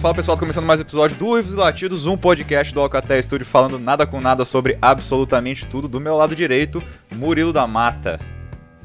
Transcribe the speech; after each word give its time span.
Fala 0.00 0.14
pessoal, 0.14 0.38
começando 0.38 0.64
mais 0.64 0.78
um 0.78 0.84
episódio 0.84 1.16
do 1.16 1.26
Uivos 1.26 1.54
e 1.54 1.56
Latidos, 1.56 2.06
um 2.06 2.16
podcast 2.16 2.72
do 2.72 2.80
Alcaté 2.80 3.20
Studio 3.20 3.44
falando 3.44 3.80
nada 3.80 4.06
com 4.06 4.20
nada 4.20 4.44
sobre 4.44 4.78
absolutamente 4.80 5.66
tudo. 5.66 5.88
Do 5.88 6.00
meu 6.00 6.16
lado 6.16 6.36
direito, 6.36 6.80
Murilo 7.16 7.52
da 7.52 7.66
Mata. 7.66 8.16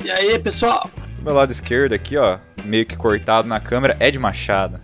E 0.04 0.10
aí, 0.10 0.40
pessoal? 0.40 0.90
Do 1.18 1.24
meu 1.24 1.36
lado 1.36 1.52
esquerdo 1.52 1.94
aqui, 1.94 2.18
ó, 2.18 2.40
meio 2.66 2.84
que 2.84 2.98
cortado 2.98 3.48
na 3.48 3.60
câmera, 3.60 3.96
Ed 4.00 4.18
Machado. 4.18 4.80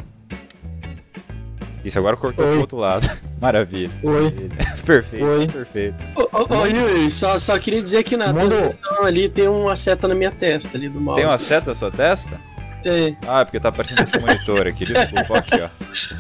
Isso, 1.84 1.98
agora 1.98 2.16
cortou 2.16 2.46
Oi. 2.46 2.52
pro 2.52 2.61
outro 2.61 2.78
lado. 2.78 3.10
Maravilha. 3.42 3.92
Oi. 4.04 4.32
Perfeito, 4.86 5.25
Oi. 5.25 5.48
perfeito. 5.48 5.96
Ô, 6.16 6.30
ô, 6.32 6.60
ô, 6.61 6.66
Yuri, 6.66 7.10
só, 7.11 7.38
só 7.38 7.57
queria 7.57 7.82
dizer 7.82 8.04
que 8.04 8.18
na 8.18 8.34
transmissão 8.34 9.04
ali 9.04 9.30
tem 9.30 9.48
uma 9.48 9.75
seta 9.75 10.07
na 10.07 10.16
minha 10.16 10.32
testa 10.32 10.78
ali 10.78 10.89
do 10.89 11.00
mouse. 11.00 11.21
Tem 11.21 11.30
uma 11.30 11.38
seta 11.38 11.71
na 11.71 11.75
sua 11.75 11.92
testa? 11.92 12.39
Tem. 12.82 13.18
Ah, 13.28 13.42
é 13.42 13.46
porque 13.46 13.60
tá 13.60 13.69
aparecendo 13.69 14.04
esse 14.04 14.19
monitor 14.19 14.68
aqui. 14.68 14.86
Desculpa, 14.86 15.37
aqui, 15.39 15.61
ó. 15.61 15.70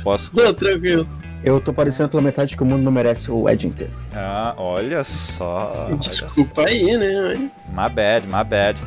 Posso. 0.03 0.31
Não, 0.33 0.53
tranquilo. 0.53 1.07
Eu 1.43 1.61
tô 1.61 1.71
parecendo 1.71 2.09
pela 2.09 2.21
metade 2.21 2.55
que 2.57 2.61
o 2.61 2.65
mundo 2.65 2.83
não 2.83 2.91
merece 2.91 3.31
o 3.31 3.47
Ed 3.49 3.65
inteiro. 3.65 3.93
Ah, 4.13 4.53
olha 4.57 5.03
só. 5.05 5.87
olha 5.87 6.01
só. 6.01 6.25
Desculpa 6.25 6.65
aí, 6.65 6.97
né? 6.97 7.49
My 7.69 7.89
bad, 7.89 8.27
my 8.27 8.43
bad. 8.43 8.77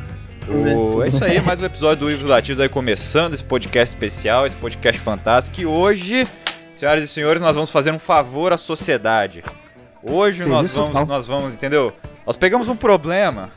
O... 0.47 1.01
É 1.03 1.07
isso 1.07 1.23
aí, 1.23 1.41
mais 1.41 1.59
um 1.61 1.65
episódio 1.65 2.05
do 2.05 2.11
Ivos 2.11 2.27
Latidos 2.27 2.59
aí 2.59 2.69
começando, 2.69 3.33
esse 3.33 3.43
podcast 3.43 3.95
especial, 3.95 4.45
esse 4.45 4.55
podcast 4.55 5.01
fantástico. 5.01 5.59
E 5.61 5.65
hoje, 5.65 6.27
senhoras 6.75 7.03
e 7.03 7.07
senhores, 7.07 7.41
nós 7.41 7.55
vamos 7.55 7.71
fazer 7.71 7.91
um 7.91 7.97
favor 7.97 8.53
à 8.53 8.57
sociedade. 8.57 9.43
Hoje 10.03 10.43
Sim, 10.43 10.49
nós 10.49 10.71
vamos, 10.73 11.07
nós 11.07 11.25
vamos, 11.25 11.53
entendeu? 11.53 11.91
Nós 12.27 12.35
pegamos 12.35 12.67
um 12.67 12.75
problema. 12.75 13.49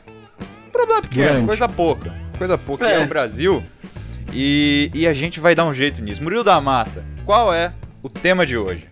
Um 0.67 0.71
problema 0.71 1.01
pequeno, 1.01 1.27
Grande. 1.27 1.45
coisa 1.47 1.69
pouca. 1.69 2.13
Coisa 2.37 2.57
pouca, 2.57 2.85
que 2.85 2.91
é 2.91 3.01
É. 3.01 3.03
o 3.03 3.07
Brasil. 3.07 3.61
E, 4.33 4.91
e 4.93 5.07
a 5.07 5.13
gente 5.13 5.39
vai 5.39 5.55
dar 5.55 5.65
um 5.65 5.73
jeito 5.73 6.01
nisso. 6.01 6.21
Murilo 6.21 6.43
da 6.43 6.59
Mata, 6.61 7.03
qual 7.25 7.53
é 7.53 7.73
o 8.03 8.09
tema 8.09 8.45
de 8.45 8.57
hoje? 8.57 8.85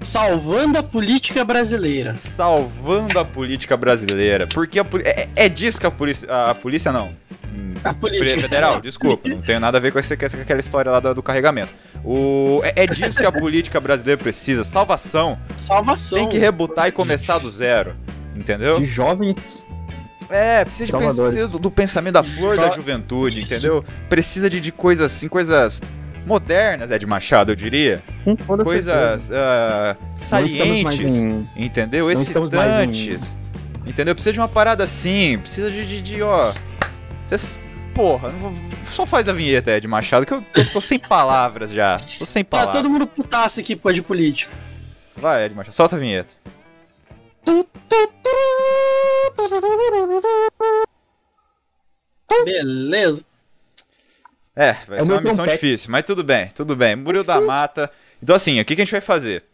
Salvando 0.00 0.78
a 0.78 0.82
política 0.82 1.44
brasileira. 1.44 2.14
Salvando 2.18 3.18
a 3.18 3.24
política 3.24 3.76
brasileira. 3.76 4.46
Porque 4.46 4.78
a, 4.78 4.86
é, 5.02 5.28
é 5.34 5.48
disso 5.48 5.80
que 5.80 5.86
a 5.86 5.90
polícia. 5.90 6.28
A 6.50 6.54
polícia 6.54 6.92
não. 6.92 7.08
A 7.82 7.94
política. 7.94 8.40
Federal, 8.40 8.80
desculpa, 8.80 9.28
não 9.28 9.40
tem 9.40 9.58
nada 9.58 9.78
a 9.78 9.80
ver 9.80 9.92
com, 9.92 9.98
esse, 9.98 10.16
com 10.16 10.24
essa- 10.26 10.36
com 10.36 10.42
aquela 10.42 10.60
história 10.60 10.90
lá 10.90 11.00
do, 11.00 11.14
do 11.14 11.22
carregamento. 11.22 11.72
O, 12.04 12.60
é, 12.62 12.82
é 12.84 12.86
disso 12.86 13.18
que 13.18 13.24
a 13.26 13.32
política 13.32 13.80
brasileira 13.80 14.20
precisa. 14.20 14.62
Salvação. 14.64 15.38
Salvação. 15.56 16.18
Tem 16.18 16.28
que 16.28 16.38
rebutar 16.38 16.86
e 16.88 16.92
começar 16.92 17.38
do 17.38 17.50
zero. 17.50 17.94
Entendeu? 18.36 18.80
De 18.80 18.86
jovens. 18.86 19.63
É, 20.34 20.64
precisa, 20.64 20.86
de, 20.86 20.92
pens- 20.92 21.16
precisa 21.16 21.48
do, 21.48 21.58
do 21.58 21.70
pensamento 21.70 22.14
da 22.14 22.22
flor 22.22 22.56
da 22.56 22.70
juventude, 22.70 23.40
entendeu? 23.40 23.84
Precisa 24.08 24.50
de, 24.50 24.60
de 24.60 24.72
coisas 24.72 25.12
assim, 25.12 25.28
coisas 25.28 25.80
modernas, 26.26 26.90
Ed 26.90 27.06
Machado, 27.06 27.52
eu 27.52 27.56
diria. 27.56 28.02
Toda 28.46 28.64
Coisas 28.64 29.30
mais 29.30 29.96
salientes. 30.16 31.14
em- 31.14 31.48
Entendeu? 31.56 32.06
Não 32.08 32.14
mais 32.14 32.28
em- 32.28 32.32
Excitantes. 33.12 33.36
Entendeu? 33.86 34.14
Precisa 34.14 34.32
de 34.32 34.40
uma 34.40 34.48
parada 34.48 34.82
assim. 34.84 35.38
Precisa 35.38 35.70
de, 35.70 35.86
de, 35.86 36.00
de, 36.02 36.22
ó. 36.22 36.52
Cês, 37.26 37.58
porra, 37.94 38.30
vou- 38.30 38.52
só 38.90 39.04
faz 39.06 39.28
a 39.28 39.32
vinheta, 39.32 39.70
Ed 39.70 39.86
Machado, 39.86 40.24
que 40.26 40.32
eu, 40.32 40.42
eu 40.56 40.72
tô 40.72 40.80
sem 40.80 40.98
palavras 40.98 41.70
já. 41.70 41.96
Tô 41.98 42.24
sem 42.24 42.42
Tá 42.42 42.56
palavras. 42.58 42.76
todo 42.82 42.90
mundo 42.90 43.06
putaço 43.06 43.60
aqui 43.60 43.76
por 43.76 43.84
causa 43.84 43.94
de 43.94 44.02
política. 44.02 44.50
Vai, 45.16 45.44
Ed 45.44 45.54
Machado, 45.54 45.74
solta 45.74 45.94
a 45.96 45.98
vinheta. 45.98 46.32
Beleza. 52.44 53.24
É, 54.56 54.72
vai 54.86 54.98
É 54.98 55.02
ser 55.04 55.10
uma 55.12 55.20
missão 55.20 55.36
trompete. 55.44 55.54
difícil, 55.66 55.90
mas 55.90 56.04
tudo 56.04 56.22
bem, 56.22 56.48
tudo 56.48 56.76
bem. 56.76 56.94
Murilo 56.96 57.24
da 57.24 57.40
Mata. 57.40 57.90
Então, 58.22 58.34
assim, 58.36 58.60
o 58.60 58.64
que, 58.64 58.76
que 58.76 58.82
a 58.82 58.84
gente 58.84 58.92
vai 58.92 59.00
fazer? 59.00 59.44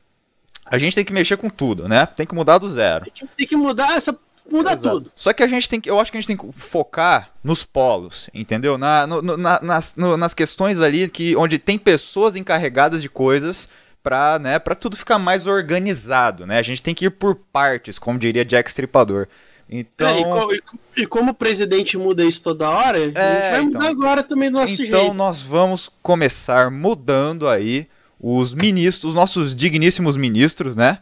A 0.66 0.78
gente 0.78 0.94
tem 0.94 1.04
que 1.04 1.12
mexer 1.12 1.36
com 1.36 1.48
tudo, 1.48 1.88
né? 1.88 2.06
Tem 2.06 2.26
que 2.26 2.34
mudar 2.34 2.58
do 2.58 2.68
zero. 2.68 3.04
Tem 3.04 3.12
que, 3.12 3.26
tem 3.36 3.46
que 3.46 3.56
mudar 3.56 3.96
essa. 3.96 4.16
Muda 4.50 4.72
Exato. 4.72 4.96
tudo. 5.00 5.12
Só 5.14 5.32
que 5.32 5.42
a 5.42 5.46
gente 5.46 5.68
tem 5.68 5.80
que. 5.80 5.88
Eu 5.90 5.98
acho 6.00 6.10
que 6.10 6.18
a 6.18 6.20
gente 6.20 6.26
tem 6.26 6.36
que 6.36 6.60
focar 6.60 7.30
nos 7.42 7.62
polos, 7.64 8.28
entendeu? 8.34 8.76
Na, 8.76 9.06
no- 9.06 9.22
no- 9.22 9.36
na- 9.36 9.60
nas, 9.60 9.94
no- 9.96 10.16
nas 10.16 10.34
questões 10.34 10.80
ali 10.80 11.08
que, 11.08 11.36
onde 11.36 11.58
tem 11.58 11.78
pessoas 11.78 12.36
encarregadas 12.36 13.00
de 13.02 13.08
coisas 13.08 13.68
pra, 14.02 14.38
né, 14.38 14.58
pra 14.58 14.74
tudo 14.74 14.96
ficar 14.96 15.18
mais 15.18 15.46
organizado, 15.46 16.46
né? 16.46 16.58
A 16.58 16.62
gente 16.62 16.82
tem 16.82 16.94
que 16.94 17.04
ir 17.06 17.10
por 17.10 17.34
partes, 17.36 17.98
como 17.98 18.18
diria 18.18 18.44
Jack 18.44 18.68
Stripador. 18.70 19.28
Então. 19.72 20.08
É, 20.08 20.20
e, 20.20 20.24
co- 20.24 20.52
e 20.54 20.60
co- 20.60 20.78
e 20.96 21.06
como 21.06 21.30
o 21.30 21.34
presidente 21.34 21.96
muda 21.96 22.24
isso 22.24 22.42
toda 22.42 22.68
hora, 22.68 22.98
a 22.98 23.04
gente 23.04 23.16
É, 23.16 23.50
vai 23.52 23.62
então. 23.62 23.80
mudar 23.80 23.88
agora 23.88 24.22
também 24.22 24.50
do 24.50 24.58
nosso 24.58 24.82
Então 24.82 25.00
jeito. 25.02 25.14
nós 25.14 25.40
vamos 25.40 25.88
começar 26.02 26.70
mudando 26.72 27.48
aí 27.48 27.86
os 28.18 28.52
ministros, 28.52 29.10
os 29.10 29.14
nossos 29.14 29.54
digníssimos 29.54 30.16
ministros, 30.16 30.74
né? 30.74 30.98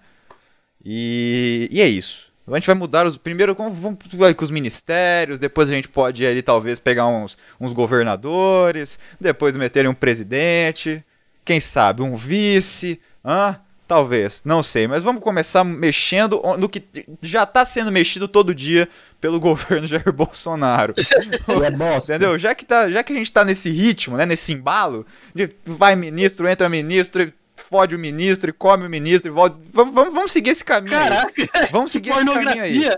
E, 0.84 1.68
e 1.72 1.80
é 1.80 1.88
isso. 1.88 2.28
A 2.46 2.54
gente 2.54 2.66
vai 2.66 2.74
mudar 2.74 3.06
os. 3.06 3.16
Primeiro, 3.16 3.54
vamos 3.54 3.98
com 4.36 4.44
os 4.44 4.50
ministérios, 4.50 5.38
depois 5.38 5.70
a 5.70 5.74
gente 5.74 5.88
pode 5.88 6.24
ali 6.26 6.40
talvez 6.40 6.78
pegar 6.78 7.06
uns, 7.06 7.36
uns 7.60 7.72
governadores, 7.74 8.98
depois 9.20 9.54
meter 9.56 9.86
um 9.86 9.92
presidente, 9.94 11.04
quem 11.44 11.60
sabe 11.60 12.02
um 12.02 12.16
vice, 12.16 12.98
hã? 13.24 13.58
Talvez, 13.88 14.42
não 14.44 14.62
sei, 14.62 14.86
mas 14.86 15.02
vamos 15.02 15.22
começar 15.22 15.64
mexendo 15.64 16.42
no 16.58 16.68
que 16.68 16.84
já 17.22 17.46
tá 17.46 17.64
sendo 17.64 17.90
mexido 17.90 18.28
todo 18.28 18.54
dia 18.54 18.86
pelo 19.18 19.40
governo 19.40 19.86
Jair 19.86 20.12
Bolsonaro. 20.12 20.94
É. 20.98 22.04
Entendeu? 22.04 22.36
Já 22.36 22.54
que, 22.54 22.66
tá, 22.66 22.90
já 22.90 23.02
que 23.02 23.14
a 23.14 23.16
gente 23.16 23.32
tá 23.32 23.46
nesse 23.46 23.70
ritmo, 23.70 24.18
né? 24.18 24.26
Nesse 24.26 24.52
embalo, 24.52 25.06
de 25.34 25.50
vai 25.64 25.96
ministro, 25.96 26.46
entra 26.46 26.68
ministro, 26.68 27.32
fode 27.56 27.96
o 27.96 27.98
ministro, 27.98 28.50
e 28.50 28.52
come 28.52 28.84
o 28.84 28.90
ministro, 28.90 29.30
e 29.30 29.32
volta. 29.32 29.56
Vamos, 29.72 29.94
vamos, 29.94 30.12
vamos 30.12 30.32
seguir 30.32 30.50
esse 30.50 30.64
caminho 30.64 30.94
aí. 30.94 31.08
Caraca, 31.08 31.68
Vamos 31.72 31.90
seguir 31.90 32.10
esse 32.10 32.24
caminho 32.26 32.62
aí. 32.62 32.90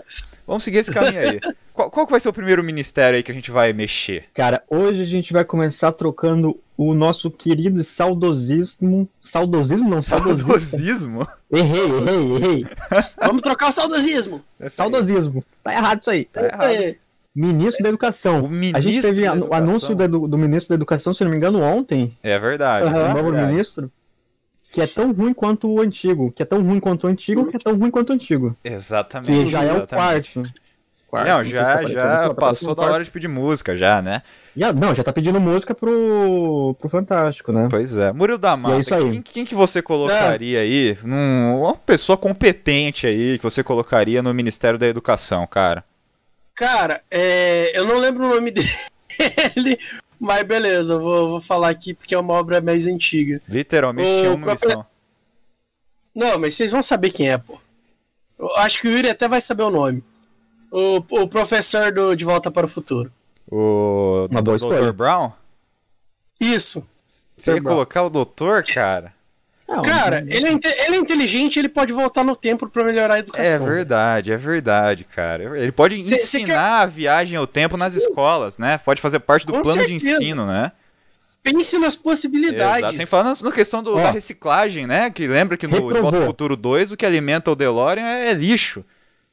Vamos 0.45 0.63
seguir 0.65 0.77
esse 0.79 0.91
caminho 0.91 1.21
aí. 1.21 1.39
Qual, 1.73 1.89
qual 1.89 2.05
que 2.05 2.11
vai 2.11 2.19
ser 2.19 2.29
o 2.29 2.33
primeiro 2.33 2.63
ministério 2.63 3.17
aí 3.17 3.23
que 3.23 3.31
a 3.31 3.35
gente 3.35 3.49
vai 3.51 3.71
mexer? 3.73 4.25
Cara, 4.33 4.61
hoje 4.69 5.01
a 5.01 5.05
gente 5.05 5.31
vai 5.31 5.45
começar 5.45 5.91
trocando 5.93 6.59
o 6.77 6.93
nosso 6.93 7.31
querido 7.31 7.83
saudosismo. 7.83 9.07
Saudosismo 9.21 9.89
não, 9.89 10.01
saudosismo. 10.01 10.59
Saudosismo? 10.59 11.27
Errei, 11.51 11.83
errei, 11.85 12.35
errei. 12.35 12.65
Vamos 13.17 13.41
trocar 13.41 13.69
o 13.69 13.71
saudosismo. 13.71 14.41
Aí. 14.59 14.69
Saudosismo. 14.69 15.43
Tá 15.63 15.73
errado 15.73 16.01
isso 16.01 16.09
aí. 16.09 16.25
Tá 16.25 16.45
errado. 16.45 16.63
É. 16.71 16.95
Ministro 17.33 17.81
da 17.83 17.89
Educação. 17.89 18.43
O 18.43 18.49
ministro 18.49 18.77
a 18.77 18.81
gente 18.81 19.01
teve 19.01 19.29
o 19.29 19.53
anúncio 19.53 19.93
edu- 20.01 20.27
do 20.27 20.37
ministro 20.37 20.69
da 20.69 20.75
Educação, 20.75 21.13
se 21.13 21.23
não 21.23 21.31
me 21.31 21.37
engano, 21.37 21.61
ontem. 21.61 22.17
É 22.21 22.37
verdade. 22.37 22.85
Aham. 22.87 22.97
o 22.97 23.05
é 23.05 23.13
novo 23.13 23.31
verdade. 23.31 23.51
ministro. 23.53 23.91
Que 24.69 24.81
é 24.81 24.87
tão 24.87 25.11
ruim 25.13 25.33
quanto 25.33 25.69
o 25.69 25.79
antigo. 25.81 26.31
Que 26.31 26.43
é 26.43 26.45
tão 26.45 26.61
ruim 26.61 26.79
quanto 26.79 27.05
o 27.05 27.07
antigo, 27.07 27.45
que 27.47 27.57
é 27.57 27.59
tão 27.59 27.77
ruim 27.77 27.91
quanto 27.91 28.09
o 28.09 28.13
antigo. 28.13 28.55
Exatamente. 28.63 29.45
Que 29.45 29.49
já 29.49 29.63
é 29.63 29.71
o 29.73 29.77
exatamente. 29.77 30.33
quarto. 30.33 30.53
Quarto, 31.11 31.27
Não, 31.27 31.43
se 31.43 31.51
tá 31.51 31.83
já, 31.83 31.85
já 31.85 32.29
tá 32.29 32.33
passou 32.33 32.73
da 32.73 32.83
hora 32.83 33.03
de 33.03 33.11
pedir 33.11 33.27
música, 33.27 33.75
já, 33.75 34.01
né? 34.01 34.21
Já, 34.55 34.71
não, 34.71 34.95
já 34.95 35.03
tá 35.03 35.11
pedindo 35.11 35.41
música 35.41 35.75
pro, 35.75 36.73
pro 36.79 36.87
Fantástico, 36.87 37.51
né? 37.51 37.67
Pois 37.69 37.97
é. 37.97 38.13
Murilo 38.13 38.37
da 38.37 38.55
Mata, 38.55 38.79
isso 38.79 38.95
aí. 38.95 39.11
Quem, 39.11 39.21
quem 39.21 39.45
que 39.45 39.53
você 39.53 39.81
colocaria 39.81 40.61
aí? 40.61 40.97
num- 41.03 41.63
uma 41.63 41.75
pessoa 41.75 42.17
competente 42.17 43.05
aí 43.07 43.37
que 43.37 43.43
você 43.43 43.61
colocaria 43.61 44.23
no 44.23 44.33
Ministério 44.33 44.79
da 44.79 44.87
Educação, 44.87 45.45
cara? 45.45 45.83
Cara, 46.55 47.01
é, 47.11 47.77
eu 47.77 47.83
não 47.85 47.97
lembro 47.97 48.23
o 48.23 48.29
nome 48.33 48.49
dele, 48.55 49.77
mas 50.17 50.47
beleza, 50.47 50.93
eu 50.93 51.01
vou, 51.01 51.29
vou 51.31 51.41
falar 51.41 51.71
aqui 51.71 51.93
porque 51.93 52.15
é 52.15 52.17
uma 52.19 52.35
obra 52.35 52.61
mais 52.61 52.87
antiga. 52.87 53.41
Literalmente 53.49 54.07
Ô, 54.07 54.21
tinha 54.21 54.33
uma 54.33 54.47
é 54.47 54.51
missão. 54.51 54.85
Não, 56.15 56.39
mas 56.39 56.55
vocês 56.55 56.71
vão 56.71 56.81
saber 56.81 57.11
quem 57.11 57.29
é, 57.29 57.37
pô. 57.37 57.59
Eu 58.39 58.55
acho 58.55 58.79
que 58.79 58.87
o 58.87 58.91
Yuri 58.91 59.09
até 59.09 59.27
vai 59.27 59.41
saber 59.41 59.63
o 59.63 59.69
nome. 59.69 60.01
O, 60.71 60.97
o 61.09 61.27
professor 61.27 61.91
do 61.91 62.15
De 62.15 62.23
Volta 62.25 62.49
para 62.49 62.65
o 62.65 62.69
Futuro. 62.69 63.11
O 63.51 64.27
Uma 64.31 64.41
boa 64.41 64.57
Dr. 64.57 64.91
Brown? 64.93 65.31
Isso. 66.39 66.85
Você 67.37 67.53
ia 67.55 67.61
colocar 67.61 68.03
o 68.03 68.09
doutor, 68.09 68.63
cara? 68.63 69.13
Não, 69.67 69.81
Cara, 69.81 70.19
ele 70.27 70.47
é, 70.49 70.85
ele 70.85 70.95
é 70.97 70.99
inteligente, 70.99 71.57
ele 71.57 71.69
pode 71.69 71.93
voltar 71.93 72.23
no 72.25 72.35
tempo 72.35 72.67
pra 72.69 72.83
melhorar 72.83 73.13
a 73.13 73.17
É 73.17 73.19
educação. 73.19 73.65
verdade, 73.65 74.31
é 74.31 74.37
verdade, 74.37 75.05
cara. 75.05 75.57
Ele 75.57 75.71
pode 75.71 76.01
Cê- 76.03 76.17
cê 76.17 76.39
ensinar 76.41 76.81
a 76.81 76.85
viagem 76.85 77.37
ao 77.37 77.47
tempo 77.47 77.77
nas 77.77 77.95
escolas, 77.95 78.57
né? 78.57 78.77
Pode 78.79 78.99
fazer 79.01 79.19
parte 79.19 79.45
do 79.47 79.53
Com 79.53 79.61
plano 79.61 79.81
de 79.87 79.97
certeza. 79.99 80.21
ensino, 80.23 80.45
né? 80.45 80.73
Pense 81.41 81.77
nas 81.79 81.95
possibilidades. 81.95 82.79
Exato. 82.79 82.95
Sem 82.97 83.05
falar 83.05 83.23
na, 83.23 83.33
na 83.41 83.51
questão 83.51 83.81
do- 83.81 83.95
da 83.95 84.11
reciclagem, 84.11 84.85
né? 84.85 85.09
Que 85.09 85.25
lembra 85.25 85.55
que 85.57 85.65
no 85.67 85.73
De 85.75 85.79
Volta 85.79 85.97
ao 85.99 86.03
Reprovou. 86.03 86.27
Futuro 86.27 86.55
2 86.57 86.91
o 86.91 86.97
que 86.97 87.05
alimenta 87.05 87.49
o 87.49 87.55
DeLorean 87.55 88.05
é, 88.05 88.29
é 88.29 88.33
lixo, 88.33 88.83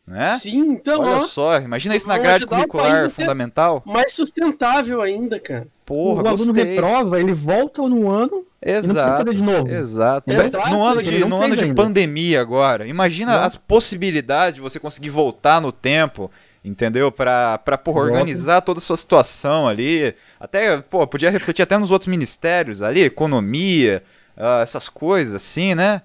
né? 0.09 0.27
Sim, 0.27 0.73
então, 0.73 1.01
Olha 1.03 1.17
ó, 1.19 1.21
só, 1.23 1.59
imagina 1.61 1.95
isso 1.95 2.09
na 2.09 2.17
grade 2.19 2.47
curricular 2.47 3.11
fundamental. 3.11 3.83
mais 3.85 4.13
sustentável 4.13 5.01
ainda, 5.03 5.39
cara. 5.39 5.67
Porra, 5.85 6.23
o 6.23 6.29
aluno 6.29 6.53
gostei. 6.53 6.65
reprova, 6.65 7.21
ele 7.21 7.33
volta 7.33 7.83
no 7.89 8.11
ano 8.11 8.45
e 8.63 8.71
Exato. 8.73 9.31
de 9.35 9.41
novo. 9.43 9.69
Exato. 9.69 10.31
Exato, 10.31 10.71
No 10.71 10.85
ano 10.85 11.03
de, 11.03 11.25
no 11.25 11.41
ano 11.43 11.57
de 11.57 11.65
ainda. 11.65 11.75
pandemia 11.83 12.41
agora, 12.41 12.87
imagina 12.87 13.37
Não. 13.39 13.43
as 13.45 13.55
possibilidades 13.55 14.57
de 14.57 14.61
você 14.61 14.79
conseguir 14.81 15.11
voltar 15.11 15.61
no 15.61 15.71
tempo, 15.73 16.31
entendeu? 16.65 17.11
Pra, 17.13 17.59
pra 17.59 17.79
porra, 17.79 18.01
organizar 18.01 18.61
toda 18.63 18.79
a 18.79 18.83
sua 18.83 18.97
situação 18.97 19.67
ali. 19.69 20.15
Até, 20.41 20.79
pô, 20.79 21.07
podia 21.07 21.31
refletir 21.31 21.63
até 21.63 21.79
nos 21.79 21.91
outros 21.91 22.09
ministérios 22.09 22.83
ali, 22.83 23.03
economia, 23.03 24.03
ah, 24.37 24.61
essas 24.63 24.89
coisas 24.89 25.35
assim, 25.35 25.75
né? 25.75 26.03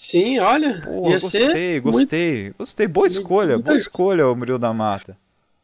Sim, 0.00 0.38
olha. 0.38 0.80
Pô, 0.84 1.06
ia 1.06 1.12
gostei, 1.18 1.50
ser 1.52 1.80
gostei. 1.80 2.52
Gostei, 2.56 2.86
boa 2.86 3.06
escolha, 3.08 3.54
muito- 3.54 3.64
boa 3.66 3.76
escolha, 3.76 4.28
o 4.28 4.36
Murilo 4.36 4.58
da 4.58 4.72
Mata. 4.72 5.16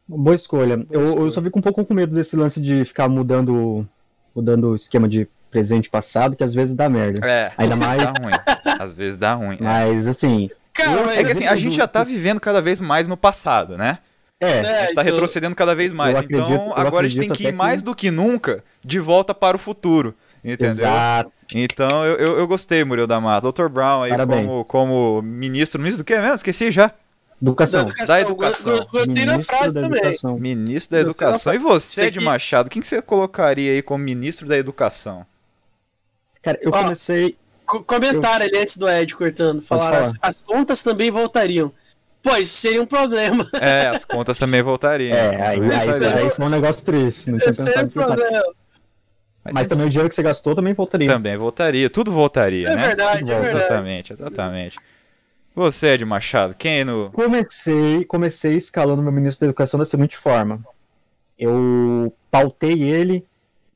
Boa 0.05 0.35
escolha. 0.35 0.75
Boa 0.75 0.87
eu, 0.91 1.03
escolha. 1.05 1.21
eu 1.23 1.31
só 1.31 1.41
fico 1.41 1.57
um 1.57 1.61
pouco 1.61 1.85
com 1.85 1.93
medo 1.93 2.13
desse 2.13 2.35
lance 2.35 2.59
de 2.59 2.83
ficar 2.83 3.07
mudando 3.07 3.87
mudando 4.35 4.71
o 4.71 4.75
esquema 4.75 5.07
de 5.07 5.25
presente 5.49 5.85
e 5.85 5.89
passado, 5.89 6.35
que 6.35 6.43
às 6.43 6.53
vezes 6.53 6.75
dá 6.75 6.89
merda. 6.89 7.25
É, 7.25 7.53
Ainda 7.57 7.77
mais- 7.77 8.03
dá 8.03 8.09
ruim. 8.21 8.33
Às 8.77 8.93
vezes 8.93 9.17
dá 9.17 9.33
ruim. 9.33 9.55
é. 9.55 9.63
Mas 9.63 10.05
assim, 10.05 10.49
Cara, 10.73 11.13
É 11.15 11.23
que 11.23 11.31
assim, 11.31 11.47
a 11.47 11.55
gente 11.55 11.77
já 11.77 11.87
tá 11.87 12.03
vivendo 12.03 12.41
cada 12.41 12.61
vez 12.61 12.81
mais 12.81 13.07
no 13.07 13.15
passado, 13.15 13.77
né? 13.77 13.99
é, 14.41 14.59
A 14.59 14.63
gente 14.63 14.65
tá 14.87 14.91
então- 14.91 15.03
retrocedendo 15.05 15.55
cada 15.55 15.73
vez 15.73 15.93
mais. 15.93 16.13
Eu 16.13 16.19
acredito- 16.19 16.51
então, 16.51 16.73
agora 16.75 17.05
a 17.05 17.09
gente 17.09 17.21
tem 17.21 17.29
que 17.29 17.47
ir 17.47 17.53
mais 17.53 17.81
do 17.81 17.95
que 17.95 18.11
nunca 18.11 18.61
de 18.83 18.99
volta 18.99 19.33
para 19.33 19.55
o 19.55 19.59
futuro. 19.59 20.13
Entendeu? 20.45 20.85
exato. 20.85 21.31
Então, 21.53 22.05
eu, 22.05 22.15
eu, 22.17 22.39
eu 22.39 22.47
gostei, 22.47 22.83
Murilo 22.83 23.07
da 23.07 23.19
Mata. 23.19 23.51
Dr. 23.51 23.67
Brown 23.67 24.03
aí 24.03 24.11
Parabéns. 24.11 24.45
como, 24.45 24.65
como 24.65 25.21
ministro. 25.21 25.79
Ministro 25.81 26.03
do 26.03 26.07
que 26.07 26.17
mesmo? 26.19 26.35
Esqueci 26.35 26.71
já. 26.71 26.91
Educação. 27.41 27.85
Da 28.07 28.21
educação. 28.21 28.73
Go- 28.77 28.87
Gostei 28.91 29.25
da 29.25 29.31
Ministro 29.33 29.57
frase 29.57 29.73
da 29.73 29.81
também. 29.81 29.99
Educação. 30.01 30.39
Ministro 30.39 30.91
da 30.97 31.01
Educação. 31.01 31.53
E 31.53 31.57
você, 31.57 32.01
aqui- 32.03 32.19
Machado, 32.19 32.69
quem 32.69 32.81
que 32.81 32.87
você 32.87 33.01
colocaria 33.01 33.71
aí 33.71 33.81
como 33.81 34.03
ministro 34.03 34.47
da 34.47 34.57
Educação? 34.57 35.25
Cara, 36.41 36.57
eu 36.61 36.71
Ó, 36.73 36.83
comecei. 36.83 37.35
Co- 37.65 37.83
Comentário 37.83 38.45
ali 38.45 38.57
antes 38.57 38.77
do 38.77 38.87
Ed 38.89 39.15
cortando. 39.15 39.61
Falaram, 39.61 39.97
as, 39.99 40.11
falar. 40.13 40.19
as 40.21 40.41
contas 40.41 40.83
também 40.83 41.09
voltariam. 41.11 41.71
Pô, 42.21 42.35
isso 42.37 42.57
seria 42.57 42.81
um 42.81 42.85
problema. 42.87 43.47
É, 43.59 43.87
as 43.87 44.03
contas 44.05 44.37
também 44.39 44.61
voltariam. 44.61 45.15
É, 45.15 45.47
aí, 45.47 45.59
aí, 45.59 46.23
aí 46.23 46.29
foi 46.31 46.45
um 46.45 46.49
negócio 46.49 46.83
triste. 46.83 47.29
Não 47.29 47.37
tinha 47.37 47.51
seria 47.53 47.81
um 47.81 47.85
em 47.85 47.89
problema. 49.51 49.59
Mas 49.61 49.67
também 49.67 49.85
o 49.85 49.89
dinheiro 49.89 50.09
que 50.09 50.15
você 50.15 50.23
gastou 50.23 50.55
também 50.55 50.73
voltaria. 50.73 51.07
Também 51.07 51.37
voltaria. 51.37 51.89
Tudo 51.89 52.11
voltaria, 52.11 52.67
É 52.69 52.75
né? 52.75 52.87
verdade, 52.87 53.19
Tudo 53.19 53.31
é 53.31 53.39
verdade. 53.41 53.57
Exatamente, 53.65 54.13
exatamente. 54.13 54.77
Você, 55.55 55.87
Ed 55.89 56.03
Machado, 56.05 56.53
quem 56.55 56.83
no. 56.83 57.09
Comecei, 57.11 58.03
comecei 58.05 58.55
escalando 58.57 59.01
meu 59.01 59.11
ministro 59.11 59.41
da 59.41 59.45
Educação 59.49 59.79
da 59.79 59.85
seguinte 59.85 60.17
forma. 60.17 60.59
Eu 61.37 62.13
pautei 62.31 62.81
ele 62.83 63.25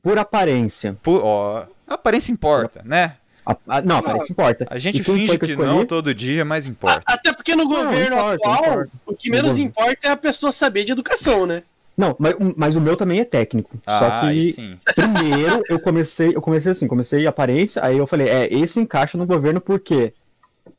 por 0.02 0.18
aparência. 0.18 0.96
Pu- 1.02 1.20
Ó, 1.22 1.64
aparência 1.86 2.32
importa, 2.32 2.82
né? 2.84 3.16
A- 3.44 3.56
a- 3.68 3.82
não, 3.82 3.96
aparência 3.98 4.30
importa. 4.32 4.66
A 4.70 4.78
gente 4.78 5.02
finge 5.02 5.38
que, 5.38 5.52
eu 5.52 5.58
não 5.58 5.84
todo 5.86 6.14
dia, 6.14 6.44
mas 6.44 6.66
importa. 6.66 7.00
A- 7.06 7.14
Até 7.14 7.32
porque 7.32 7.54
no 7.56 7.66
governo 7.66 8.16
importa, 8.16 8.34
atual, 8.34 8.64
importa. 8.64 8.90
o 9.06 9.14
que 9.14 9.30
menos 9.30 9.56
No 9.58 9.64
importa 9.64 10.08
é 10.08 10.10
a 10.10 10.16
pessoa 10.16 10.52
saber 10.52 10.84
de 10.84 10.92
educação, 10.92 11.46
né? 11.46 11.62
Não, 12.00 12.16
mas, 12.18 12.34
mas 12.56 12.76
o 12.76 12.80
meu 12.80 12.96
também 12.96 13.20
é 13.20 13.24
técnico. 13.26 13.78
Ah, 13.84 13.98
Só 13.98 14.20
que 14.20 14.52
sim. 14.54 14.78
primeiro 14.96 15.62
eu 15.68 15.78
comecei, 15.78 16.34
eu 16.34 16.40
comecei 16.40 16.72
assim, 16.72 16.88
comecei 16.88 17.26
aparência, 17.26 17.84
aí 17.84 17.98
eu 17.98 18.06
falei, 18.06 18.26
é, 18.26 18.48
esse 18.50 18.80
encaixa 18.80 19.18
no 19.18 19.26
governo 19.26 19.60
por 19.60 19.78
quê? 19.78 20.14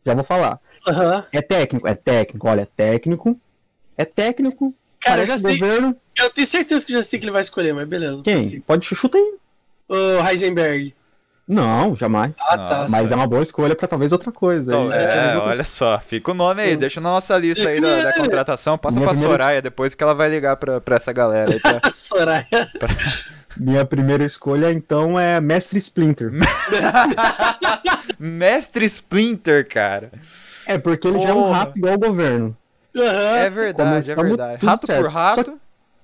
Já 0.03 0.15
vou 0.15 0.23
falar. 0.23 0.59
Aham. 0.87 1.23
É 1.31 1.39
técnico, 1.39 1.87
é 1.87 1.93
técnico, 1.93 2.47
olha, 2.47 2.61
é 2.61 2.65
técnico. 2.65 3.39
É 3.95 4.03
técnico. 4.03 4.73
Cara, 4.99 5.21
eu 5.21 5.27
já 5.27 5.37
sei. 5.37 5.59
governo. 5.59 5.95
Eu 6.17 6.31
tenho 6.31 6.47
certeza 6.47 6.83
que 6.87 6.91
já 6.91 7.03
sei 7.03 7.19
que 7.19 7.25
ele 7.25 7.31
vai 7.31 7.41
escolher, 7.41 7.73
mas 7.73 7.87
beleza. 7.87 8.23
Quem? 8.23 8.59
Pode 8.61 8.87
chutar 8.87 9.19
aí. 9.19 9.35
O 9.87 10.27
Heisenberg. 10.27 10.95
Não, 11.51 11.93
jamais. 11.97 12.31
Ah, 12.39 12.57
tá. 12.57 12.85
Mas 12.89 13.11
é 13.11 13.15
uma 13.15 13.27
boa 13.27 13.43
escolha 13.43 13.75
pra 13.75 13.85
talvez 13.85 14.13
outra 14.13 14.31
coisa. 14.31 14.71
Então, 14.71 14.89
é, 14.93 15.33
é, 15.33 15.37
olha 15.37 15.65
só, 15.65 15.99
fica 15.99 16.31
o 16.31 16.33
nome 16.33 16.61
aí, 16.61 16.77
deixa 16.77 17.01
na 17.01 17.09
nossa 17.09 17.37
lista 17.37 17.67
aí 17.67 17.81
da, 17.81 18.03
da 18.03 18.13
contratação, 18.13 18.77
passa 18.77 18.95
Minha 18.95 19.07
pra 19.07 19.11
primeira- 19.13 19.33
Soraya 19.33 19.61
depois 19.61 19.93
que 19.93 20.01
ela 20.01 20.13
vai 20.15 20.29
ligar 20.29 20.55
pra, 20.55 20.79
pra 20.79 20.95
essa 20.95 21.11
galera 21.11 21.51
aí. 21.51 21.59
Pra... 21.59 21.81
Soraya. 21.93 22.47
Minha 23.57 23.83
primeira 23.83 24.23
escolha, 24.23 24.71
então, 24.71 25.19
é 25.19 25.41
Mestre 25.41 25.77
Splinter. 25.79 26.31
Mestre 28.17 28.85
Splinter, 28.85 29.67
cara. 29.67 30.11
É, 30.65 30.77
porque 30.77 31.07
ele 31.07 31.19
já 31.21 31.29
é 31.29 31.33
um 31.33 31.43
Porra. 31.43 31.57
rato 31.57 31.77
igual 31.77 31.93
o 31.95 31.99
governo. 31.99 32.57
É 32.95 33.49
verdade, 33.49 34.11
é 34.11 34.15
verdade. 34.15 34.65
Rato 34.65 34.87
certo. 34.87 35.01
por 35.01 35.09
rato. 35.11 35.59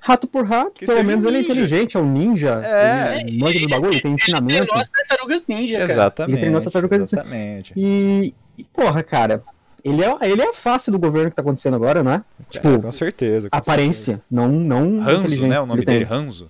Rato 0.08 0.26
por 0.26 0.46
rato, 0.46 0.72
Que 0.72 0.86
pelo 0.86 1.04
menos 1.04 1.26
um 1.26 1.28
ele 1.28 1.38
é 1.38 1.42
inteligente, 1.42 1.98
é 1.98 2.00
um 2.00 2.10
ninja. 2.10 2.62
É. 2.64 3.20
Ele 3.22 3.40
manja 3.40 3.60
do 3.60 3.68
bagulho, 3.68 3.92
ele 3.92 4.02
tem 4.02 4.12
Ele 4.14 4.22
ensinamento. 4.22 4.56
treinou 4.66 4.76
as 4.82 4.90
tartarugas 4.90 5.46
ninja, 5.48 5.80
cara. 5.80 5.92
Exatamente. 5.92 6.32
Ele 6.32 6.40
treinou 6.40 6.58
essa 6.62 6.72
tartaruga- 6.72 7.04
Exatamente. 7.04 7.74
E, 7.76 8.34
e, 8.58 8.64
porra, 8.64 9.04
cara, 9.04 9.44
ele 9.84 10.02
é, 10.02 10.18
ele 10.30 10.42
é 10.42 10.50
a 10.50 10.54
face 10.54 10.90
do 10.90 10.98
governo 10.98 11.30
que 11.30 11.36
tá 11.36 11.42
acontecendo 11.42 11.76
agora, 11.76 12.02
né? 12.04 12.24
Tipo, 12.50 12.70
É, 12.70 12.78
com 12.80 12.92
certeza. 12.92 13.50
com 13.50 13.58
aparência, 13.58 14.22
não, 14.32 14.48
não 14.48 15.04
certeza. 15.04 15.28
Ranzo, 15.36 15.48
né? 15.48 15.60
O 15.60 15.66
nome 15.66 15.80
ele 15.82 15.86
dele, 15.86 16.06
Ranzo. 16.06 16.48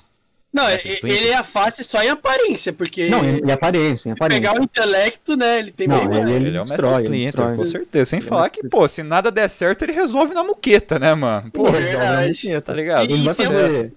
Não, 0.57 0.69
Splinter. 0.73 1.11
ele 1.17 1.27
é 1.29 1.35
a 1.35 1.43
face 1.43 1.83
só 1.83 2.01
em 2.03 2.09
aparência, 2.09 2.73
porque 2.73 3.09
Não, 3.09 3.23
em, 3.23 3.39
em 3.39 3.51
aparência, 3.51 4.09
em 4.09 4.13
se 4.13 4.19
pegar 4.19 4.51
aparência. 4.51 4.59
o 4.59 4.63
intelecto, 4.63 5.35
né, 5.37 5.59
ele 5.59 5.71
tem 5.71 5.87
Não, 5.87 5.99
bem 5.99 6.07
mais. 6.07 6.29
ele- 6.31 6.47
Ele, 6.47 6.57
é 6.57 6.61
o 6.61 6.63
Mestre 6.63 6.77
destrói, 6.77 6.95
ele 6.95 7.03
Splinter, 7.03 7.25
destrói. 7.31 7.55
com 7.55 7.65
certeza. 7.65 8.05
Sem 8.09 8.19
Ele 8.19 8.25
é 8.25 8.29
falar 8.29 8.41
Mestre 8.43 8.61
que, 8.61 8.67
pô, 8.69 8.87
se 8.87 9.03
nada 9.03 9.31
der 9.31 9.47
certo, 9.49 9.83
ele 9.83 9.91
resolve 9.93 10.33
na 10.33 10.43
muqueta, 10.43 10.97
né, 10.99 11.13
mano? 11.15 11.49
Pô, 11.51 11.63
muqueta. 11.71 12.61
tá 12.61 12.73
ligado? 12.73 13.03
Ele 13.03 13.17
não 13.17 13.23
vai 13.23 13.35
fazer 13.35 13.93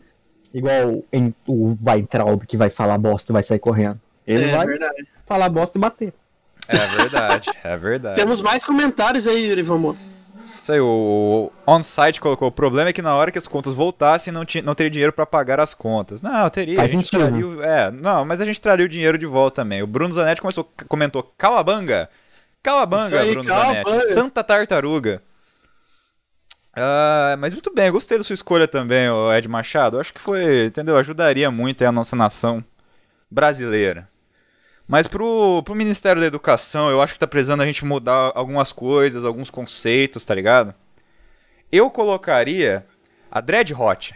igual 0.52 1.04
em, 1.12 1.34
o 1.46 1.76
Weintraub 1.86 2.42
que 2.46 2.56
vai 2.56 2.70
falar 2.70 2.98
bosta 2.98 3.30
e 3.30 3.34
vai 3.34 3.42
sair 3.42 3.58
correndo. 3.58 4.00
Ele 4.26 4.44
É 4.44 4.56
vai 4.56 4.66
verdade. 4.66 5.06
falar 5.26 5.48
bosta 5.48 5.78
e 5.78 5.80
bater. 5.80 6.12
É 6.68 6.76
verdade, 6.96 7.50
é 7.64 7.76
verdade. 7.76 8.16
Temos 8.16 8.40
mais 8.40 8.64
comentários 8.64 9.26
aí, 9.26 9.46
Yuri 9.48 9.62
Vamoto. 9.62 9.98
Isso 10.70 10.74
aí, 10.74 10.80
o 10.80 11.50
on-site 11.66 12.20
colocou. 12.20 12.46
O 12.46 12.52
problema 12.52 12.90
é 12.90 12.92
que 12.92 13.02
na 13.02 13.14
hora 13.16 13.32
que 13.32 13.38
as 13.38 13.48
contas 13.48 13.72
voltassem, 13.74 14.32
não, 14.32 14.44
tinha, 14.44 14.62
não 14.62 14.74
teria 14.74 14.90
dinheiro 14.90 15.12
pra 15.12 15.26
pagar 15.26 15.58
as 15.58 15.74
contas. 15.74 16.22
Não, 16.22 16.48
teria. 16.48 16.76
Faz 16.76 16.90
a 16.90 16.92
gente 16.92 17.08
sentido. 17.08 17.28
traria 17.28 17.46
o- 17.46 17.62
É, 17.62 17.90
não, 17.90 18.24
mas 18.24 18.40
a 18.40 18.44
gente 18.44 18.60
traria 18.60 18.86
o 18.86 18.88
dinheiro 18.88 19.18
de 19.18 19.26
volta 19.26 19.62
também. 19.62 19.82
O 19.82 19.86
Bruno 19.86 20.14
Zanetti 20.14 20.40
começou, 20.40 20.70
comentou 20.88 21.22
Calabanga. 21.36 22.08
Calabanga, 22.62 23.20
aí, 23.20 23.32
Bruno 23.32 23.48
Calabanga. 23.48 23.90
Zanetti. 23.90 24.14
Santa 24.14 24.44
Tartaruga. 24.44 25.22
Ah, 26.76 27.36
mas 27.38 27.52
muito 27.52 27.72
bem, 27.74 27.86
eu 27.86 27.92
gostei 27.92 28.16
da 28.18 28.24
sua 28.24 28.34
escolha 28.34 28.68
também, 28.68 29.08
Ed 29.36 29.48
Machado. 29.48 29.98
Acho 29.98 30.14
que 30.14 30.20
foi, 30.20 30.66
entendeu? 30.66 30.96
Ajudaria 30.96 31.50
muito 31.50 31.82
aí 31.82 31.88
a 31.88 31.92
nossa 31.92 32.14
nação 32.14 32.62
brasileira. 33.30 34.08
Mas 34.90 35.06
pro, 35.06 35.62
pro 35.64 35.74
Ministério 35.74 36.20
da 36.20 36.26
Educação, 36.26 36.90
eu 36.90 37.00
acho 37.00 37.12
que 37.14 37.18
tá 37.20 37.26
precisando 37.26 37.60
a 37.62 37.66
gente 37.66 37.84
mudar 37.84 38.32
algumas 38.34 38.72
coisas, 38.72 39.24
alguns 39.24 39.48
conceitos, 39.48 40.24
tá 40.24 40.34
ligado? 40.34 40.74
Eu 41.70 41.88
colocaria 41.90 42.84
a 43.30 43.40
Dread 43.40 43.72
Hot 43.72 44.12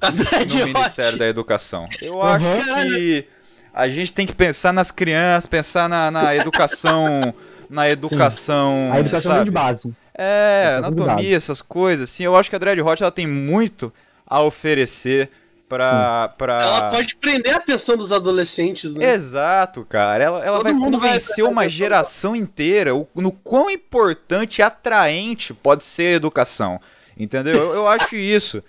A 0.00 0.10
Dread 0.10 0.54
no 0.54 0.62
Hot. 0.64 0.72
Ministério 0.74 1.18
da 1.18 1.26
Educação. 1.26 1.86
Eu 2.02 2.16
Uhum. 2.16 2.22
acho 2.22 2.44
que 2.84 3.26
a 3.72 3.88
gente 3.88 4.12
tem 4.12 4.26
que 4.26 4.34
pensar 4.34 4.72
nas 4.72 4.90
crianças, 4.90 5.46
pensar 5.46 5.88
na, 5.88 6.10
na 6.10 6.36
educação, 6.36 7.34
na 7.70 7.88
educação, 7.88 8.90
A 8.92 9.00
educação 9.00 9.30
vem 9.32 9.38
sabe? 9.38 9.44
de 9.46 9.50
base. 9.50 9.92
É, 10.14 10.78
de 10.80 10.86
anatomia, 10.86 11.36
essas 11.36 11.62
coisas, 11.62 12.10
assim. 12.10 12.24
Eu 12.24 12.36
acho 12.36 12.50
que 12.50 12.56
a 12.56 12.58
Dread 12.58 12.80
Hot 12.82 13.02
ela 13.02 13.10
tem 13.12 13.26
muito 13.26 13.90
a 14.26 14.42
oferecer 14.42 15.30
pra. 15.68 16.28
pra... 16.36 16.62
Ela 16.62 16.88
pode 16.90 17.16
prender 17.16 17.54
a 17.54 17.58
atenção 17.58 17.96
dos 17.96 18.12
adolescentes, 18.12 18.94
né? 18.94 19.12
Exato, 19.14 19.84
cara. 19.88 20.22
Ela, 20.24 20.44
ela 20.44 20.56
Todo 20.58 20.64
vai 20.64 20.74
convencer 20.74 21.44
uma 21.44 21.62
atenção. 21.62 21.68
geração 21.70 22.36
inteira 22.36 22.94
o- 22.94 23.08
no 23.14 23.32
quão 23.32 23.70
importante 23.70 24.58
e 24.58 24.62
atraente 24.62 25.52
pode 25.54 25.84
ser 25.84 26.08
a 26.08 26.16
educação. 26.16 26.80
Entendeu? 27.18 27.54
Eu, 27.54 27.74
eu 27.74 27.88
acho 27.88 28.14
isso. 28.16 28.62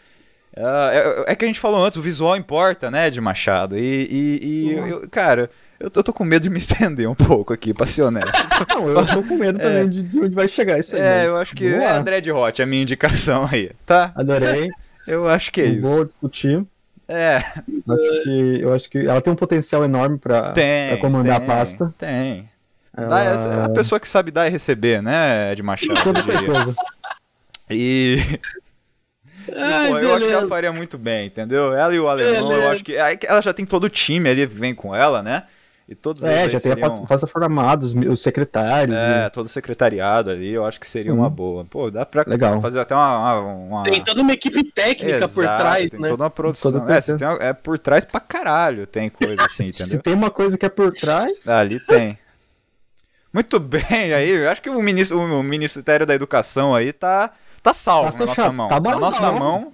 Ah, 0.55 0.89
é, 0.91 1.31
é 1.33 1.35
que 1.35 1.45
a 1.45 1.47
gente 1.47 1.59
falou 1.59 1.85
antes, 1.85 1.97
o 1.97 2.01
visual 2.01 2.35
importa, 2.35 2.89
né, 2.89 3.09
de 3.09 3.21
Machado. 3.21 3.77
E, 3.77 3.81
e- 4.09 4.39
e 4.41 4.71
eu- 4.73 5.07
cara, 5.09 5.51
eu 5.79 5.89
tô, 5.91 5.99
eu 5.99 6.03
tô 6.05 6.11
com 6.13 6.23
medo 6.23 6.41
de 6.43 6.49
me 6.49 6.57
estender 6.97 7.07
um 7.07 7.13
pouco 7.13 7.53
aqui, 7.53 7.73
pra 7.75 7.85
ser 7.85 8.01
honesto. 8.03 8.31
Não, 8.73 8.89
eu 8.89 9.05
tô 9.05 9.21
com 9.21 9.35
medo 9.35 9.59
também 9.59 9.87
de, 9.87 10.01
de 10.01 10.19
onde 10.19 10.33
vai 10.33 10.47
chegar 10.47 10.79
isso 10.79 10.95
aí. 10.95 11.01
É, 11.01 11.17
mas 11.19 11.27
eu 11.27 11.37
acho 11.37 11.55
que 11.55 11.69
vamos 11.69 11.83
é 11.85 11.87
lá. 11.91 11.97
a 11.97 11.99
Dread 11.99 12.31
Hot, 12.31 12.61
a 12.61 12.65
minha 12.65 12.81
indicação 12.81 13.47
aí, 13.51 13.69
tá? 13.85 14.11
Adorei. 14.15 14.67
Eu 15.07 15.29
acho 15.29 15.51
que 15.51 15.61
é 15.61 15.67
não 15.67 15.73
isso. 15.73 15.81
vou 15.83 16.05
discutir. 16.05 16.65
É, 17.07 17.37
Acho 17.37 18.23
que, 18.23 18.57
eu 18.61 18.73
acho 18.73 18.89
que 18.89 18.97
ela 18.99 19.21
tem 19.21 19.31
um 19.31 19.35
potencial 19.35 19.83
enorme 19.83 20.17
pra, 20.17 20.51
tem. 20.51 20.89
pra 20.89 20.97
comandar 20.97 21.39
tem, 21.39 21.43
a 21.45 21.47
pasta. 21.55 21.93
Tem. 21.97 22.49
Ela... 22.95 23.07
Dá- 23.07 23.23
é 23.23 23.63
a 23.65 23.69
pessoa 23.69 23.99
que 23.99 24.07
sabe 24.07 24.31
dar 24.31 24.47
e 24.47 24.49
receber, 24.49 25.01
né, 25.01 25.53
de 25.55 25.63
Machado? 25.63 26.01
Com 26.03 26.09
eu 26.09 26.13
diria. 26.13 26.37
certeza. 26.37 26.75
E 27.69 28.17
Ai, 29.55 29.87
pô, 29.89 29.97
eu 29.99 30.15
acho 30.15 30.25
que 30.25 30.31
ela 30.31 30.47
faria 30.47 30.73
muito 30.73 30.97
bem, 30.97 31.27
entendeu? 31.27 31.73
Ela 31.73 31.95
e 31.95 31.99
o 31.99 32.09
alemão, 32.09 32.41
eu 32.41 32.47
Beleza. 32.49 32.69
acho 32.71 32.83
que. 32.83 32.97
aí 32.97 33.15
que 33.15 33.25
Ela 33.25 33.41
já 33.41 33.53
tem 33.53 33.65
todo 33.65 33.85
o 33.85 33.89
time 33.89 34.29
ali, 34.29 34.45
vem 34.45 34.75
com 34.75 34.93
ela, 34.93 35.23
né? 35.23 35.43
E 35.89 35.95
todos 35.95 36.21
É, 36.25 36.43
eles 36.43 36.53
já 36.53 36.59
tem 36.59 36.71
a 36.71 36.75
seriam, 36.75 36.89
pasta, 36.89 37.07
pasta 37.07 37.27
formada, 37.27 37.85
os, 37.85 37.93
os 37.95 38.19
secretários. 38.21 38.93
É, 38.93 39.29
todo 39.29 39.45
o 39.45 39.49
secretariado 39.49 40.29
ali, 40.29 40.49
eu 40.51 40.65
acho 40.65 40.79
que 40.81 40.85
seria 40.87 41.13
Sim. 41.13 41.17
uma 41.17 41.29
boa. 41.29 41.63
Pô, 41.63 41.89
dá 41.89 42.05
pra 42.05 42.25
Legal. 42.27 42.59
fazer 42.59 42.79
até 42.81 42.93
uma. 42.93 43.39
uma, 43.39 43.53
uma- 43.53 43.83
Tem 43.83 44.03
toda 44.03 44.21
uma 44.21 44.33
equipe 44.33 44.63
técnica 44.69 45.29
por 45.29 45.45
Exato, 45.45 45.61
trás, 45.63 45.91
tem 45.91 45.99
né? 46.01 46.09
toda 46.09 46.23
uma 46.23 46.29
produção. 46.29 46.73
Toda 46.73 46.93
é, 46.93 46.99
tem 47.01 47.15
uma- 47.25 47.37
é 47.41 47.53
por 47.53 47.79
trás 47.79 48.03
pra 48.03 48.19
caralho, 48.19 48.85
tem 48.85 49.09
coisa 49.09 49.45
assim, 49.45 49.67
e 49.71 49.73
se 49.73 49.83
entendeu? 49.83 50.01
tem 50.03 50.13
uma 50.13 50.29
coisa 50.29 50.57
que 50.57 50.65
é 50.65 50.69
por 50.69 50.91
trás, 50.91 51.31
Ali 51.47 51.79
tem. 51.79 52.19
Muito 53.33 53.57
bem, 53.59 54.13
aí, 54.13 54.29
eu 54.29 54.49
acho 54.49 54.61
que 54.61 54.69
o, 54.69 54.81
ministro, 54.81 55.19
o 55.19 55.43
Ministério 55.43 56.05
da 56.05 56.13
Educação 56.15 56.75
aí 56.75 56.91
tá, 56.91 57.31
tá 57.63 57.73
salvo 57.73 58.11
Tá 58.11 58.19
na 58.19 58.25
nossa 58.25 58.51
mão. 58.51 58.67
tá 58.67 58.79
na 58.79 58.91
nossa 58.99 59.31
bom. 59.31 59.71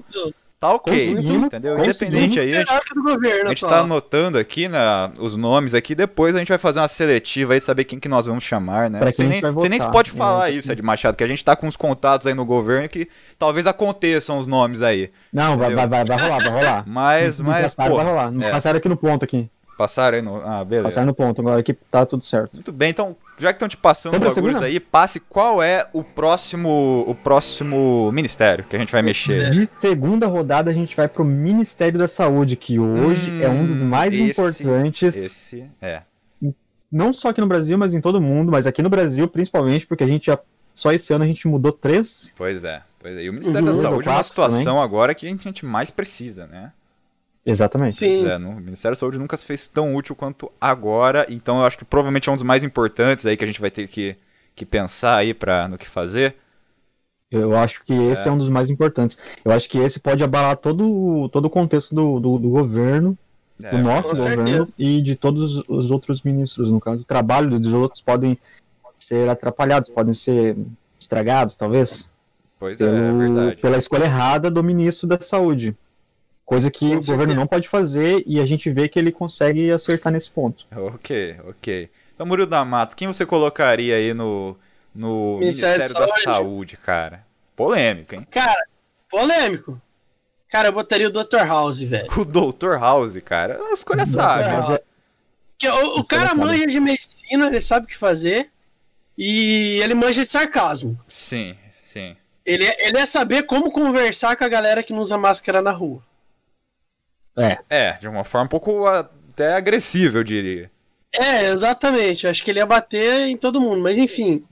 Tá 0.63 0.74
ok, 0.74 1.12
entendeu? 1.12 1.77
Independente 1.77 2.39
aí, 2.39 2.55
a 2.55 2.60
gente, 2.60 2.72
governo, 2.96 3.46
a 3.46 3.50
gente 3.50 3.62
tá 3.62 3.79
anotando 3.79 4.38
aqui 4.38 4.70
na, 4.70 5.12
os 5.20 5.36
nomes 5.36 5.74
aqui, 5.74 5.93
depois 5.93 6.36
a 6.36 6.39
gente 6.39 6.48
vai 6.48 6.58
fazer 6.58 6.79
uma 6.79 6.88
seletiva 6.88 7.53
aí, 7.53 7.60
saber 7.60 7.84
quem 7.84 8.00
que 8.00 8.08
nós 8.08 8.27
vamos 8.27 8.46
chamar, 8.46 8.89
né? 8.89 9.00
Pra 9.00 9.12
Você 9.12 9.24
nem, 9.25 9.41
você 9.41 9.67
nem 9.67 9.79
pode 9.91 10.12
É, 10.12 10.13
falar 10.13 10.50
então, 10.50 10.60
isso, 10.60 10.72
Ed 10.72 10.82
Machado, 10.82 11.17
que 11.17 11.24
a 11.24 11.27
gente 11.27 11.43
tá 11.43 11.55
com 11.55 11.67
os 11.67 11.75
contatos 11.75 12.27
aí 12.27 12.34
no 12.34 12.46
governo 12.46 12.88
que 12.88 13.10
talvez 13.38 13.67
aconteçam 13.67 14.39
os 14.39 14.48
nomes 14.48 14.82
aí. 14.82 15.12
Não, 15.34 15.58
vai, 15.58 15.75
vai, 15.75 15.88
vai, 15.88 16.17
rolar, 16.17 16.39
vai 16.39 16.51
rolar. 16.51 16.84
Mas, 16.88 17.39
mas, 17.39 17.74
passaram, 17.74 17.91
pô, 17.91 18.03
vai 18.03 18.05
rolar. 18.05 18.34
É. 18.41 18.51
passaram 18.51 18.77
aqui 18.77 18.88
no 18.88 18.96
ponto 18.96 19.25
aqui. 19.25 19.50
Passaram 19.84 20.16
aí 20.18 20.22
no... 20.22 20.38
Ah, 20.46 20.63
beleza. 20.63 20.90
Passaram 20.90 21.08
no 21.08 21.13
ponto, 21.13 21.42
agora 21.42 21.60
aqui 21.60 21.74
tá 21.74 22.06
tudo 22.06 22.24
certo. 22.24 22.54
Muito 22.54 22.72
bem, 22.72 22.90
então, 22.90 23.16
já 23.38 23.52
que 23.52 23.58
estão 23.58 23.68
te 23.68 23.75
passando 23.78 24.12
pra 24.12 24.30
bagulhos 24.30 24.58
segunda? 24.58 24.66
aí, 24.66 24.80
passe 24.80 25.20
qual 25.20 25.62
é 25.62 25.88
o 25.94 26.04
próximo 26.04 27.04
o 27.08 27.13
próximo 27.13 28.12
ministério 28.12 28.63
que 28.63 28.75
a 28.75 28.80
gente 28.80 28.92
vai 28.92 29.02
mexer. 29.02 29.50
De 29.50 29.68
segunda 29.80 30.28
rodada 30.28 30.72
a 30.72 30.74
gente 30.74 30.96
vai 30.96 31.08
pro 31.08 31.25
Ministério 31.25 32.00
da 32.00 32.08
Saúde, 32.08 32.56
que 32.56 32.80
hoje 32.80 33.30
Hum, 33.32 33.42
é 33.42 33.50
um 33.50 33.66
dos 33.68 33.78
mais 33.78 34.13
esse- 34.13 34.24
importantes, 34.24 35.16
Esse 35.16 35.70
é. 35.82 36.04
não 36.92 37.12
só 37.12 37.30
aqui 37.30 37.42
no 37.42 37.48
Brasil, 37.48 37.78
mas 37.78 37.94
em 37.94 38.02
todo 38.02 38.22
mundo, 38.22 38.52
mas 38.52 38.66
aqui 38.68 38.82
no 38.82 38.90
Brasil 38.90 39.28
principalmente, 39.28 39.86
porque 39.88 40.04
a 40.04 40.08
gente 40.08 40.28
já, 40.28 40.38
só 40.74 40.92
esse 40.94 41.13
ano 41.13 41.24
a 41.24 41.28
gente 41.28 41.48
mudou 41.48 41.72
três. 41.72 42.30
Pois 42.36 42.63
é. 42.63 42.82
Pois 43.00 43.18
é. 43.18 43.24
E 43.24 43.30
o 43.30 43.34
Ministério 43.34 43.60
Uhum. 43.62 43.66
da 43.66 43.74
Saúde 43.74 44.08
é 44.08 44.12
uma 44.12 44.24
situação 44.24 44.82
agora 44.82 45.13
que 45.13 45.25
a 45.25 45.30
gente 45.30 45.66
mais 45.66 45.92
precisa, 45.92 46.48
né? 46.48 46.72
Exatamente. 47.46 47.96
Sim. 47.96 48.26
É, 48.28 48.38
no- 48.38 48.52
o 48.52 48.56
Ministério 48.60 48.96
da 48.96 49.00
Saúde 49.00 49.18
nunca 49.20 49.36
se 49.38 49.46
fez 49.46 49.68
tão 49.68 49.96
útil 49.96 50.16
quanto 50.16 50.52
agora, 50.60 51.26
então 51.30 51.60
eu 51.60 51.66
acho 51.66 51.78
que 51.78 51.86
provavelmente 51.86 52.30
é 52.30 52.32
um 52.32 52.36
dos 52.36 52.44
mais 52.44 52.64
importantes 52.64 53.26
aí 53.26 53.36
que 53.36 53.44
a 53.44 53.48
gente 53.48 53.60
vai 53.62 53.70
ter 53.70 53.88
que, 53.88 54.16
que 54.56 54.66
pensar 54.66 55.18
aí 55.18 55.34
pra, 55.34 55.68
no 55.68 55.78
que 55.78 55.88
fazer. 55.88 56.36
Eu 57.32 57.56
acho 57.58 57.84
que 57.84 57.94
esse 57.94 58.28
é. 58.28 58.32
um 58.32 58.38
dos 58.38 58.48
mais 58.50 58.70
importantes. 58.70 59.18
Eu 59.44 59.52
acho 59.52 59.68
que 59.68 59.80
esse 59.80 60.00
pode 60.00 60.24
abalar 60.24 60.56
todo, 60.58 61.28
todo 61.30 61.46
o 61.46 61.50
contexto 61.50 61.94
do, 61.94 62.20
do, 62.20 62.38
do 62.38 62.50
governo, 62.50 63.18
É, 63.64 63.70
do 63.72 63.78
nosso 63.80 64.10
governo 64.10 64.44
certeza. 64.44 64.72
e 64.78 65.02
de 65.02 65.16
todos 65.16 65.64
os 65.68 65.90
outros 65.90 66.22
ministros, 66.22 66.72
no 66.72 66.80
caso. 66.80 67.02
O 67.02 67.06
trabalho 67.06 67.60
dos 67.60 67.74
outros 67.74 68.02
podem 68.02 68.38
ser 69.00 69.28
atrapalhados, 69.30 69.90
podem 69.90 70.14
ser 70.14 70.56
estragados, 71.00 71.56
talvez, 71.56 72.08
Pois 72.60 72.80
é, 72.80 72.86
pelo, 72.86 72.98
é 72.98 73.12
verdade. 73.12 73.62
pela 73.62 73.78
escolha 73.78 74.06
errada 74.06 74.52
do 74.52 74.64
ministro 74.64 75.08
da 75.08 75.20
Saúde. 75.20 75.76
Coisa 76.54 76.70
que 76.70 76.80
Com 76.80 76.86
o 76.86 76.96
governo 76.98 77.18
certeza. 77.18 77.34
não 77.40 77.48
pode 77.48 77.68
fazer 77.68 78.24
e 78.28 78.40
a 78.40 78.46
gente 78.46 78.70
vê 78.70 78.88
que 78.88 79.00
ele 79.00 79.12
consegue 79.12 79.72
acertar 79.72 80.14
nesse 80.14 80.30
ponto. 80.30 80.66
Ok, 80.76 81.38
ok. 81.48 81.90
Então, 82.14 82.28
Murilo 82.28 82.48
da 82.48 82.64
Mata, 82.64 82.96
quem 82.96 83.08
você 83.08 83.26
colocaria 83.26 83.96
aí 83.96 84.14
no, 84.14 84.56
no 84.94 85.38
Ministério 85.40 85.80
Ministério, 85.80 86.08
da 86.08 86.08
Saúde? 86.14 86.24
Saúde, 86.38 86.78
cara? 86.78 87.26
Polêmico, 87.56 88.14
hein? 88.14 88.28
Cara, 88.30 88.56
polêmico. 89.10 89.82
Cara, 90.48 90.68
eu 90.68 90.72
botaria 90.74 91.08
o 91.08 91.12
Dr. 91.12 91.38
House, 91.48 91.82
velho. 91.82 92.08
O 92.16 92.24
Dr. 92.24 92.76
House, 92.80 93.18
cara, 93.26 93.56
é 93.56 93.58
uma 93.60 93.74
escolha. 93.74 94.04
Mas 94.06 94.70
é- 94.76 94.82
Que 95.58 95.68
o, 95.68 96.00
o 96.02 96.04
cara 96.04 96.36
manja 96.36 96.68
de 96.68 96.80
medicina, 96.80 97.48
ele 97.48 97.62
sabe 97.62 97.88
o 97.88 97.90
que 97.90 97.98
fazer. 97.98 98.52
E 99.18 99.80
ele 99.84 99.96
manja 99.96 100.22
de 100.24 100.30
sarcasmo. 100.30 101.00
Sim, 101.08 101.56
sim. 101.84 102.16
Ele, 102.46 102.64
é- 102.66 102.88
ele 102.90 103.00
é 103.00 103.06
saber 103.08 103.44
como 103.48 103.72
conversar 103.72 104.36
com 104.36 104.44
a 104.44 104.48
galera 104.50 104.84
que 104.84 104.94
não 104.94 105.00
usa 105.00 105.18
máscara 105.18 105.60
na 105.60 105.72
rua. 105.72 106.02
É, 107.38 107.58
É, 107.70 107.94
de 107.94 108.08
uma 108.08 108.24
forma 108.24 108.46
um 108.46 108.50
pouco 108.50 108.86
até 108.88 109.54
agressiva, 109.56 110.20
eu 110.20 110.24
diria. 110.24 110.72
É, 111.12 111.50
exatamente. 111.50 112.25
Eu 112.25 112.32
acho 112.32 112.44
que 112.44 112.52
ele 112.52 112.60
ia 112.60 112.66
bater 112.66 113.28
em 113.28 113.38
todo 113.38 113.62
mundo, 113.62 113.82
mas 113.82 113.98
enfim. 113.98 114.44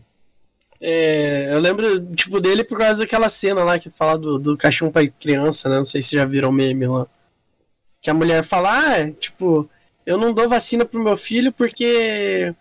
É, 0.80 1.54
eu 1.54 1.60
lembro, 1.60 2.14
tipo, 2.16 2.40
dele 2.40 2.64
por 2.64 2.78
causa 2.78 3.00
daquela 3.00 3.30
cena 3.30 3.64
lá 3.64 3.78
que 3.78 3.90
fala 3.90 4.18
do, 4.18 4.40
do 4.40 4.58
cachorro 4.58 4.92
pra 4.92 5.08
criança, 5.08 5.70
né? 5.70 5.78
Não 5.78 5.86
sei 5.86 6.02
se 6.02 6.16
já 6.16 6.26
viram 6.26 6.50
o 6.50 6.54
meme 6.54 6.88
lá. 6.88 7.06
Que 8.02 8.10
a 8.10 8.14
mulher 8.14 8.44
fala, 8.44 8.80
ah, 8.80 9.00
é, 9.00 9.12
tipo, 9.12 9.70
eu 10.06 10.18
não 10.18 10.34
dou 10.34 10.50
vacina 10.50 10.84
pro 10.84 11.04
meu 11.04 11.16
filho 11.16 11.52
porque 11.52 12.54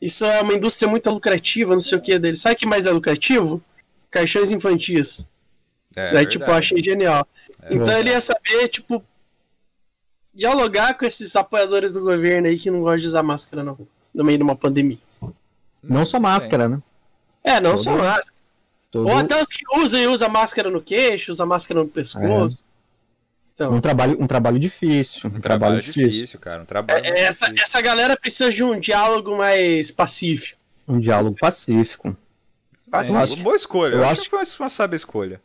isso 0.00 0.24
é 0.24 0.40
uma 0.40 0.54
indústria 0.54 0.90
muito 0.90 1.10
lucrativa, 1.10 1.74
não 1.74 1.80
sei 1.80 1.98
o 1.98 2.00
que 2.00 2.18
dele. 2.18 2.36
Sabe 2.36 2.54
o 2.54 2.58
que 2.58 2.66
mais 2.66 2.86
é 2.86 2.90
lucrativo? 2.90 3.62
Caixões 4.10 4.50
infantis. 4.50 5.28
É, 5.94 6.12
Daí, 6.12 6.26
tipo, 6.26 6.44
eu 6.44 6.54
achei 6.54 6.82
genial. 6.82 7.26
É 7.62 7.66
então 7.74 7.78
verdade. 7.78 8.00
ele 8.00 8.10
ia 8.10 8.20
saber, 8.20 8.68
tipo, 8.68 9.04
dialogar 10.36 10.94
com 10.94 11.04
esses 11.06 11.34
apoiadores 11.34 11.90
do 11.92 12.00
governo 12.00 12.46
aí 12.46 12.58
que 12.58 12.70
não 12.70 12.80
gostam 12.82 12.98
de 13.00 13.06
usar 13.06 13.22
máscara 13.22 13.64
na 13.64 13.72
rua, 13.72 13.88
no 14.14 14.22
meio 14.22 14.38
de 14.38 14.44
uma 14.44 14.54
pandemia. 14.56 14.98
não 15.82 16.04
só 16.04 16.20
máscara, 16.20 16.68
né? 16.68 16.82
É, 17.42 17.60
não 17.60 17.70
Todo- 17.70 17.82
só 17.84 17.96
máscara. 17.96 18.36
Todo- 18.90 19.08
Ou 19.08 19.16
até 19.16 19.40
os 19.40 19.46
que 19.48 19.64
usam 19.78 20.00
e 20.00 20.06
usam 20.06 20.28
máscara 20.28 20.70
no 20.70 20.80
queixo, 20.82 21.30
usam 21.32 21.46
máscara 21.46 21.80
no 21.80 21.88
pescoço. 21.88 22.64
Então, 23.54 23.72
um 23.72 23.80
trabalho, 23.80 24.16
um 24.20 24.26
trabalho 24.26 24.58
difícil. 24.58 25.30
Um 25.34 25.40
trabalho 25.40 25.80
difícil, 25.80 26.38
cara. 26.38 26.62
Um 26.62 26.66
trabalho 26.66 27.04
é- 27.06 27.20
essa, 27.20 27.46
difícil. 27.46 27.62
essa 27.64 27.80
galera 27.80 28.16
precisa 28.16 28.50
de 28.50 28.62
um 28.62 28.78
diálogo 28.78 29.36
mais 29.38 29.90
pacífico. 29.90 30.60
Um 30.86 31.00
diálogo 31.00 31.36
pacífico. 31.40 32.14
Pacífico. 32.90 33.20
É, 33.20 33.24
acho- 33.24 33.36
boa 33.42 33.56
escolha. 33.56 33.94
Eu, 33.94 33.98
eu 34.00 34.04
acho, 34.04 34.12
acho- 34.12 34.22
que 34.24 34.30
foi 34.30 34.44
uma 34.60 34.68
sábia 34.68 34.96
escolha. 34.96 35.40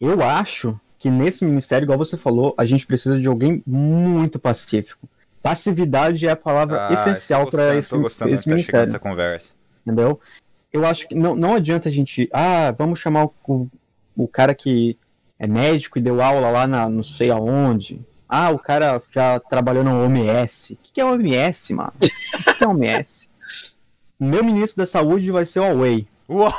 Eu 0.00 0.22
acho 0.22 0.78
que 0.98 1.10
nesse 1.10 1.44
ministério, 1.44 1.84
igual 1.84 1.98
você 1.98 2.16
falou, 2.16 2.54
a 2.56 2.64
gente 2.64 2.86
precisa 2.86 3.20
de 3.20 3.26
alguém 3.26 3.62
muito 3.66 4.38
pacífico. 4.38 5.08
Passividade 5.42 6.26
é 6.26 6.30
a 6.30 6.36
palavra 6.36 6.88
Ah, 6.88 6.94
essencial 6.94 7.48
para 7.48 7.76
esse, 7.76 7.90
Tô 7.90 8.00
gostando 8.00 8.34
esse 8.34 8.44
de 8.44 8.50
tá 8.50 8.54
ministério, 8.56 8.86
nessa 8.86 8.98
conversa. 8.98 9.52
entendeu? 9.82 10.20
Eu 10.72 10.84
acho 10.84 11.06
que 11.06 11.14
não, 11.14 11.36
não 11.36 11.54
adianta 11.54 11.88
a 11.88 11.92
gente, 11.92 12.28
ah, 12.32 12.74
vamos 12.76 12.98
chamar 12.98 13.26
o, 13.46 13.68
o, 14.16 14.26
cara 14.26 14.54
que 14.54 14.98
é 15.38 15.46
médico 15.46 15.98
e 15.98 16.02
deu 16.02 16.20
aula 16.20 16.50
lá 16.50 16.66
na 16.66 16.88
não 16.88 17.04
sei 17.04 17.30
aonde. 17.30 18.00
Ah, 18.28 18.50
o 18.50 18.58
cara 18.58 19.00
já 19.12 19.38
trabalhou 19.38 19.84
na 19.84 19.94
OMS. 19.94 20.74
O 20.74 20.76
que, 20.82 20.92
que 20.94 21.00
é 21.00 21.04
OMS, 21.04 21.72
mano? 21.74 21.92
O 21.94 22.00
que, 22.00 22.54
que 22.54 22.64
é 22.64 22.68
OMS? 22.68 23.28
O 24.18 24.24
meu 24.26 24.42
ministro 24.42 24.82
da 24.82 24.86
saúde 24.86 25.30
vai 25.30 25.46
ser 25.46 25.60
o 25.60 25.62
Huawei. 25.62 26.08
Uau! 26.28 26.52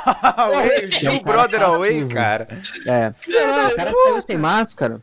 É, 0.62 1.10
um 1.10 1.22
Brother 1.22 1.60
cara 1.60 1.66
Away, 1.74 2.08
cara. 2.08 2.48
É, 2.86 3.08
o 3.08 3.76
cara 3.76 3.90
saiu 3.90 4.22
sem 4.22 4.38
máscara. 4.38 5.00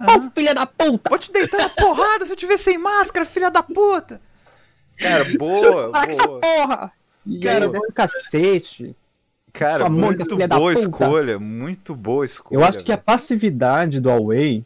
Ô, 0.00 0.30
filha 0.34 0.54
da 0.54 0.66
puta! 0.66 1.10
Vou 1.10 1.18
te 1.18 1.32
deitar 1.32 1.58
na 1.58 1.68
porrada 1.68 2.26
se 2.26 2.32
eu 2.32 2.36
tiver 2.36 2.56
sem 2.56 2.78
máscara, 2.78 3.24
filha 3.24 3.50
da 3.50 3.62
puta! 3.62 4.20
Cara, 4.98 5.24
boa, 5.36 5.90
boa. 5.90 6.40
porra! 6.40 6.92
Cara, 7.42 7.68
o 7.68 7.92
cacete. 7.92 8.94
Cara, 9.52 9.88
muito 9.88 10.28
filha 10.28 10.48
boa 10.48 10.72
escolha, 10.72 11.38
muito 11.38 11.94
boa 11.94 12.24
escolha. 12.24 12.58
Eu 12.58 12.64
acho 12.64 12.84
que 12.84 12.92
a 12.92 12.98
passividade 12.98 14.00
do 14.00 14.08
Huawei 14.08 14.64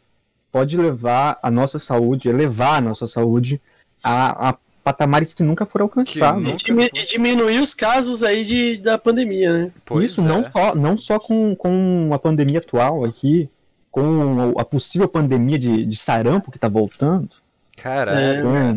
pode 0.51 0.75
levar 0.75 1.37
a 1.43 1.51
nossa 1.51 1.77
saúde, 1.77 2.27
elevar 2.27 2.77
a 2.77 2.81
nossa 2.81 3.07
saúde 3.07 3.61
a, 4.03 4.49
a 4.49 4.57
patamares 4.93 5.33
que 5.33 5.43
nunca 5.43 5.65
foram 5.65 5.85
alcançados. 5.85 6.47
E, 6.47 6.55
dimi- 6.57 6.89
e 6.93 7.05
diminuir 7.05 7.59
os 7.59 7.73
casos 7.73 8.23
aí 8.23 8.43
de, 8.43 8.77
da 8.77 8.97
pandemia, 8.97 9.53
né? 9.53 9.71
Pois 9.85 10.11
Isso 10.11 10.21
é. 10.21 10.23
não 10.25 10.43
só, 10.51 10.75
não 10.75 10.97
só 10.97 11.19
com, 11.19 11.55
com 11.55 12.09
a 12.11 12.17
pandemia 12.19 12.59
atual 12.59 13.05
aqui, 13.05 13.49
com 13.91 14.53
a 14.57 14.65
possível 14.65 15.07
pandemia 15.07 15.57
de, 15.59 15.85
de 15.85 15.95
sarampo 15.95 16.51
que 16.51 16.59
tá 16.59 16.67
voltando. 16.67 17.29
Cara, 17.77 18.19
É. 18.19 18.75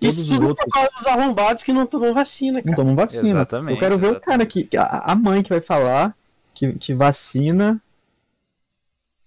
Isso 0.00 0.28
tudo 0.28 0.48
outros 0.48 0.64
por 0.64 0.72
causa 0.72 0.88
dos 0.90 1.06
arrombados 1.08 1.62
que 1.64 1.72
não 1.72 1.84
tomam 1.84 2.14
vacina, 2.14 2.58
não 2.58 2.62
cara. 2.64 2.76
tomam 2.76 2.94
vacina. 2.94 3.28
Exatamente, 3.28 3.72
Eu 3.74 3.80
quero 3.80 3.98
ver 3.98 4.06
o 4.12 4.20
cara 4.20 4.42
exatamente. 4.44 4.68
que. 4.68 4.76
A, 4.76 5.12
a 5.12 5.14
mãe 5.16 5.42
que 5.42 5.48
vai 5.50 5.60
falar 5.60 6.14
que, 6.54 6.72
que 6.74 6.94
vacina 6.94 7.80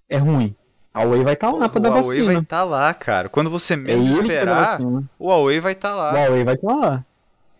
é 0.10 0.18
ruim. 0.18 0.56
A 0.94 1.04
Huawei 1.04 1.24
vai 1.24 1.34
estar 1.34 1.50
lá 1.52 1.70
pra 1.70 1.80
o 1.80 1.82
dar 1.82 1.90
Huawei 1.90 2.18
vai 2.20 2.26
vacina. 2.36 2.44
estar 2.44 2.64
lá, 2.64 2.94
cara. 2.94 3.30
Quando 3.30 3.50
você 3.50 3.74
É 3.74 3.78
menos 3.78 4.06
dar 4.18 4.22
esperar, 4.24 4.72
vacina. 4.72 5.04
o 5.18 5.28
Huawei 5.30 5.60
vai 5.60 5.72
estar 5.74 5.94
O 5.94 5.98
lá. 5.98 6.12
Huawei 6.14 6.44
vai 6.44 6.56
estar 6.56 6.76
lá. 6.76 7.06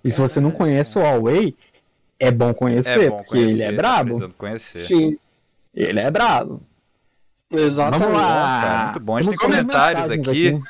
E 0.04 0.12
se 0.12 0.20
você 0.20 0.40
não 0.40 0.52
conhece 0.52 0.98
o 0.98 1.02
Huawei, 1.02 1.56
é 2.20 2.30
bom 2.32 2.54
conhecer, 2.54 2.90
É 2.90 3.10
bom 3.10 3.18
porque 3.18 3.30
conhecer, 3.30 3.54
ele 3.54 3.64
é 3.64 3.72
tá 3.72 3.78
brabo. 3.78 4.20
Sim, 4.88 5.18
Ele 5.74 6.00
é 6.00 6.12
brabo. 6.12 6.62
Exatamente. 7.54 8.04
Vamos 8.04 8.18
lá. 8.22 8.62
cara, 8.62 8.84
muito 8.86 9.00
bom. 9.00 9.18
A 9.18 9.22
gente 9.22 9.26
Vamos 9.36 9.40
tem 9.40 9.50
com 9.50 9.56
comentários 9.58 10.12
aqui. 10.12 10.62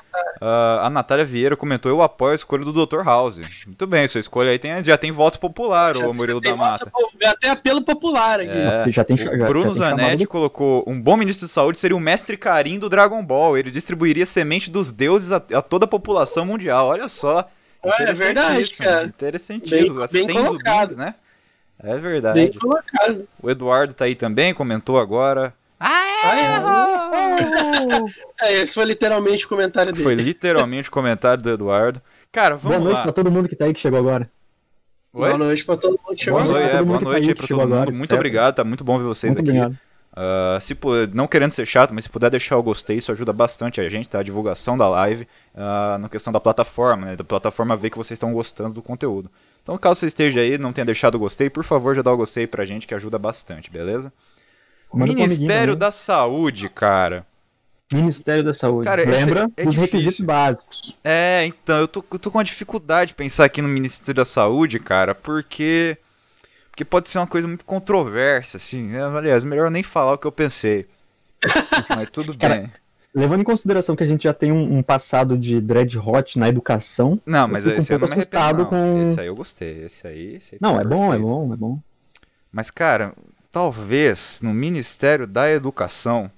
Ah, 0.43 0.87
a 0.87 0.89
Natália 0.89 1.23
Vieira 1.23 1.55
comentou: 1.55 1.91
Eu 1.91 2.01
apoio 2.01 2.31
a 2.31 2.35
escolha 2.35 2.65
do 2.65 2.73
Dr. 2.85 3.03
House. 3.03 3.39
Muito 3.67 3.85
bem, 3.85 4.07
sua 4.07 4.19
escolha 4.19 4.49
aí 4.51 4.57
tem, 4.59 4.83
já 4.83 4.97
tem 4.97 5.11
voto 5.11 5.39
popular, 5.39 5.95
Já 5.95 6.07
o 6.07 6.13
Murilo 6.13 6.41
tem 6.41 6.51
da 6.51 6.57
Mata. 6.57 6.85
voto- 6.91 7.09
Até 7.25 7.49
apelo 7.49 7.83
popular 7.83 8.39
aqui. 8.39 8.49
É. 8.51 8.91
Já 8.91 9.03
tem, 9.03 9.15
O 9.15 9.19
já- 9.19 9.37
já 9.37 9.45
Bruno 9.45 9.71
tem 9.71 9.81
chamado 9.81 9.99
Zanetti 9.99 10.25
colocou: 10.25 10.83
um 10.87 10.99
bom 10.99 11.15
ministro 11.15 11.47
de 11.47 11.53
saúde 11.53 11.77
seria 11.77 11.95
o 11.95 11.99
mestre 11.99 12.35
Karim 12.37 12.79
do 12.79 12.89
Dragon 12.89 13.23
Ball. 13.23 13.57
Ele 13.57 13.69
distribuiria 13.69 14.25
semente 14.25 14.71
dos 14.71 14.91
deuses 14.91 15.31
a, 15.31 15.37
a 15.53 15.61
toda 15.61 15.85
a 15.85 15.87
população 15.87 16.45
mundial. 16.45 16.87
Olha 16.87 17.07
só. 17.07 17.47
É, 17.83 18.03
é 18.03 18.13
verdade, 18.13 18.61
Interessantíssimo, 18.61 18.85
cara. 18.87 19.05
Interessantíssimo. 19.05 19.93
Bem- 19.95 20.03
As 20.03 20.11
bem 20.11 20.25
100 20.25 20.35
colocado. 20.43 20.89
zubins, 20.89 20.97
né? 20.97 21.15
É 21.83 21.97
verdade. 21.97 22.39
Bem 22.39 22.51
colocado. 22.53 23.27
O 23.41 23.49
Eduardo 23.49 23.93
tá 23.93 24.05
aí 24.05 24.13
também, 24.15 24.53
comentou 24.53 24.99
agora. 24.99 25.53
É, 28.41 28.53
esse 28.61 28.73
foi 28.75 28.85
literalmente 28.85 29.45
o 29.45 29.49
comentário 29.49 29.91
dele. 29.91 30.03
Foi 30.03 30.15
literalmente 30.15 30.89
o 30.89 30.91
comentário 30.91 31.41
do 31.43 31.49
Eduardo. 31.49 32.01
Cara, 32.31 32.55
Boa 32.57 32.73
vamos 32.73 32.83
noite 32.85 32.97
lá. 32.97 33.03
pra 33.03 33.11
todo 33.11 33.31
mundo 33.31 33.49
que 33.49 33.55
tá 33.55 33.65
aí 33.65 33.73
que 33.73 33.79
chegou 33.79 33.99
agora. 33.99 34.29
Oi? 35.13 35.27
Boa 35.27 35.37
noite 35.37 35.65
pra 35.65 35.75
todo 35.77 35.91
mundo 35.91 36.15
que 36.15 36.23
chegou 36.23 36.39
Boa 36.41 36.51
Boa 36.53 36.59
noite, 36.61 36.69
é, 36.69 36.69
pra 36.71 36.77
todo 36.79 36.87
boa 36.87 36.99
tá 36.99 37.05
noite 37.05 37.27
aí, 37.29 37.35
pra 37.35 37.47
todo 37.47 37.57
mundo. 37.59 37.73
agora, 37.73 37.91
Muito 37.91 38.09
certo? 38.09 38.19
obrigado, 38.19 38.55
tá 38.55 38.63
muito 38.63 38.83
bom 38.83 38.97
ver 38.97 39.03
vocês 39.05 39.35
Muito 39.35 39.49
aqui. 39.49 39.57
obrigado. 39.59 39.79
Uh, 40.13 40.59
se 40.59 40.75
pu- 40.75 40.89
não 41.13 41.25
querendo 41.25 41.51
ser 41.53 41.65
chato, 41.65 41.93
mas 41.93 42.03
se 42.03 42.09
puder 42.09 42.29
deixar 42.29 42.57
o 42.57 42.63
gostei, 42.63 42.97
isso 42.97 43.11
ajuda 43.13 43.31
bastante 43.31 43.79
a 43.79 43.87
gente, 43.89 44.09
tá? 44.09 44.19
A 44.19 44.23
divulgação 44.23 44.77
da 44.77 44.87
live, 44.89 45.25
uh, 45.55 45.97
na 45.97 46.09
questão 46.09 46.31
da 46.33 46.39
plataforma, 46.39 47.05
né? 47.07 47.15
Da 47.15 47.23
plataforma 47.23 47.75
ver 47.77 47.89
que 47.89 47.97
vocês 47.97 48.17
estão 48.17 48.33
gostando 48.33 48.73
do 48.73 48.81
conteúdo. 48.81 49.29
Então, 49.63 49.77
caso 49.77 50.01
você 50.01 50.07
esteja 50.07 50.41
aí, 50.41 50.57
não 50.57 50.73
tenha 50.73 50.83
deixado 50.85 51.15
o 51.15 51.19
gostei, 51.19 51.49
por 51.49 51.63
favor, 51.63 51.95
já 51.95 52.01
dá 52.01 52.11
o 52.11 52.17
gostei 52.17 52.45
pra 52.45 52.65
gente, 52.65 52.85
que 52.87 52.93
ajuda 52.93 53.17
bastante, 53.17 53.71
beleza? 53.71 54.11
Manda 54.93 55.13
Ministério 55.13 55.75
da 55.75 55.91
Saúde, 55.91 56.69
cara. 56.69 57.25
Ministério 57.93 58.43
da 58.43 58.53
Saúde. 58.53 58.85
Cara, 58.85 59.01
esse 59.01 59.11
Lembra 59.11 59.51
é 59.57 59.63
dos 59.65 59.75
difícil. 59.75 59.81
requisitos 59.99 60.25
básicos. 60.25 60.95
É, 61.03 61.45
então, 61.45 61.77
eu 61.79 61.87
tô, 61.87 62.03
eu 62.11 62.19
tô 62.19 62.31
com 62.31 62.37
uma 62.37 62.43
dificuldade 62.43 63.09
de 63.09 63.15
pensar 63.15 63.45
aqui 63.45 63.61
no 63.61 63.67
Ministério 63.67 64.15
da 64.15 64.25
Saúde, 64.25 64.79
cara, 64.79 65.13
porque. 65.13 65.97
Porque 66.69 66.85
pode 66.85 67.09
ser 67.09 67.17
uma 67.17 67.27
coisa 67.27 67.47
muito 67.49 67.65
controversa, 67.65 68.55
assim. 68.55 68.83
Né? 68.83 69.03
Aliás, 69.05 69.43
melhor 69.43 69.69
nem 69.69 69.83
falar 69.83 70.13
o 70.13 70.17
que 70.17 70.25
eu 70.25 70.31
pensei. 70.31 70.87
Mas 71.89 72.09
tudo 72.09 72.37
Cara, 72.37 72.55
bem. 72.55 72.71
Levando 73.13 73.41
em 73.41 73.43
consideração 73.43 73.93
que 73.93 74.03
a 74.05 74.07
gente 74.07 74.23
já 74.23 74.33
tem 74.33 74.53
um, 74.53 74.77
um 74.77 74.81
passado 74.81 75.37
de 75.37 75.59
dread 75.59 75.97
hot 75.99 76.39
na 76.39 76.47
educação. 76.47 77.19
Não, 77.25 77.45
mas 77.45 77.65
um 77.67 77.71
esse 77.71 77.91
aí 77.91 77.95
eu 77.97 77.99
não 77.99 78.07
me 78.07 78.13
arrependo, 78.13 78.57
não. 78.59 78.65
com- 78.69 79.03
Esse 79.03 79.19
aí 79.19 79.27
eu 79.27 79.35
gostei. 79.35 79.83
Esse 79.83 80.07
aí. 80.07 80.35
Esse 80.35 80.55
aí 80.55 80.59
Não, 80.61 80.75
foi 80.75 80.81
é 80.81 80.87
bom, 80.87 81.03
é 81.03 81.17
perfeito. 81.17 81.27
bom, 81.27 81.53
é 81.53 81.57
bom. 81.57 81.79
Mas, 82.53 82.71
cara, 82.71 83.13
talvez 83.51 84.39
no 84.41 84.53
Ministério 84.53 85.27
da 85.27 85.49
Educação 85.49 86.31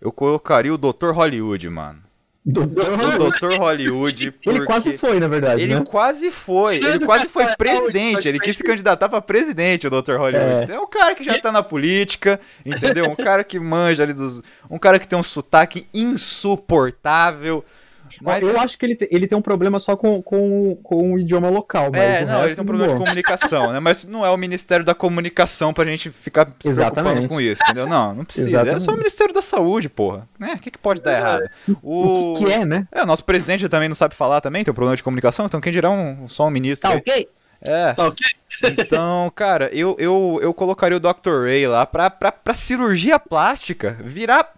eu 0.00 0.12
colocaria 0.12 0.74
o 0.74 0.78
Dr. 0.78 1.10
Hollywood, 1.12 1.68
mano. 1.68 2.02
O 2.44 2.50
Dr. 2.50 3.56
Hollywood, 3.56 4.32
porque... 4.32 4.50
Ele 4.50 4.66
quase 4.66 4.98
foi, 4.98 5.20
na 5.20 5.28
verdade, 5.28 5.62
Ele 5.62 5.76
né? 5.76 5.84
quase 5.88 6.32
foi, 6.32 6.76
Ele 6.78 6.86
ele 6.86 7.06
quase 7.06 7.26
foi 7.26 7.46
presidente, 7.54 8.26
ele 8.26 8.40
quis 8.40 8.56
se 8.56 8.64
candidatar 8.64 9.08
pra 9.08 9.20
presidente, 9.20 9.86
o 9.86 9.90
Dr. 9.90 10.16
Hollywood. 10.16 10.72
É. 10.72 10.74
É 10.74 10.80
um 10.80 10.88
cara 10.88 11.14
que 11.14 11.22
já 11.22 11.38
tá 11.38 11.52
na 11.52 11.62
política, 11.62 12.40
entendeu? 12.66 13.08
Um 13.08 13.14
cara 13.14 13.44
que 13.44 13.60
manja 13.60 14.02
ali 14.02 14.12
dos. 14.12 14.42
Um 14.68 14.76
cara 14.78 14.98
que 14.98 15.06
tem 15.06 15.16
um 15.16 15.22
sotaque 15.22 15.86
insuportável. 15.94 17.64
Mas 18.20 18.42
eu 18.42 18.58
acho 18.60 18.76
que 18.78 18.84
ele, 18.86 18.96
te- 18.96 19.08
ele 19.10 19.26
tem 19.26 19.36
um 19.38 19.42
problema 19.42 19.80
só 19.80 19.96
com, 19.96 20.22
com, 20.22 20.76
com 20.82 21.12
o 21.14 21.18
idioma 21.18 21.48
local. 21.48 21.90
Mas 21.92 22.00
É, 22.02 22.22
o 22.22 22.26
não, 22.26 22.44
ele 22.44 22.54
tem 22.54 22.62
um 22.62 22.66
problema 22.66 22.88
de 22.88 22.94
boa. 22.94 23.04
comunicação, 23.06 23.72
né? 23.72 23.80
Mas 23.80 24.04
não 24.04 24.24
é 24.26 24.30
o 24.30 24.36
Ministério 24.36 24.84
da 24.84 24.94
Comunicação 24.94 25.72
pra 25.72 25.84
gente 25.84 26.10
ficar 26.10 26.46
se 26.46 26.72
preocupando 26.72 27.00
Exatamente. 27.08 27.28
com 27.28 27.40
isso, 27.40 27.62
entendeu? 27.62 27.86
Não, 27.86 28.14
não 28.14 28.24
precisa. 28.24 28.48
É 28.48 28.52
só 28.52 28.60
o 28.60 28.66
Exatamente. 28.76 28.98
Ministério 28.98 29.34
da 29.34 29.42
Saúde, 29.42 29.88
porra. 29.88 30.28
Né? 30.38 30.54
O 30.54 30.58
que, 30.58 30.70
que 30.70 30.78
pode 30.78 31.00
dar 31.00 31.12
errado? 31.16 31.48
O 31.82 32.34
que, 32.38 32.44
que 32.44 32.52
é, 32.52 32.64
né? 32.64 32.86
É, 32.92 33.02
o 33.02 33.06
nosso 33.06 33.24
presidente 33.24 33.68
também 33.68 33.88
não 33.88 33.94
sabe 33.96 34.14
falar 34.14 34.40
também, 34.40 34.64
tem 34.64 34.70
um 34.72 34.74
problema 34.74 34.96
de 34.96 35.02
comunicação, 35.02 35.46
então 35.46 35.60
quem 35.60 35.72
dirá 35.72 35.90
um, 35.90 36.28
só 36.28 36.46
um 36.46 36.50
ministro. 36.50 36.88
Tá 36.88 36.94
aí? 36.94 37.00
ok? 37.00 37.28
É. 37.64 37.92
Tá 37.94 38.06
ok? 38.08 38.26
Então, 38.78 39.30
cara, 39.36 39.70
eu, 39.72 39.94
eu, 39.98 40.38
eu 40.42 40.52
colocaria 40.52 40.96
o 40.96 41.00
Dr. 41.00 41.44
Ray 41.44 41.66
lá 41.66 41.86
pra, 41.86 42.10
pra, 42.10 42.32
pra 42.32 42.54
cirurgia 42.54 43.18
plástica 43.18 43.96
virar 44.00 44.52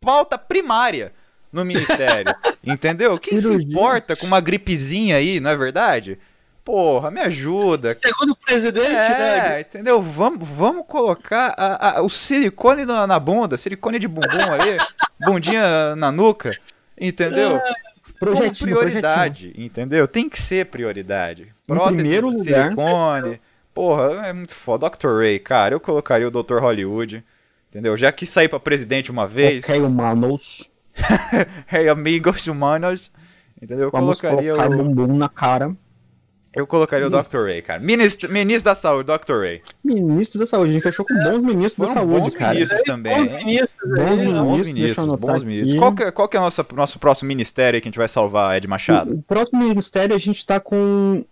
pauta 0.00 0.36
primária 0.38 1.12
no 1.52 1.64
ministério. 1.64 2.34
entendeu? 2.64 3.18
Quem 3.18 3.38
se 3.38 3.44
Cirurgia. 3.46 3.68
importa 3.68 4.16
com 4.16 4.26
uma 4.26 4.40
gripezinha 4.40 5.16
aí, 5.16 5.38
não 5.40 5.50
é 5.50 5.56
verdade? 5.56 6.18
Porra, 6.64 7.10
me 7.10 7.20
ajuda. 7.20 7.90
Segundo 7.90 8.30
o 8.32 8.36
presidente, 8.36 8.88
né? 8.92 9.56
É, 9.58 9.60
entendeu? 9.60 10.00
Vamos, 10.00 10.46
vamos 10.48 10.84
colocar 10.86 11.52
a- 11.58 11.98
a- 11.98 12.02
o 12.02 12.08
silicone 12.08 12.84
na, 12.84 13.04
na 13.06 13.18
bunda, 13.18 13.56
silicone 13.56 13.98
de 13.98 14.06
bumbum 14.06 14.52
ali, 14.52 14.76
bundinha 15.26 15.96
na 15.96 16.12
nuca, 16.12 16.52
entendeu? 16.98 17.60
Como 17.60 18.36
Projetinho, 18.36 18.76
prioridade, 18.78 19.52
entendeu? 19.56 20.06
Tem 20.06 20.28
que 20.28 20.40
ser 20.40 20.66
prioridade. 20.66 21.42
Em 21.42 21.66
Prótese 21.66 21.96
primeiro 21.96 22.28
lugar- 22.28 22.70
silicone. 22.72 23.40
Porra, 23.74 24.26
é 24.28 24.32
muito 24.32 24.54
foda. 24.54 24.88
Dr. 24.88 25.18
Ray, 25.18 25.38
cara, 25.40 25.74
eu 25.74 25.80
colocaria 25.80 26.28
o 26.28 26.30
Dr. 26.30 26.58
Hollywood. 26.60 27.24
Entendeu? 27.70 27.96
Já 27.96 28.12
quis 28.12 28.28
sair 28.28 28.48
pra 28.48 28.60
presidente 28.60 29.10
uma 29.10 29.26
vez. 29.26 29.64
Ok, 29.64 29.80
humanos. 29.80 30.68
Hey, 31.70 31.88
amigos 31.88 32.46
humanos. 32.46 33.10
Entendeu? 33.60 33.86
Eu 33.86 33.90
Vamos 33.90 34.20
colocaria 34.20 34.54
colocar 34.54 34.70
o. 34.74 34.76
bumbum 34.84 35.16
na 35.16 35.28
cara. 35.28 35.74
Eu 36.54 36.66
colocaria 36.66 37.06
o 37.06 37.10
Dr. 37.10 37.44
Ray, 37.46 37.62
cara. 37.62 37.80
Ministro, 37.80 38.30
ministro 38.30 38.64
da 38.64 38.74
Saúde, 38.74 39.10
Dr. 39.10 39.38
Ray. 39.40 39.62
Ministro 39.82 40.38
da 40.40 40.46
Saúde. 40.46 40.70
A 40.70 40.74
gente 40.74 40.82
fechou 40.82 41.02
com 41.06 41.14
bons 41.14 41.38
ministros 41.40 41.76
da 41.78 41.86
Foram 41.94 41.94
saúde, 42.10 42.20
bons 42.20 42.34
cara. 42.34 42.52
ministros 42.54 42.82
Bons 42.82 42.92
também. 42.92 43.20
ministros 43.44 43.90
Bons 43.90 44.00
aí, 44.02 44.16
ministros. 44.18 44.42
Bons 44.42 44.56
deixa 44.56 44.68
eu 44.68 44.74
ministros, 44.74 45.18
bons 45.18 45.42
ministros. 45.44 45.78
Qual 45.78 45.94
que, 45.94 46.02
é- 46.02 46.10
qual 46.10 46.28
que 46.28 46.36
é 46.36 46.40
o 46.40 46.42
nosso, 46.42 46.66
nosso 46.74 46.98
próximo 46.98 47.28
ministério 47.28 47.80
que 47.80 47.88
a 47.88 47.90
gente 47.90 47.96
vai 47.98 48.08
salvar, 48.08 48.54
Ed 48.54 48.68
Machado? 48.68 49.14
O 49.14 49.22
próximo 49.22 49.64
ministério 49.66 50.14
a 50.14 50.18
gente 50.18 50.44
tá 50.44 50.60
com 50.60 51.24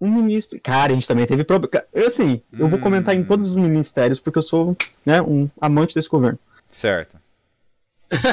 um 0.00 0.10
ministro. 0.10 0.58
Cara, 0.60 0.90
a 0.90 0.94
gente 0.94 1.06
também 1.06 1.26
teve 1.26 1.44
problema. 1.44 1.84
Eu 1.92 2.08
assim, 2.08 2.40
eu 2.52 2.68
vou 2.68 2.80
comentar 2.80 3.14
Hum. 3.14 3.18
em 3.20 3.24
todos 3.24 3.50
os 3.50 3.56
ministérios 3.56 4.18
porque 4.18 4.38
eu 4.38 4.42
sou, 4.42 4.76
né, 5.06 5.22
um 5.22 5.48
amante 5.60 5.94
desse 5.94 6.08
governo. 6.08 6.38
Certo. 6.68 7.16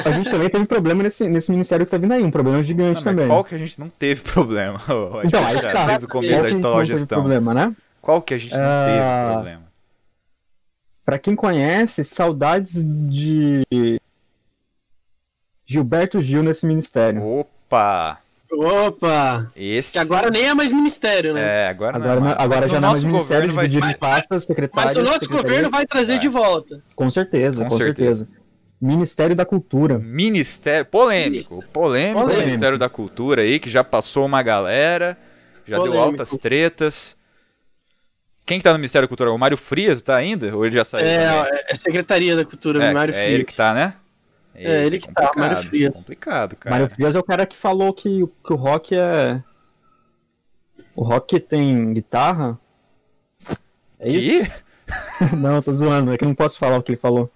A 0.04 0.10
gente 0.10 0.30
também 0.30 0.48
teve 0.48 0.64
problema 0.64 1.02
nesse, 1.02 1.28
nesse 1.28 1.50
ministério 1.50 1.84
que 1.84 1.90
tá 1.90 1.98
vindo 1.98 2.12
aí, 2.12 2.22
um 2.22 2.30
problema 2.30 2.62
gigante 2.62 2.96
Não, 2.96 3.02
também. 3.12 3.26
qual 3.28 3.44
que 3.44 3.54
a 3.54 3.58
gente 3.58 3.78
não 3.78 3.88
teve 3.90 4.22
problema? 4.22 4.80
Então, 5.24 5.44
aí 5.44 5.54
Machado, 5.56 5.72
tá. 5.74 5.86
Desde 5.86 6.04
o 6.04 6.08
começo 6.08 6.42
da 6.42 6.58
atual 6.58 6.84
gestão. 6.84 7.18
problema, 7.18 7.52
né? 7.54 7.76
Qual 8.00 8.22
que 8.22 8.34
a 8.34 8.38
gente 8.38 8.54
não 8.54 8.62
Ah. 8.62 8.84
teve 8.86 9.32
problema? 9.34 9.62
Pra 11.04 11.18
quem 11.18 11.36
conhece, 11.36 12.04
saudades 12.04 12.72
de 12.84 14.00
Gilberto 15.66 16.20
Gil 16.20 16.42
nesse 16.42 16.64
ministério. 16.66 17.22
Opa! 17.24 18.18
Opa! 18.50 19.50
Esse. 19.56 19.92
Que 19.92 19.98
agora 19.98 20.30
nem 20.30 20.44
é 20.48 20.54
mais 20.54 20.72
ministério, 20.72 21.34
né? 21.34 21.64
É, 21.64 21.68
agora, 21.68 21.96
Agora, 21.96 22.20
não 22.20 22.26
é 22.28 22.34
não- 22.34 22.40
agora 22.40 22.66
No 22.66 22.72
já 22.72 22.80
não 22.80 22.88
é 22.88 22.92
mais 22.92 23.02
nosso 23.04 23.06
ministério, 23.06 23.42
governo 23.42 23.54
vai 23.54 23.66
dividido 23.66 23.86
ser. 23.90 23.96
em 23.96 23.98
pastas, 23.98 24.44
secretários. 24.44 24.96
Mas 24.96 25.06
o 25.06 25.10
nosso 25.12 25.28
governo 25.28 25.70
vai 25.70 25.84
trazer 25.84 26.12
Vai. 26.14 26.20
de 26.22 26.28
volta. 26.28 26.82
Com 26.94 27.10
certeza, 27.10 27.62
Com 27.64 27.68
com, 27.70 27.76
certeza. 27.76 28.24
certeza. 28.24 28.45
Ministério 28.80 29.34
da 29.34 29.44
Cultura. 29.46 29.98
Ministério. 29.98 30.84
Polêmico. 30.86 31.62
Polêmico, 31.72 32.20
Polêmico. 32.20 32.46
Ministério 32.46 32.78
da 32.78 32.88
Cultura 32.88 33.42
aí, 33.42 33.58
que 33.58 33.70
já 33.70 33.82
passou 33.82 34.26
uma 34.26 34.42
galera. 34.42 35.16
Já 35.66 35.76
deu 35.76 35.86
Polêmico. 35.86 36.10
altas 36.10 36.30
tretas. 36.36 37.16
Quem 38.44 38.58
que 38.58 38.64
tá 38.64 38.72
no 38.72 38.78
Ministério 38.78 39.06
da 39.06 39.08
Cultura? 39.08 39.32
O 39.32 39.38
Mário 39.38 39.56
Frias 39.56 40.02
tá 40.02 40.14
ainda? 40.14 40.54
Ou 40.56 40.64
ele 40.64 40.74
já 40.74 40.84
saiu? 40.84 41.04
também? 41.06 41.50
É, 41.52 41.64
é 41.72 41.74
Secretaria 41.74 42.36
da 42.36 42.44
Cultura, 42.44 42.84
É, 42.84 42.92
Mário 42.92 43.12
é 43.12 43.14
Frias. 43.18 43.32
ele 43.32 43.44
que 43.44 43.56
tá, 43.56 43.74
né? 43.74 43.94
É, 44.54 44.86
ele 44.86 44.98
que 45.00 45.12
tá, 45.12 45.32
Mário 45.36 45.56
Frias. 45.58 45.98
Complicado, 46.00 46.56
cara. 46.56 46.76
Mário 46.76 46.94
Frias 46.94 47.14
é 47.14 47.18
o 47.18 47.22
cara 47.24 47.44
que 47.46 47.56
falou 47.56 47.92
que, 47.92 48.22
o- 48.22 48.28
que 48.28 48.52
o 48.52 48.56
rock 48.56 48.94
é. 48.94 49.42
O 50.94 51.02
rock 51.02 51.40
tem 51.40 51.92
guitarra? 51.92 52.58
É 53.98 54.08
isso? 54.10 54.44
Que? 54.44 54.52
Não, 55.36 55.60
tô 55.60 55.76
zoando, 55.76 56.12
é 56.12 56.16
que 56.18 56.22
eu 56.24 56.28
não 56.28 56.34
posso 56.34 56.58
falar 56.58 56.76
o 56.78 56.82
que 56.82 56.92
ele 56.92 56.98
falou. 57.00 57.30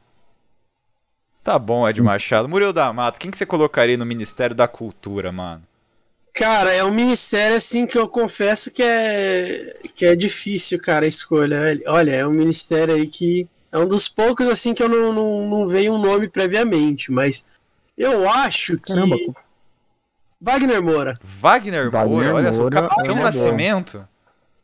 Tá 1.50 1.58
bom, 1.58 1.88
Ed 1.88 2.00
Machado. 2.00 2.48
Murilo 2.48 2.72
da 2.72 2.92
Mata, 2.92 3.18
quem 3.18 3.28
que 3.28 3.36
você 3.36 3.44
colocaria 3.44 3.96
no 3.96 4.06
Ministério 4.06 4.54
da 4.54 4.68
Cultura, 4.68 5.32
mano? 5.32 5.64
Cara, 6.32 6.72
é 6.72 6.84
um 6.84 6.92
ministério 6.92 7.56
assim 7.56 7.88
que 7.88 7.98
eu 7.98 8.06
confesso 8.06 8.70
que 8.70 8.80
é 8.80 9.76
que 9.92 10.06
é 10.06 10.14
difícil, 10.14 10.80
cara, 10.80 11.06
a 11.06 11.08
escolha. 11.08 11.58
Olha, 11.88 12.12
é 12.12 12.24
um 12.24 12.30
ministério 12.30 12.94
aí 12.94 13.04
que 13.04 13.48
é 13.72 13.78
um 13.80 13.88
dos 13.88 14.08
poucos 14.08 14.46
assim 14.46 14.72
que 14.72 14.80
eu 14.80 14.88
não, 14.88 15.12
não, 15.12 15.50
não 15.50 15.66
veio 15.66 15.92
um 15.92 15.98
nome 16.00 16.28
previamente, 16.28 17.10
mas 17.10 17.44
eu 17.98 18.30
acho 18.30 18.78
que 18.78 18.94
Caramba, 18.94 19.16
Wagner 20.40 20.80
Moura. 20.80 21.18
Wagner, 21.20 21.90
Wagner 21.90 22.16
Moura, 22.16 22.34
olha 22.36 22.52
só, 22.52 22.60
o 22.60 22.62
Moura 22.62 22.82
Capitão 22.82 23.06
é 23.06 23.10
uma 23.12 23.24
Nascimento. 23.24 24.08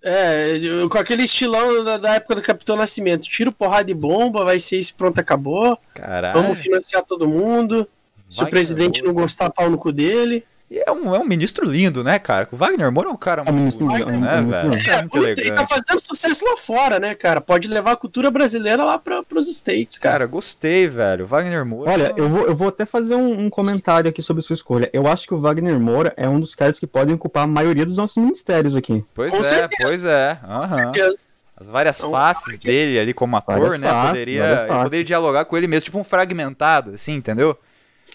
É, 0.08 0.60
com 0.88 0.98
aquele 0.98 1.24
estilão 1.24 1.82
da, 1.82 1.98
da 1.98 2.14
época 2.14 2.36
do 2.36 2.42
Capitão 2.42 2.76
Nascimento. 2.76 3.28
Tiro, 3.28 3.50
porrada 3.50 3.90
e 3.90 3.94
bomba, 3.94 4.44
vai 4.44 4.60
ser 4.60 4.78
isso, 4.78 4.94
pronto, 4.94 5.18
acabou. 5.18 5.76
Caralho. 5.92 6.40
Vamos 6.40 6.58
financiar 6.58 7.02
todo 7.02 7.26
mundo. 7.26 7.88
Se 8.28 8.44
o 8.44 8.48
presidente 8.48 9.02
não 9.02 9.12
Moura. 9.12 9.22
gostar, 9.22 9.50
pau 9.50 9.68
no 9.68 9.76
cu 9.76 9.90
dele. 9.90 10.44
E 10.68 10.78
é 10.84 10.90
um, 10.90 11.14
é 11.14 11.18
um 11.20 11.24
ministro 11.24 11.64
lindo, 11.64 12.02
né, 12.02 12.18
cara? 12.18 12.48
O 12.50 12.56
Wagner 12.56 12.90
Moura 12.90 13.08
é 13.08 13.12
um 13.12 13.16
cara 13.16 13.42
É 13.42 13.52
muito 13.52 13.58
ministro 13.58 13.86
bonito, 13.86 14.08
lindo, 14.08 14.20
né, 14.26 14.38
é 14.38 14.42
velho? 14.42 14.74
É 14.90 15.00
muito 15.02 15.16
Muito- 15.18 15.40
e 15.40 15.52
tá 15.52 15.64
fazendo 15.64 16.00
sucesso 16.00 16.44
lá 16.44 16.56
fora, 16.56 16.98
né, 16.98 17.14
cara? 17.14 17.40
Pode 17.40 17.68
levar 17.68 17.92
a 17.92 17.96
cultura 17.96 18.32
brasileira 18.32 18.82
lá 18.82 18.98
pra, 18.98 19.22
pros 19.22 19.46
States, 19.46 19.96
cara. 19.96 20.14
Cara, 20.14 20.26
gostei, 20.26 20.88
velho. 20.88 21.24
Wagner 21.24 21.64
Moura. 21.64 21.92
Olha, 21.92 22.12
eu 22.16 22.28
vou, 22.28 22.46
eu 22.46 22.56
vou 22.56 22.66
até 22.68 22.84
fazer 22.84 23.14
um, 23.14 23.44
um 23.46 23.48
comentário 23.48 24.10
aqui 24.10 24.20
sobre 24.20 24.42
sua 24.42 24.54
escolha. 24.54 24.90
Eu 24.92 25.06
acho 25.06 25.24
que 25.28 25.34
o 25.34 25.40
Wagner 25.40 25.78
Moura 25.78 26.12
é 26.16 26.28
um 26.28 26.40
dos 26.40 26.52
caras 26.56 26.80
que 26.80 26.86
podem 26.86 27.14
ocupar 27.14 27.44
a 27.44 27.46
maioria 27.46 27.86
dos 27.86 27.96
nossos 27.96 28.16
ministérios 28.16 28.74
aqui. 28.74 29.04
Pois 29.14 29.30
com 29.30 29.38
é, 29.38 29.42
certeza. 29.44 29.82
pois 29.82 30.04
é. 30.04 30.38
Aham. 30.42 30.66
Certeza. 30.66 31.16
As 31.56 31.68
várias 31.68 31.96
Então, 31.98 32.10
faces 32.10 32.58
dele 32.58 32.98
ali 32.98 33.14
como 33.14 33.34
ator, 33.36 33.58
Várias 33.60 33.80
né? 33.80 33.88
faces, 33.88 34.08
poderia, 34.10 34.44
ele 34.44 34.66
faces. 34.66 34.82
poderia 34.82 35.04
dialogar 35.04 35.44
com 35.46 35.56
ele 35.56 35.66
mesmo, 35.66 35.84
tipo 35.86 35.98
um 35.98 36.04
fragmentado, 36.04 36.90
assim, 36.94 37.14
entendeu? 37.14 37.56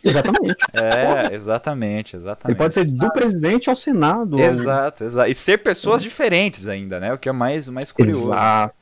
Exatamente. 0.03 0.55
É, 0.73 1.33
exatamente, 1.35 2.15
Ele 2.15 2.23
exatamente. 2.23 2.57
pode 2.57 2.73
ser 2.73 2.85
do 2.85 3.11
presidente 3.11 3.69
ao 3.69 3.75
Senado. 3.75 4.39
Exato, 4.39 5.03
exato. 5.03 5.29
E 5.29 5.33
ser 5.35 5.57
pessoas 5.59 6.01
diferentes 6.01 6.67
ainda, 6.67 6.99
né? 6.99 7.13
O 7.13 7.17
que 7.17 7.29
é 7.29 7.31
mais, 7.31 7.67
mais 7.67 7.91
curioso. 7.91 8.31
Exato. 8.31 8.75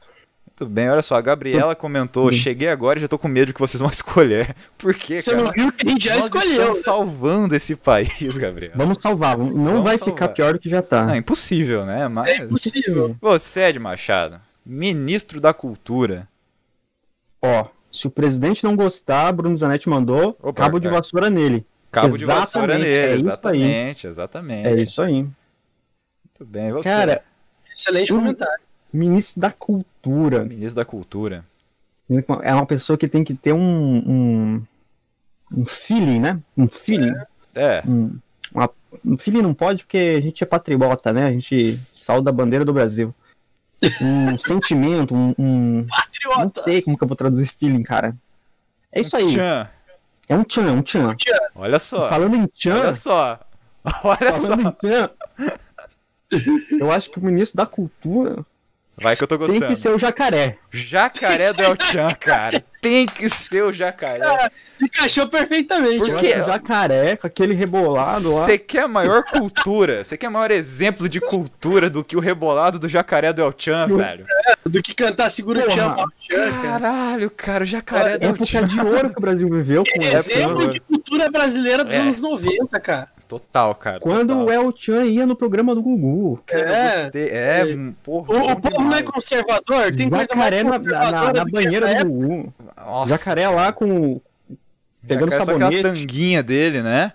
Muito 0.62 0.74
bem, 0.74 0.90
olha 0.90 1.02
só, 1.02 1.16
a 1.16 1.22
Gabriela 1.22 1.74
comentou: 1.74 2.30
Sim. 2.32 2.38
cheguei 2.38 2.68
agora 2.68 3.00
e 3.00 3.02
já 3.02 3.08
tô 3.08 3.18
com 3.18 3.30
medo 3.30 3.48
de 3.48 3.54
que 3.54 3.60
vocês 3.62 3.80
vão 3.80 3.90
escolher. 3.92 4.54
Por 4.78 4.94
quê, 4.94 5.16
Você 5.16 5.32
cara? 5.32 5.44
não 5.44 5.52
viu 5.54 5.72
que 5.72 5.88
a 5.88 5.90
gente 5.90 6.04
já 6.04 6.16
Nós 6.16 6.26
escolheu. 6.26 6.74
salvando 6.76 7.56
esse 7.56 7.76
país, 7.78 8.38
Gabriela. 8.38 8.74
Vamos 8.76 8.98
salvar. 9.02 9.38
Não 9.38 9.46
Vamos 9.54 9.84
vai 9.84 9.98
salvar. 9.98 10.14
ficar 10.16 10.28
pior 10.30 10.54
do 10.54 10.60
que 10.60 10.70
já 10.70 10.82
tá. 10.82 11.06
Não, 11.06 11.14
é 11.14 11.18
impossível, 11.18 11.86
né? 11.86 12.02
É 12.02 12.08
Mas. 12.10 12.40
impossível. 12.42 13.16
Você, 13.22 13.62
Ed 13.62 13.80
Machado, 13.80 14.40
ministro 14.66 15.40
da 15.40 15.54
Cultura. 15.54 16.28
Ó, 17.42 17.66
se 17.92 18.08
o 18.08 18.12
presidente 18.12 18.64
não 18.64 18.76
gostar, 18.76 19.32
Bruno 19.32 19.58
Zanetti 19.58 19.90
mandou 19.90 20.38
Opa, 20.42 20.54
cabo 20.64 20.80
de 20.80 20.88
é. 20.88 20.92
vassoura 20.92 21.30
nele. 21.30 21.66
Cabo 21.92 22.18
de 22.18 22.26
vassoura 22.26 22.76
Exatamente, 22.76 22.90
nele, 22.90 22.98
é 22.98 23.16
isso 23.16 23.20
aí. 23.20 23.28
exatamente, 23.28 24.08
exatamente. 24.08 24.68
É 24.68 24.76
isso 24.76 25.02
aí. 25.04 25.14
Muito 25.14 26.46
bem, 26.46 26.72
você. 26.72 26.84
Cara, 26.90 27.24
Excelente 27.72 28.14
comentário. 28.14 28.64
ministro 28.94 29.42
da 29.42 29.52
cultura. 29.52 30.44
Ministro 30.46 30.76
da 30.76 30.86
Cultura. 30.86 31.46
É 32.44 32.54
uma 32.54 32.66
pessoa 32.66 32.98
que 32.98 33.08
tem 33.08 33.24
que 33.24 33.34
ter 33.36 33.54
um, 33.54 33.60
um, 33.62 34.62
um 35.56 35.66
feeling, 35.66 36.20
né? 36.20 36.40
Um 36.58 36.68
feeling. 36.68 37.14
É, 37.54 37.84
Um, 37.88 38.18
uma- 38.52 38.70
um 39.06 39.18
feeling 39.18 39.42
não 39.44 39.54
pode 39.54 39.84
porque 39.84 40.16
a 40.18 40.22
gente 40.22 40.44
é 40.44 40.48
patriota, 40.48 41.14
né? 41.14 41.26
A 41.28 41.32
gente 41.32 41.80
saúda 42.02 42.30
a 42.32 42.34
bandeira 42.34 42.66
do 42.66 42.74
Brasil. 42.74 43.14
Um 44.02 44.38
sentimento, 44.38 45.14
um, 45.16 45.34
um- 45.38 45.88
Não 46.26 46.52
sei 46.64 46.82
como 46.82 46.98
que 46.98 47.04
eu 47.04 47.08
vou 47.08 47.18
traduzir 47.18 47.48
feeling, 47.48 47.84
cara. 47.84 48.16
É 48.92 49.02
isso 49.02 49.16
aí. 49.16 49.26
Tchan. 49.28 49.70
É 50.28 50.36
um 50.36 50.44
tchan, 50.44 50.68
é 50.68 50.72
um 50.72 50.82
tchan. 50.82 51.16
Olha 51.56 51.80
só. 51.80 52.10
Falando 52.10 52.36
em 52.36 52.48
tchan, 52.48 52.80
Olha 52.80 52.94
só. 52.94 53.40
Olha 54.04 54.38
só. 54.38 54.48
falando 54.48 54.68
em 54.68 54.72
tchan, 54.72 55.10
eu 56.80 56.92
acho 56.92 57.10
que 57.10 57.20
o 57.20 57.24
ministro 57.24 57.58
da 57.58 57.66
cultura 57.66 58.46
Vai 59.02 59.16
que 59.16 59.24
eu 59.24 59.28
tô 59.28 59.38
tem 59.38 59.48
gostando. 59.48 59.68
que 59.76 59.82
ser 59.82 59.90
o 59.90 59.98
jacaré. 60.00 60.58
Jacaré 60.72 61.54
do 61.54 61.64
El 61.64 61.76
Chan, 61.82 62.10
cara. 62.20 62.64
Tem 62.82 63.06
que 63.06 63.30
ser 63.30 63.64
o 63.64 63.74
jacaré. 63.74 64.22
Ah, 64.26 64.50
encaixou 64.82 65.28
perfeitamente. 65.28 66.00
Por 66.00 66.10
Eu 66.10 66.16
ó. 66.16 66.20
quê? 66.20 66.34
o 66.42 66.46
jacaré 66.46 67.16
com 67.18 67.28
aquele 67.28 67.54
rebolado 67.54 68.34
lá. 68.36 68.46
Você 68.46 68.58
quer 68.58 68.88
maior 68.88 69.24
cultura? 69.24 70.04
Você 70.04 70.16
quer 70.18 70.30
maior 70.30 70.50
exemplo 70.52 71.10
de 71.10 71.20
cultura 71.20 71.90
do 71.90 72.04
que 72.04 72.16
o 72.16 72.20
rebolado 72.22 72.80
do 72.80 72.88
jacaré 72.88 73.34
do 73.34 73.42
El 73.42 73.54
Chan, 73.58 73.88
velho? 73.88 74.26
Do 74.66 74.82
que 74.82 74.94
cantar 74.94 75.30
Segura 75.30 75.66
o 75.66 75.76
cara. 75.76 76.06
Caralho, 76.62 77.30
cara, 77.32 77.64
o 77.64 77.68
jacaré 77.68 78.18
do 78.18 78.24
El 78.24 78.30
Época 78.32 78.46
Chan. 78.46 78.68
de 78.68 78.80
ouro 78.80 79.10
que 79.10 79.18
o 79.18 79.22
Brasil 79.22 79.50
viveu 79.50 79.84
com 79.84 80.02
El 80.02 80.14
Exemplo 80.14 80.62
Chan. 80.64 80.70
de 80.70 80.80
cultura 80.80 81.30
brasileira 81.30 81.84
dos 81.84 81.96
É. 81.96 82.00
anos 82.00 82.22
90, 82.22 82.80
cara. 82.80 83.10
Total, 83.30 83.76
cara. 83.76 84.00
Quando 84.00 84.30
total. 84.30 84.46
o 84.46 84.52
El 84.52 84.74
Chan 84.76 85.06
ia 85.06 85.24
no 85.26 85.36
programa 85.36 85.76
do 85.76 85.84
Gugu. 85.84 86.42
Cara, 86.48 86.70
É. 86.76 87.02
gostei. 87.04 87.28
É, 87.30 87.60
É. 87.62 87.76
um 87.76 87.94
porra. 88.04 88.34
O, 88.34 88.52
o 88.54 88.60
povo 88.60 88.82
não 88.82 88.96
é 88.96 89.04
conservador? 89.04 89.96
Tem 89.96 90.10
coisa 90.10 90.36
mais 90.36 90.50
jacaré 90.50 90.64
na, 90.64 90.80
na, 90.80 91.34
na- 91.34 91.46
banheira 91.46 92.04
do. 92.04 92.10
Gugu. 92.10 92.54
Nossa, 92.76 93.10
Jacaré 93.10 93.48
lá 93.48 93.72
com. 93.72 94.20
Pegando 95.08 95.30
jacaré, 95.32 95.46
só 95.46 95.52
aquela 95.52 95.72
sabonete. 95.72 95.84
tanguinha 96.00 96.42
dele, 96.44 96.82
né? 96.82 97.14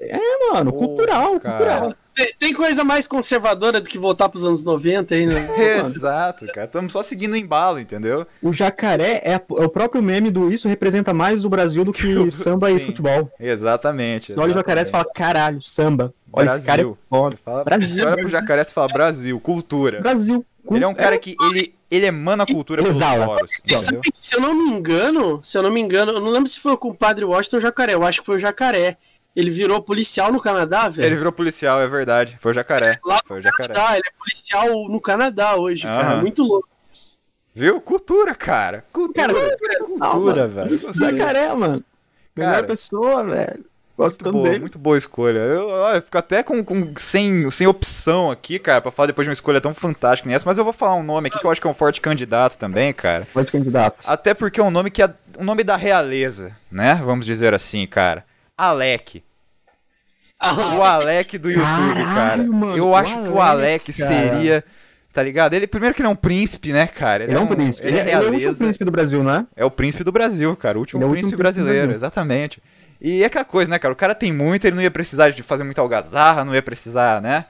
É, 0.00 0.18
mano, 0.52 0.72
Pô, 0.72 0.78
cultural, 0.78 1.40
cara. 1.40 1.56
cultural. 1.58 1.94
Tem, 2.16 2.32
tem 2.38 2.52
coisa 2.54 2.82
mais 2.82 3.06
conservadora 3.06 3.78
do 3.78 3.90
que 3.90 3.98
voltar 3.98 4.30
pros 4.30 4.42
anos 4.42 4.64
90 4.64 5.14
aí, 5.14 5.26
né? 5.26 5.46
Exato, 5.80 6.46
cara. 6.46 6.64
Estamos 6.66 6.90
só 6.90 7.02
seguindo 7.02 7.34
o 7.34 7.36
embalo, 7.36 7.78
entendeu? 7.78 8.26
O 8.42 8.54
jacaré 8.54 9.20
é, 9.22 9.34
é 9.34 9.42
o 9.48 9.68
próprio 9.68 10.02
meme 10.02 10.30
do 10.30 10.50
isso 10.50 10.66
representa 10.66 11.12
mais 11.12 11.44
o 11.44 11.50
Brasil 11.50 11.84
do 11.84 11.92
que 11.92 12.06
o- 12.16 12.32
samba 12.32 12.70
e 12.70 12.80
sim. 12.80 12.86
futebol. 12.86 13.30
Exatamente. 13.38 14.32
Você 14.32 14.40
olha 14.40 14.52
o 14.52 14.54
jacaré 14.54 14.82
e 14.82 14.86
fala, 14.86 15.04
caralho, 15.14 15.60
samba. 15.60 16.14
Olha, 16.32 16.56
esse 16.56 16.64
cara 16.66 16.80
é 16.80 16.84
Brasil. 16.84 16.98
foda. 17.10 17.36
Você, 17.36 17.42
fala, 17.44 17.64
Brasil, 17.64 17.94
você 17.94 18.04
olha 18.04 18.16
pro 18.16 18.28
jacaré 18.28 18.62
e 18.62 18.64
fala 18.64 18.88
Brasil, 18.88 19.38
cultura. 19.40 20.00
Brasil. 20.00 20.44
Ele 20.70 20.84
é 20.84 20.88
um 20.88 20.94
cara 20.94 21.16
que 21.18 21.36
ele, 21.40 21.74
ele 21.90 22.06
emana 22.06 22.42
a 22.42 22.46
cultura 22.46 22.82
pelos 22.82 22.98
poros, 22.98 23.50
se 24.16 24.34
eu 24.34 24.40
não 24.40 24.52
me 24.54 24.70
engano, 24.70 25.38
se 25.42 25.56
eu 25.56 25.62
não 25.62 25.70
me 25.70 25.80
engano, 25.80 26.10
eu 26.12 26.20
não 26.20 26.30
lembro 26.30 26.48
se 26.48 26.58
foi 26.58 26.76
com 26.76 26.88
o 26.88 26.94
Padre 26.94 27.24
Washington 27.24 27.56
ou 27.56 27.60
o 27.60 27.62
Jacaré, 27.62 27.94
eu 27.94 28.04
acho 28.04 28.20
que 28.20 28.26
foi 28.26 28.36
o 28.36 28.40
Jacaré. 28.40 28.96
Ele 29.36 29.50
virou 29.50 29.82
policial 29.82 30.32
no 30.32 30.40
Canadá, 30.40 30.88
velho. 30.88 31.06
Ele 31.06 31.16
virou 31.16 31.30
policial, 31.30 31.78
é 31.80 31.86
verdade. 31.86 32.36
Foi 32.40 32.52
o 32.52 32.54
jacaré. 32.54 32.98
Lá 33.04 33.20
Foi 33.26 33.38
o 33.38 33.42
jacaré. 33.42 33.68
Canadá, 33.74 33.92
ele 33.94 34.02
é 34.08 34.18
policial 34.18 34.88
no 34.88 35.00
Canadá 35.00 35.56
hoje, 35.56 35.82
cara. 35.82 36.06
Aham. 36.14 36.20
Muito 36.22 36.42
louco. 36.42 36.68
isso. 36.90 37.18
Viu? 37.54 37.80
Cultura, 37.80 38.34
cara. 38.34 38.84
Cultura. 38.92 39.28
Cara, 39.34 39.84
cultura, 39.86 40.48
velho. 40.48 40.80
Jacaré, 40.94 41.54
mano. 41.54 41.84
Melhor 42.34 42.54
Cara. 42.54 42.66
pessoa, 42.66 43.24
velho. 43.24 43.64
Gosto 43.96 44.22
Muito 44.24 44.32
boa, 44.34 44.48
dele. 44.48 44.60
muito 44.60 44.78
boa 44.78 44.98
escolha. 44.98 45.38
Eu, 45.38 45.68
olha, 45.68 45.96
eu 45.96 46.02
fico 46.02 46.18
até 46.18 46.42
com, 46.42 46.62
com- 46.62 46.92
sem, 46.98 47.50
sem 47.50 47.66
opção 47.66 48.30
aqui, 48.30 48.58
cara, 48.58 48.82
pra 48.82 48.90
falar 48.90 49.06
depois 49.06 49.24
de 49.24 49.30
uma 49.30 49.34
escolha 49.34 49.58
tão 49.58 49.72
fantástica 49.72 50.24
que 50.24 50.28
nem 50.28 50.34
essa, 50.34 50.44
mas 50.44 50.58
eu 50.58 50.64
vou 50.64 50.72
falar 50.74 50.96
um 50.96 51.02
nome 51.02 51.28
aqui 51.28 51.38
que 51.38 51.46
eu 51.46 51.50
acho 51.50 51.58
que 51.62 51.66
é 51.66 51.70
um 51.70 51.74
forte 51.74 51.98
candidato 51.98 52.58
também, 52.58 52.92
cara. 52.92 53.26
Pode 53.32 53.50
candidato. 53.50 54.04
Até 54.06 54.34
porque 54.34 54.60
é 54.60 54.62
um 54.62 54.70
nome 54.70 54.90
que 54.90 55.02
é 55.02 55.08
um 55.38 55.44
nome 55.44 55.64
da 55.64 55.76
realeza, 55.76 56.54
né? 56.70 57.00
Vamos 57.02 57.24
dizer 57.24 57.54
assim, 57.54 57.86
cara. 57.86 58.22
Alec. 58.56 59.22
O 60.76 60.82
Alec 60.82 61.38
do 61.38 61.50
YouTube, 61.50 61.64
Caralho, 61.64 62.14
cara. 62.14 62.36
mano, 62.44 62.76
eu 62.76 62.94
acho 62.94 63.22
que 63.22 63.28
o 63.28 63.40
Alec 63.40 63.92
seria. 63.92 64.62
Tá 65.12 65.22
ligado? 65.22 65.54
Ele, 65.54 65.66
primeiro 65.66 65.94
que 65.94 66.02
ele 66.02 66.08
é 66.08 66.10
um 66.10 66.14
príncipe, 66.16 66.74
né, 66.74 66.86
cara? 66.86 67.24
Ele 67.24 67.34
é 67.34 67.40
um 67.40 67.46
príncipe. 67.46 67.86
Ele 67.86 67.96
é 67.98 68.00
Ele 68.02 68.10
é 68.10 68.18
o 68.18 68.30
último 68.30 68.54
príncipe 68.54 68.84
do 68.84 68.90
Brasil, 68.90 69.24
né? 69.24 69.46
É 69.56 69.64
o 69.64 69.70
príncipe 69.70 70.04
do 70.04 70.12
Brasil, 70.12 70.54
cara. 70.56 70.76
O 70.76 70.80
último 70.80 71.00
Ele 71.00 71.04
é 71.04 71.08
o 71.08 71.10
príncipe 71.12 71.34
último 71.34 71.42
príncipe 71.42 71.62
brasileiro, 71.62 71.88
Brasil. 71.88 71.96
exatamente. 72.06 72.62
E 73.00 73.22
é 73.22 73.26
aquela 73.26 73.44
coisa, 73.46 73.70
né, 73.70 73.78
cara? 73.78 73.92
O 73.94 73.96
cara 73.96 74.14
tem 74.14 74.30
muito, 74.30 74.66
ele 74.66 74.76
não 74.76 74.82
ia 74.82 74.90
precisar 74.90 75.30
de 75.30 75.42
fazer 75.42 75.64
muita 75.64 75.80
algazarra, 75.80 76.44
não 76.44 76.54
ia 76.54 76.62
precisar, 76.62 77.22
né? 77.22 77.46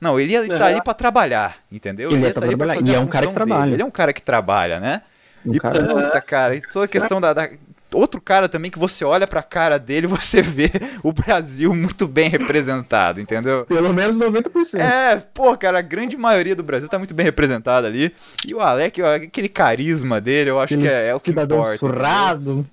Não, 0.00 0.18
ele 0.20 0.32
ia 0.32 0.42
estar 0.42 0.54
Uhum. 0.54 0.62
ali 0.64 0.82
pra 0.84 0.94
trabalhar, 0.94 1.56
entendeu? 1.72 2.12
Ele 2.12 2.20
ia 2.20 2.28
ia 2.28 2.34
tá 2.34 2.40
ali 2.40 2.50
pra 2.56 2.56
trabalhar. 2.66 2.74
fazer 2.76 2.90
E 2.90 2.94
a 2.94 2.98
é 2.98 3.00
um 3.00 3.06
cara 3.08 3.26
que 3.26 3.32
trabalha. 3.32 3.60
dele. 3.62 3.74
Ele 3.74 3.82
é 3.82 3.84
um 3.84 3.90
cara 3.90 4.12
que 4.12 4.22
trabalha, 4.22 4.78
né? 4.80 5.02
Um 5.44 5.54
e 5.54 5.58
cara- 5.58 5.84
puta, 5.88 6.20
cara, 6.20 6.54
e 6.54 6.60
toda 6.60 6.84
a 6.84 6.88
questão 6.88 7.20
da, 7.20 7.32
da- 7.32 7.50
Outro 7.92 8.20
cara 8.20 8.48
também 8.48 8.70
que 8.70 8.78
você 8.78 9.04
olha 9.04 9.26
pra 9.26 9.42
cara 9.42 9.78
dele 9.78 10.06
e 10.06 10.08
você 10.10 10.42
vê 10.42 10.70
o 11.02 11.12
Brasil 11.12 11.74
muito 11.74 12.06
bem 12.06 12.28
representado, 12.28 13.20
entendeu? 13.20 13.64
Pelo 13.66 13.92
menos 13.94 14.18
90%. 14.18 14.78
É, 14.78 15.16
pô, 15.16 15.56
cara, 15.56 15.78
a 15.78 15.82
grande 15.82 16.16
maioria 16.16 16.54
do 16.54 16.62
Brasil 16.62 16.88
tá 16.88 16.98
muito 16.98 17.14
bem 17.14 17.24
representada 17.24 17.86
ali. 17.86 18.14
E 18.46 18.54
o 18.54 18.60
Alec, 18.60 19.00
aquele 19.02 19.48
carisma 19.48 20.20
dele, 20.20 20.50
eu 20.50 20.60
acho 20.60 20.74
Aquele 20.74 20.88
que 20.88 20.94
é, 20.94 21.08
é 21.08 21.14
o 21.14 21.20
que 21.20 21.30
importa. 21.30 21.76
surrado, 21.78 22.66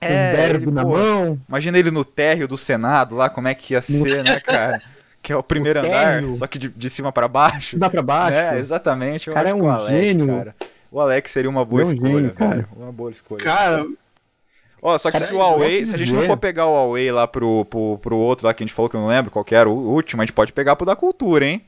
É, 0.00 0.30
com 0.30 0.36
derby 0.36 0.64
ele, 0.64 0.70
na 0.72 0.82
pô, 0.82 0.88
mão. 0.90 1.38
Imagina 1.48 1.78
ele 1.78 1.90
no 1.90 2.04
térreo 2.04 2.46
do 2.46 2.56
Senado 2.56 3.16
lá, 3.16 3.28
como 3.28 3.48
é 3.48 3.54
que 3.54 3.74
ia 3.74 3.82
ser, 3.82 4.22
né, 4.24 4.38
cara? 4.44 4.80
Que 5.22 5.32
é 5.32 5.36
o 5.36 5.42
primeiro 5.42 5.82
No 5.82 5.88
andar, 5.88 6.22
só 6.34 6.46
que 6.46 6.58
de, 6.58 6.68
de 6.68 6.88
cima 6.88 7.12
pra 7.12 7.28
baixo. 7.28 7.76
Dá 7.78 7.90
pra 7.90 8.00
baixo. 8.00 8.34
É, 8.34 8.58
exatamente. 8.58 9.28
Eu 9.28 9.32
O 9.32 9.36
cara 9.36 9.50
é 9.50 9.54
o 9.54 9.64
um 9.64 9.68
Alec, 9.70 9.92
gênio. 9.94 10.26
cara. 10.28 10.54
O 10.90 10.98
Alex 11.00 11.30
seria 11.30 11.50
uma 11.50 11.64
boa 11.64 11.82
é 11.82 11.86
um 11.86 11.92
escolha, 11.92 12.12
gênio, 12.12 12.30
cara. 12.34 12.50
velho. 12.56 12.68
Uma 12.74 12.90
boa 12.92 13.10
escolha. 13.10 13.44
cara, 13.44 13.86
Ó, 14.82 14.96
só 14.96 15.10
que 15.10 15.18
Cara, 15.18 15.28
se 15.28 15.34
o 15.34 15.38
Huawei, 15.38 15.80
de 15.82 15.88
se 15.88 15.94
a 15.94 15.98
gente 15.98 16.12
não 16.14 16.22
for 16.22 16.36
pegar 16.36 16.66
o 16.66 16.70
Huawei 16.72 17.12
lá 17.12 17.26
pro, 17.26 17.64
pro, 17.66 17.98
pro 17.98 18.16
outro 18.16 18.46
lá 18.46 18.54
que 18.54 18.62
a 18.62 18.66
gente 18.66 18.74
falou 18.74 18.88
que 18.88 18.96
eu 18.96 19.00
não 19.00 19.08
lembro 19.08 19.30
qual 19.30 19.44
que 19.44 19.54
era, 19.54 19.68
o 19.68 19.72
último, 19.72 20.22
a 20.22 20.24
gente 20.24 20.32
pode 20.32 20.52
pegar 20.52 20.74
pro 20.76 20.86
da 20.86 20.96
cultura, 20.96 21.44
hein? 21.44 21.62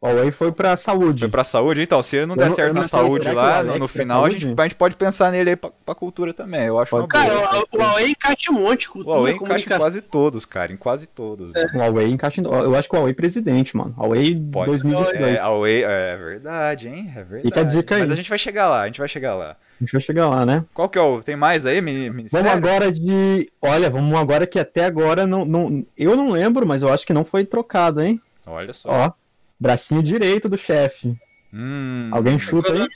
O 0.00 0.06
Huawei 0.08 0.32
foi 0.32 0.50
pra 0.50 0.76
saúde. 0.76 1.20
Foi 1.20 1.28
pra 1.28 1.44
saúde, 1.44 1.80
então, 1.80 2.02
se 2.02 2.16
ele 2.16 2.26
não 2.26 2.34
Eu 2.34 2.38
der 2.40 2.48
não- 2.48 2.56
certo 2.56 2.74
na 2.74 2.82
saúde 2.82 3.28
o 3.28 3.32
lá, 3.32 3.58
Alex 3.58 3.78
no, 3.78 3.86
final, 3.86 4.24
a 4.24 4.30
gente, 4.30 4.52
a 4.58 4.62
gente 4.64 4.74
pode 4.74 4.96
pensar 4.96 5.30
nele 5.30 5.50
aí 5.50 5.54
pra, 5.56 5.70
pra 5.86 5.94
cultura 5.94 6.34
também. 6.34 6.64
Eu 6.64 6.80
acho 6.80 6.92
uma 6.92 7.06
Pode 7.06 7.24
boa. 7.30 7.40
cara, 7.40 7.64
o, 7.72 7.76
o 7.76 7.80
Huawei 7.80 8.10
encaixa 8.10 8.50
um 8.50 8.54
monte, 8.54 8.88
O 8.88 8.92
cultura, 8.94 9.16
Huawei 9.16 9.34
encaixa 9.34 9.72
em 9.72 9.78
quase 9.78 10.00
todos, 10.02 10.44
cara, 10.44 10.72
em 10.72 10.76
quase 10.76 11.06
todos. 11.06 11.52
velho. 11.52 11.70
O 11.74 11.78
Huawei 11.78 12.08
encaixa 12.08 12.40
em... 12.40 12.44
Eu 12.44 12.74
acho 12.74 12.88
que 12.88 12.96
o 12.96 12.98
Huawei 12.98 13.12
é 13.12 13.14
presidente, 13.14 13.76
mano. 13.76 13.94
Huawei 13.96 14.34
Pode 14.34 14.70
2022. 14.72 15.16
ser. 15.16 15.22
É, 15.36 15.40
Huawei, 15.40 15.84
é 15.84 16.16
verdade, 16.16 16.88
hein? 16.88 17.12
É 17.16 17.22
verdade. 17.22 17.42
Fica 17.42 17.60
a 17.60 17.62
dica 17.62 17.94
aí. 17.94 18.00
Mas 18.00 18.10
a 18.10 18.16
gente 18.16 18.28
vai 18.28 18.38
chegar 18.40 18.68
lá, 18.68 18.80
a 18.82 18.86
gente 18.86 18.98
vai 18.98 19.06
chegar 19.06 19.36
lá. 19.36 19.56
A 19.82 19.84
gente 19.84 19.92
vai 19.92 20.00
chegar 20.00 20.28
lá, 20.28 20.46
né? 20.46 20.64
Qual 20.72 20.88
que 20.88 20.96
é 20.96 21.02
o. 21.02 21.20
Tem 21.20 21.34
mais 21.34 21.66
aí, 21.66 21.80
mini- 21.82 22.08
ministério? 22.08 22.46
Vamos 22.48 22.64
agora 22.68 22.92
de... 22.92 23.50
Olha, 23.60 23.90
vamos 23.90 24.16
agora 24.16 24.46
que 24.46 24.56
até 24.60 24.84
agora 24.84 25.26
não, 25.26 25.44
não... 25.44 25.84
Eu 25.98 26.14
não 26.16 26.30
lembro, 26.30 26.64
mas 26.64 26.82
eu 26.82 26.88
acho 26.92 27.04
que 27.04 27.12
não 27.12 27.24
foi 27.24 27.44
trocado, 27.44 28.00
hein? 28.00 28.20
Olha 28.46 28.72
só. 28.72 28.88
Ó, 28.88 29.12
bracinho 29.58 30.00
direito 30.00 30.48
do 30.48 30.56
chefe. 30.56 31.16
Hum, 31.52 32.08
Alguém 32.12 32.38
chuta 32.38 32.72
aí? 32.72 32.86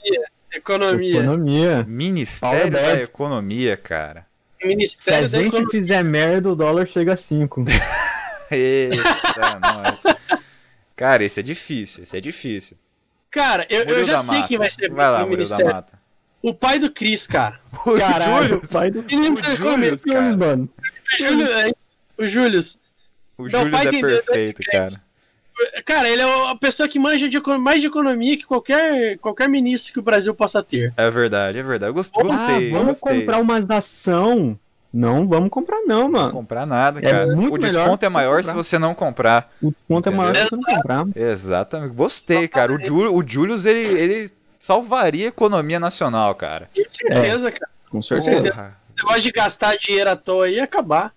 Economia, 0.53 1.19
economia. 1.19 1.19
Economia. 1.19 1.85
Ministério 1.85 2.71
da. 2.71 3.01
Economia, 3.01 3.75
cara. 3.75 4.25
Se 4.57 4.63
a 4.65 4.67
Ministério 4.69 5.27
da 5.29 5.37
gente 5.39 5.47
Economia. 5.49 5.69
fizer 5.71 6.03
merda, 6.03 6.49
o 6.49 6.55
dólar 6.55 6.87
chega 6.87 7.13
a 7.13 7.17
5. 7.17 7.65
Eita, 8.49 8.95
nossa. 9.59 10.17
Cara, 10.95 11.23
esse 11.25 11.39
é 11.41 11.43
difícil, 11.43 12.03
esse 12.03 12.15
é 12.17 12.21
difícil. 12.21 12.77
Cara, 13.29 13.67
eu, 13.69 13.83
eu 13.83 14.03
já 14.05 14.17
sei 14.17 14.37
Mata. 14.37 14.47
quem 14.47 14.57
vai 14.57 14.69
ser 14.69 14.89
Vai 14.89 15.11
lá, 15.11 15.17
o 15.25 15.27
Murilo 15.29 15.47
da 15.49 15.55
ministério. 15.57 15.73
Mata. 15.75 15.99
O 16.49 16.53
pai 16.53 16.79
do 16.79 16.89
Cris, 16.91 17.27
cara. 17.27 17.59
O 17.85 17.97
Caralho, 17.97 18.57
o 18.57 18.67
pai 18.67 18.89
do... 18.89 19.03
Ele 19.09 19.29
O. 19.29 19.55
Július, 19.55 20.03
cara. 20.03 20.35
mano. 20.37 20.69
O 21.13 21.17
Júlio, 21.23 21.47
é 21.47 21.67
isso. 21.67 21.97
O 22.17 22.25
Július. 22.27 22.79
O 23.37 23.43
Não, 23.43 23.49
Július 23.61 23.71
pai 23.71 23.87
é 23.87 23.89
tem- 23.89 24.01
perfeito, 24.01 24.61
cara. 24.71 24.87
Cara, 25.85 26.07
ele 26.09 26.21
é 26.21 26.49
a 26.51 26.55
pessoa 26.55 26.87
que 26.87 26.99
manja 26.99 27.27
de, 27.27 27.39
mais 27.59 27.81
de 27.81 27.87
economia 27.87 28.37
que 28.37 28.45
qualquer, 28.45 29.17
qualquer 29.17 29.49
ministro 29.49 29.91
que 29.93 29.99
o 29.99 30.03
Brasil 30.03 30.33
possa 30.35 30.61
ter. 30.63 30.93
É 30.95 31.09
verdade, 31.09 31.57
é 31.57 31.63
verdade. 31.63 31.89
Eu 31.89 31.93
gost- 31.95 32.13
gostei, 32.13 32.69
ah, 32.69 32.73
vamos 32.73 32.99
gostei. 32.99 33.19
comprar 33.21 33.39
umas 33.39 33.65
da 33.65 33.77
ação. 33.77 34.57
Não, 34.93 35.27
vamos 35.27 35.49
comprar 35.49 35.81
não, 35.81 36.03
Não 36.03 36.09
mano. 36.09 36.31
comprar 36.31 36.65
nada, 36.65 36.99
É 36.99 37.11
cara. 37.11 37.35
muito 37.35 37.55
o 37.55 37.57
desconto 37.57 38.05
é 38.05 38.09
maior 38.09 38.37
comprar. 38.37 38.49
se 38.51 38.55
você 38.55 38.79
não 38.79 38.93
comprar. 38.95 39.51
O 39.61 39.71
desconto 39.71 40.09
é 40.09 40.11
maior 40.11 40.35
se 40.35 40.43
você 40.49 40.55
não 40.55 40.63
comprar. 40.63 41.05
Exatamente. 41.15 41.93
Gostei, 41.93 42.47
cara. 42.47 42.71
O, 42.73 42.83
Júlio, 42.83 43.13
o 43.15 43.23
Julius, 43.27 43.65
ele, 43.65 43.79
ele 43.99 44.29
salvaria 44.67 45.25
a 45.25 45.29
economia 45.29 45.79
nacional, 45.79 46.35
cara. 46.35 46.69
Com 46.75 46.87
certeza, 46.87 47.51
cara. 47.51 47.71
Com 47.89 48.01
certeza. 48.01 48.75
Esse 48.83 48.95
negócio 48.97 49.21
de 49.21 49.31
gastar 49.31 49.77
dinheiro 49.77 50.09
à 50.09 50.15
toa 50.17 50.45
aí 50.45 50.55
ia 50.55 50.65
acabar. 50.65 51.13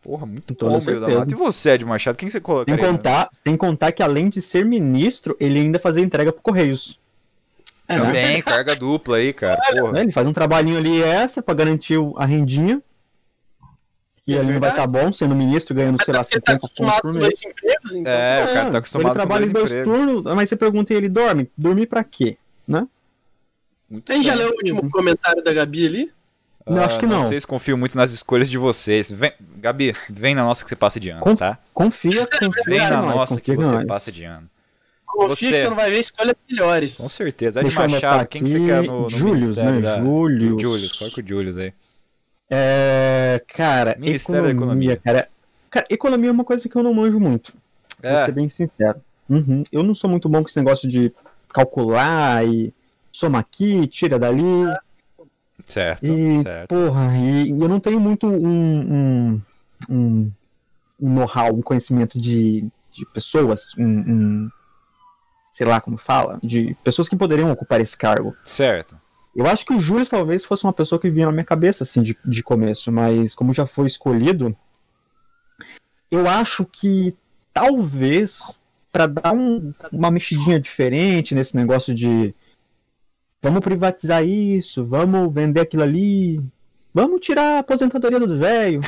porra 0.00 0.24
muito 0.24 0.54
bom, 0.54 0.80
Murilo 0.80 1.00
da. 1.02 1.08
Mata. 1.08 1.30
E 1.32 1.36
você, 1.36 1.70
Ed 1.70 1.84
Machado, 1.84 2.16
quem 2.16 2.30
você 2.30 2.38
Sem 2.38 2.42
colocaria? 2.42 2.82
contar, 2.82 3.28
sem 3.44 3.56
contar 3.58 3.92
que 3.92 4.02
além 4.02 4.30
de 4.30 4.40
ser 4.40 4.64
ministro, 4.64 5.36
ele 5.38 5.60
ainda 5.60 5.78
fazia 5.78 6.02
entrega 6.02 6.32
pro 6.32 6.40
Correios. 6.40 6.98
É, 7.86 7.98
Também, 7.98 8.40
carga 8.42 8.74
dupla 8.74 9.18
aí, 9.18 9.34
cara. 9.34 9.60
Porra. 9.72 9.92
Né? 9.92 10.00
Ele 10.04 10.12
faz 10.12 10.26
um 10.26 10.32
trabalhinho 10.32 10.78
ali 10.78 11.02
essa 11.02 11.42
pra 11.42 11.52
garantir 11.54 11.98
a 12.16 12.24
rendinha. 12.24 12.82
Que 14.24 14.34
É 14.34 14.40
ali 14.40 14.54
não 14.54 14.60
vai 14.60 14.70
estar 14.70 14.86
bom, 14.86 15.12
sendo 15.12 15.36
ministro, 15.36 15.74
ganhando, 15.74 16.02
sei 16.02 16.14
lá, 16.14 16.24
Porque 16.24 16.40
tá 16.40 16.52
70 16.52 16.60
pontos 16.60 16.70
acostumado 16.70 17.02
por 17.02 17.12
mês. 17.12 17.24
dois 17.28 17.42
empregos, 17.42 17.94
então. 17.94 18.10
É, 18.10 18.32
o 18.32 18.46
cara 18.46 18.54
tá 18.54 18.68
ele 18.68 18.76
acostumado 18.78 19.08
com 19.08 19.14
trabalha 19.14 19.46
dois 19.50 19.50
em 19.50 19.52
dois 19.52 19.84
turnos, 19.84 20.34
mas 20.34 20.48
você 20.48 20.56
pergunta 20.56 20.94
e 20.94 20.96
ele 20.96 21.10
dorme. 21.10 21.50
Dormir 21.58 21.86
pra 21.86 22.02
quê? 22.02 22.38
Muito 22.66 24.10
A 24.10 24.14
gente 24.14 24.26
já 24.26 24.34
leu 24.34 24.48
o 24.48 24.52
último 24.52 24.88
comentário 24.90 25.42
da 25.42 25.52
Gabi 25.52 25.86
ali? 25.86 26.12
Não, 26.66 26.82
acho 26.82 26.98
que 26.98 27.06
não. 27.06 27.22
Vocês 27.22 27.44
confiam 27.44 27.76
muito 27.76 27.96
nas 27.96 28.12
escolhas 28.12 28.48
de 28.48 28.56
vocês. 28.56 29.10
Vem, 29.10 29.32
Gabi, 29.58 29.92
vem 30.08 30.34
na 30.34 30.42
nossa 30.42 30.64
que 30.64 30.70
você 30.70 30.76
passa 30.76 30.98
de 30.98 31.10
ano, 31.10 31.36
tá? 31.36 31.58
Confia, 31.74 32.26
confia 32.38 32.62
Vem 32.66 32.78
em 32.78 32.90
na 32.90 33.02
nós, 33.02 33.14
nossa 33.14 33.40
que 33.40 33.54
você 33.54 33.74
nós. 33.74 33.86
passa 33.86 34.10
de 34.10 34.24
ano. 34.24 34.48
Confia 35.06 35.28
Você- 35.36 35.50
que 35.52 35.56
você 35.58 35.68
não 35.68 35.76
vai 35.76 35.90
ver 35.90 36.00
escolhas 36.00 36.40
melhores. 36.50 36.96
Com 36.96 37.08
certeza. 37.08 37.60
Ed 37.60 37.72
Machado, 37.72 38.26
quem 38.26 38.42
que 38.42 38.48
você 38.50 38.58
quer 38.64 38.82
no, 38.82 39.02
no 39.02 39.08
Julius, 39.10 39.42
Ministério 39.44 39.72
né? 39.74 39.80
da... 39.80 39.98
Julius. 40.00 40.62
Julius, 40.62 40.92
coloca 40.92 41.20
o 41.20 41.28
Julius 41.28 41.58
aí. 41.58 41.72
É, 42.50 43.42
cara, 43.48 43.94
Ministério 43.98 44.42
da 44.44 44.50
economia, 44.50 44.92
Economia. 44.94 44.96
cara. 45.22 45.28
Cara, 45.70 45.86
economia 45.90 46.30
é 46.30 46.32
uma 46.32 46.44
coisa 46.44 46.68
que 46.68 46.74
eu 46.76 46.82
não 46.82 46.94
manjo 46.94 47.20
muito. 47.20 47.52
Vou 48.02 48.10
É, 48.10 48.24
ser 48.26 48.32
bem 48.32 48.48
sincero. 48.48 49.00
Uhum. 49.28 49.64
Eu 49.70 49.82
não 49.82 49.94
sou 49.94 50.08
muito 50.10 50.28
bom 50.28 50.42
com 50.42 50.48
esse 50.48 50.58
negócio 50.58 50.88
de 50.88 51.12
calcular 51.54 52.44
e 52.46 52.74
soma 53.12 53.38
aqui, 53.38 53.86
tira 53.86 54.18
dali. 54.18 54.42
certo, 55.64 56.04
E, 56.04 56.42
certo. 56.42 56.68
porra, 56.74 57.16
e 57.16 57.48
eu 57.48 57.68
não 57.68 57.78
tenho 57.80 58.00
muito 58.00 58.26
um, 58.26 58.34
um, 59.32 59.42
um, 59.88 60.32
um 61.00 61.14
know-how, 61.14 61.54
um 61.54 61.62
conhecimento 61.62 62.20
de, 62.20 62.66
de 62.90 63.06
pessoas, 63.06 63.72
um, 63.78 63.84
um- 63.86 64.50
sei 65.52 65.66
lá 65.66 65.80
como 65.80 65.96
fala, 65.96 66.40
de 66.42 66.74
pessoas 66.82 67.08
que 67.08 67.16
poderiam 67.16 67.50
ocupar 67.52 67.80
esse 67.80 67.96
cargo. 67.96 68.36
Certo. 68.42 69.00
Eu 69.34 69.46
acho 69.46 69.64
que 69.64 69.72
o 69.72 69.78
Júlio 69.80 70.06
talvez 70.06 70.44
fosse 70.44 70.64
uma 70.64 70.72
pessoa 70.72 71.00
que 71.00 71.08
vinha 71.10 71.26
na 71.26 71.32
minha 71.32 71.44
cabeça, 71.44 71.84
assim, 71.84 72.02
de, 72.02 72.18
de 72.24 72.42
começo, 72.42 72.90
mas 72.90 73.34
como 73.34 73.52
já 73.52 73.66
foi 73.66 73.86
escolhido, 73.86 74.56
eu 76.10 76.28
acho 76.28 76.64
que 76.64 77.16
talvez, 77.52 78.40
para 78.94 79.06
dar 79.08 79.32
um- 79.34 79.74
uma 79.90 80.08
mexidinha 80.08 80.60
diferente 80.60 81.34
nesse 81.34 81.56
negócio 81.56 81.92
de 81.92 82.32
vamos 83.42 83.58
privatizar 83.60 84.24
isso, 84.24 84.84
vamos 84.86 85.34
vender 85.34 85.62
aquilo 85.62 85.82
ali, 85.82 86.40
vamos 86.94 87.20
tirar 87.20 87.56
a 87.56 87.58
aposentadoria 87.58 88.20
dos 88.20 88.38
velhos. 88.38 88.86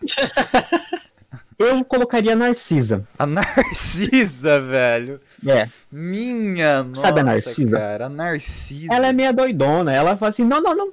eu 1.58 1.84
colocaria 1.84 2.32
a 2.32 2.36
Narcisa. 2.36 3.06
A 3.18 3.26
Narcisa, 3.26 4.58
velho. 4.62 5.20
É, 5.46 5.68
Minha 5.92 6.82
nossa, 6.82 7.02
Sabe 7.02 7.20
a 7.20 7.24
Narcisa? 7.24 7.70
cara. 7.78 8.06
A 8.06 8.08
Narcisa. 8.08 8.94
ela 8.94 9.08
é 9.08 9.12
meia 9.12 9.32
doidona, 9.32 9.92
ela 9.92 10.16
fala 10.16 10.30
assim, 10.30 10.44
não, 10.44 10.62
não, 10.62 10.74
não, 10.74 10.92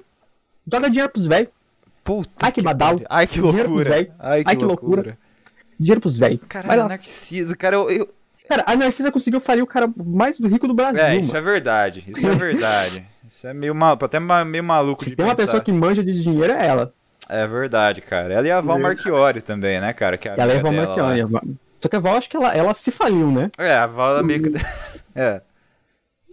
joga 0.70 0.90
dinheiro 0.90 1.10
pros 1.10 1.24
velhos. 1.26 1.48
Puta 2.04 2.30
Ai, 2.46 2.52
que 2.52 2.60
badal. 2.60 2.92
pariu. 2.96 3.06
Ai, 3.08 3.26
que 3.26 3.40
loucura. 3.40 3.94
Ai, 4.18 4.44
que, 4.44 4.50
Ai, 4.50 4.56
que 4.56 4.62
loucura. 4.62 4.96
loucura. 4.96 5.18
Dinheiro 5.78 6.00
pros 6.00 6.16
velhos. 6.16 6.40
Caralho, 6.48 6.82
lá. 6.82 6.88
Narcisa, 6.88 7.56
cara, 7.56 7.76
eu... 7.76 7.90
eu- 7.90 8.08
Cara, 8.46 8.62
a 8.66 8.76
Narcisa 8.76 9.10
conseguiu 9.10 9.40
falir 9.40 9.62
o 9.62 9.66
cara 9.66 9.88
mais 9.96 10.38
rico 10.38 10.68
do 10.68 10.74
Brasil. 10.74 11.02
É, 11.02 11.16
isso 11.16 11.28
mano. 11.28 11.38
é 11.38 11.50
verdade. 11.52 12.04
Isso 12.14 12.28
é 12.28 12.34
verdade. 12.34 13.06
Isso 13.26 13.46
é 13.46 13.54
meio 13.54 13.74
mal, 13.74 13.98
até 14.02 14.20
meio 14.20 14.62
maluco 14.62 15.02
Se 15.02 15.08
de 15.10 15.16
tem 15.16 15.24
uma 15.24 15.34
pensar. 15.34 15.46
pessoa 15.46 15.64
que 15.64 15.72
manja 15.72 16.04
de 16.04 16.22
dinheiro, 16.22 16.52
é 16.52 16.66
ela. 16.66 16.92
É 17.26 17.46
verdade, 17.46 18.02
cara. 18.02 18.34
Ela 18.34 18.46
e 18.46 18.50
a 18.50 18.60
Val. 18.60 18.78
Marchiori 18.78 19.40
também, 19.40 19.80
né, 19.80 19.94
cara? 19.94 20.18
Que 20.18 20.28
é 20.28 20.32
a 20.32 20.34
ela 20.36 20.52
é 20.52 20.58
a 20.58 20.62
Val. 20.62 20.72
Marchiori. 20.74 21.56
Só 21.80 21.88
que 21.88 21.96
a 21.96 21.98
Val, 21.98 22.16
acho 22.18 22.28
que 22.28 22.36
ela, 22.36 22.54
ela 22.54 22.74
se 22.74 22.90
faliu, 22.90 23.32
né? 23.32 23.50
É, 23.56 23.76
a 23.78 23.86
Val 23.86 24.18
é 24.18 24.22
meio 24.22 24.42
que... 24.42 24.50
É. 25.16 25.40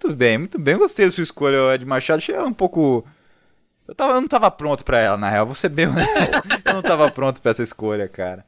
Muito 0.04 0.14
bem, 0.18 0.38
muito 0.38 0.60
bem. 0.60 0.78
Gostei 0.78 1.06
da 1.06 1.12
sua 1.12 1.24
escolha, 1.24 1.74
Ed 1.76 1.86
Machado. 1.86 2.18
Achei 2.18 2.36
ela 2.36 2.46
um 2.48 2.52
pouco... 2.54 3.06
Eu, 3.88 3.96
tava, 3.96 4.14
eu 4.16 4.22
não 4.22 4.28
tava 4.28 4.52
pronto 4.52 4.84
pra 4.84 5.00
ela, 5.00 5.16
na 5.16 5.30
real. 5.30 5.46
Vou 5.46 5.56
ser 5.56 5.70
bem 5.70 5.88
honesto. 5.88 6.42
Eu 6.66 6.74
não 6.74 6.82
tava 6.82 7.10
pronto 7.10 7.42
pra 7.42 7.52
essa 7.52 7.64
escolha, 7.64 8.10
cara. 8.10 8.44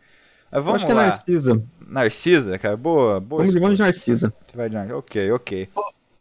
Vamos 0.59 0.75
acho 0.75 0.85
que 0.85 0.91
é 0.91 0.95
lá. 0.95 1.07
Narcisa. 1.07 1.61
Narcisa, 1.87 2.57
cara. 2.57 2.75
Boa, 2.77 3.19
boa 3.19 3.43
Vamos 3.45 3.53
vamos 3.59 3.77
de 3.77 3.83
Narcisa. 3.83 4.33
Você 4.43 4.57
vai 4.57 4.69
de 4.69 4.75
Narcisa. 4.75 4.97
Ok, 4.97 5.31
ok. 5.31 5.69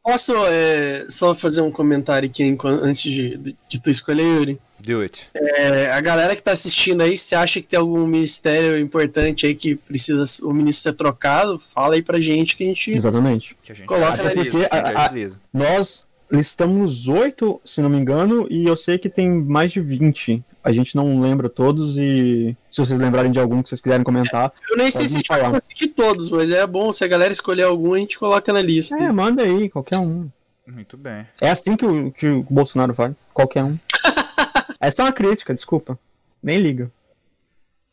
Posso 0.05 0.33
é, 0.49 1.07
só 1.09 1.33
fazer 1.33 1.61
um 1.61 1.71
comentário 1.71 2.29
aqui 2.29 2.43
antes 2.83 3.03
de, 3.03 3.37
de, 3.37 3.57
de 3.69 3.81
tu 3.81 3.89
escolher, 3.89 4.25
Yuri? 4.25 4.61
Do 4.85 5.01
it. 5.01 5.29
É, 5.33 5.93
a 5.93 6.01
galera 6.01 6.35
que 6.35 6.43
tá 6.43 6.51
assistindo 6.51 7.03
aí, 7.03 7.17
se 7.17 7.37
acha 7.37 7.61
que 7.61 7.69
tem 7.69 7.79
algum 7.79 8.05
ministério 8.05 8.77
importante 8.81 9.47
aí 9.47 9.55
que 9.55 9.77
precisa 9.77 10.25
o 10.45 10.53
ministro 10.53 10.91
ser 10.91 10.97
trocado, 10.97 11.57
fala 11.57 11.95
aí 11.95 12.03
pra 12.03 12.21
gente 12.21 12.57
que 12.57 12.65
a 12.65 12.67
gente. 12.67 12.91
Exatamente. 12.91 13.57
Que 13.63 13.71
a 13.71 13.75
gente 13.77 13.87
Coloca 13.87 14.13
agiliza, 14.15 14.35
porque 14.35 14.51
que 14.51 14.75
a 14.75 14.77
gente 14.79 14.89
a- 14.97 15.01
a- 15.01 15.07
agiliza. 15.07 15.41
Nós 15.53 16.05
listamos 16.33 17.09
oito, 17.09 17.61
se 17.65 17.83
não 17.83 17.91
me 17.91 17.99
engano, 17.99 18.47
e 18.51 18.67
eu 18.67 18.77
sei 18.77 18.99
que 18.99 19.11
tem 19.11 19.31
mais 19.31 19.71
de 19.71 19.81
20. 19.81 20.43
A 20.65 20.73
gente 20.73 20.97
não 20.97 21.21
lembra 21.21 21.51
todos 21.51 21.99
e 21.99 22.57
se 22.71 22.81
vocês 22.81 22.99
lembrarem 22.99 23.31
de 23.31 23.39
algum 23.39 23.63
que 23.63 23.69
vocês 23.69 23.81
quiserem 23.81 24.05
comentar, 24.05 24.53
Eu 24.71 24.77
nem 24.77 24.91
sei 24.91 25.07
se 25.07 25.15
a 25.15 25.17
gente 25.19 25.29
vai 25.29 25.51
conseguir 25.51 25.89
todos, 25.89 26.31
mas 26.31 26.51
é 26.51 26.67
bom 26.67 26.93
se 26.93 27.05
a 27.05 27.09
galera 27.09 27.33
escolher 27.33 27.65
algum, 27.65 27.95
a 27.95 27.99
gente 27.99 28.19
coloca 28.19 28.53
na 28.53 28.63
lista. 28.63 28.97
é, 28.97 29.13
manda 29.13 29.43
aí, 29.43 29.69
qualquer 29.69 29.99
um. 29.99 30.31
Muito 30.67 30.97
bem. 30.97 31.27
É 31.41 31.51
assim 31.51 31.77
que 31.77 31.85
o, 31.85 32.13
que 32.13 32.27
o 32.27 32.47
Bolsonaro 32.49 32.95
faz, 32.95 33.15
qualquer 33.35 33.65
um. 33.65 33.77
é 34.81 34.91
só 34.91 35.03
uma 35.03 35.13
crítica, 35.13 35.53
desculpa. 35.53 35.99
Nem 36.41 36.59
liga. 36.59 36.91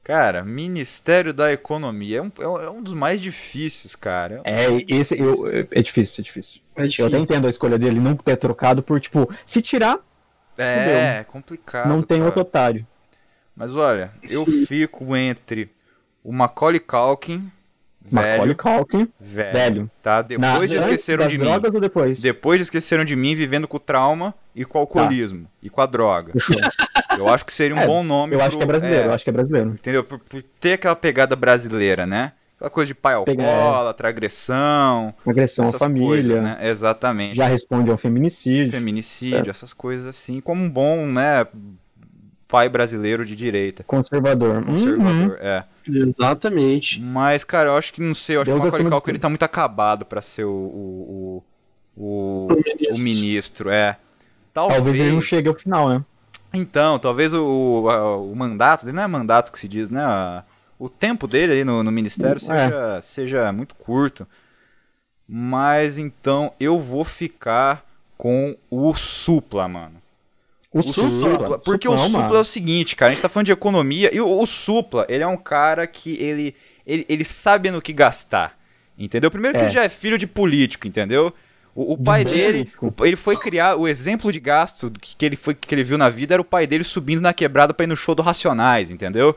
Cara, 0.10 0.44
Ministério 0.44 1.32
da 1.32 1.54
Economia 1.54 2.18
é 2.18 2.22
um, 2.24 2.32
é 2.40 2.48
um- 2.48 2.62
é 2.64 2.70
um 2.72 2.82
dos 2.82 2.94
mais 2.94 3.22
difíceis, 3.22 3.96
cara. 3.96 4.42
É, 4.44 4.66
esse 4.88 5.16
eu, 5.20 5.46
é 5.70 5.82
difícil, 5.84 6.22
é 6.22 6.24
difícil. 6.24 6.62
É 6.76 6.82
Eu 6.82 6.88
difícil. 6.88 7.06
até 7.06 7.20
entendo 7.20 7.46
a 7.46 7.50
escolha 7.52 7.78
dele 7.78 8.00
não 8.00 8.16
ter 8.16 8.36
trocado 8.38 8.82
por, 8.82 9.00
tipo, 9.00 9.32
se 9.46 9.62
tirar, 9.62 10.00
É, 10.58 11.18
é 11.20 11.24
complicado. 11.28 11.88
não 11.88 12.02
tem 12.02 12.18
cara. 12.18 12.26
outro 12.26 12.42
otário. 12.42 12.88
Mas 13.56 13.76
olha, 13.76 14.12
eu 14.24 14.42
Sim. 14.42 14.66
fico 14.66 15.16
entre 15.16 15.70
o 16.24 16.34
Macaulay 16.34 16.80
Culkin, 16.80 17.52
Macaulay 18.12 18.40
velho, 18.40 18.56
Culkin, 18.56 19.08
velho, 19.20 19.54
velho. 19.54 19.92
tá? 20.02 20.24
Depois 20.24 20.52
Na- 20.54 20.66
de 20.66 20.76
esqueceram 20.76 21.28
de 21.28 21.38
mim. 21.38 21.46
depois? 21.80 22.20
Depois 22.20 22.58
de 22.58 22.64
esqueceram 22.64 23.06
de 23.06 23.16
mim, 23.16 23.36
vivendo 23.36 23.68
com 23.68 23.78
trauma 23.78 24.34
e 24.56 24.66
com 24.66 24.80
o 24.80 24.82
alcoolismo 24.82 25.46
e 25.62 25.70
com 25.70 25.82
a 25.82 25.86
droga. 25.86 26.34
Eu 27.20 27.30
acho 27.30 27.46
que 27.46 27.54
seria 27.54 27.76
um 27.76 27.80
É, 27.80 27.86
bom 27.88 28.04
nome 28.04 28.36
Eu 28.36 28.40
acho 28.42 28.50
pro- 28.52 28.58
que 28.60 28.64
é 28.64 28.68
brasileiro, 28.68 29.04
é, 29.04 29.08
eu 29.08 29.14
acho 29.14 29.24
que 29.24 29.30
é 29.30 29.34
brasileiro. 29.34 29.70
Entendeu? 29.72 30.04
Por, 30.04 30.20
por 30.20 30.42
ter 30.60 30.74
aquela 30.74 30.96
pegada 30.96 31.36
brasileira, 31.36 32.06
né? 32.06 32.34
Aquela 32.58 32.70
coisa 32.70 32.88
de 32.88 32.96
pai 32.96 33.14
alcoólatra, 33.14 34.10
agressão, 34.10 35.14
Agressão 35.26 35.66
à 35.66 35.72
família, 35.80 36.08
coisas, 36.08 36.44
né? 36.44 36.58
Exatamente. 36.62 37.36
já 37.36 37.46
responde 37.48 37.90
ao 37.90 37.98
feminicídio. 37.98 38.70
Feminicídio, 38.72 39.50
essas 39.50 39.72
coisas 39.74 40.06
assim, 40.08 40.42
como 40.42 40.62
um 40.64 40.70
bom, 40.70 41.06
né, 41.06 41.48
pai 42.50 42.68
brasileiro 42.68 43.26
de 43.26 43.36
direita. 43.36 43.84
Conservador. 43.84 44.64
Conservador, 44.66 45.30
Uhum. 45.32 45.36
é. 45.40 45.64
Exatamente. 45.88 47.00
Mas, 47.00 47.44
cara, 47.44 47.70
eu 47.70 47.78
acho 47.78 47.94
que, 47.94 48.02
não 48.02 48.14
sei, 48.16 48.36
eu 48.36 48.42
acho 48.42 48.52
Deus 48.52 48.60
que 48.60 48.62
o 48.62 48.66
Macaulay 48.72 48.92
Culkin, 48.92 49.12
ele 49.12 49.20
tá 49.20 49.30
muito 49.30 49.44
acabado 49.44 50.04
pra 50.06 50.22
ser 50.22 50.44
o, 50.44 50.52
o, 50.52 51.44
o, 51.96 52.04
o, 52.04 52.48
O 52.52 52.56
ministro. 52.58 52.96
o 53.00 53.04
ministro, 53.04 53.70
é. 53.70 53.98
Talvez, 54.54 54.76
Talvez 54.78 55.00
ele 55.00 55.12
não 55.14 55.22
chegue 55.22 55.48
ao 55.48 55.54
final, 55.56 55.88
né? 55.90 56.04
Então, 56.54 56.98
talvez 56.98 57.34
o, 57.34 57.88
a- 57.90 58.18
o 58.18 58.36
mandato 58.36 58.84
dele, 58.86 58.96
não 58.98 59.04
é 59.04 59.08
mandato 59.08 59.52
que 59.52 59.60
se 59.60 59.68
diz, 59.68 59.90
né? 59.90 60.44
o 60.80 60.88
tempo 60.90 61.28
dele 61.28 61.54
aí 61.54 61.64
no, 61.66 61.84
no 61.84 61.92
ministério 61.92 62.38
É. 62.38 62.40
seja, 62.40 63.02
seja 63.02 63.52
muito 63.52 63.76
curto. 63.76 64.26
Mas 65.28 65.98
então 65.98 66.52
eu 66.60 66.80
vou 66.80 67.04
ficar 67.04 67.86
com 68.18 68.56
o 68.70 68.94
Supla, 68.96 69.68
mano. 69.68 69.96
O, 70.72 70.80
O 70.80 70.84
Supla, 70.88 71.60
porque 71.60 71.88
o 71.88 71.98
Supla, 71.98 72.22
Supla 72.24 72.38
é 72.38 72.42
o 72.42 72.46
seguinte, 72.46 72.96
cara, 72.96 73.12
a 73.12 73.14
gente 73.14 73.22
tá 73.22 73.30
falando 73.30 73.48
de 73.48 73.52
economia 73.52 74.14
e 74.16 74.22
o, 74.22 74.28
o 74.42 74.46
Supla, 74.46 75.06
ele 75.10 75.24
é 75.24 75.28
um 75.28 75.38
cara 75.38 75.86
que 75.88 76.16
ele, 76.22 76.56
ele, 76.86 77.06
ele 77.10 77.26
sabe 77.26 77.72
no 77.72 77.82
que 77.82 77.92
gastar, 77.92 78.58
entendeu? 78.98 79.30
Primeiro 79.32 79.58
que 79.58 79.64
É. 79.64 79.66
ele 79.68 79.74
já 79.74 79.84
é 79.84 79.90
filho 79.90 80.18
de 80.18 80.28
político, 80.28 80.88
entendeu? 80.88 81.34
O, 81.82 81.94
o 81.94 81.98
pai 81.98 82.26
bem 82.26 82.34
dele, 82.34 82.72
o- 82.82 82.92
ele 83.06 83.16
foi 83.16 83.38
criar, 83.38 83.76
o 83.78 83.88
exemplo 83.88 84.32
de 84.32 84.40
gasto 84.40 84.92
que, 85.00 85.16
que 85.16 85.26
ele 85.26 85.36
foi, 85.38 85.54
que 85.56 85.74
ele 85.74 85.84
viu 85.84 85.98
na 85.98 86.10
vida 86.10 86.34
era 86.36 86.42
o 86.42 86.46
pai 86.46 86.68
dele 86.68 86.84
subindo 86.84 87.22
na 87.22 87.34
quebrada 87.34 87.74
pra 87.74 87.86
ir 87.86 87.88
no 87.88 87.96
show 87.96 88.14
do 88.14 88.22
Racionais, 88.22 88.92
entendeu? 88.92 89.36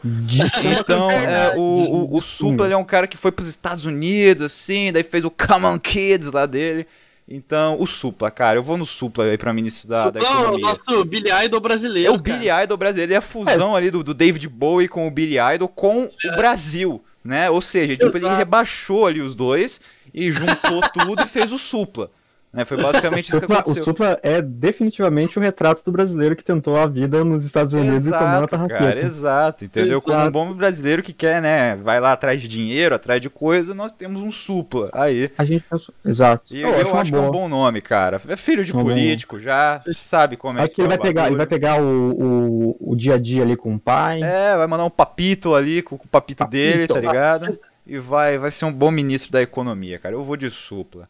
Então, 0.80 1.10
é, 1.10 1.54
o, 1.56 1.60
o, 1.60 2.16
o 2.18 2.20
Supla 2.22 2.66
ele 2.66 2.74
é 2.74 2.76
um 2.76 2.84
cara 2.84 3.06
que 3.06 3.16
foi 3.16 3.30
pros 3.32 3.48
Estados 3.48 3.84
Unidos, 3.84 4.42
assim, 4.42 4.92
daí 4.92 5.02
fez 5.02 5.24
o 5.24 5.30
Come 5.30 5.66
On 5.66 5.78
Kids 5.78 6.30
lá 6.32 6.46
dele. 6.46 6.86
Então, 7.28 7.76
o 7.80 7.86
Supla, 7.86 8.30
cara, 8.30 8.58
eu 8.58 8.62
vou 8.62 8.76
no 8.76 8.84
Supla 8.84 9.24
aí 9.24 9.38
pra 9.38 9.52
ministro 9.52 9.88
da, 9.88 10.10
da 10.10 10.20
Supla 10.20 10.20
é 10.20 10.30
o 10.30 10.40
Economia. 10.42 10.66
nosso 10.66 11.04
Billy 11.04 11.30
Idol 11.44 11.58
É 11.58 11.62
brasileiro. 11.62 12.12
o 12.14 12.18
Billy 12.18 12.48
Idol 12.64 12.76
brasileiro, 12.76 13.10
ele 13.10 13.14
é 13.14 13.18
a 13.18 13.22
fusão 13.22 13.76
ali 13.76 13.90
do, 13.90 14.02
do 14.02 14.12
David 14.12 14.48
Bowie 14.48 14.88
com 14.88 15.06
o 15.06 15.10
Billy 15.10 15.36
Idol 15.54 15.68
com 15.68 16.04
o 16.24 16.36
Brasil, 16.36 17.02
né? 17.24 17.48
Ou 17.48 17.60
seja, 17.62 17.96
tipo, 17.96 18.16
ele 18.16 18.28
rebaixou 18.34 19.06
ali 19.06 19.20
os 19.22 19.34
dois 19.34 19.80
e 20.12 20.30
juntou 20.30 20.80
tudo 20.92 21.22
e 21.22 21.26
fez 21.28 21.52
o 21.52 21.58
Supla, 21.58 22.10
Né? 22.52 22.66
Foi 22.66 22.76
basicamente 22.76 23.28
isso 23.28 23.36
que 23.36 23.40
Supla- 23.40 23.56
o 23.56 23.60
aconteceu. 23.60 23.82
Supla 23.84 24.20
é 24.22 24.42
definitivamente 24.42 25.38
o 25.38 25.42
retrato 25.42 25.82
do 25.84 25.90
brasileiro 25.90 26.36
que 26.36 26.44
tentou 26.44 26.76
a 26.76 26.86
vida 26.86 27.24
nos 27.24 27.44
Estados 27.46 27.72
Unidos 27.72 28.06
e 28.06 28.10
tomou 28.10 28.26
a 28.26 28.30
Exato, 28.36 28.46
tarraqueta. 28.48 28.78
cara, 28.78 29.00
exato, 29.00 29.64
entendeu? 29.64 30.02
Como 30.02 30.14
um 30.16 30.20
Exato. 30.20 30.32
bom 30.32 30.52
brasileiro 30.52 31.02
que 31.02 31.14
quer, 31.14 31.40
né, 31.40 31.76
vai 31.76 31.98
lá 31.98 32.12
atrás 32.12 32.42
de 32.42 32.48
dinheiro, 32.48 32.94
atrás 32.94 33.22
de 33.22 33.30
coisa, 33.30 33.72
nós 33.74 33.90
temos 33.90 34.20
um 34.22 34.30
supla, 34.30 34.90
aí. 34.92 35.30
A 35.38 35.44
gente. 35.46 35.64
Exato. 36.04 36.44
E 36.54 36.60
eu, 36.60 36.74
acho, 36.98 37.10
que 37.10 37.16
é 37.16 37.20
um 37.20 37.30
bom 37.30 37.48
nome, 37.48 37.80
cara. 37.80 38.20
É 38.28 38.36
filho 38.36 38.62
de 38.64 38.72
boa. 38.72 38.84
político 38.84 39.40
já, 39.40 39.80
sabe 39.94 40.36
como 40.36 40.58
é 40.58 40.64
Aqui 40.64 40.74
que 40.74 40.80
é 40.82 40.84
ele 40.84 40.94
o 40.94 40.96
vai 40.96 40.98
pegar, 41.06 41.26
ele 41.28 41.36
vai 41.36 41.46
pegar 41.46 41.80
o, 41.80 42.12
o, 42.12 42.92
o 42.92 42.94
dia 42.96 43.14
a 43.14 43.18
dia 43.18 43.42
ali 43.42 43.56
com 43.56 43.74
o 43.74 43.80
pai. 43.80 44.20
É, 44.22 44.56
vai 44.58 44.66
mandar 44.66 44.84
um 44.84 44.90
papito 44.90 45.54
ali 45.54 45.80
com 45.80 45.94
o 45.94 45.98
papito, 45.98 46.40
Papito. 46.44 46.50
dele, 46.50 46.86
tá 46.86 47.00
ligado? 47.00 47.58
E 47.86 47.96
vai, 47.98 48.36
vai 48.36 48.50
ser 48.50 48.66
um 48.66 48.72
bom 48.72 48.90
ministro 48.90 49.32
da 49.32 49.40
economia, 49.40 49.98
cara. 49.98 50.14
Eu 50.14 50.22
vou 50.22 50.36
de 50.36 50.50
supla. 50.50 51.08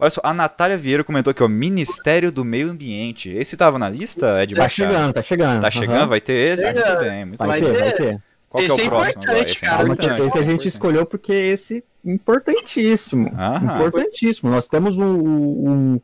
Olha 0.00 0.10
só, 0.10 0.20
a 0.24 0.32
Natália 0.32 0.76
Vieira 0.78 1.04
comentou 1.04 1.30
aqui, 1.30 1.42
ó, 1.42 1.48
Ministério 1.48 2.32
do 2.32 2.44
Meio 2.44 2.70
Ambiente. 2.70 3.28
Esse 3.28 3.56
tava 3.56 3.78
na 3.78 3.88
lista, 3.88 4.30
Ed 4.42 4.54
tá 4.54 4.62
Machado? 4.62 4.90
chegando, 4.92 5.12
tá 5.12 5.22
chegando. 5.22 5.60
Tá 5.60 5.70
chegando, 5.70 6.08
vai 6.08 6.20
ter 6.20 6.32
esse? 6.54 6.64
Chega. 6.64 6.86
Muito 6.86 7.00
bem, 7.04 7.24
muito 7.26 7.46
Vai, 7.46 7.60
bem. 7.60 7.72
ter, 7.72 7.78
vai 7.78 7.92
ter. 7.92 8.22
Qual 8.48 8.64
que 8.64 8.70
é 8.70 8.72
Esse 8.72 8.80
o 8.80 8.84
é 8.84 8.88
próximo 8.88 9.22
agora? 9.22 9.38
Esse 9.44 9.56
é 9.56 9.60
cara, 9.60 9.76
Calma, 9.76 9.92
importante. 9.92 10.08
que 10.08 10.22
esse 10.22 10.38
a 10.38 10.40
gente 10.40 10.40
importante. 10.52 10.68
escolheu 10.68 11.06
porque 11.06 11.32
esse 11.32 11.84
é 12.06 12.10
importantíssimo. 12.10 13.32
Aham. 13.38 13.76
Importantíssimo. 13.86 14.50
Nós 14.50 14.66
temos 14.68 14.96
um, 14.98 15.04
um, 15.04 16.00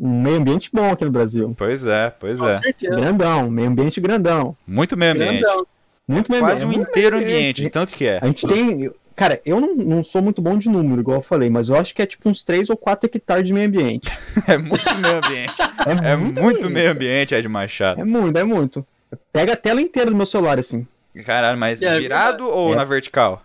um 0.00 0.22
meio 0.22 0.36
ambiente 0.38 0.70
bom 0.72 0.90
aqui 0.90 1.04
no 1.04 1.10
Brasil. 1.10 1.54
Pois 1.56 1.86
é, 1.86 2.10
pois 2.18 2.40
Com 2.40 2.46
é. 2.46 2.58
certeza. 2.58 2.96
Grandão, 2.96 3.50
meio 3.50 3.68
ambiente 3.68 4.00
grandão. 4.00 4.56
Muito 4.66 4.96
meio 4.96 5.12
ambiente. 5.12 5.40
Grandão. 5.40 5.66
Muito 6.08 6.30
meio 6.30 6.42
Quase 6.42 6.64
um 6.64 6.68
ambiente. 6.68 6.88
inteiro 6.90 7.16
ambiente, 7.18 7.68
tanto 7.70 7.94
que 7.94 8.06
é. 8.06 8.18
A 8.20 8.26
gente 8.26 8.46
tem. 8.46 8.90
Cara, 9.16 9.40
eu 9.46 9.60
não, 9.60 9.74
não 9.76 10.02
sou 10.04 10.20
muito 10.20 10.42
bom 10.42 10.58
de 10.58 10.68
número, 10.68 11.00
igual 11.00 11.18
eu 11.18 11.22
falei, 11.22 11.48
mas 11.48 11.68
eu 11.68 11.76
acho 11.76 11.94
que 11.94 12.02
é 12.02 12.06
tipo 12.06 12.28
uns 12.28 12.42
3 12.42 12.68
ou 12.70 12.76
4 12.76 13.06
hectares 13.12 13.46
de 13.46 13.52
meio 13.52 13.66
ambiente. 13.68 14.10
É 14.48 14.58
muito 14.58 14.84
meio 14.98 15.16
ambiente. 15.18 15.54
É 16.02 16.16
muito 16.16 16.68
meio 16.70 16.90
ambiente, 16.90 17.34
Ed 17.34 17.46
Machado. 17.48 18.00
É 18.00 18.04
muito, 18.04 18.36
é 18.36 18.44
muito. 18.44 18.84
Pega 19.32 19.52
a 19.52 19.56
tela 19.56 19.80
inteira 19.80 20.10
do 20.10 20.16
meu 20.16 20.26
celular, 20.26 20.58
assim. 20.58 20.86
Caralho, 21.24 21.56
mas 21.56 21.80
É, 21.80 21.98
virado 22.00 22.48
ou 22.48 22.72
É. 22.72 22.76
na 22.76 22.84
vertical? 22.84 23.42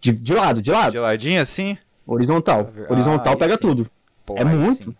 De, 0.00 0.12
de 0.12 0.34
lado, 0.34 0.60
de 0.60 0.70
lado. 0.70 0.92
De 0.92 0.98
ladinho 0.98 1.40
assim? 1.40 1.78
Horizontal. 2.06 2.70
Ah, 2.88 2.92
Horizontal 2.92 3.36
pega 3.36 3.54
sim. 3.56 3.60
tudo. 3.62 3.90
Pô, 4.26 4.36
É 4.36 4.44
muito. 4.44 4.84
sim. 4.90 4.94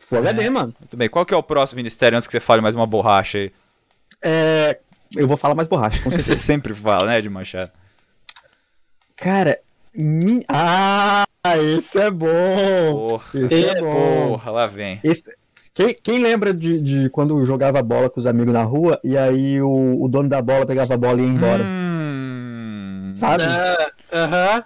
Full 0.00 0.18
HD, 0.18 0.42
É. 0.44 0.50
mano. 0.50 0.72
Muito 0.80 0.96
bem. 0.96 1.08
Qual 1.08 1.24
que 1.24 1.32
é 1.32 1.36
o 1.36 1.42
próximo 1.42 1.76
ministério 1.76 2.16
antes 2.16 2.26
que 2.26 2.32
você 2.32 2.40
fale 2.40 2.60
mais 2.60 2.74
uma 2.74 2.86
borracha 2.86 3.38
aí? 3.38 3.52
É. 4.22 4.78
Eu 5.16 5.28
vou 5.28 5.36
falar 5.36 5.54
mais 5.54 5.68
borracha, 5.68 6.02
com 6.02 6.10
Você 6.10 6.36
sempre 6.36 6.74
fala, 6.74 7.06
né, 7.06 7.18
Ed 7.18 7.28
Machado? 7.30 7.70
Cara. 9.20 9.58
mi- 9.94 10.44
Ah, 10.48 11.24
esse 11.76 11.98
é 11.98 12.10
bom. 12.10 12.28
Porra, 13.08 13.40
Esse 13.50 13.64
é 13.64 13.80
bom. 13.80 14.28
porra, 14.28 14.50
lá 14.50 14.66
vem. 14.66 15.00
Esse- 15.02 15.36
Quem, 15.74 15.94
quem 16.02 16.18
lembra 16.20 16.52
de, 16.52 16.80
de 16.80 17.10
quando 17.10 17.44
jogava 17.44 17.80
bola 17.82 18.10
com 18.10 18.18
os 18.18 18.26
amigos 18.26 18.52
na 18.52 18.62
rua 18.64 18.98
e 19.04 19.16
aí 19.16 19.60
o, 19.62 20.02
o 20.02 20.08
dono 20.08 20.28
da 20.28 20.42
bola 20.42 20.66
pegava 20.66 20.94
a 20.94 20.96
bola 20.96 21.20
e 21.20 21.24
ia 21.24 21.28
embora? 21.30 21.62
Hum... 21.62 23.14
Sabe? 23.16 23.44
Ah, 23.44 23.90
Aham. 24.12 24.64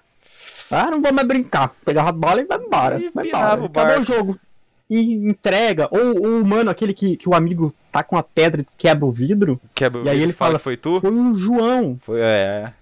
Ah, 0.70 0.90
não 0.90 1.02
vou 1.02 1.12
mais 1.12 1.28
brincar. 1.28 1.70
Pegava 1.84 2.08
a 2.08 2.12
bola 2.12 2.40
e 2.40 2.44
vai 2.44 2.58
embora. 2.58 2.98
E 2.98 3.10
vai 3.10 3.26
embora. 3.28 3.60
o 3.62 3.64
Acabou 3.66 4.00
o 4.00 4.04
jogo. 4.04 4.38
E 4.88 5.14
entrega. 5.28 5.86
Ou 5.90 6.16
ou 6.22 6.40
o 6.40 6.46
mano, 6.46 6.70
aquele 6.70 6.94
que, 6.94 7.16
que 7.16 7.28
o 7.28 7.34
amigo 7.34 7.74
tá 7.90 8.02
com 8.02 8.16
a 8.16 8.22
pedra 8.22 8.62
e 8.62 8.66
quebra 8.78 9.04
o 9.04 9.12
vidro. 9.12 9.60
Quebra 9.74 10.00
o 10.00 10.04
E 10.04 10.08
aí 10.08 10.14
vidro, 10.16 10.26
ele 10.30 10.32
fala 10.32 10.48
fala- 10.50 10.58
que 10.58 10.64
foi 10.64 10.76
tu? 10.78 10.98
Foi 11.00 11.10
o 11.10 11.32
João, 11.34 11.98
Foi, 12.00 12.20
é, 12.20 12.72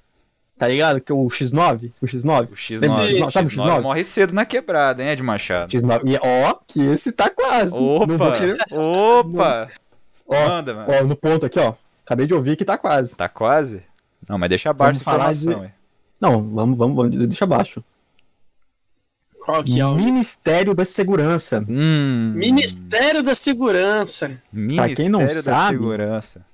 tá 0.61 0.69
ligado? 0.69 1.01
Que 1.01 1.11
é 1.11 1.15
o 1.15 1.27
X9. 1.27 1.91
O 2.03 2.07
X9. 2.07 2.49
o 2.53 2.55
X9. 2.55 2.79
Sim, 2.87 3.23
O 3.25 3.31
sabe 3.31 3.49
o 3.49 3.51
X9 3.51 3.71
X9? 3.79 3.81
morre 3.83 4.05
cedo 4.05 4.35
na 4.35 4.45
quebrada, 4.45 5.03
hein, 5.03 5.09
Ed 5.09 5.23
Machado? 5.23 5.73
X9. 5.73 6.03
E 6.05 6.19
ó, 6.23 6.55
que 6.69 6.81
esse 6.83 7.11
tá 7.11 7.31
quase. 7.31 7.73
Opa, 7.75 8.33
querer- 8.37 8.59
opa. 8.71 9.71
Ó, 10.29 10.49
Manda, 10.49 10.75
mano. 10.75 10.87
ó, 10.93 11.03
no 11.05 11.17
ponto 11.17 11.47
aqui, 11.47 11.59
ó. 11.59 11.73
Acabei 12.05 12.27
de 12.27 12.35
ouvir 12.35 12.57
que 12.57 12.65
tá 12.65 12.77
quase. 12.77 13.17
Tá 13.17 13.29
quase? 13.29 13.83
Não, 14.29 14.37
mas 14.37 14.49
deixa 14.51 14.69
abaixo 14.71 15.01
essa 15.01 15.11
Vamos 15.11 15.37
informação, 15.39 15.65
hein. 15.65 15.73
Não, 16.21 16.43
vamos, 16.55 16.77
vamos, 16.79 16.97
vamos 16.97 17.19
deixa 17.29 17.45
abaixo. 17.47 17.83
Qual 19.43 19.65
que 19.65 19.81
é 19.81 19.87
o 19.87 19.95
Ministério 19.95 20.75
da 20.75 20.85
Segurança. 20.85 21.65
Hum, 21.67 22.33
Ministério 22.37 23.23
da 23.23 23.35
Segurança? 23.35 24.39
Ministério 24.53 24.97
quem 24.97 25.09
não 25.09 25.25
da 25.27 25.43
sabe- 25.43 25.77
Segurança. 25.79 26.45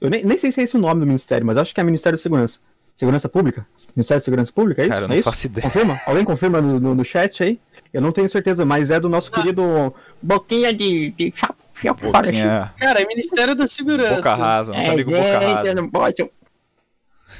Eu 0.00 0.08
nem, 0.10 0.24
nem 0.24 0.38
sei 0.38 0.50
se 0.50 0.60
é 0.60 0.64
esse 0.64 0.76
o 0.76 0.80
nome 0.80 1.00
do 1.00 1.06
ministério, 1.06 1.46
mas 1.46 1.56
acho 1.58 1.74
que 1.74 1.80
é 1.80 1.84
Ministério 1.84 2.18
da 2.18 2.22
Segurança. 2.22 2.58
Segurança 2.96 3.28
Pública? 3.28 3.66
Ministério 3.94 4.20
da 4.20 4.24
Segurança 4.24 4.52
Pública, 4.52 4.80
é 4.82 4.84
isso? 4.86 4.92
Cara, 4.94 5.02
eu 5.02 5.06
é 5.06 5.08
não 5.08 5.14
isso? 5.16 5.24
faço 5.24 5.46
ideia. 5.46 5.62
Confirma? 5.62 6.00
Alguém 6.06 6.24
confirma 6.24 6.60
no, 6.62 6.80
no, 6.80 6.94
no 6.94 7.04
chat 7.04 7.42
aí? 7.42 7.60
Eu 7.92 8.00
não 8.00 8.10
tenho 8.10 8.28
certeza, 8.28 8.64
mas 8.64 8.90
é 8.90 8.98
do 8.98 9.08
nosso 9.08 9.30
querido 9.30 9.94
Boquinha 10.22 10.72
de, 10.72 11.10
de 11.12 11.32
chapo, 11.36 12.10
Boquinha, 12.10 12.72
Cara, 12.78 13.02
é 13.02 13.06
Ministério 13.06 13.54
da 13.54 13.66
Segurança. 13.66 14.16
boca 14.16 14.34
rasa, 14.34 14.72
nosso 14.72 14.90
amigo 14.90 15.10
Boca 15.10 15.22
É, 15.22 15.52
Rasa. 15.52 15.74
não 15.74 15.88
pode. 15.90 16.30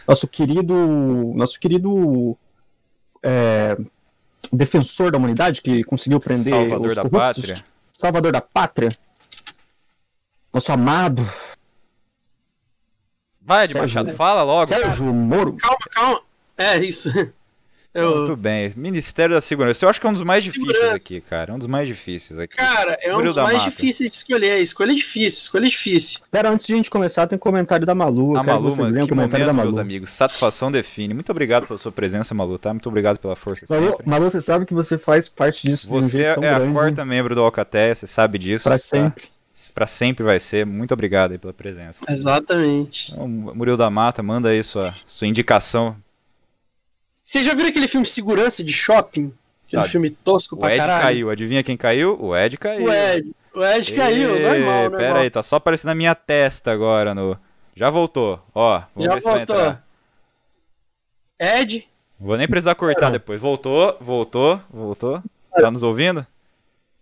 Nosso 0.07 0.29
querido. 0.29 1.33
Nosso 1.35 1.59
querido. 1.59 2.37
é, 3.23 3.77
defensor 4.53 5.11
da 5.11 5.19
humanidade 5.19 5.61
que 5.63 5.83
conseguiu 5.85 6.21
prender 6.21 6.53
Salvador 6.53 6.87
os 6.89 6.95
da 6.95 7.03
corruptos. 7.03 7.47
pátria. 7.47 7.65
Salvador 7.93 8.33
da 8.33 8.41
pátria. 8.41 8.91
Nosso 10.55 10.71
amado 10.73 11.29
Vai, 13.47 13.65
Ed 13.65 13.73
Sérgio- 13.73 13.83
Machado, 14.01 14.17
fala 14.17 14.43
logo. 14.43 14.67
Sérgio 14.75 15.05
Moro. 15.07 15.53
Calma, 15.55 15.79
calma. 15.95 16.21
É 16.59 16.77
isso. 16.79 17.11
Eu- 17.95 18.17
Muito 18.17 18.37
bem. 18.37 18.71
Ministério 18.77 19.35
da 19.35 19.41
Segurança. 19.41 19.83
Eu 19.83 19.89
acho 19.89 19.99
que 19.99 20.07
é 20.07 20.11
um 20.11 20.13
dos 20.13 20.21
mais 20.23 20.45
difíceis 20.45 20.71
Segurança. 20.77 20.97
aqui, 20.97 21.19
cara. 21.23 21.51
É 21.53 21.55
um 21.55 21.59
dos 21.59 21.67
mais 21.67 21.89
difíceis 21.89 22.39
aqui. 22.39 22.55
Cara, 22.55 22.99
é 23.01 23.09
um 23.11 23.17
Murilo 23.17 23.33
dos 23.33 23.43
mais 23.43 23.57
Mata. 23.57 23.71
difíceis 23.71 24.11
de 24.11 24.17
escolher. 24.17 24.61
Escolha 24.61 24.95
difícil, 24.95 25.39
escolha 25.39 25.67
difícil. 25.67 26.21
Espera, 26.23 26.51
antes 26.51 26.67
de 26.67 26.75
a 26.75 26.77
gente 26.77 26.91
começar, 26.91 27.27
tem 27.27 27.37
um 27.37 27.39
comentário 27.39 27.87
da 27.87 27.95
Malu. 27.95 28.37
A 28.37 28.43
Malu, 28.43 28.77
mano, 28.77 28.93
que 29.01 29.09
comentário 29.09 29.47
momento, 29.47 29.57
da 29.57 29.63
meus 29.63 29.75
Malu. 29.77 29.81
amigos. 29.81 30.11
Satisfação 30.11 30.71
define. 30.71 31.15
Muito 31.15 31.31
obrigado 31.31 31.67
pela 31.67 31.79
sua 31.79 31.91
presença, 31.91 32.35
Malu, 32.35 32.59
tá? 32.59 32.71
Muito 32.75 32.87
obrigado 32.87 33.17
pela 33.19 33.35
força 33.35 33.65
Malu, 33.71 33.89
sempre. 33.93 34.09
Malu, 34.11 34.31
você 34.31 34.41
sabe 34.43 34.67
que 34.67 34.75
você 34.75 34.99
faz 34.99 35.31
parte 35.31 35.67
disso. 35.67 35.87
de 35.87 35.93
um 35.95 35.97
Você 36.03 36.35
tão 36.35 36.45
é 36.45 36.51
a 36.51 36.59
grande, 36.59 36.75
quarta 36.75 37.03
membro 37.03 37.35
do 37.35 37.41
Alcaté, 37.41 37.95
você 37.95 38.07
sabe 38.07 38.37
disso. 38.37 38.65
Pra 38.65 38.79
tá? 38.79 38.85
sempre. 38.85 39.25
Pra 39.75 39.87
sempre 39.87 40.23
vai 40.23 40.39
ser. 40.39 40.67
Muito 40.67 40.93
obrigado 40.93 41.33
aí 41.33 41.39
pela 41.39 41.53
presença. 41.53 42.05
Exatamente. 42.09 43.13
Então, 43.13 43.27
Murilo 43.27 43.77
da 43.77 43.89
Mata, 43.91 44.23
manda 44.23 44.51
aí 44.51 44.63
sua, 44.63 44.95
sua 45.07 45.27
indicação. 45.27 45.97
Você 47.23 47.43
já 47.43 47.55
viu 47.55 47.67
aquele 47.67 47.89
filme 47.89 48.07
Segurança 48.07 48.63
de 48.63 48.73
Shopping? 48.73 49.33
Aquele 49.67 49.83
Tá. 49.83 49.89
filme 49.89 50.11
tosco 50.11 50.55
O 50.55 50.59
pra 50.59 50.71
Ed 50.73 50.79
caralho? 50.79 51.03
caiu. 51.03 51.31
Adivinha 51.31 51.63
quem 51.63 51.77
caiu? 51.77 52.17
O 52.21 52.37
Ed 52.37 52.57
caiu. 52.59 52.87
O 52.87 52.93
Ed. 52.93 53.33
O 53.55 53.65
Ed 53.65 53.93
caiu, 53.95 54.37
Ê, 54.37 54.43
normal, 54.43 54.83
normal. 54.83 54.99
Pera 55.01 55.19
aí, 55.21 55.31
tá 55.31 55.43
só 55.43 55.57
aparecendo 55.57 55.89
na 55.89 55.95
minha 55.95 56.15
testa 56.15 56.71
agora 56.71 57.15
no. 57.15 57.37
Já 57.75 57.89
voltou. 57.91 58.41
Ó, 58.55 58.83
Já 58.97 59.17
voltou. 59.19 59.77
Ed, 61.41 61.87
Vou 62.19 62.37
nem 62.37 62.49
precisar 62.49 62.75
cortar 62.75 63.11
depois. 63.11 63.41
Voltou, 63.41 63.97
voltou, 64.01 64.61
voltou. 64.71 65.23
Tá 65.53 65.71
nos 65.71 65.83
ouvindo? 65.83 66.27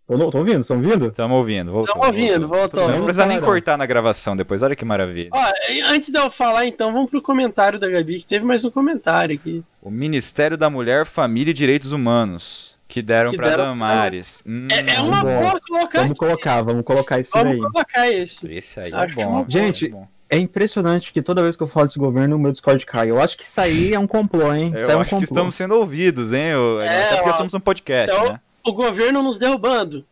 Tô 0.06 0.38
ouvindo? 0.38 0.60
Estão 0.60 0.76
ouvindo? 0.76 1.10
Tamo 1.10 1.34
ouvindo, 1.36 1.72
voltou. 1.72 1.94
Tamo 1.94 2.06
ouvindo, 2.06 2.46
voltou. 2.46 2.88
Não 2.90 3.04
precisa 3.04 3.24
nem 3.24 3.40
cortar 3.40 3.78
na 3.78 3.86
gravação 3.86 4.36
depois, 4.36 4.62
olha 4.62 4.76
que 4.76 4.84
maravilha. 4.84 5.30
ó, 5.32 5.44
antes 5.88 6.10
de 6.10 6.18
eu 6.18 6.30
falar, 6.30 6.66
então, 6.66 6.92
vamos 6.92 7.10
pro 7.10 7.22
comentário 7.22 7.78
da 7.78 7.88
Gabi, 7.88 8.18
que 8.18 8.26
teve 8.26 8.44
mais 8.44 8.64
um 8.66 8.70
comentário 8.70 9.34
aqui. 9.34 9.64
O 9.80 9.90
Ministério 9.90 10.58
da 10.58 10.68
Mulher, 10.68 11.06
Família 11.06 11.50
e 11.52 11.54
Direitos 11.54 11.90
Humanos. 11.92 12.74
Que 12.86 13.00
deram 13.00 13.30
Que 13.30 13.36
pra 13.38 13.48
deram- 13.48 13.64
Damares. 13.64 14.42
Hum, 14.46 14.68
É, 14.70 14.94
é 14.96 15.00
uma 15.00 15.22
bom. 15.24 15.40
boa 15.40 15.58
colocar 15.66 16.00
Vamos 16.02 16.18
colocar, 16.18 16.62
vamos 16.62 16.84
colocar 16.84 17.18
isso 17.18 17.30
Vamos 17.32 17.52
daí. 17.58 17.70
colocar 17.72 18.10
esse. 18.10 18.54
Esse 18.54 18.78
aí 18.78 18.92
Acho 18.92 19.20
é 19.20 19.26
uma 19.26 19.38
bom. 19.38 19.44
boa. 19.46 19.46
Gente, 19.48 19.86
é 19.86 19.88
bom. 19.88 20.06
É 20.28 20.38
impressionante 20.38 21.12
que 21.12 21.22
toda 21.22 21.42
vez 21.42 21.56
que 21.56 21.62
eu 21.62 21.66
falo 21.66 21.86
desse 21.86 21.98
governo, 21.98 22.36
o 22.36 22.38
meu 22.38 22.52
Discord 22.52 22.84
cai. 22.84 23.10
Eu 23.10 23.20
acho 23.20 23.36
que 23.38 23.44
isso 23.44 23.60
aí 23.60 23.94
é 23.94 23.98
um 23.98 24.06
complô, 24.06 24.52
hein? 24.52 24.68
Isso 24.68 24.84
aí 24.84 24.90
é 24.90 24.92
Eu 24.92 24.98
um 24.98 25.00
acho 25.00 25.16
que 25.16 25.24
estamos 25.24 25.54
sendo 25.54 25.74
ouvidos, 25.76 26.32
hein? 26.32 26.54
ô- 26.54 26.80
É, 26.80 27.04
Até 27.06 27.16
porque 27.16 27.30
ó, 27.30 27.32
somos 27.34 27.54
um 27.54 27.60
podcast, 27.60 28.08
Isso 28.10 28.20
é 28.20 28.22
o- 28.22 28.32
né? 28.32 28.40
O 28.66 28.72
governo 28.72 29.22
nos 29.22 29.38
derrubando. 29.38 30.04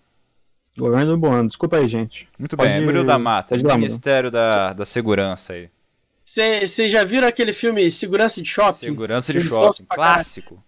Governo 0.76 1.12
do 1.12 1.18
bom. 1.18 1.46
Desculpa 1.46 1.76
aí, 1.78 1.88
gente. 1.88 2.28
Muito 2.38 2.56
Pode- 2.56 2.70
bem, 2.70 2.80
Murilo 2.82 3.04
da 3.04 3.18
Mata, 3.18 3.56
pode 3.56 3.76
Ministério 3.76 4.30
da, 4.30 4.72
da 4.72 4.84
Segurança 4.84 5.52
aí. 5.54 5.68
Vocês 6.24 6.90
já 6.90 7.04
viram 7.04 7.28
aquele 7.28 7.52
filme 7.52 7.90
Segurança 7.90 8.40
de 8.40 8.48
Shopping? 8.48 8.72
Segurança 8.86 9.32
de 9.32 9.40
shopping, 9.44 9.84
clássico. 9.84 10.62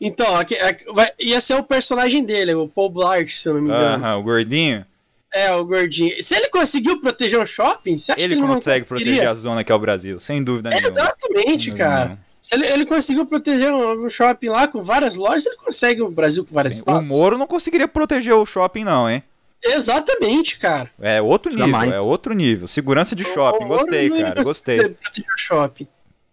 Então, 0.00 0.36
aqui, 0.36 0.54
aqui- 0.56 0.84
vai- 0.92 1.10
ia 1.18 1.40
ser 1.40 1.54
o 1.54 1.62
personagem 1.64 2.24
dele, 2.24 2.54
o 2.54 2.68
Paul 2.68 2.90
Blart, 2.90 3.30
se 3.32 3.48
eu 3.48 3.54
não 3.54 3.62
me 3.62 3.68
engano. 3.68 4.04
Aham, 4.04 4.18
o 4.18 4.22
gordinho. 4.22 4.84
É, 5.32 5.52
o 5.54 5.64
gordinho. 5.64 6.22
Se 6.22 6.36
ele 6.36 6.48
conseguiu 6.48 7.00
proteger 7.00 7.38
o 7.40 7.46
shopping, 7.46 7.98
você 7.98 8.12
acha 8.12 8.20
Ele 8.20 8.36
que 8.36 8.40
ele 8.42 8.46
consegue 8.46 8.80
não 8.82 8.88
proteger 8.88 9.26
a 9.28 9.34
zona 9.34 9.64
que 9.64 9.72
é 9.72 9.74
o 9.74 9.78
Brasil, 9.78 10.20
sem 10.20 10.44
dúvida 10.44 10.68
É, 10.68 10.74
nenhuma. 10.74 10.88
exatamente, 10.88 11.72
cara. 11.72 12.18
Se 12.46 12.54
ele, 12.54 12.64
ele 12.68 12.86
conseguiu 12.86 13.26
proteger 13.26 13.72
um, 13.72 14.06
um 14.06 14.08
shopping 14.08 14.50
lá 14.50 14.68
com 14.68 14.80
várias 14.80 15.16
lojas, 15.16 15.46
ele 15.46 15.56
consegue 15.56 16.00
o 16.00 16.08
Brasil 16.08 16.44
com 16.46 16.54
várias. 16.54 16.74
O 16.74 16.76
estados. 16.76 17.08
Moro 17.08 17.36
não 17.36 17.44
conseguiria 17.44 17.88
proteger 17.88 18.34
o 18.34 18.46
shopping, 18.46 18.84
não, 18.84 19.10
hein? 19.10 19.20
Exatamente, 19.60 20.56
cara. 20.56 20.88
É 21.00 21.20
outro 21.20 21.50
nível, 21.50 21.66
Jamais. 21.66 21.92
é 21.92 22.00
outro 22.00 22.32
nível. 22.34 22.68
Segurança 22.68 23.16
de 23.16 23.24
shopping, 23.24 23.64
O 23.64 23.66
Moro 23.66 23.80
gostei, 23.80 24.10
cara, 24.10 24.44
gostei. 24.44 24.78
Proteger 24.78 25.34
o 25.34 25.38
shopping. 25.40 25.88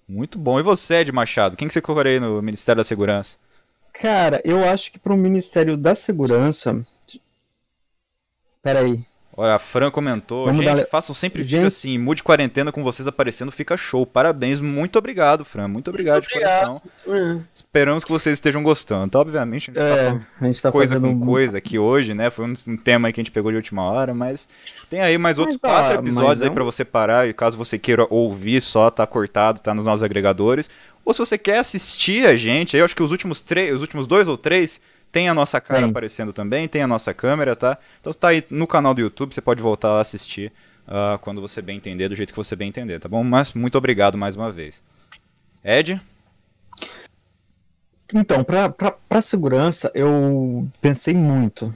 Muito 0.07 0.37
bom. 0.37 0.59
E 0.59 0.61
você, 0.61 0.97
Ed 0.97 1.11
Machado? 1.11 1.57
Quem 1.57 1.67
que 1.67 1.73
você 1.73 1.81
correu 1.81 2.05
aí 2.05 2.19
no 2.19 2.43
Ministério 2.43 2.77
da 2.77 2.83
Segurança? 2.83 3.37
Cara, 3.91 4.39
eu 4.45 4.63
acho 4.69 4.91
que 4.91 4.99
para 4.99 5.13
o 5.15 5.17
Ministério 5.17 5.75
da 5.75 5.95
Segurança. 5.95 6.85
Peraí. 8.61 9.03
Olha, 9.35 9.55
a 9.55 9.59
Fran 9.59 9.89
comentou, 9.89 10.45
Vamos 10.45 10.63
gente, 10.63 10.75
dar- 10.75 10.85
façam 10.85 11.15
sempre 11.15 11.41
Gente- 11.41 11.53
vídeo 11.53 11.67
assim, 11.67 11.97
mude 11.97 12.21
quarentena 12.21 12.71
com 12.71 12.83
vocês 12.83 13.07
aparecendo, 13.07 13.51
fica 13.51 13.75
show. 13.75 14.05
Parabéns, 14.05 14.61
muito 14.61 14.99
obrigado, 14.99 15.43
Fran, 15.43 15.67
muito 15.67 15.89
obrigado 15.89 16.21
de 16.21 16.27
obrigado. 16.27 16.79
coração. 16.79 16.81
Hum. 17.07 17.41
Esperamos 17.51 18.03
que 18.03 18.11
vocês 18.11 18.33
estejam 18.35 18.61
gostando. 18.61 19.05
Então, 19.07 19.19
obviamente, 19.21 19.71
a 19.71 19.73
gente 19.73 19.81
tá 19.81 19.87
É, 19.97 20.05
falando 20.05 20.25
a 20.39 20.45
gente 20.45 20.61
tá 20.61 20.71
coisa 20.71 20.95
fazendo 20.95 21.19
com 21.19 21.25
coisa 21.25 21.57
aqui 21.57 21.79
hoje, 21.79 22.13
né? 22.13 22.29
Foi 22.29 22.45
um, 22.45 22.53
um 22.67 22.77
tema 22.77 23.07
aí 23.07 23.13
que 23.13 23.19
a 23.21 23.23
gente 23.23 23.31
pegou 23.31 23.49
de 23.51 23.57
última 23.57 23.81
hora, 23.83 24.13
mas 24.13 24.47
tem 24.87 25.01
aí 25.01 25.17
mais 25.17 25.39
outros 25.39 25.57
Mas, 25.61 25.71
quatro 25.71 25.97
ah, 25.97 26.01
episódios 26.01 26.41
aí 26.43 26.51
pra 26.51 26.63
você 26.63 26.85
parar 26.85 27.27
e 27.27 27.33
caso 27.33 27.57
você 27.57 27.79
queira 27.79 28.05
ouvir 28.11 28.61
só, 28.61 28.91
tá 28.91 29.07
cortado, 29.07 29.59
tá 29.61 29.73
nos 29.73 29.85
nossos 29.85 30.03
agregadores. 30.03 30.69
Ou 31.03 31.11
se 31.11 31.19
você 31.19 31.39
quer 31.39 31.57
assistir 31.57 32.27
a 32.27 32.35
gente, 32.35 32.75
aí 32.75 32.81
eu 32.81 32.85
acho 32.85 32.95
que 32.95 33.01
os 33.01 33.11
últimos 33.11 33.41
três, 33.41 33.73
os 33.75 33.81
últimos 33.81 34.05
dois 34.05 34.27
ou 34.27 34.37
três 34.37 34.79
tem 35.13 35.29
a 35.29 35.33
nossa 35.33 35.61
cara 35.61 35.81
Tem. 35.81 35.89
aparecendo 35.91 36.33
também, 36.33 36.67
tem 36.67 36.81
a 36.81 36.87
nossa 36.87 37.13
câmera, 37.13 37.55
tá? 37.55 37.77
Então 38.01 38.11
tá 38.11 38.29
aí 38.29 38.43
no 38.49 38.65
canal 38.65 38.95
do 38.95 38.99
YouTube, 38.99 39.33
você 39.33 39.41
pode 39.41 39.61
voltar 39.61 39.89
a 39.89 40.01
assistir 40.01 40.51
ah, 40.87 41.19
quando 41.21 41.39
você 41.39 41.61
bem 41.61 41.77
entender, 41.77 42.09
do 42.09 42.15
jeito 42.15 42.33
que 42.33 42.37
você 42.37 42.55
bem 42.55 42.69
entender, 42.69 42.99
tá 42.99 43.07
bom? 43.07 43.23
Mas 43.23 43.53
muito 43.53 43.77
obrigado 43.77 44.17
mais 44.17 44.35
uma 44.35 44.51
vez. 44.51 44.81
Ed? 45.63 46.01
Então, 48.11 48.43
pra 48.43 49.21
segurança, 49.21 49.91
eu 49.93 50.67
pensei 50.81 51.13
muito. 51.13 51.73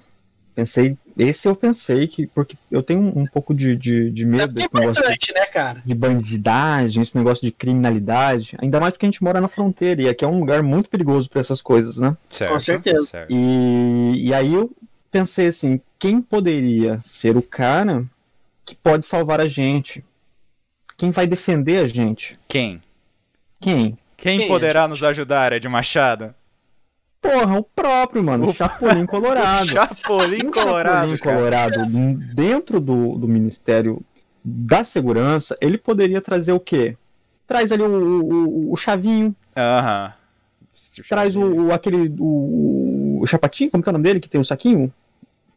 Pensei. 0.55 0.97
Esse 1.17 1.47
eu 1.47 1.55
pensei 1.55 2.07
que. 2.07 2.27
Porque 2.27 2.55
eu 2.69 2.83
tenho 2.83 2.99
um, 2.99 3.21
um 3.21 3.25
pouco 3.25 3.53
de, 3.53 3.75
de, 3.75 4.11
de 4.11 4.25
medo 4.25 4.43
é 4.43 4.47
desse 4.47 4.69
negócio 4.73 4.93
de, 4.93 4.99
importante, 4.99 5.33
né, 5.33 5.45
cara? 5.47 5.81
de 5.83 5.95
bandidagem, 5.95 7.01
esse 7.01 7.17
negócio 7.17 7.45
de 7.45 7.51
criminalidade. 7.51 8.55
Ainda 8.59 8.79
mais 8.79 8.93
porque 8.93 9.05
a 9.05 9.09
gente 9.09 9.23
mora 9.23 9.41
na 9.41 9.47
fronteira 9.47 10.03
e 10.03 10.09
aqui 10.09 10.23
é 10.23 10.27
um 10.27 10.39
lugar 10.39 10.61
muito 10.61 10.89
perigoso 10.89 11.29
pra 11.29 11.41
essas 11.41 11.61
coisas, 11.61 11.97
né? 11.97 12.15
Certo, 12.29 12.59
certeza. 12.59 13.05
certo. 13.05 13.31
E, 13.31 14.27
e 14.27 14.33
aí 14.33 14.53
eu 14.53 14.71
pensei 15.09 15.47
assim: 15.47 15.81
quem 15.97 16.21
poderia 16.21 17.01
ser 17.03 17.35
o 17.35 17.41
cara 17.41 18.05
que 18.63 18.75
pode 18.75 19.07
salvar 19.07 19.41
a 19.41 19.47
gente? 19.47 20.05
Quem 20.95 21.09
vai 21.09 21.25
defender 21.25 21.79
a 21.79 21.87
gente? 21.87 22.37
Quem? 22.47 22.81
Quem? 23.59 23.97
Quem 24.15 24.39
Quem, 24.39 24.47
poderá 24.47 24.87
nos 24.87 25.03
ajudar, 25.03 25.53
Ed 25.53 25.67
Machado? 25.67 26.33
Porra, 27.31 27.59
o 27.59 27.63
próprio, 27.63 28.23
mano. 28.23 28.49
O- 28.49 28.53
Chapolin 28.55 29.05
Colorado. 29.05 29.67
Chapolin 29.67 30.49
Colorado, 30.51 31.15
Chapolin. 31.17 31.35
Colorado, 31.37 31.85
dentro 32.33 32.79
do, 32.79 33.17
do 33.17 33.27
Ministério 33.27 34.01
da 34.43 34.83
Segurança, 34.83 35.57
ele 35.59 35.77
poderia 35.77 36.21
trazer 36.21 36.51
o 36.53 36.59
quê? 36.59 36.95
Traz 37.45 37.71
ali 37.71 37.83
o, 37.83 38.23
o, 38.23 38.71
o 38.73 38.75
chavinho, 38.77 39.35
Aham. 39.55 40.13
traz 41.09 41.35
o, 41.35 41.41
o- 41.43 41.73
aquele. 41.73 42.13
O, 42.19 43.19
o 43.21 43.25
chapatinho, 43.27 43.71
como 43.71 43.81
que 43.83 43.89
é 43.89 43.91
o 43.91 43.93
nome 43.93 44.03
dele? 44.03 44.19
Que 44.19 44.29
tem 44.29 44.39
um 44.39 44.43
saquinho? 44.43 44.91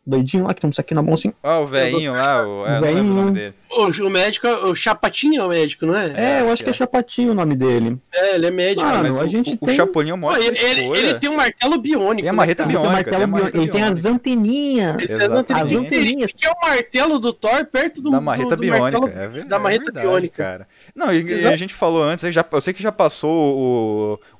Doidinho 0.07 0.45
lá, 0.47 0.55
que 0.55 0.61
tem 0.61 0.71
um 0.71 0.73
saquinho 0.73 0.97
na 0.97 1.03
mão 1.03 1.15
assim. 1.15 1.33
Ó, 1.43 1.63
o 1.63 1.67
velhinho 1.67 2.13
lá, 2.15 2.47
o... 2.47 2.67
é, 2.67 2.79
o 2.79 2.81
nome 3.05 3.33
Velhinho. 3.33 3.55
O, 3.73 3.87
o 3.87 4.11
médico, 4.11 4.49
é- 4.49 4.65
o 4.67 4.75
Chapatinho 4.75 5.41
é 5.43 5.45
o 5.45 5.49
médico, 5.49 5.87
não 5.87 5.97
é? 5.97 6.07
É, 6.17 6.41
eu 6.41 6.51
acho 6.51 6.65
que 6.65 6.71
é 6.71 6.73
chapatinho 6.73 7.31
o 7.31 7.35
nome 7.35 7.55
dele. 7.55 7.97
É, 8.13 8.35
ele 8.35 8.47
é 8.47 8.51
médico. 8.51 8.85
Mano, 8.85 9.03
mas 9.05 9.17
a 9.17 9.23
o, 9.23 9.29
gente 9.29 9.51
o, 9.53 9.59
o 9.61 9.67
tem- 9.67 9.77
Chapolin 9.77 10.11
é 10.11 10.15
ótima 10.15 10.39
ele, 10.39 10.59
ele- 10.59 10.99
ele 10.99 11.15
tem 11.21 11.31
um 11.31 11.37
martelo 11.37 11.79
biônico. 11.79 12.21
Tem 12.23 12.29
a 12.29 12.33
né, 12.33 12.37
marreta? 12.37 12.63
Ele 12.63 12.69
tem, 12.73 12.77
o 12.77 12.81
Biônica, 12.81 12.93
martelo 12.97 13.17
tem 13.17 13.25
a 13.25 13.27
marreta 13.29 13.51
biônico, 13.53 13.57
ele 13.59 13.71
tem 13.71 13.83
as 13.93 14.01
biônica. 14.01 14.09
anteninhas. 14.31 14.97
Ele, 14.99 15.07
tem, 15.07 15.17
ele, 15.17 15.85
tem, 15.89 16.21
ele 16.21 16.33
que 16.33 16.47
é 16.47 16.51
o 16.51 16.61
martelo 16.69 17.19
do 17.21 17.33
Thor 17.33 17.65
perto 17.67 18.03
do, 18.03 18.11
Da 18.11 18.21
marreta 18.21 18.51
do, 18.51 18.57
do 18.57 18.61
biônica. 18.61 18.99
martelo 19.01 19.23
é 19.25 19.29
ver- 19.29 19.45
da 19.45 19.57
é 19.57 19.59
marreta 19.61 19.85
verdade, 19.85 20.07
biônica. 20.07 20.43
cara. 20.43 20.69
Não, 20.93 21.13
e, 21.13 21.23
e 21.23 21.47
a 21.47 21.55
gente 21.57 21.73
falou 21.73 22.03
antes, 22.03 22.35
já, 22.35 22.45
eu 22.51 22.61
sei 22.61 22.75
que 22.75 22.83
já 22.83 22.91
passou 22.91 23.31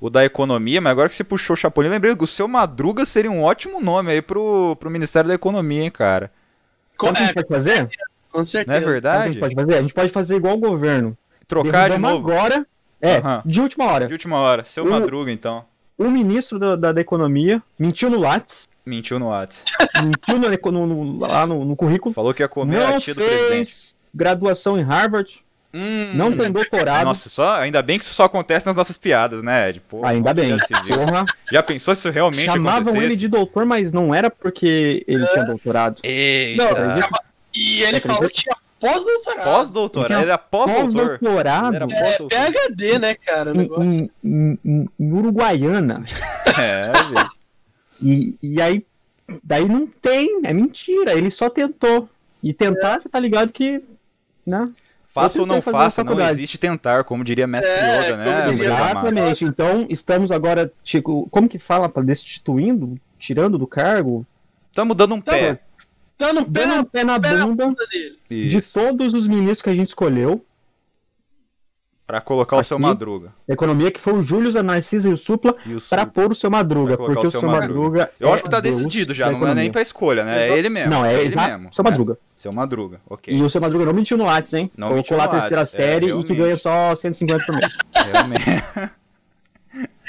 o, 0.01 0.07
o 0.07 0.09
da 0.09 0.25
economia, 0.25 0.81
mas 0.81 0.91
agora 0.91 1.07
que 1.07 1.15
você 1.15 1.23
puxou 1.23 1.53
o 1.53 1.57
Chapolin, 1.57 1.87
eu 1.87 1.93
lembrei 1.93 2.13
que 2.15 2.23
o 2.23 2.27
seu 2.27 2.49
Madruga 2.49 3.05
seria 3.05 3.31
um 3.31 3.41
ótimo 3.41 3.79
nome 3.79 4.11
aí 4.11 4.21
pro, 4.21 4.75
pro 4.77 4.89
Ministério 4.91 5.29
da 5.29 5.33
Economia, 5.35 5.83
hein, 5.83 5.89
cara. 5.91 6.29
Com, 6.97 7.07
Sabe 7.07 7.13
o 7.13 7.15
que 7.15 7.21
a 7.21 7.23
é, 7.23 7.27
gente 7.27 7.35
pode 7.35 7.47
fazer? 7.47 7.89
Com 8.31 8.37
Não 8.39 8.43
certeza. 8.43 8.77
é 8.77 8.81
Sabe 8.81 8.85
o 8.85 8.85
que 8.85 8.89
a 8.89 8.93
verdade? 9.11 9.33
gente 9.33 9.39
pode 9.39 9.55
fazer? 9.55 9.73
A 9.75 9.81
gente 9.81 9.93
pode 9.93 10.09
fazer 10.09 10.35
igual 10.35 10.55
o 10.55 10.59
governo. 10.59 11.17
Trocar 11.47 11.89
de 11.89 11.97
novo. 11.97 12.31
agora. 12.31 12.65
É, 13.01 13.17
Aham. 13.17 13.41
de 13.45 13.59
última 13.61 13.85
hora. 13.85 14.07
De 14.07 14.13
última 14.13 14.37
hora. 14.37 14.63
Seu 14.63 14.85
O- 14.85 14.89
Madruga, 14.89 15.31
então. 15.31 15.65
O 15.97 16.09
ministro 16.09 16.57
da, 16.59 16.75
da, 16.75 16.91
da 16.91 17.01
Economia 17.01 17.61
mentiu 17.77 18.09
no 18.09 18.19
Lattes, 18.19 18.67
Mentiu 18.83 19.19
no 19.19 19.27
Whats. 19.29 19.63
mentiu 20.03 20.39
no, 20.71 20.71
no- 20.87 21.03
no- 21.03 21.19
lá 21.19 21.45
no, 21.45 21.63
no 21.63 21.75
currículo, 21.75 22.13
Falou 22.15 22.33
que 22.33 22.41
ia 22.41 22.47
comer 22.47 22.81
a 22.81 22.89
não 22.91 22.99
tia 22.99 23.13
do 23.13 23.21
presidente. 23.23 23.95
graduação 24.13 24.77
em 24.79 24.81
Harvard, 24.81 25.43
Hum. 25.73 26.11
não 26.15 26.31
tem 26.33 26.51
doutorado. 26.51 27.05
Nossa, 27.05 27.29
só, 27.29 27.55
ainda 27.55 27.81
bem 27.81 27.97
que 27.99 28.03
isso 28.03 28.13
só 28.13 28.23
acontece 28.25 28.65
nas 28.65 28.75
nossas 28.75 28.97
piadas, 28.97 29.41
né, 29.43 29.69
Ed? 29.69 29.79
Pô, 29.81 30.03
Ainda 30.05 30.33
bem. 30.33 30.57
Porra, 30.87 31.25
Já 31.51 31.61
pensou 31.63 31.93
se 31.95 31.99
isso 32.01 32.09
realmente 32.09 32.45
chamavam 32.45 32.79
acontecesse? 32.81 33.05
ele 33.05 33.15
de 33.15 33.27
doutor, 33.27 33.63
mas 33.65 33.91
não 33.91 34.13
era 34.13 34.29
porque 34.31 35.03
ele 35.07 35.25
tinha 35.27 35.45
doutorado. 35.45 35.99
Eita. 36.03 36.63
Não, 36.95 37.07
E 37.55 37.83
ele 37.83 37.97
É, 37.97 37.99
falou 37.99 38.29
que 38.29 38.41
tinha 38.43 38.55
pós-doutorado. 38.79 39.43
Pós-doutor, 39.43 40.05
ele 40.11 40.21
era 40.21 40.37
pós-doutor. 40.37 41.19
Pós-doutorado 41.19 41.75
era 41.75 41.85
É, 41.85 41.87
pós-doutor. 41.87 42.29
PHD, 42.29 42.99
né, 42.99 43.13
cara? 43.15 43.51
O 43.51 43.55
em, 43.55 43.57
negócio. 43.57 43.83
em- 43.83 44.09
em- 44.23 44.59
em- 44.65 44.89
em 44.99 45.11
Uruguaiana. 45.13 46.03
É, 46.61 46.81
velho. 46.81 47.29
E, 48.03 48.35
e 48.41 48.59
aí, 48.59 48.83
daí 49.43 49.65
não 49.67 49.85
tem, 49.85 50.39
é 50.43 50.51
mentira, 50.51 51.13
ele 51.13 51.29
só 51.29 51.51
tentou. 51.51 52.09
E 52.41 52.51
tentar, 52.51 52.99
você 52.99 53.07
tá 53.07 53.19
ligado 53.19 53.51
que, 53.51 53.79
né? 54.43 54.71
Faça 55.05 55.39
ou 55.41 55.45
não 55.45 55.61
fazer 55.61 55.77
faça, 55.77 56.03
não 56.03 56.19
existe 56.29 56.57
tentar, 56.57 57.03
como 57.03 57.23
diria 57.23 57.45
Mestre 57.45 57.69
É, 57.69 57.99
Yoda, 58.07 58.17
né? 58.17 58.53
Exatamente. 58.53 59.45
Então, 59.45 59.85
estamos 59.87 60.31
agora, 60.31 60.73
tipo, 60.83 61.27
como 61.29 61.47
que 61.47 61.59
fala, 61.59 61.87
pra 61.87 62.01
destituindo, 62.01 62.97
tirando 63.19 63.55
do 63.59 63.67
cargo, 63.67 64.25
Estamos 64.71 64.97
dando 64.97 65.13
um 65.13 65.21
pé. 65.21 65.59
Dando 66.21 66.39
um 66.41 66.43
pé 66.45 66.65
dando 66.67 66.79
um 66.79 66.83
pé 66.85 67.03
na 67.03 67.19
pé 67.19 67.33
na 67.33 67.45
bunda 67.47 67.65
bunda 67.65 67.85
dele. 67.87 68.17
de 68.49 68.57
Isso. 68.59 68.73
todos 68.79 69.13
os 69.13 69.27
ministros 69.27 69.61
que 69.61 69.69
a 69.69 69.75
gente 69.75 69.87
escolheu. 69.89 70.45
Pra 72.05 72.19
colocar 72.19 72.57
o 72.57 72.63
seu 72.63 72.75
Aqui. 72.75 72.85
Madruga. 72.85 73.33
Economia 73.47 73.89
que 73.89 73.97
foi 73.99 74.11
o 74.13 74.21
Júlio, 74.21 74.57
a 74.59 74.61
Narcisa 74.61 75.07
e 75.07 75.13
o 75.13 75.15
Supla 75.15 75.55
E 75.65 75.73
o 75.75 75.79
para 75.81 76.01
Sul. 76.01 76.11
pôr 76.11 76.31
o 76.33 76.35
seu 76.35 76.51
Madruga, 76.51 76.97
Pra 76.97 76.97
colocar 76.97 77.13
porque 77.21 77.27
o 77.27 77.29
o 77.29 77.31
seu 77.31 77.39
seu 77.39 77.49
Madruga. 77.49 78.09
Eu 78.19 78.29
é 78.29 78.33
acho 78.33 78.43
que 78.43 78.49
tá 78.49 78.59
decidido 78.59 79.13
já, 79.13 79.31
não 79.31 79.47
é 79.47 79.55
nem 79.55 79.71
pra 79.71 79.81
escolha, 79.81 80.25
né? 80.25 80.45
É 80.49 80.57
ele 80.57 80.67
mesmo. 80.67 80.89
Não, 80.89 81.05
é, 81.05 81.13
ele 81.13 81.23
ele 81.27 81.35
tá- 81.35 81.47
mesmo. 81.47 81.73
seu? 81.73 81.83
Madruga. 81.83 82.17
Seu 82.35 82.51
Madruga, 82.51 82.99
ok. 83.09 83.33
E 83.33 83.41
o 83.41 83.49
seu 83.49 83.61
Madruga 83.61 83.85
não 83.85 83.93
mentiu 83.93 84.17
no 84.17 84.25
Lattes, 84.25 84.53
hein? 84.53 84.69
Não 84.75 84.89
Colocou 84.89 84.97
mentiu 84.97 85.17
lá 85.17 85.23
a 85.23 85.39
terceira 85.39 85.61
é, 85.61 85.65
série 85.65 86.11
e 86.13 86.23
que 86.25 86.35
ganha 86.35 86.57
só 86.57 86.93
150 86.97 87.45
por 87.45 87.55
mês. 87.55 87.77
Realmente. 88.11 88.91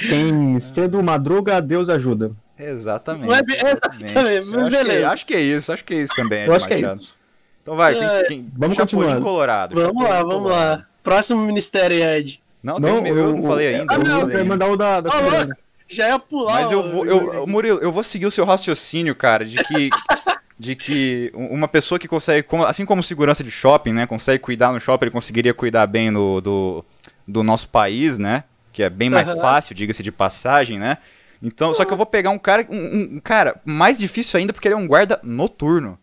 Quem 0.08 0.58
cedo 0.58 1.00
Madruga, 1.04 1.62
Deus 1.62 1.88
ajuda. 1.88 2.32
Exatamente. 2.58 3.26
Não 3.26 3.34
é 3.34 3.40
exatamente, 3.72 4.14
Eu 4.14 4.44
mas 4.44 4.62
acho, 4.62 4.68
que, 4.70 4.84
beleza. 4.84 5.10
acho 5.10 5.26
que 5.26 5.34
é 5.34 5.40
isso, 5.40 5.72
acho 5.72 5.84
que 5.84 5.94
é 5.94 5.96
isso 6.02 6.14
também, 6.14 6.40
Eu 6.46 6.54
Ed 6.54 6.56
acho 6.56 6.66
que 6.68 6.74
é 6.74 6.80
Machado. 6.80 7.00
isso. 7.00 7.14
Então 7.62 7.76
vai, 7.76 7.94
quem, 7.94 8.06
É, 8.08 8.24
quem, 8.24 8.52
vamos 8.56 8.76
Chapolin 8.76 8.98
continuando. 9.00 9.24
Colorado. 9.24 9.74
Vamos 9.74 9.88
Chapolin 10.02 10.08
lá, 10.08 10.18
vamos 10.22 10.34
Colorado. 10.42 10.78
lá. 10.80 10.86
Próximo 11.02 11.42
ministério, 11.46 12.02
Ed. 12.02 12.42
Não, 12.62 12.80
tem 12.80 12.92
o 12.92 13.02
meu, 13.02 13.16
eu 13.16 13.36
não 13.36 13.42
falei 13.42 13.74
ainda. 13.74 13.92
Ah, 13.92 13.96
eu 13.96 14.04
não 14.04 14.20
não, 14.22 14.30
Eu 14.30 14.38
ia 14.38 14.44
mandar 14.44 14.68
o 14.68 14.76
da, 14.76 15.00
da 15.00 15.10
Ah, 15.10 15.12
Fernanda. 15.22 15.58
Já 15.88 16.08
ia 16.08 16.18
pular. 16.18 16.52
Mas 16.54 16.70
eu 16.72 16.82
vou, 16.90 17.04
eu, 17.04 17.46
Murilo, 17.46 17.78
eu 17.80 17.90
vou 17.92 18.02
seguir 18.02 18.26
o 18.26 18.30
seu 18.30 18.44
raciocínio, 18.44 19.14
cara, 19.14 19.44
de 19.44 19.62
que 19.64 19.90
de 20.58 20.76
que 20.76 21.32
uma 21.34 21.66
pessoa 21.66 21.98
que 21.98 22.06
consegue, 22.06 22.44
como- 22.44 22.64
assim 22.64 22.84
como 22.86 23.02
segurança 23.02 23.42
de 23.42 23.50
shopping, 23.50 23.92
né, 23.92 24.06
consegue 24.06 24.38
cuidar 24.38 24.72
no 24.72 24.78
shopping, 24.80 25.06
ele 25.06 25.10
conseguiria 25.10 25.52
cuidar 25.52 25.86
bem 25.88 26.08
no, 26.10 26.40
do, 26.40 26.84
do 27.26 27.42
nosso 27.42 27.68
país, 27.68 28.16
né, 28.16 28.44
que 28.72 28.80
é 28.82 28.88
bem 28.88 29.10
mais 29.10 29.28
Aham. 29.28 29.40
fácil, 29.40 29.74
diga-se 29.74 30.04
de 30.04 30.12
passagem, 30.12 30.78
né. 30.78 30.98
Então, 31.42 31.74
só 31.74 31.84
que 31.84 31.92
eu 31.92 31.96
vou 31.96 32.06
pegar 32.06 32.30
um 32.30 32.38
cara, 32.38 32.66
um, 32.70 33.16
um- 33.16 33.20
cara 33.22 33.60
mais 33.64 33.98
difícil 33.98 34.38
ainda 34.38 34.52
porque 34.52 34.68
ele 34.68 34.74
é 34.74 34.78
um 34.78 34.86
guarda 34.86 35.18
noturno, 35.24 35.98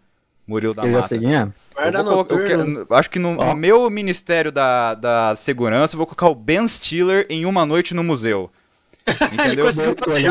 Murilo 0.45 0.73
da 0.73 0.83
Eu 0.83 0.87
já 0.91 0.95
Mata. 0.97 1.07
sei 1.07 1.19
quem 1.19 1.35
é. 1.35 1.47
Guarda 1.73 1.99
Eu 1.99 2.03
eu 2.05 2.11
noturno. 2.11 2.45
quero- 2.45 2.87
acho 2.91 3.09
que 3.09 3.19
no, 3.19 3.35
no 3.35 3.41
Ó. 3.41 3.55
meu 3.55 3.89
Ministério 3.89 4.51
da, 4.51 4.95
da 4.95 5.35
Segurança 5.37 5.93
eu 5.95 5.97
vou 5.97 6.05
colocar 6.07 6.27
o 6.27 6.35
Ben 6.35 6.67
Stiller 6.67 7.25
em 7.29 7.45
Uma 7.45 7.65
Noite 7.65 7.93
no 7.93 8.03
Museu. 8.03 8.49
Entendeu? 9.33 9.65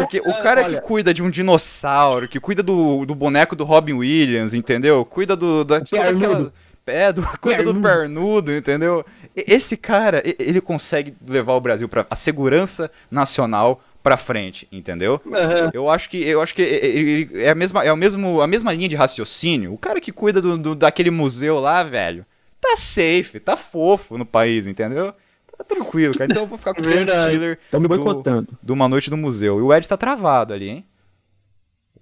Porque 0.02 0.20
o 0.20 0.42
cara 0.42 0.64
que 0.64 0.80
cuida 0.82 1.12
de 1.14 1.22
um 1.22 1.30
dinossauro, 1.30 2.28
que 2.28 2.38
cuida 2.38 2.62
do, 2.62 3.04
do 3.06 3.14
boneco 3.14 3.56
do 3.56 3.64
Robin 3.64 3.94
Williams, 3.94 4.54
entendeu? 4.54 5.04
Cuida 5.04 5.34
do. 5.34 5.64
Da, 5.64 5.78
aquela-. 5.78 6.52
É, 6.86 7.12
do, 7.12 7.22
cuida 7.40 7.62
do 7.64 7.74
Pernudo. 7.74 8.52
entendeu? 8.54 9.04
Esse 9.34 9.76
cara, 9.76 10.22
ele 10.38 10.60
consegue 10.60 11.14
levar 11.26 11.54
o 11.54 11.60
Brasil 11.60 11.88
para 11.88 12.06
a 12.08 12.14
segurança 12.16 12.90
nacional 13.10 13.80
pra 14.08 14.16
frente, 14.16 14.66
entendeu? 14.72 15.20
Aham. 15.26 15.70
Eu 15.74 15.88
acho 15.90 16.08
que 16.08 16.16
eu 16.22 16.40
acho 16.40 16.54
que 16.54 16.62
ele- 16.62 17.10
ele- 17.32 17.42
é 17.42 17.50
a 17.50 17.54
mesma 17.54 17.84
é 17.84 17.92
o 17.92 17.96
mesmo 17.96 18.40
a 18.40 18.46
mesma 18.46 18.72
linha 18.72 18.88
de 18.88 18.96
raciocínio. 18.96 19.72
O 19.74 19.78
cara 19.78 20.00
que 20.00 20.10
cuida 20.12 20.40
do, 20.40 20.56
do- 20.56 20.74
daquele 20.74 21.10
museu 21.10 21.58
lá, 21.60 21.82
velho, 21.82 22.24
tá 22.60 22.76
safe, 22.76 23.38
tá 23.38 23.56
fofo 23.56 24.16
no 24.16 24.24
país, 24.26 24.66
entendeu? 24.66 25.12
Tá 25.56 25.64
tranquilo, 25.64 26.14
cara. 26.16 26.30
Então 26.30 26.42
eu 26.44 26.46
vou 26.46 26.56
ficar 26.56 26.72
com 26.72 26.80
o 26.80 26.84
Ben. 26.84 27.04
Stiller 27.06 27.58
Estão 27.64 27.80
me 27.80 27.88
do, 27.88 27.94
boicotando. 27.96 28.48
do 28.62 28.72
Uma 28.72 28.88
Noite 28.88 29.10
no 29.10 29.16
Museu. 29.16 29.58
E 29.58 29.62
o 29.62 29.74
Ed 29.74 29.88
tá 29.88 29.96
travado 29.96 30.54
ali, 30.54 30.68
hein? 30.68 30.86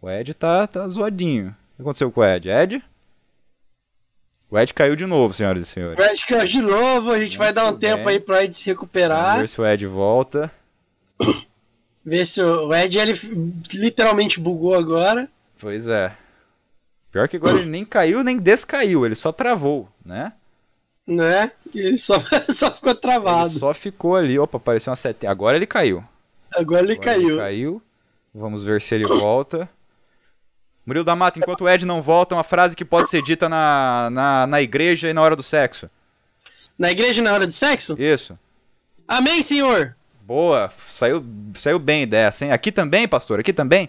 O 0.01 0.11
Ed 0.11 0.35
tá, 0.35 0.67
tá 0.67 0.87
zoadinho. 0.89 1.49
O 1.73 1.77
que 1.77 1.83
aconteceu 1.83 2.11
com 2.13 2.21
o 2.21 2.25
Ed? 2.25 2.49
Ed? 2.51 2.83
O 4.51 4.59
Ed 4.59 4.73
caiu 4.75 4.95
de 4.95 5.07
novo, 5.07 5.33
senhoras 5.35 5.63
e 5.63 5.67
senhores. 5.67 5.97
Vai 5.97 6.15
ficar 6.17 6.47
de 6.47 6.61
novo, 6.61 7.11
a 7.11 7.19
gente 7.19 7.37
vai 7.39 7.53
dar 7.53 7.65
um 7.65 7.69
Muito 7.69 7.81
tempo 7.81 8.05
bem. 8.05 8.15
aí 8.15 8.21
pra 8.21 8.45
Ed 8.45 8.55
se 8.55 8.67
Vamos 8.67 8.81
recuperar. 8.81 9.39
ver 9.41 9.49
se 9.49 9.61
o 9.61 9.67
Ed 9.67 9.87
volta. 9.87 10.53
Vê 12.07 12.25
se 12.25 12.41
o 12.41 12.69
o 12.69 12.75
Ed 12.75 12.97
ele 12.97 13.13
literalmente 13.75 14.39
bugou 14.39 14.77
agora. 14.77 15.29
Pois 15.59 15.89
é. 15.89 16.17
Pior 17.11 17.27
que 17.27 17.37
agora 17.37 17.57
ele 17.57 17.69
nem 17.69 17.85
caiu 17.85 18.23
nem 18.23 18.39
descaiu, 18.39 19.05
ele 19.05 19.17
só 19.17 19.33
travou, 19.33 19.89
né? 20.05 20.33
Né? 21.05 21.51
E 21.75 21.99
só, 21.99 22.15
só 22.49 22.71
ficou 22.71 22.95
travado. 22.95 23.51
Ele 23.51 23.59
só 23.59 23.75
ficou 23.75 24.15
ali. 24.15 24.39
Opa, 24.39 24.57
apareceu 24.57 24.91
uma 24.91 24.97
sete. 24.97 25.27
Agora 25.27 25.57
ele 25.57 25.67
caiu. 25.67 26.05
Agora 26.55 26.83
ele 26.83 26.93
Agora 26.93 27.05
caiu. 27.05 27.29
Ele 27.31 27.39
caiu. 27.39 27.83
Vamos 28.33 28.63
ver 28.63 28.81
se 28.81 28.95
ele 28.95 29.05
volta. 29.05 29.69
Murilo 30.85 31.05
da 31.05 31.17
Mata, 31.17 31.41
enquanto 31.41 31.63
o 31.63 31.69
Ed 31.69 31.85
não 31.85 32.01
volta, 32.01 32.37
uma 32.37 32.45
frase 32.45 32.77
que 32.77 32.85
pode 32.85 33.11
ser 33.11 33.21
dita 33.23 33.49
na, 33.49 34.09
na, 34.13 34.47
na 34.47 34.63
igreja 34.63 35.11
e 35.11 35.13
na 35.13 35.23
hora 35.23 35.35
do 35.35 35.43
sexo. 35.43 35.91
Na 36.79 36.91
igreja 36.93 37.23
na 37.23 37.33
hora 37.33 37.47
do 37.47 37.53
sexo? 37.53 38.01
Isso. 38.01 38.39
Amém, 39.09 39.43
senhor! 39.43 39.96
Boa. 40.27 40.73
Saiu, 40.89 41.25
saiu 41.55 41.79
bem 41.79 42.07
dessa, 42.07 42.45
hein? 42.45 42.51
Aqui 42.51 42.73
também, 42.73 43.07
pastor? 43.07 43.39
Aqui 43.39 43.53
também? 43.53 43.89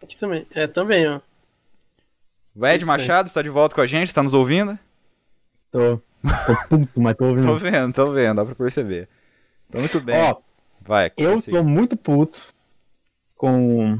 Aqui 0.00 0.16
também. 0.16 0.46
É, 0.54 0.68
também, 0.68 1.08
ó. 1.08 1.20
O 2.54 2.64
Ed 2.64 2.78
Isso. 2.78 2.86
Machado 2.86 3.26
está 3.26 3.42
de 3.42 3.48
volta 3.48 3.74
com 3.74 3.80
a 3.80 3.86
gente, 3.86 4.06
está 4.06 4.22
nos 4.22 4.32
ouvindo? 4.32 4.78
Tô, 5.72 5.96
tô 5.98 6.68
puto, 6.68 7.00
mas 7.00 7.16
tô 7.16 7.24
ouvindo. 7.24 7.46
Tô 7.48 7.56
vendo, 7.56 7.92
tô 7.92 8.12
vendo, 8.12 8.36
dá 8.36 8.44
pra 8.44 8.54
perceber. 8.54 9.08
Então, 9.68 9.80
muito 9.80 10.00
bem. 10.00 10.16
Ó, 10.16 10.36
Vai, 10.80 11.10
eu 11.16 11.32
consiga. 11.32 11.58
tô 11.58 11.64
muito 11.64 11.96
puto 11.96 12.44
com. 13.36 13.98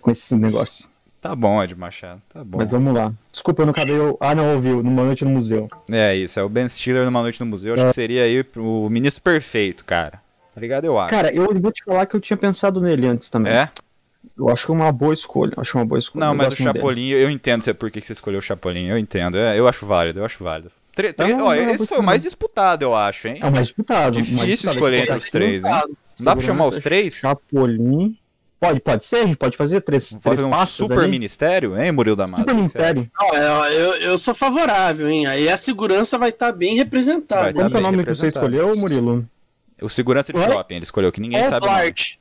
com 0.00 0.10
esse 0.10 0.34
negócio. 0.36 0.88
Tá 1.20 1.36
bom, 1.36 1.62
Ed 1.62 1.74
Machado, 1.74 2.22
tá 2.32 2.42
bom. 2.42 2.58
Mas 2.58 2.70
vamos 2.70 2.94
lá. 2.94 3.12
Desculpa, 3.30 3.60
eu 3.60 3.66
não 3.66 3.72
acabei. 3.72 3.94
Eu... 3.94 4.16
Ah, 4.20 4.34
não, 4.34 4.54
ouviu. 4.54 4.82
Numa 4.82 5.04
noite 5.04 5.22
no 5.22 5.32
museu. 5.32 5.68
É 5.90 6.14
isso, 6.14 6.40
é 6.40 6.42
o 6.42 6.48
Ben 6.48 6.66
Stiller 6.66 7.04
numa 7.04 7.20
noite 7.20 7.38
no 7.40 7.46
museu. 7.46 7.74
Acho 7.74 7.84
que 7.86 7.92
seria 7.92 8.22
aí 8.22 8.42
o 8.56 8.88
ministro 8.88 9.22
perfeito, 9.22 9.84
cara. 9.84 10.22
Tá 10.60 10.62
ligado? 10.62 10.84
Eu 10.84 10.98
acho. 10.98 11.10
Cara, 11.10 11.32
eu 11.34 11.48
vou 11.58 11.72
te 11.72 11.82
falar 11.82 12.04
que 12.04 12.14
eu 12.14 12.20
tinha 12.20 12.36
pensado 12.36 12.80
nele 12.82 13.06
antes 13.06 13.30
também. 13.30 13.50
É? 13.52 13.70
Eu 14.36 14.50
acho 14.50 14.70
uma 14.70 14.92
boa 14.92 15.14
escolha. 15.14 15.54
Acho 15.56 15.78
uma 15.78 15.84
boa 15.86 15.98
escolha. 15.98 16.20
Não, 16.26 16.32
Eu 16.32 16.36
mas 16.36 16.46
o 16.48 16.50
muito 16.50 16.58
dele. 16.64 16.78
Chapolin, 16.78 17.08
eu 17.08 17.30
entendo 17.30 17.62
você- 17.62 17.72
por 17.72 17.90
que 17.90 18.00
você 18.02 18.12
escolheu 18.12 18.38
o 18.38 18.42
Chapolin. 18.42 18.86
Eu 18.88 18.98
entendo. 18.98 19.38
É, 19.38 19.58
eu 19.58 19.66
acho 19.66 19.86
válido, 19.86 20.20
eu 20.20 20.24
acho 20.26 20.44
válido. 20.44 20.70
Tre- 20.94 21.12
tre- 21.14 21.34
Não, 21.34 21.46
ó, 21.46 21.54
não, 21.54 21.70
esse 21.70 21.86
foi 21.86 21.98
o 21.98 22.02
mais 22.02 22.22
disputado, 22.24 22.82
eu 22.84 22.94
acho, 22.94 23.28
hein? 23.28 23.38
É 23.40 23.46
o 23.46 23.50
mais 23.52 23.68
disputado. 23.68 24.14
mais 24.16 24.26
Difícil 24.26 24.46
disputado. 24.46 24.76
escolher 24.76 24.96
entre 24.98 25.12
os 25.12 25.30
três, 25.30 25.64
hein? 25.64 25.70
Não 26.18 26.24
dá 26.24 26.36
pra 26.36 26.44
chamar 26.44 26.66
os 26.66 26.78
três? 26.78 27.14
Chapolin. 27.14 28.16
Pode, 28.60 28.78
pode 28.80 29.06
ser, 29.06 29.16
a 29.16 29.26
gente 29.26 29.38
pode 29.38 29.56
fazer 29.56 29.80
três. 29.80 30.08
Três 30.08 30.22
fazer 30.22 30.44
um 30.44 30.66
super 30.66 30.98
ali. 30.98 31.08
ministério, 31.08 31.80
hein, 31.80 31.90
Murilo 31.92 32.14
da 32.16 32.26
Mata? 32.26 32.42
Super 32.42 32.54
ministério. 32.54 33.10
Não, 33.18 33.64
eu, 33.66 33.94
eu, 33.94 34.18
sou 34.18 34.34
favorável, 34.34 35.08
hein? 35.08 35.26
Aí 35.26 35.48
a 35.48 35.56
segurança 35.56 36.18
vai 36.18 36.28
estar 36.28 36.52
bem 36.52 36.76
representada. 36.76 37.44
Vai 37.44 37.54
tá 37.54 37.70
que 37.70 37.76
é 37.76 37.78
o 37.78 37.82
nome 37.82 38.04
que 38.04 38.14
você 38.14 38.28
escolheu, 38.28 38.76
Murilo? 38.76 39.26
O 39.82 39.88
segurança 39.88 40.32
de 40.32 40.38
Olha. 40.38 40.52
shopping, 40.52 40.74
ele 40.76 40.84
escolheu, 40.84 41.10
que 41.12 41.20
ninguém 41.20 41.40
Paul 41.40 41.50
sabe. 41.50 41.66
Blart. 41.66 42.14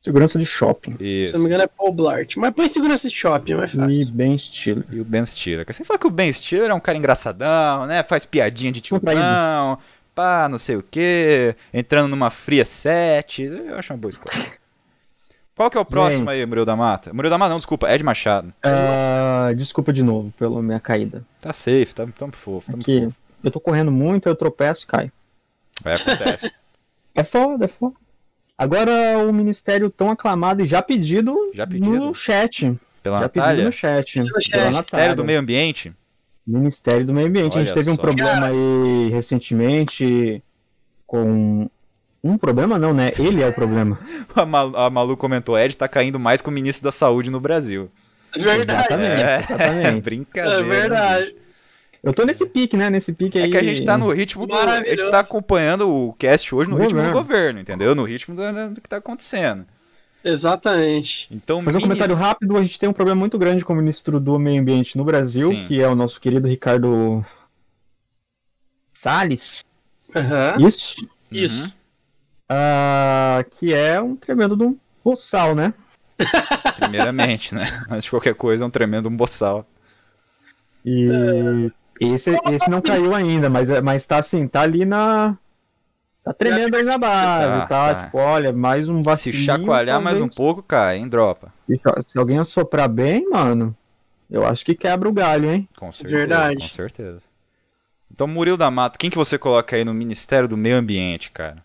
Segurança 0.00 0.38
de 0.38 0.44
shopping. 0.44 0.96
Se 0.98 1.04
Isso. 1.22 1.32
não 1.34 1.40
me 1.40 1.46
engano 1.46 1.64
é 1.64 1.66
Paul 1.66 1.92
Blart. 1.92 2.36
Mas 2.36 2.52
põe 2.54 2.68
segurança 2.68 3.08
de 3.08 3.14
shopping, 3.16 3.52
é 3.52 3.56
mais 3.56 3.74
E 3.74 3.76
fácil. 3.76 4.12
bem 4.12 4.34
estilo. 4.34 4.84
E 4.90 5.00
o 5.00 5.04
Ben 5.04 5.24
Stiller. 5.26 5.64
Você 5.66 5.84
fala 5.84 5.98
que 5.98 6.06
o 6.06 6.10
Ben 6.10 6.32
Stiller 6.32 6.70
é 6.70 6.74
um 6.74 6.78
cara 6.80 6.96
engraçadão, 6.96 7.86
né? 7.86 8.02
Faz 8.04 8.24
piadinha 8.24 8.70
de 8.70 8.80
tiozão, 8.80 9.78
pá, 10.14 10.48
não 10.48 10.58
sei 10.58 10.76
o 10.76 10.82
quê, 10.82 11.56
entrando 11.74 12.08
numa 12.08 12.30
fria 12.30 12.64
set. 12.64 13.42
Eu 13.42 13.76
acho 13.78 13.92
uma 13.92 13.98
boa 13.98 14.10
escolha. 14.10 14.52
Qual 15.56 15.70
que 15.70 15.78
é 15.78 15.80
o 15.80 15.84
próximo 15.86 16.26
Gente. 16.30 16.40
aí, 16.40 16.46
Murilo 16.46 16.66
da 16.66 16.76
Mata? 16.76 17.12
Murilo 17.14 17.30
da 17.30 17.38
Mata 17.38 17.48
não, 17.50 17.56
desculpa, 17.56 17.90
Ed 17.90 18.04
Machado. 18.04 18.52
Ah, 18.62 19.50
desculpa 19.56 19.90
de 19.92 20.02
novo 20.02 20.30
pela 20.38 20.62
minha 20.62 20.78
caída. 20.78 21.24
Tá 21.40 21.52
safe, 21.52 21.94
tá, 21.94 22.06
tamo 22.16 22.36
fofo, 22.36 22.70
tamo 22.70 22.82
Aqui, 22.82 23.04
fofo. 23.06 23.16
eu 23.42 23.50
tô 23.50 23.58
correndo 23.58 23.90
muito, 23.90 24.28
eu 24.28 24.36
tropeço 24.36 24.84
e 24.84 24.86
caio. 24.86 25.12
Vai, 25.82 25.94
acontece. 25.94 26.52
É 27.16 27.24
foda, 27.24 27.64
é 27.64 27.68
foda. 27.68 27.94
Agora 28.58 29.18
o 29.18 29.32
ministério 29.32 29.90
tão 29.90 30.10
aclamado 30.10 30.62
e 30.62 30.66
já 30.66 30.80
pedido, 30.80 31.34
Já 31.54 31.66
pedido. 31.66 31.90
no 31.90 32.14
chat. 32.14 32.78
Pela 33.02 33.20
já 33.20 33.28
pedido 33.28 33.46
Natália, 33.46 33.64
no 33.64 33.72
chat. 33.72 34.20
No 34.20 34.28
chat. 34.40 34.50
Pela 34.50 34.70
Ministério 34.70 35.16
do 35.16 35.24
Meio 35.24 35.38
Ambiente. 35.40 35.92
Ministério 36.46 37.04
do 37.06 37.12
Meio 37.12 37.26
Ambiente. 37.28 37.56
a 37.56 37.60
gente 37.60 37.68
Olha 37.68 37.74
teve 37.74 37.90
um 37.90 37.96
só. 37.96 38.02
problema 38.02 38.46
aí 38.46 39.08
recentemente 39.10 40.42
com. 41.06 41.68
Um 42.24 42.36
problema 42.38 42.78
não, 42.78 42.92
né? 42.92 43.10
Ele 43.18 43.42
é 43.42 43.46
o 43.46 43.52
problema. 43.52 43.98
A 44.34 44.44
Malu, 44.44 44.76
a 44.76 44.90
Malu 44.90 45.16
comentou, 45.16 45.56
Ed 45.58 45.76
tá 45.76 45.86
caindo 45.86 46.18
mais 46.18 46.40
que 46.40 46.48
o 46.48 46.52
ministro 46.52 46.82
da 46.84 46.90
Saúde 46.90 47.30
no 47.30 47.38
Brasil. 47.38 47.88
Verdade. 48.36 48.80
Exatamente. 48.80 49.22
É, 49.24 49.36
exatamente. 49.36 50.00
brincadeira. 50.02 50.58
É 50.58 50.62
verdade. 50.62 51.36
Eu 52.06 52.14
tô 52.14 52.24
nesse 52.24 52.46
pique, 52.46 52.76
né? 52.76 52.88
Nesse 52.88 53.12
pique 53.12 53.36
aí. 53.36 53.46
É 53.46 53.50
que 53.50 53.56
a 53.56 53.62
gente 53.64 53.84
tá 53.84 53.98
no 53.98 54.12
ritmo 54.12 54.46
do. 54.46 54.54
A 54.54 54.76
gente 54.84 55.10
tá 55.10 55.18
acompanhando 55.18 55.90
o 55.90 56.12
cast 56.12 56.54
hoje 56.54 56.70
no 56.70 56.76
ritmo 56.76 57.00
do 57.00 57.10
Governo. 57.10 57.18
governo, 57.20 57.58
entendeu? 57.58 57.96
No 57.96 58.04
ritmo 58.04 58.36
do, 58.36 58.74
do 58.74 58.80
que 58.80 58.88
tá 58.88 58.98
acontecendo. 58.98 59.66
Exatamente. 60.22 61.26
Então, 61.32 61.60
Fazer 61.62 61.78
um 61.78 61.80
comentário 61.80 62.14
rápido, 62.14 62.56
a 62.56 62.62
gente 62.62 62.78
tem 62.78 62.88
um 62.88 62.92
problema 62.92 63.18
muito 63.18 63.36
grande 63.36 63.64
com 63.64 63.72
o 63.72 63.76
ministro 63.76 64.20
do 64.20 64.38
Meio 64.38 64.60
Ambiente 64.60 64.96
no 64.96 65.04
Brasil, 65.04 65.48
Sim. 65.48 65.66
que 65.66 65.82
é 65.82 65.88
o 65.88 65.96
nosso 65.96 66.20
querido 66.20 66.46
Ricardo 66.46 67.26
Salles. 68.92 69.64
Aham. 70.14 70.56
Isso. 70.60 71.00
Uhum. 71.00 71.08
Isso. 71.32 71.78
Ah, 72.48 73.44
que 73.50 73.74
é 73.74 74.00
um 74.00 74.14
tremendo 74.14 74.56
de 74.56 74.62
um 74.62 74.78
boçal, 75.04 75.56
né? 75.56 75.74
Primeiramente, 76.78 77.52
né? 77.52 77.64
Mas 77.90 78.04
de 78.04 78.10
qualquer 78.10 78.36
coisa 78.36 78.62
é 78.62 78.66
um 78.66 78.70
tremendo 78.70 79.08
um 79.08 79.16
boçal. 79.16 79.66
E 80.84 81.08
esse, 82.00 82.30
esse 82.50 82.68
não 82.70 82.80
caiu 82.80 83.14
ainda, 83.14 83.48
mas, 83.50 83.68
mas 83.82 84.06
tá 84.06 84.18
assim, 84.18 84.46
tá 84.48 84.62
ali 84.62 84.84
na. 84.84 85.36
Tá 86.24 86.32
tremendo 86.32 86.74
aí 86.76 86.82
na 86.82 86.98
base, 86.98 87.44
Tá, 87.46 87.66
tá? 87.66 87.94
tá. 87.94 88.04
Tipo, 88.06 88.18
olha, 88.18 88.52
mais 88.52 88.88
um 88.88 88.98
Se 88.98 89.04
vacilinho. 89.04 89.44
chacoalhar 89.44 90.00
mais 90.00 90.16
um 90.16 90.20
talvez- 90.20 90.34
pouco, 90.36 90.62
cai, 90.62 90.98
hein? 90.98 91.08
Dropa. 91.08 91.52
Se, 91.68 91.80
se 92.08 92.18
alguém 92.18 92.38
assoprar 92.38 92.88
bem, 92.88 93.28
mano, 93.30 93.76
eu 94.28 94.44
acho 94.44 94.64
que 94.64 94.74
quebra 94.74 95.08
o 95.08 95.12
galho, 95.12 95.48
hein? 95.50 95.68
Com 95.76 95.92
certeza. 95.92 96.16
Verdade. 96.16 96.56
Com 96.68 96.68
certeza. 96.74 97.26
Então, 98.12 98.26
Murilo 98.26 98.56
da 98.56 98.70
Mata, 98.70 98.98
quem 98.98 99.08
que 99.10 99.16
você 99.16 99.38
coloca 99.38 99.76
aí 99.76 99.84
no 99.84 99.94
Ministério 99.94 100.48
do 100.48 100.56
Meio 100.56 100.76
Ambiente, 100.76 101.30
cara? 101.30 101.64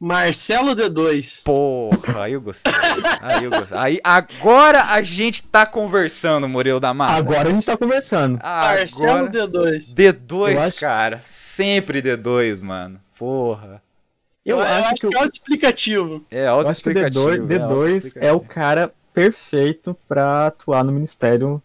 Marcelo 0.00 0.74
D2. 0.74 1.44
Porra, 1.44 2.24
aí 2.24 2.32
eu 2.32 2.40
gostei. 2.40 2.72
Aí 3.20 3.44
eu 3.44 3.50
gostei. 3.50 3.76
Aí, 3.76 4.00
agora 4.02 4.84
a 4.94 5.02
gente 5.02 5.42
tá 5.42 5.66
conversando, 5.66 6.48
Murilo 6.48 6.80
da 6.80 6.94
Mata. 6.94 7.16
Agora 7.16 7.50
a 7.50 7.52
gente 7.52 7.66
tá 7.66 7.76
conversando. 7.76 8.38
Marcelo 8.42 9.26
Agora... 9.26 9.30
D2. 9.30 9.94
D2, 9.94 10.52
Eu 10.52 10.60
acho- 10.60 10.80
cara. 10.80 11.20
Sempre 11.24 12.00
D2, 12.00 12.62
mano. 12.62 12.98
Porra. 13.18 13.82
Eu, 14.44 14.56
Eu, 14.56 14.62
acho, 14.62 14.84
acho 14.86 14.94
que 15.08 15.14
é 15.14 15.18
autoexplicativo. 15.18 16.24
É 16.30 16.46
autoexplicativo. 16.46 17.28
D2, 17.46 17.46
D2 17.46 18.12
é 18.16 18.32
o 18.32 18.40
cara 18.40 18.90
perfeito 19.12 19.94
pra 20.08 20.46
atuar 20.46 20.82
no 20.82 20.92
Ministério 20.92 21.62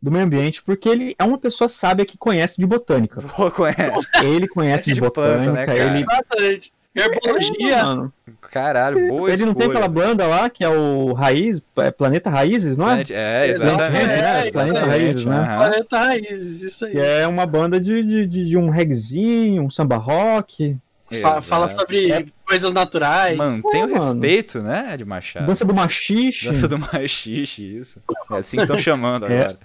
do 0.00 0.10
Meio 0.10 0.24
Ambiente, 0.24 0.62
porque 0.62 0.88
ele 0.88 1.14
é 1.18 1.24
uma 1.24 1.36
pessoa 1.36 1.68
sábia 1.68 2.06
que 2.06 2.16
conhece 2.16 2.56
de 2.58 2.64
botânica. 2.66 3.20
Pô, 3.20 3.50
conhece. 3.50 4.08
Ele 4.24 4.48
conhece 4.48 4.86
de, 4.86 4.94
De 4.94 5.00
planta, 5.00 5.20
botânica, 5.20 5.52
né, 5.52 5.66
cara? 5.66 5.78
ele. 5.78 6.00
Exatamente. 6.02 6.72
Herbologia. 6.96 7.82
Mano, 7.84 8.12
Caralho, 8.50 9.08
boa 9.08 9.30
ele 9.30 9.44
não 9.44 9.52
tem 9.54 9.66
escolha. 9.68 9.86
aquela 9.86 9.88
banda 9.88 10.26
lá 10.26 10.48
que 10.48 10.64
é 10.64 10.68
o 10.68 11.12
Raiz, 11.12 11.60
é 11.76 11.90
Planeta 11.90 12.30
Raízes, 12.30 12.76
não 12.76 12.86
é? 12.86 13.04
Planet- 13.04 13.10
É, 13.10 13.48
exatamente. 13.50 13.82
Exatamente, 13.82 14.12
É, 14.12 14.50
Planeta 14.52 14.78
exatamente, 14.78 14.88
Raízes, 15.02 15.24
né? 15.26 15.36
aham. 15.36 15.56
Planeta 15.58 15.98
Raízes, 15.98 16.62
isso 16.62 16.84
aí. 16.86 16.92
Que 16.92 16.98
é 16.98 17.26
uma 17.26 17.44
banda 17.46 17.78
de, 17.80 18.02
de, 18.02 18.26
de, 18.26 18.46
de 18.48 18.56
um 18.56 18.70
reggaezinho, 18.70 19.62
um 19.62 19.70
samba 19.70 19.96
rock, 19.96 20.76
Fa- 21.20 21.40
fala 21.40 21.66
Exato. 21.66 21.82
sobre 21.82 22.10
É. 22.10 22.24
coisas 22.48 22.72
naturais. 22.72 23.36
Mantém 23.36 23.82
o 23.82 23.84
É, 23.84 23.88
mano. 23.92 23.94
respeito, 23.94 24.60
né, 24.60 24.96
de 24.96 25.04
Machado? 25.04 25.46
dança 25.46 25.64
do 25.64 25.72
machixe. 25.72 26.46
Dança 26.48 26.66
do 26.66 26.78
machixe, 26.80 27.62
isso. 27.78 28.02
É 28.32 28.34
assim 28.38 28.56
que 28.56 28.62
estão 28.64 28.76
chamando 28.78 29.24
É. 29.26 29.40
agora. 29.42 29.58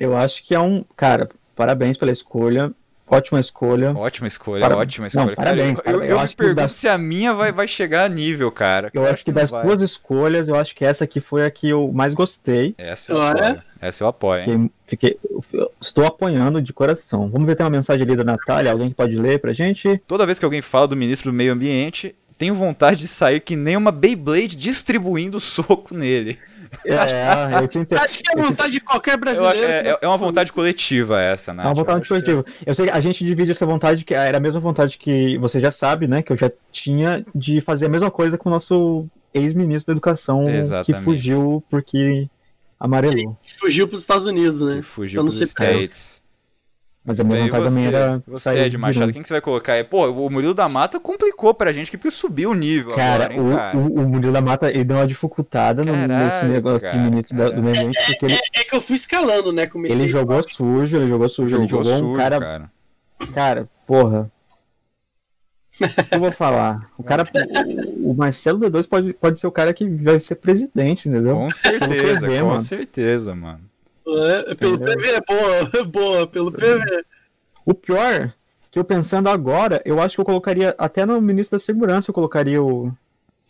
Eu 0.00 0.16
acho 0.16 0.42
que 0.42 0.52
é 0.52 0.58
um. 0.58 0.84
Cara, 0.96 1.28
parabéns 1.54 1.96
pela 1.96 2.10
escolha. 2.10 2.72
Ótima 3.06 3.38
escolha. 3.38 3.92
Ótima 3.94 4.26
escolha, 4.26 4.62
Para- 4.66 4.76
ótima 4.78 5.02
Não, 5.04 5.08
escolha. 5.08 5.36
Cara, 5.36 5.48
parabéns, 5.50 5.68
eu, 5.68 5.74
eu, 5.76 5.82
parabéns. 5.84 6.02
eu 6.02 6.10
Eu 6.10 6.16
me 6.16 6.22
acho 6.24 6.30
que 6.32 6.36
pergunto 6.38 6.56
das- 6.62 6.72
se 6.72 6.88
a 6.88 6.96
minha 6.96 7.34
vai, 7.34 7.52
vai 7.52 7.68
chegar 7.68 8.04
a 8.04 8.08
nível, 8.08 8.50
cara. 8.50 8.90
Eu 8.94 9.06
acho 9.06 9.22
que 9.24 9.30
das 9.30 9.52
não 9.52 9.58
vai. 9.58 9.66
duas 9.68 9.82
escolhas, 9.82 10.48
eu 10.48 10.54
acho 10.56 10.74
que 10.74 10.84
essa 10.84 11.04
aqui 11.04 11.20
foi 11.20 11.44
a 11.44 11.50
que 11.50 11.68
eu 11.68 11.92
mais 11.92 12.14
gostei. 12.14 12.74
Essa 12.78 13.12
eu 13.12 13.16
Olha. 13.18 13.48
apoio. 13.50 13.62
Essa 13.80 14.04
eu 14.04 14.08
apoio, 14.08 14.40
hein? 14.50 14.70
Fiquei, 14.86 15.18
fiquei- 15.18 15.60
eu 15.60 15.70
estou 15.80 16.06
apoiando 16.06 16.62
de 16.62 16.72
coração. 16.72 17.28
Vamos 17.28 17.46
ver 17.46 17.52
se 17.52 17.56
tem 17.58 17.64
uma 17.66 17.70
mensagem 17.70 18.02
ali 18.02 18.16
da 18.16 18.24
Natália. 18.24 18.72
Alguém 18.72 18.88
que 18.88 18.94
pode 18.94 19.14
ler 19.16 19.38
pra 19.38 19.52
gente? 19.52 20.00
Toda 20.06 20.24
vez 20.24 20.38
que 20.38 20.44
alguém 20.44 20.62
fala 20.62 20.88
do 20.88 20.96
ministro 20.96 21.30
do 21.30 21.34
meio 21.36 21.52
ambiente, 21.52 22.14
tenho 22.38 22.54
vontade 22.54 22.96
de 23.00 23.08
sair 23.08 23.40
que 23.40 23.54
nem 23.54 23.76
uma 23.76 23.92
Beyblade 23.92 24.56
distribuindo 24.56 25.38
soco 25.40 25.94
nele. 25.94 26.38
É, 26.84 27.62
eu 27.62 27.68
te 27.68 27.78
entendo. 27.78 27.98
Acho 28.00 28.18
que 28.18 28.24
é 28.28 28.40
a 28.40 28.42
vontade 28.42 28.72
de 28.72 28.80
qualquer 28.80 29.10
Eu 29.12 29.14
acho, 29.14 29.20
brasileiro. 29.20 29.72
é, 29.72 29.88
é- 29.90 29.98
é 30.02 30.06
uma 30.08 30.16
vontade 30.16 30.52
coletiva 30.52 31.20
essa, 31.20 31.52
né? 31.54 31.62
É 31.62 31.66
uma 31.66 31.74
vontade 31.74 32.08
coletiva. 32.08 32.44
Eu 32.66 32.74
sei 32.74 32.86
que 32.86 32.90
a 32.92 33.00
gente 33.00 33.24
divide 33.24 33.52
essa 33.52 33.66
vontade, 33.66 34.04
que 34.04 34.14
era 34.14 34.36
a 34.36 34.40
mesma 34.40 34.60
vontade 34.60 34.98
que 34.98 35.36
você 35.38 35.60
já 35.60 35.70
sabe, 35.72 36.06
né? 36.06 36.22
Que 36.22 36.32
eu 36.32 36.36
já 36.36 36.50
tinha 36.72 37.24
de 37.34 37.60
fazer 37.60 37.86
a 37.86 37.88
mesma 37.88 38.10
coisa 38.10 38.36
com 38.38 38.48
o 38.48 38.52
nosso 38.52 39.06
ex-ministro 39.32 39.92
da 39.92 39.96
Educação, 39.96 40.44
que 40.44 40.50
Exatamente. 40.52 41.04
fugiu 41.04 41.64
porque 41.68 42.28
amarelou. 42.78 43.36
Fugiu 43.58 43.86
para 43.88 43.94
os 43.96 44.00
Estados 44.02 44.26
Unidos, 44.26 44.60
né? 44.62 44.76
Que 44.76 44.82
fugiu 44.82 45.28
ser 45.30 45.52
preso. 45.54 45.78
States. 45.78 46.13
Mas 47.06 47.20
a 47.20 47.24
minha 47.24 47.36
Bem, 47.36 47.46
vontade 47.50 47.64
você, 47.64 47.68
também 47.68 47.86
era 47.86 48.22
você 48.26 48.42
sair 48.44 48.60
é 48.60 48.68
de 48.70 48.78
Machado, 48.78 49.12
quem 49.12 49.20
que 49.20 49.28
você 49.28 49.34
vai 49.34 49.40
colocar 49.42 49.74
aí? 49.74 49.84
Pô, 49.84 50.06
o 50.08 50.30
Murilo 50.30 50.54
da 50.54 50.70
Mata 50.70 50.98
complicou 50.98 51.52
pra 51.52 51.70
gente 51.70 51.90
porque 51.90 52.10
subiu 52.10 52.50
o 52.50 52.54
nível 52.54 52.94
Cara, 52.94 53.26
agora, 53.26 53.34
hein, 53.34 53.56
cara? 53.56 53.76
o, 53.76 53.80
o, 53.80 54.04
o 54.04 54.08
Murilo 54.08 54.32
da 54.32 54.40
Mata, 54.40 54.70
ele 54.70 54.84
deu 54.84 54.96
uma 54.96 55.06
dificultada 55.06 55.84
no, 55.84 55.92
Caralho, 55.92 56.24
nesse 56.24 56.46
negócio 56.46 56.80
cara, 56.80 56.96
de 56.96 56.98
ministro 57.10 57.36
do 57.36 57.62
meio 57.62 57.76
ambiente, 57.76 58.06
porque 58.06 58.24
ele, 58.24 58.38
É 58.54 58.64
que 58.64 58.74
eu 58.74 58.80
fui 58.80 58.96
escalando, 58.96 59.52
né? 59.52 59.66
Comecei 59.66 60.00
ele 60.00 60.08
jogou 60.08 60.42
sujo, 60.48 60.96
ele 60.96 61.08
jogou 61.08 61.28
sujo, 61.28 61.56
ele 61.58 61.68
Jogou 61.68 61.84
jogou 61.84 61.98
sujo, 61.98 62.14
um 62.14 62.16
cara, 62.16 62.40
cara. 62.40 62.70
cara, 63.34 63.68
porra. 63.86 64.32
O 65.74 66.04
que 66.04 66.14
eu 66.14 66.20
vou 66.20 66.32
falar? 66.32 66.88
O 66.96 67.02
cara, 67.02 67.24
o, 68.00 68.08
o 68.12 68.14
Marcelo 68.14 68.60
D2 68.60 68.88
pode, 68.88 69.12
pode 69.12 69.38
ser 69.38 69.46
o 69.46 69.52
cara 69.52 69.74
que 69.74 69.86
vai 69.86 70.18
ser 70.20 70.36
presidente, 70.36 71.06
entendeu? 71.08 71.34
Com 71.34 71.50
certeza, 71.50 72.26
com 72.26 72.46
mano. 72.46 72.58
certeza, 72.60 73.34
mano. 73.34 73.60
É, 74.06 74.54
pelo 74.54 74.74
Entendeu? 74.74 74.96
PV, 74.96 75.20
boa, 75.26 75.84
boa, 75.88 76.26
pelo 76.26 76.52
PV. 76.52 77.04
O 77.64 77.72
pior, 77.72 78.32
que 78.70 78.78
eu 78.78 78.84
pensando 78.84 79.28
agora, 79.28 79.80
eu 79.84 80.00
acho 80.00 80.16
que 80.16 80.20
eu 80.20 80.24
colocaria, 80.24 80.74
até 80.76 81.06
no 81.06 81.20
ministro 81.20 81.58
da 81.58 81.64
segurança, 81.64 82.10
eu 82.10 82.14
colocaria 82.14 82.62
o, 82.62 82.92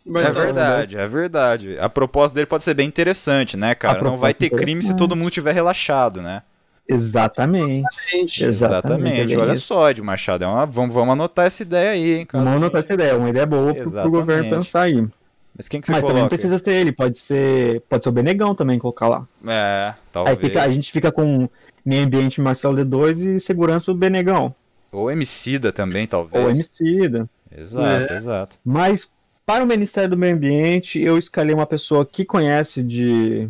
Mas 0.04 0.36
é 0.36 0.40
verdade, 0.40 0.96
é 0.96 1.06
verdade. 1.08 1.78
A 1.78 1.88
proposta 1.88 2.34
dele 2.34 2.46
pode 2.46 2.62
ser 2.62 2.74
bem 2.74 2.86
interessante, 2.86 3.56
né, 3.56 3.74
cara? 3.74 4.02
Não 4.02 4.16
vai 4.16 4.32
ter 4.32 4.50
crime 4.50 4.82
se 4.82 4.88
interessante. 4.88 4.98
todo 4.98 5.16
mundo 5.16 5.30
tiver 5.30 5.52
relaxado, 5.52 6.22
né? 6.22 6.42
Exatamente. 6.86 7.86
Exatamente. 8.12 8.44
Exatamente. 8.44 9.34
É 9.34 9.38
Olha 9.38 9.54
isso. 9.54 9.66
só, 9.66 9.90
Ed 9.90 10.02
Machado, 10.02 10.44
é 10.44 10.46
uma... 10.46 10.66
vamos, 10.66 10.94
vamos 10.94 11.12
anotar 11.14 11.46
essa 11.46 11.62
ideia 11.62 11.90
aí, 11.90 12.12
hein, 12.18 12.26
cara. 12.26 12.44
Não 12.44 12.52
anotar 12.56 12.84
essa 12.84 12.92
ideia, 12.94 13.16
uma 13.16 13.30
ideia 13.30 13.46
boa 13.46 13.72
pro, 13.72 13.74
pro 13.74 13.82
Exatamente. 13.82 14.12
governo 14.12 14.50
pensar 14.50 14.82
aí. 14.82 15.08
Mas 15.56 15.68
quem 15.68 15.80
que 15.80 15.86
você 15.86 15.92
Mas 15.92 16.00
também 16.00 16.14
não 16.14 16.28
coloca? 16.28 16.36
precisa 16.36 16.58
ser 16.58 16.72
ele, 16.74 16.90
pode 16.92 17.18
ser, 17.18 17.80
pode 17.88 18.02
ser 18.02 18.08
o 18.10 18.12
Benegão 18.12 18.54
também 18.54 18.78
colocar 18.78 19.08
lá. 19.08 19.26
É, 19.46 19.88
Aí 19.90 19.94
talvez. 20.12 20.38
fica- 20.40 20.62
a 20.62 20.68
gente 20.68 20.90
fica 20.92 21.12
com 21.12 21.48
meio 21.84 22.04
ambiente 22.04 22.40
Marcelo 22.40 22.76
D2 22.76 23.18
e 23.36 23.40
segurança 23.40 23.92
o 23.92 23.94
Benegão. 23.94 24.54
Ou 24.90 25.10
Emicida 25.10 25.72
também, 25.72 26.06
talvez. 26.06 26.42
Ou 26.44 26.50
Emicida. 26.50 27.28
Exato, 27.56 28.12
É. 28.12 28.16
exato. 28.16 28.58
Mas 28.64 29.08
para 29.46 29.62
o 29.62 29.66
Ministério 29.66 30.10
do 30.10 30.16
Meio 30.16 30.34
Ambiente, 30.34 31.00
eu 31.00 31.16
escalei 31.18 31.54
uma 31.54 31.66
pessoa 31.66 32.04
que 32.04 32.24
conhece 32.24 32.82
de 32.82 33.48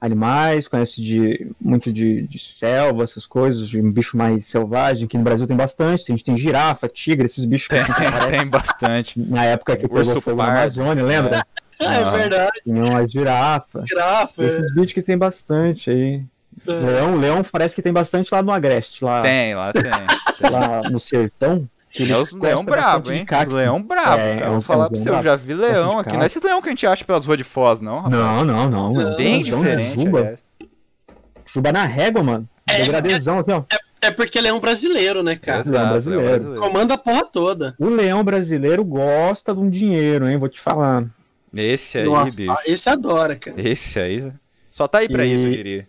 animais, 0.00 0.68
conhece 0.68 1.02
de 1.02 1.50
muito 1.60 1.92
de, 1.92 2.22
de 2.22 2.38
selva, 2.38 3.02
essas 3.04 3.26
coisas, 3.26 3.68
de 3.68 3.80
um 3.80 3.90
bicho 3.90 4.16
mais 4.16 4.46
selvagem, 4.46 5.08
que 5.08 5.18
no 5.18 5.24
Brasil 5.24 5.46
tem 5.46 5.56
bastante. 5.56 6.04
A 6.08 6.14
gente 6.14 6.24
tem 6.24 6.36
girafa, 6.36 6.88
tigre, 6.88 7.26
esses 7.26 7.44
bichos 7.44 7.68
que 7.68 7.74
Tem, 7.76 7.84
tem 8.30 8.46
bastante. 8.46 9.18
na 9.20 9.44
época 9.44 9.76
que 9.76 9.86
Urso 9.86 10.06
pegou 10.08 10.22
fogo 10.22 10.36
na. 10.42 10.48
Amazônia, 10.52 11.02
lembra? 11.04 11.44
Ah, 11.80 11.94
é 11.94 12.02
Ah. 12.04 12.10
verdade, 12.10 12.60
Tinha 12.64 12.84
uma 12.84 13.06
girafa. 13.08 13.84
girafa. 13.88 14.44
Esses 14.44 14.72
bichos 14.74 14.92
que 14.92 15.02
tem 15.02 15.18
bastante 15.18 15.90
aí. 15.90 16.22
é. 16.66 16.72
Leão, 16.72 17.16
leão 17.16 17.44
parece 17.44 17.74
que 17.74 17.82
tem 17.82 17.92
bastante 17.92 18.28
lá 18.32 18.42
no 18.42 18.50
Agreste, 18.52 19.04
lá, 19.04 19.22
Tem, 19.22 19.54
lá 19.54 19.72
tem. 19.72 20.50
lá 20.50 20.82
no 20.90 20.98
sertão. 21.00 21.68
Que 21.90 22.10
É 22.12 22.16
os 22.16 22.32
leão 22.32 22.64
brabo, 22.64 23.10
hein? 23.12 23.26
Os 23.42 23.48
leão 23.48 23.82
brabo, 23.82 24.18
É, 24.20 24.34
cara. 24.36 24.46
é 24.46 24.50
Vou 24.50 24.60
falar 24.60 24.84
é 24.84 24.86
um 24.86 24.90
pra 24.90 24.98
você, 24.98 25.10
eu 25.10 25.22
já 25.22 25.36
vi 25.36 25.54
leão 25.54 25.98
aqui. 25.98 26.14
Não 26.14 26.22
é 26.22 26.26
esse 26.26 26.38
leão 26.40 26.60
que 26.60 26.68
a 26.68 26.72
gente 26.72 26.86
acha 26.86 27.04
pelas 27.04 27.24
ruas 27.24 27.38
de 27.38 27.44
Foz, 27.44 27.80
não, 27.80 27.96
rapaz. 28.00 28.12
Não, 28.14 28.44
não, 28.44 28.70
não. 28.92 29.00
é 29.12 29.16
Bem 29.16 29.42
diferente, 29.42 30.02
Juba. 30.04 30.18
aliás. 30.20 30.44
Juba 31.46 31.72
na 31.72 31.84
régua, 31.84 32.22
mano. 32.22 32.48
É, 32.66 32.78
Degradezão 32.82 33.38
aqui, 33.38 33.50
ó. 33.52 33.62
É 34.00 34.10
porque 34.12 34.38
ele 34.38 34.46
é 34.48 34.52
um 34.52 34.60
brasileiro, 34.60 35.22
né, 35.22 35.34
cara? 35.34 35.60
Exato, 35.60 35.76
leão 35.78 35.90
brasileiro. 35.92 36.24
brasileiro. 36.28 36.60
Comanda 36.60 36.94
a 36.94 36.98
porra 36.98 37.24
toda. 37.24 37.74
O 37.80 37.88
leão 37.88 38.22
brasileiro 38.22 38.84
gosta 38.84 39.52
de 39.54 39.60
um 39.60 39.68
dinheiro, 39.68 40.28
hein? 40.28 40.36
Vou 40.38 40.48
te 40.48 40.60
falar. 40.60 41.04
Esse 41.52 41.98
aí, 41.98 42.04
Nossa, 42.04 42.36
bicho. 42.36 42.54
esse 42.66 42.88
adora, 42.90 43.34
cara. 43.34 43.60
Esse 43.60 43.98
aí. 43.98 44.30
Só 44.70 44.86
tá 44.86 44.98
aí 44.98 45.08
pra 45.08 45.24
E- 45.24 45.34
isso, 45.34 45.46
eu 45.46 45.50
diria. 45.50 45.88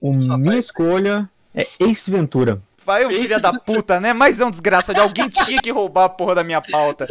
O 0.00 0.20
Só 0.20 0.36
minha 0.36 0.50
vai- 0.52 0.58
escolha 0.58 1.28
é 1.54 1.66
Ace 1.80 2.10
Ventura. 2.10 2.60
Vai 2.84 3.04
o 3.06 3.10
filho 3.10 3.40
da 3.40 3.52
puta, 3.52 3.98
né? 4.00 4.12
Mas 4.12 4.40
é 4.40 4.44
um 4.44 4.50
desgraçado. 4.50 5.00
Alguém 5.00 5.28
tinha 5.28 5.60
que 5.60 5.70
roubar 5.70 6.04
a 6.04 6.08
porra 6.08 6.34
da 6.36 6.44
minha 6.44 6.60
pauta. 6.60 7.06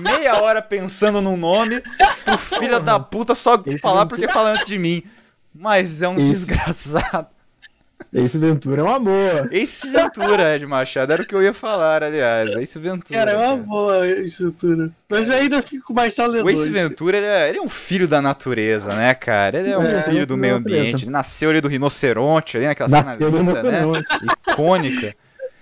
Meia 0.00 0.42
hora 0.42 0.60
pensando 0.60 1.20
num 1.20 1.36
nome 1.36 1.80
pro 2.24 2.38
filho 2.38 2.80
da 2.80 2.98
puta 2.98 3.34
só 3.34 3.60
Esse 3.64 3.78
falar 3.78 4.06
porque 4.06 4.28
fala 4.28 4.50
antes 4.50 4.66
de 4.66 4.78
mim. 4.78 5.02
Mas 5.54 6.02
é 6.02 6.08
um 6.08 6.14
Esse- 6.18 6.32
desgraçado. 6.32 7.28
Ace 8.14 8.38
Ventura 8.38 8.80
é 8.80 8.84
uma 8.84 8.98
boa. 8.98 9.48
Ace 9.50 9.88
Ventura, 9.90 10.54
Ed 10.56 10.66
Machado, 10.66 11.12
era 11.12 11.22
o 11.22 11.26
que 11.26 11.34
eu 11.34 11.42
ia 11.42 11.52
falar, 11.54 12.02
aliás. 12.02 12.50
Ace 12.56 12.78
Ventura. 12.78 13.18
Cara, 13.18 13.30
é 13.32 13.36
uma 13.36 13.46
cara. 13.48 13.56
boa 13.62 14.06
estrutura. 14.08 14.90
Mas 15.08 15.28
eu 15.28 15.36
ainda 15.36 15.60
fico 15.62 15.86
com 15.86 15.92
o 15.92 15.96
Marcelo 15.96 16.42
O 16.44 16.50
Ace 16.50 16.68
D2. 16.68 16.72
Ventura, 16.72 17.16
ele 17.16 17.26
é, 17.26 17.48
ele 17.48 17.58
é 17.58 17.62
um 17.62 17.68
filho 17.68 18.08
da 18.08 18.22
natureza, 18.22 18.94
né, 18.94 19.14
cara? 19.14 19.60
Ele 19.60 19.70
é 19.70 19.78
um 19.78 19.84
É, 19.86 20.02
filho 20.02 20.26
do 20.26 20.36
meio 20.36 20.56
ambiente. 20.56 21.04
Ele 21.04 21.10
nasceu 21.10 21.50
ali 21.50 21.60
do 21.60 21.68
rinoceronte, 21.68 22.56
ali 22.56 22.66
naquela 22.66 22.88
Nasceu 22.88 23.14
cena 23.14 23.30
do 23.30 23.38
linda, 23.38 23.62
né? 23.62 23.80
rinoceronte. 23.80 24.26
Icônica. 24.48 25.14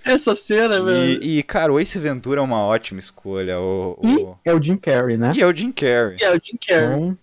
Essa 0.03 0.35
cena, 0.35 0.81
velho. 0.81 1.21
E, 1.23 1.39
e, 1.39 1.43
cara, 1.43 1.71
o 1.71 1.79
Ace 1.79 1.99
Ventura 1.99 2.39
é 2.39 2.43
uma 2.43 2.59
ótima 2.65 2.99
escolha. 2.99 3.59
O, 3.59 3.99
E 4.03 4.15
o... 4.15 4.35
é 4.43 4.53
o 4.53 4.61
Jim 4.61 4.75
Carrey, 4.77 5.15
né? 5.17 5.31
E 5.35 5.41
é 5.41 5.45
o 5.45 5.55
Jim 5.55 5.71
Carrey. 5.71 6.17
É, 6.19 6.31
o 6.31 6.39
Jim 6.43 6.57
Carrey. 6.67 6.85
Então, 6.87 7.17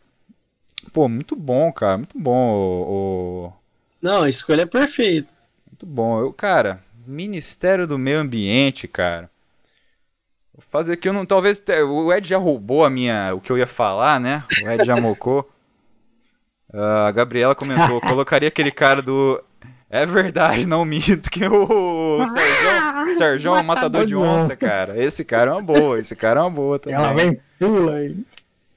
Pô, 0.93 1.09
muito 1.09 1.37
bom, 1.37 1.71
cara. 1.73 1.99
Muito 1.99 2.19
bom. 2.19 2.33
O, 2.55 3.49
o- 3.49 3.53
Não, 4.01 4.23
a 4.23 4.29
escolha 4.29 4.63
é 4.63 4.67
perfeita. 4.67 5.33
Muito 5.67 5.87
bom. 5.87 6.21
Eu, 6.21 6.33
cara, 6.33 6.83
Ministério 7.07 7.87
do 7.87 7.99
Meio 7.99 8.21
Ambiente, 8.21 8.87
cara. 8.87 9.31
Vou 10.53 10.63
fazer 10.69 10.95
aqui, 10.95 11.09
eu 11.09 11.13
não. 11.13 11.25
Talvez. 11.25 11.63
O 11.89 12.13
Ed 12.13 12.29
já 12.29 12.37
roubou 12.37 12.85
a 12.85 12.91
minha. 12.91 13.35
O 13.35 13.41
que 13.41 13.51
eu 13.51 13.59
ia 13.59 13.67
falar, 13.67 14.19
né? 14.19 14.45
O 14.63 14.69
Ed 14.69 14.85
já 14.85 14.97
mocou. 14.97 15.49
Ah, 16.71 17.07
a 17.07 17.13
Gabriela 17.13 17.55
comentou, 17.55 17.99
colocaria 17.99 18.49
aquele 18.49 18.71
cara 18.71 19.01
do. 19.01 19.43
É 19.89 20.05
verdade, 20.05 20.67
não 20.67 20.85
minto, 20.85 21.31
que 21.31 21.43
o 21.47 22.27
Sérgio, 22.27 23.17
Sérgio 23.17 23.57
é 23.57 23.61
um 23.61 23.63
matador 23.63 24.05
de 24.05 24.15
onça, 24.15 24.55
cara. 24.55 25.03
Esse 25.03 25.25
cara 25.25 25.51
é 25.51 25.55
uma 25.55 25.63
boa, 25.63 25.99
esse 25.99 26.15
cara 26.15 26.41
é 26.41 26.43
uma 26.43 26.51
boa 26.51 26.79
também. 26.79 26.99
ela 26.99 27.15
vem, 27.15 27.41
pula 27.59 27.95
aí. 27.95 28.15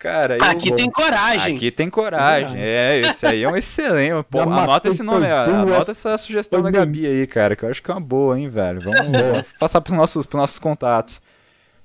Cara, 0.02 0.36
eu- 0.38 0.44
Aqui 0.44 0.74
tem 0.74 0.90
coragem. 0.90 1.56
Aqui 1.58 1.70
tem 1.70 1.88
coragem. 1.88 2.60
É, 2.60 3.00
esse 3.02 3.24
aí 3.28 3.44
é 3.44 3.48
um 3.48 3.56
excelente. 3.56 4.26
Pô, 4.32 4.40
anota 4.42 4.88
esse 4.90 5.04
nome, 5.04 5.28
anota 5.28 5.92
essa 5.92 6.18
sugestão 6.18 6.60
da 6.60 6.72
Gabi 6.72 7.06
aí, 7.06 7.28
cara, 7.28 7.56
que 7.56 7.64
eu 7.64 7.70
acho 7.70 7.84
que 7.84 7.92
é 7.92 7.94
uma 7.94 8.02
boa, 8.02 8.40
hein, 8.40 8.50
velho. 8.50 8.82
Vamos, 8.82 8.98
vamos 9.12 9.46
passar 9.60 9.80
pros 9.80 9.96
nossos, 9.96 10.26
pros 10.26 10.42
nossos 10.42 10.58
contatos. 10.58 11.22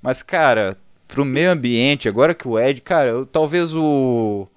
Mas, 0.01 0.23
cara, 0.23 0.75
pro 1.07 1.23
meio 1.23 1.51
ambiente, 1.51 2.09
agora 2.09 2.33
que 2.33 2.47
o 2.47 2.59
Ed, 2.59 2.81
cara, 2.81 3.09
eu- 3.11 3.25
talvez 3.27 3.75
o. 3.75 4.47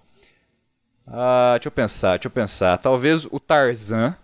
Ah, 1.06 1.52
deixa 1.56 1.68
eu 1.68 1.72
pensar, 1.72 2.11
deixa 2.12 2.28
eu 2.28 2.30
pensar. 2.30 2.78
Talvez 2.78 3.26
o 3.30 3.38
Tarzan. 3.38 4.14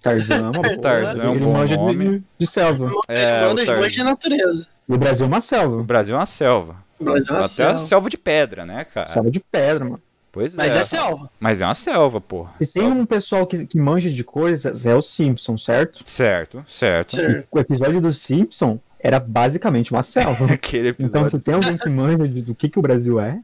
Tarzan, 0.00 0.36
é 0.36 0.42
uma 0.42 0.52
boa. 0.52 0.80
Tarzan 0.80 1.24
é 1.24 1.28
um 1.28 1.38
bom 1.40 1.52
manja 1.54 1.76
de- 1.76 1.82
nome. 1.82 2.22
De, 2.38 2.46
selva. 2.46 2.88
É, 3.08 3.22
Ele 3.22 3.44
o 3.46 3.48
manda 3.48 3.64
Tarzan. 3.64 3.88
de 3.88 4.02
natureza. 4.04 4.66
E 4.88 4.92
o 4.92 4.98
Brasil 4.98 5.24
é 5.24 5.28
uma 5.28 5.38
O 5.38 5.42
selva. 5.42 5.82
Brasil 5.82 6.14
é 6.14 6.18
uma 6.18 6.26
selva. 6.26 6.83
Brasil 7.04 7.30
é 7.34 7.38
uma 7.38 7.40
Até 7.40 7.48
selva. 7.48 7.72
uma 7.72 7.78
selva 7.78 8.10
de 8.10 8.16
pedra, 8.18 8.66
né, 8.66 8.84
cara? 8.84 9.08
Selva 9.10 9.30
de 9.30 9.40
pedra, 9.40 9.84
mano. 9.84 10.02
Pois 10.32 10.54
Mas 10.56 10.74
é. 10.74 10.80
é 10.80 10.82
selva. 10.82 11.30
Mas 11.38 11.60
é 11.62 11.64
uma 11.66 11.74
selva, 11.76 12.20
pô. 12.20 12.48
E 12.60 12.66
tem 12.66 12.82
um 12.84 13.06
pessoal 13.06 13.46
que, 13.46 13.66
que 13.66 13.78
manja 13.78 14.10
de 14.10 14.24
coisas, 14.24 14.84
é 14.84 14.94
o 14.94 15.00
Simpson, 15.00 15.56
certo? 15.56 16.02
Certo, 16.04 16.64
certo. 16.66 17.10
Certo. 17.12 17.46
O 17.52 17.58
episódio 17.60 18.00
do 18.00 18.12
Simpson 18.12 18.80
era 18.98 19.20
basicamente 19.20 19.92
uma 19.92 20.02
selva. 20.02 20.46
Aquele 20.52 20.88
Então, 20.88 21.06
episódio. 21.26 21.30
se 21.38 21.44
tem 21.44 21.54
alguém 21.54 21.78
que 21.78 21.88
manja 21.88 22.26
de- 22.26 22.42
do 22.42 22.54
que, 22.54 22.68
que 22.68 22.78
o 22.78 22.82
Brasil 22.82 23.20
é, 23.20 23.38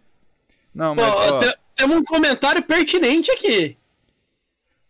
Não, 0.74 0.96
Pô, 0.96 1.02
mas. 1.02 1.12
ó, 1.32 1.38
te- 1.38 1.56
temos 1.76 1.96
um 1.96 2.02
comentário 2.04 2.62
pertinente 2.62 3.30
aqui. 3.30 3.76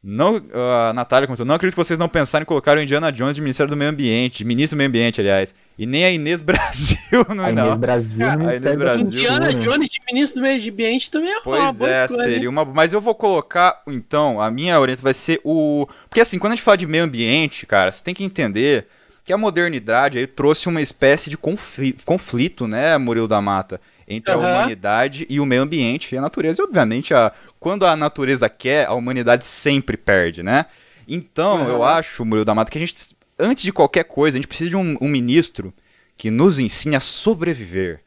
Não, 0.02 0.40
a 0.88 0.94
Natália 0.94 1.26
comentou, 1.26 1.44
não 1.44 1.54
acredito 1.54 1.74
que 1.76 1.84
vocês 1.84 1.98
não 1.98 2.08
pensaram 2.08 2.42
em 2.42 2.46
colocar 2.46 2.78
o 2.78 2.80
Indiana 2.80 3.12
Jones 3.12 3.34
de 3.34 3.42
Ministério 3.42 3.68
do 3.68 3.76
Meio 3.76 3.90
Ambiente, 3.90 4.38
de 4.38 4.44
Ministro 4.46 4.74
do 4.74 4.78
Meio 4.78 4.88
Ambiente, 4.88 5.20
aliás. 5.20 5.54
E 5.80 5.86
nem 5.86 6.04
a 6.04 6.10
Inês 6.10 6.42
Brasil, 6.42 6.98
não 7.34 7.42
é 7.42 7.46
a 7.46 7.50
Inês 7.52 7.68
não. 7.68 7.78
Brasil, 7.78 8.20
Cara, 8.20 8.50
a 8.50 8.54
Inês 8.54 8.76
Brasil. 8.76 9.06
Indiana. 9.06 9.54
Jones 9.54 9.88
de 9.88 9.98
ministro 10.12 10.40
do 10.40 10.42
meio 10.42 10.70
ambiente 10.70 11.10
também 11.10 11.30
é 11.30 11.36
uma 11.36 11.42
Pois 11.42 11.74
boa 11.74 11.88
é, 11.88 11.92
escolha. 12.04 12.22
seria 12.22 12.50
uma. 12.50 12.66
Mas 12.66 12.92
eu 12.92 13.00
vou 13.00 13.14
colocar, 13.14 13.80
então, 13.86 14.38
a 14.42 14.50
minha 14.50 14.78
orientação 14.78 15.04
vai 15.04 15.14
ser 15.14 15.40
o. 15.42 15.88
Porque 16.06 16.20
assim, 16.20 16.38
quando 16.38 16.52
a 16.52 16.56
gente 16.56 16.62
fala 16.62 16.76
de 16.76 16.86
meio 16.86 17.04
ambiente, 17.04 17.64
cara, 17.64 17.90
você 17.90 18.04
tem 18.04 18.12
que 18.12 18.22
entender 18.22 18.88
que 19.24 19.32
a 19.32 19.38
modernidade 19.38 20.18
aí 20.18 20.26
trouxe 20.26 20.68
uma 20.68 20.82
espécie 20.82 21.30
de 21.30 21.38
confli- 21.38 21.96
conflito, 22.04 22.68
né, 22.68 22.98
Murilo 22.98 23.26
da 23.26 23.40
Mata? 23.40 23.80
Entre 24.06 24.34
a 24.34 24.36
Aham. 24.36 24.50
humanidade 24.50 25.26
e 25.30 25.40
o 25.40 25.46
meio 25.46 25.62
ambiente 25.62 26.14
e 26.14 26.18
a 26.18 26.20
natureza. 26.20 26.60
E, 26.60 26.64
obviamente, 26.64 27.14
a... 27.14 27.32
quando 27.58 27.86
a 27.86 27.96
natureza 27.96 28.50
quer, 28.50 28.86
a 28.86 28.92
humanidade 28.92 29.46
sempre 29.46 29.96
perde, 29.96 30.42
né? 30.42 30.66
Então, 31.08 31.66
eu 31.68 31.82
Aham. 31.82 31.98
acho, 31.98 32.22
Murilo 32.24 32.44
da 32.44 32.54
Mata, 32.54 32.70
que 32.70 32.76
a 32.76 32.80
gente, 32.80 32.94
antes 33.41 33.62
de 33.64 33.72
qualquer 33.72 34.05
coisa, 34.05 34.36
a 34.36 34.41
gente 34.41 34.49
precisa 34.49 34.70
de 34.70 34.76
um, 34.76 34.97
um 35.01 35.09
ministro 35.09 35.72
que 36.16 36.30
nos 36.30 36.59
ensine 36.59 36.97
a 36.97 37.01
sobreviver. 37.01 38.01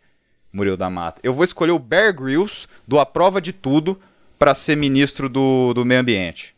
Murilo 0.52 0.78
da 0.78 0.90
Mata. 0.90 1.20
Eu 1.24 1.34
vou 1.34 1.44
escolher 1.44 1.72
o 1.72 1.80
Bear 1.80 2.14
Grylls, 2.14 2.68
do 2.88 3.00
A 3.00 3.06
Prova 3.06 3.42
de 3.42 3.52
Tudo, 3.52 4.00
pra 4.38 4.54
ser 4.54 4.78
ministro 4.78 5.28
do, 5.28 5.74
do 5.74 5.84
meio 5.84 6.02
ambiente. 6.02 6.54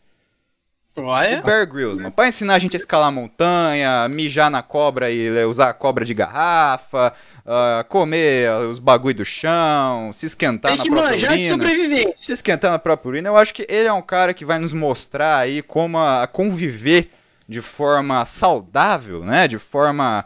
Olha. 0.98 1.40
O 1.40 1.42
Bear 1.42 1.66
Grylls, 1.66 1.98
mano, 1.98 2.10
pra 2.10 2.28
ensinar 2.28 2.54
a 2.54 2.58
gente 2.58 2.74
a 2.74 2.78
escalar 2.78 3.08
a 3.08 3.10
montanha, 3.10 4.08
mijar 4.08 4.50
na 4.50 4.62
cobra 4.62 5.10
e 5.10 5.26
eh, 5.26 5.44
usar 5.44 5.68
a 5.68 5.74
cobra 5.74 6.04
de 6.04 6.14
garrafa, 6.14 7.12
ah, 7.44 7.84
comer 7.88 8.50
os 8.70 8.78
bagulho 8.78 9.14
do 9.14 9.24
chão, 9.24 10.10
se 10.12 10.26
esquentar 10.26 10.70
Tem 10.70 10.78
na 10.78 10.84
que 10.84 10.90
própria 10.90 11.12
manjar 11.12 11.32
de 11.32 11.38
urina. 11.38 11.50
sobrevivência. 11.50 12.12
Se 12.16 12.32
esquentar 12.32 12.70
na 12.70 12.78
própria 12.78 13.08
urina, 13.10 13.28
eu 13.28 13.36
acho 13.36 13.52
que 13.52 13.66
ele 13.68 13.88
é 13.88 13.92
um 13.92 14.00
cara 14.02 14.32
que 14.32 14.44
vai 14.44 14.58
nos 14.58 14.72
mostrar 14.72 15.38
aí 15.38 15.60
como 15.60 15.98
a, 15.98 16.22
a 16.22 16.26
conviver 16.26 17.10
de 17.48 17.60
forma 17.62 18.24
saudável, 18.24 19.24
né? 19.24 19.46
De 19.48 19.58
forma. 19.58 20.24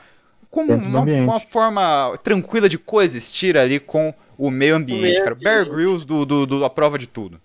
Como 0.51 0.73
uma, 0.73 1.01
uma 1.03 1.41
forma 1.41 2.19
tranquila 2.25 2.69
de 2.69 2.77
coexistir 2.77 3.57
ali 3.57 3.79
com 3.79 4.13
o 4.37 4.51
meio 4.51 4.75
ambiente, 4.75 5.03
meio 5.03 5.23
cara. 5.23 5.35
Bear 5.37 5.65
Grylls 5.65 6.05
do, 6.05 6.25
do, 6.27 6.45
do 6.45 6.65
A 6.65 6.71
Prova 6.71 6.99
de 6.99 7.07
Tudo. 7.07 7.41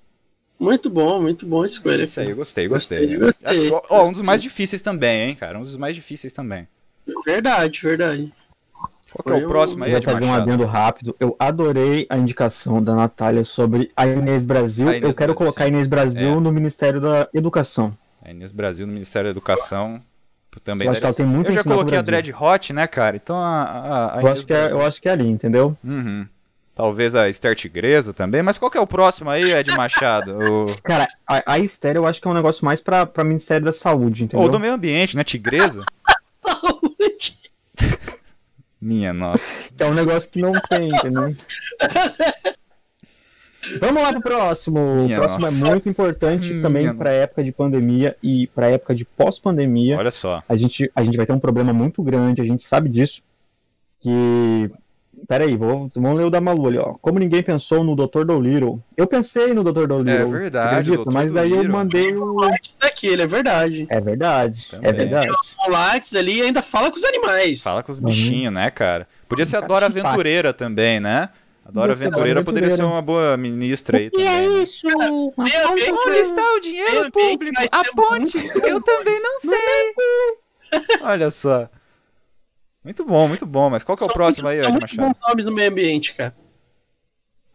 Muito 0.57 0.89
bom, 0.89 1.21
muito 1.21 1.45
bom 1.45 1.63
escolha. 1.63 2.01
Isso 2.01 2.19
aí, 2.19 2.34
gostei, 2.34 2.67
gostei. 2.67 3.15
Gostei, 3.17 3.17
gostei. 3.17 3.71
Ó, 3.71 3.82
ó, 3.89 4.07
um 4.07 4.11
dos 4.11 4.21
mais 4.21 4.41
difíceis 4.41 4.82
também, 4.82 5.30
hein, 5.30 5.36
cara? 5.36 5.59
Um 5.59 5.61
dos 5.61 5.78
mais 5.78 5.95
difíceis 5.95 6.34
também. 6.34 6.67
Verdade, 7.26 7.82
verdade. 7.84 8.34
Qual 9.11 9.38
que 9.38 9.43
é 9.43 9.45
o 9.45 9.47
próximo 9.47 9.84
aí, 9.84 9.91
Já 9.91 10.01
fazer 10.01 10.26
um 10.26 10.34
adendo 10.34 10.65
rápido. 10.65 11.15
Eu 11.19 11.36
adorei 11.38 12.05
a 12.09 12.17
indicação 12.17 12.84
da 12.84 12.95
Natália 12.95 13.45
sobre 13.45 13.91
a 13.95 14.07
Inês 14.07 14.43
Brasil. 14.43 14.88
A 14.88 14.97
Inês 14.97 15.03
eu 15.03 15.13
quero 15.13 15.34
Brasil, 15.34 15.36
colocar 15.36 15.65
a. 15.65 15.67
Inês 15.67 15.88
Brasil 15.88 16.32
É. 16.32 16.39
no 16.39 16.51
Ministério 16.51 16.99
da 16.99 17.30
Educação. 17.34 17.95
A 18.26 18.32
Inês 18.32 18.51
Brasil 18.51 18.88
no 18.88 18.93
Ministério 18.93 19.28
da 19.28 19.32
Educação 19.32 20.01
também 20.63 20.86
Eu 20.86 20.91
acho 20.93 21.01
que 21.01 21.05
ela 21.05 21.15
tem 21.15 21.26
muito 21.26 21.49
Eu 21.49 21.53
já 21.53 21.63
coloquei 21.63 21.97
a. 21.97 22.01
Dread 22.01 22.34
Hot, 22.34 22.71
né, 22.71 22.88
cara? 22.88 23.17
Então 23.17 23.36
a, 23.36 23.63
a, 23.63 24.13
a 24.13 24.15
Eu 24.15 24.21
Inês 24.21 24.39
acho, 24.39 24.47
que 24.47 24.53
é, 24.53 24.71
eu 24.71 24.82
acho 24.82 25.01
que 25.01 25.09
é 25.09 25.11
ali, 25.11 25.28
entendeu? 25.28 25.78
Uhum. 25.84 26.26
Talvez 26.73 27.13
a 27.13 27.30
Esther 27.30 27.55
Tigresa 27.55 28.13
também, 28.13 28.41
mas 28.41 28.57
qual 28.57 28.71
que 28.71 28.78
é 28.78 28.82
o 28.82 28.88
próximo 28.88 29.30
aí, 29.30 29.53
Ed 29.53 29.71
Machado? 29.76 30.38
o... 30.43 30.82
Cara, 30.82 31.07
a, 31.28 31.53
a 31.53 31.59
Estéreo 31.59 32.01
eu 32.01 32.07
acho 32.07 32.21
que 32.21 32.28
é 32.28 32.32
um 32.32 32.34
negócio 32.34 32.65
mais 32.65 32.82
pra, 32.82 33.05
pra 33.05 33.23
Ministério 33.23 33.65
da 33.65 33.73
Saúde, 33.73 34.26
entendeu? 34.26 34.43
Ou 34.43 34.49
do 34.49 34.59
meio 34.59 34.73
ambiente, 34.73 35.15
né? 35.15 35.23
Tigresa? 35.23 35.84
Saúde. 36.41 37.39
Minha 38.82 39.13
nossa. 39.13 39.65
É 39.78 39.86
um 39.86 39.93
negócio 39.93 40.30
que 40.30 40.41
não 40.41 40.51
tem, 40.69 40.89
entendeu? 40.89 41.36
Vamos 43.80 44.01
lá 44.03 44.11
pro 44.11 44.22
próximo. 44.22 45.03
Minha 45.03 45.18
o 45.18 45.22
próximo 45.22 45.41
nossa. 45.41 45.66
é 45.66 45.70
muito 45.70 45.89
importante 45.89 46.49
Minha 46.51 46.61
também 46.61 46.93
pra 46.95 47.11
época 47.11 47.43
de 47.43 47.51
pandemia 47.51 48.16
e 48.22 48.47
pra 48.47 48.68
época 48.70 48.93
de 48.95 49.05
pós-pandemia. 49.05 49.97
Olha 49.97 50.11
só. 50.11 50.41
A 50.47 50.55
gente, 50.55 50.91
a 50.95 51.03
gente 51.03 51.18
vai 51.18 51.26
ter 51.26 51.34
um 51.34 51.39
problema 51.39 51.74
muito 51.74 52.01
grande, 52.03 52.41
a 52.41 52.45
gente 52.45 52.63
sabe 52.63 52.89
disso. 52.89 53.22
Que. 54.01 54.70
Peraí, 55.28 55.55
vou, 55.55 55.89
vamos 55.95 56.18
ler 56.20 56.26
o 56.26 56.30
da 56.30 56.39
Malu 56.41 56.68
ali, 56.68 56.78
ó. 56.78 56.93
Como 57.01 57.18
ninguém 57.18 57.41
pensou 57.41 57.84
no 57.84 57.95
Dr. 57.95 58.26
Dolittle. 58.26 58.80
Eu 58.95 59.07
pensei 59.07 59.53
no 59.53 59.63
Dr. 59.63 59.88
Dolittle. 59.88 60.11
É 60.11 60.26
verdade, 60.26 60.91
acredita? 60.91 61.11
Mas 61.11 61.32
daí 61.32 61.51
eu 61.51 61.68
mandei 61.70 62.13
o. 62.16 62.34
Lattes 62.36 62.78
daquele, 62.80 63.22
é 63.24 63.28
verdade. 63.28 63.88
É 63.89 63.99
verdade, 64.01 64.68
Também. 64.70 64.89
é 64.89 64.93
verdade. 64.93 65.30
O 65.66 65.72
Lattes 65.72 66.16
ali 66.16 66.41
ainda 66.41 66.61
fala 66.61 66.91
com 66.91 66.97
os 66.97 67.03
animais. 67.05 67.61
Fala 67.61 67.82
com 67.82 67.91
os 67.91 67.97
Uhum. 67.97 68.03
bichinhos, 68.05 68.53
né, 68.53 68.70
cara? 68.70 69.07
Podia 69.28 69.45
ser 69.45 69.55
a 69.55 69.59
Cara, 69.61 69.68
Dora. 69.70 69.86
Aventureira 69.88 70.53
também, 70.53 70.99
né? 70.99 71.30
A 71.66 71.72
Dora 71.72 71.93
Podia 71.93 71.97
ser 71.97 72.07
a 72.07 72.09
Dora 72.11 72.22
Aventureira 72.32 72.43
poderia 72.43 72.70
ser 72.70 72.84
uma 72.84 73.01
boa 73.01 73.36
ministra 73.36 73.97
aí 73.97 74.11
também. 74.11 74.26
né? 74.28 74.63
isso? 74.63 74.88
Ambiente, 74.88 75.91
Onde 75.91 76.18
está 76.20 76.53
o 76.55 76.59
dinheiro 76.59 77.11
público? 77.11 77.59
A 77.72 77.84
ponte? 77.95 78.38
Eu 78.63 78.82
também 78.82 79.20
não 79.20 79.39
sei. 79.41 80.99
Olha 81.01 81.32
só. 81.32 81.68
Muito 82.84 83.03
bom, 83.03 83.28
muito 83.28 83.45
bom. 83.47 83.70
Mas 83.72 83.84
qual 83.84 83.95
que 83.97 84.03
é 84.03 84.05
o 84.05 84.07
São 84.07 84.13
próximo 84.13 84.47
muito- 84.47 84.57
aí, 84.57 84.63
São 84.63 84.72
muito 84.72 84.84
Machado? 84.84 85.07
bons 85.07 85.18
nomes 85.28 85.45
no 85.45 85.51
meio 85.51 85.72
ambiente, 85.72 86.13
cara. 86.13 86.36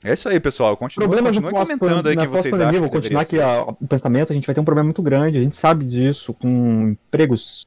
É 0.02 0.12
isso 0.14 0.28
aí, 0.28 0.40
pessoal. 0.40 0.70
No 0.72 0.76
continue 0.76 1.06
pós 1.08 1.68
comentando 1.68 2.08
aí 2.08 2.16
na 2.16 2.22
quem 2.22 2.30
vocês 2.30 2.44
pós-pandemia, 2.44 2.68
acham 2.70 2.80
vou 2.80 2.90
que 2.90 2.96
continuar 2.96 3.20
aqui 3.22 3.38
o 3.84 3.86
pensamento, 3.86 4.32
a 4.32 4.34
gente 4.34 4.46
vai 4.46 4.54
ter 4.54 4.60
um 4.60 4.64
problema 4.64 4.86
muito 4.86 5.02
grande, 5.02 5.38
a 5.38 5.40
gente 5.42 5.54
sabe 5.54 5.84
disso, 5.84 6.32
com 6.34 6.88
empregos, 6.88 7.66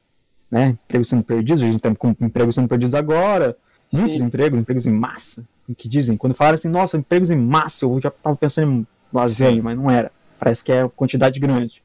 né, 0.50 0.76
empregos 0.84 1.08
sendo 1.08 1.22
perdidos, 1.22 1.62
a 1.62 1.66
gente 1.66 1.80
com 1.96 2.14
empregos 2.20 2.56
sendo 2.56 2.66
perdidos 2.68 2.92
agora, 2.92 3.56
muitos 3.92 4.16
Sim. 4.16 4.24
empregos, 4.24 4.58
empregos 4.58 4.84
em 4.84 4.92
massa, 4.92 5.40
o 5.42 5.44
que 5.72 5.88
dizem, 5.88 6.16
quando 6.16 6.34
falaram 6.34 6.56
assim, 6.56 6.68
nossa, 6.68 6.96
empregos 6.96 7.30
em 7.30 7.36
massa, 7.36 7.84
eu 7.84 8.00
já 8.00 8.10
tava 8.10 8.36
pensando 8.36 8.70
em 8.72 8.86
lasanha, 9.12 9.56
Sim. 9.56 9.60
mas 9.62 9.76
não 9.78 9.90
era, 9.90 10.10
parece 10.38 10.64
que 10.64 10.72
é 10.72 10.86
quantidade 10.88 11.38
grande. 11.38 11.82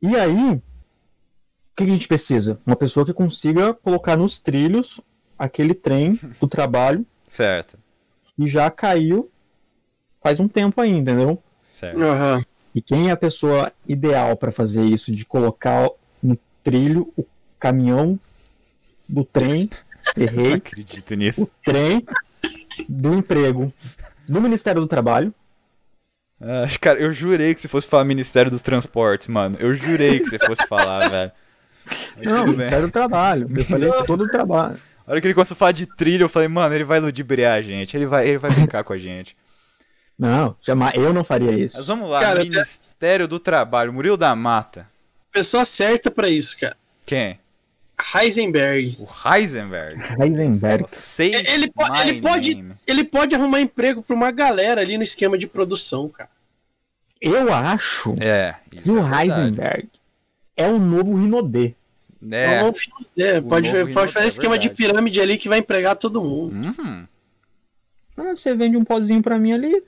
E 0.00 0.14
aí, 0.16 0.52
o 0.52 0.62
que 1.76 1.82
a 1.82 1.86
gente 1.86 2.06
precisa? 2.06 2.58
Uma 2.64 2.76
pessoa 2.76 3.04
que 3.04 3.12
consiga 3.12 3.74
colocar 3.74 4.16
nos 4.16 4.40
trilhos 4.40 5.00
aquele 5.38 5.74
trem 5.74 6.18
do 6.40 6.46
trabalho 6.46 7.04
Certo, 7.28 7.76
e 8.38 8.46
já 8.46 8.70
caiu 8.70 9.28
faz 10.22 10.38
um 10.40 10.48
tempo 10.48 10.80
aí, 10.80 10.90
entendeu? 10.90 11.42
certo. 11.62 12.00
Aham. 12.00 12.44
E 12.74 12.80
quem 12.80 13.08
é 13.08 13.12
a 13.12 13.16
pessoa 13.16 13.72
ideal 13.86 14.36
para 14.36 14.50
fazer 14.50 14.82
isso? 14.84 15.12
De 15.12 15.24
colocar 15.24 15.88
no 16.22 16.36
trilho 16.62 17.12
o 17.16 17.24
caminhão 17.58 18.18
do 19.08 19.24
trem, 19.24 19.68
Não 20.16 20.24
errei, 20.24 20.52
acredito 20.54 21.14
nisso. 21.14 21.42
o 21.44 21.50
trem 21.62 22.04
do 22.88 23.14
emprego 23.14 23.72
no 24.28 24.40
Ministério 24.40 24.80
do 24.80 24.86
Trabalho. 24.86 25.32
Ah, 26.40 26.66
cara, 26.80 26.98
eu 26.98 27.12
jurei 27.12 27.54
que 27.54 27.60
você 27.60 27.68
fosse 27.68 27.86
falar 27.86 28.04
Ministério 28.04 28.50
dos 28.50 28.60
Transportes, 28.60 29.28
mano. 29.28 29.56
Eu 29.58 29.72
jurei 29.74 30.20
que 30.20 30.28
você 30.28 30.38
fosse 30.38 30.66
falar, 30.66 31.08
velho. 31.10 31.32
Mas 32.16 32.26
Não. 32.26 32.46
Ministério 32.46 32.86
do 32.86 32.92
Trabalho. 32.92 33.48
Eu 33.56 33.64
falei 33.64 33.90
todo 34.06 34.24
o 34.24 34.28
trabalho. 34.28 34.78
A 35.06 35.10
hora 35.12 35.20
que 35.20 35.26
ele 35.26 35.34
começou 35.34 35.54
a 35.54 35.58
falar 35.58 35.72
de 35.72 35.86
trilha, 35.86 36.22
eu 36.24 36.28
falei, 36.28 36.48
mano, 36.48 36.74
ele 36.74 36.84
vai 36.84 36.98
ludibriar 36.98 37.58
a 37.58 37.62
gente. 37.62 37.96
Ele 37.96 38.06
vai, 38.06 38.26
ele 38.26 38.38
vai 38.38 38.50
brincar 38.50 38.82
com 38.84 38.92
a 38.92 38.98
gente. 38.98 39.36
Não, 40.18 40.56
jamais, 40.62 40.94
eu 40.94 41.12
não 41.12 41.24
faria 41.24 41.50
Mas 41.52 41.74
isso. 41.74 41.84
vamos 41.84 42.08
lá, 42.08 42.20
Cara, 42.20 42.40
Ministério 42.42 43.26
do 43.26 43.38
Trabalho, 43.38 43.92
Murilo 43.92 44.16
da 44.16 44.34
Mata. 44.34 44.88
Pessoa 45.32 45.64
certa 45.64 46.10
pra 46.10 46.28
isso, 46.28 46.58
cara. 46.58 46.76
Quem? 47.04 47.38
Heisenberg. 48.14 48.96
O 48.98 49.08
Heisenberg. 49.34 49.96
Heisenberg. 50.20 50.84
Ele, 51.18 51.70
po- 51.70 51.96
ele 52.00 52.20
pode, 52.20 52.54
name. 52.54 52.74
ele 52.86 53.04
pode 53.04 53.34
arrumar 53.34 53.60
emprego 53.60 54.02
pra 54.02 54.14
uma 54.16 54.30
galera 54.30 54.80
ali 54.80 54.96
no 54.96 55.02
esquema 55.02 55.38
de 55.38 55.46
produção, 55.46 56.08
cara. 56.08 56.30
Eu 57.20 57.52
acho 57.52 58.14
É, 58.20 58.54
que 58.70 58.90
o 58.90 58.98
é 58.98 59.02
verdade. 59.02 59.30
Heisenberg 59.30 59.88
é 60.56 60.66
o 60.66 60.78
novo 60.78 61.14
Rinodê. 61.16 61.74
É. 62.30 62.60
É, 63.16 63.38
O 63.38 63.42
pode, 63.42 63.72
novo 63.72 63.92
pode 63.92 64.12
fazer 64.12 64.24
é 64.24 64.28
esquema 64.28 64.58
de 64.58 64.68
verdade. 64.68 64.88
pirâmide 64.90 65.20
ali 65.20 65.36
que 65.38 65.48
vai 65.48 65.58
empregar 65.58 65.94
todo 65.96 66.22
mundo. 66.22 66.66
Uhum, 66.78 67.06
Ah, 68.16 68.36
você 68.36 68.54
vende 68.54 68.76
um 68.76 68.84
pozinho 68.84 69.22
pra 69.22 69.38
mim 69.38 69.52
ali, 69.52 69.82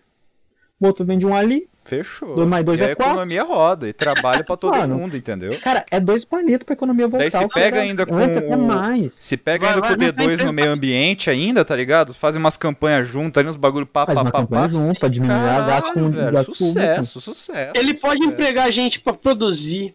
o 0.81 0.87
outro 0.87 1.05
vende 1.05 1.25
um 1.25 1.35
ali. 1.35 1.69
Fechou. 1.89 2.35
Dois 2.35 2.49
mais 2.49 2.65
dois 2.65 2.81
e 2.81 2.83
é 2.85 2.87
a 2.89 2.91
economia 2.93 3.43
roda 3.43 3.89
e 3.89 3.93
trabalha 3.93 4.43
pra 4.45 4.57
todo 4.57 4.77
Mano. 4.77 4.97
mundo, 4.97 5.17
entendeu? 5.17 5.51
Cara, 5.63 5.85
é 5.91 5.99
dois 6.01 6.25
palitos 6.25 6.65
pra 6.65 6.73
economia 6.75 7.07
voltar. 7.09 7.19
Daí 7.25 7.31
se 7.31 7.37
cara 7.39 7.49
pega 7.49 7.81
ainda 7.81 8.05
com 8.07 8.15
Antes 8.17 8.37
até 8.39 8.57
o- 8.57 8.59
mais. 8.59 9.13
Se 9.19 9.37
pega 9.37 9.61
Vai- 9.67 9.69
ainda 9.75 9.81
vai- 9.81 9.89
com 9.97 10.03
o 10.03 10.07
não 10.07 10.13
tem 10.13 10.27
D2 10.29 10.45
no 10.45 10.53
meio 10.53 10.71
ambiente 10.71 11.31
ainda, 11.31 11.65
tá 11.65 11.75
ligado? 11.77 12.13
Fazem 12.13 12.41
umas 12.41 12.57
campanhas 12.57 13.07
juntas 13.07 13.41
ali, 13.41 13.49
uns 13.51 13.57
bagulho 13.57 13.87
pá, 13.87 14.05
Faz 14.07 14.17
pá, 14.17 14.23
uma 14.23 14.31
pá, 14.31 14.39
campanha 14.41 14.63
pá. 14.63 14.69
junto 14.69 15.01
pra 15.01 15.09
diminuir 15.09 15.35
a 15.49 15.61
gasto 15.67 15.93
com 15.95 16.11
velho, 16.11 16.33
gasto 16.33 16.47
público. 16.47 16.57
sucesso, 16.57 17.21
sucesso. 17.21 17.73
Ele 17.75 17.95
pode 17.95 18.17
sucesso. 18.19 18.33
empregar 18.33 18.71
gente 18.73 19.01
pra 19.01 19.13
produzir, 19.13 19.95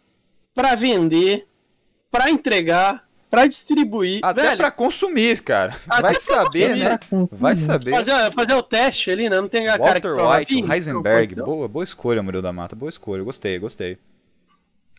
pra 0.54 0.76
vender, 0.76 1.46
pra 2.10 2.30
entregar, 2.30 3.04
pra 3.32 3.47
distribuir. 3.47 4.19
Até 4.23 4.41
Velho, 4.43 4.57
pra 4.57 4.69
consumir, 4.69 5.41
cara. 5.41 5.75
Até 5.89 6.01
Vai 6.01 6.15
saber, 6.19 6.67
consumir. 6.69 6.89
né? 6.89 7.27
Vai 7.32 7.55
saber. 7.55 7.89
fazer, 7.91 8.32
fazer 8.32 8.53
o 8.53 8.61
teste 8.61 9.09
ali, 9.09 9.27
né? 9.29 9.41
Não 9.41 9.47
tem 9.47 9.67
a 9.67 9.79
cara 9.79 9.99
que 9.99 10.07
Walter 10.07 10.21
fala, 10.21 10.38
White, 10.39 10.53
"Ih, 10.53 10.63
o 10.63 10.71
Heisenberg. 10.73 11.36
Boa, 11.36 11.67
boa 11.67 11.84
escolha, 11.84 12.21
Murilo 12.21 12.43
da 12.43 12.53
Mata. 12.53 12.75
Boa 12.75 12.89
escolha. 12.89 13.23
Gostei, 13.23 13.57
gostei. 13.57 13.97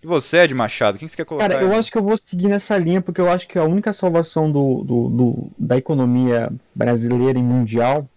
E 0.02 0.06
você, 0.06 0.38
Ed 0.38 0.52
Machado, 0.54 0.98
quem 0.98 1.06
que 1.06 1.12
você 1.12 1.16
quer 1.18 1.24
colocar? 1.24 1.48
Cara, 1.48 1.62
eu 1.62 1.70
aí? 1.72 1.78
acho 1.78 1.92
que 1.92 1.96
eu 1.98 2.02
vou 2.02 2.16
seguir 2.16 2.48
nessa 2.48 2.76
linha, 2.76 3.00
porque 3.00 3.20
eu 3.20 3.30
acho 3.30 3.46
que 3.46 3.56
a 3.56 3.62
única 3.64 3.92
salvação 3.92 4.50
do, 4.50 4.82
do- 4.82 5.08
do- 5.10 5.50
da 5.56 5.76
economia 5.76 6.50
brasileira 6.74 7.38
e 7.38 7.42
mundial, 7.42 8.08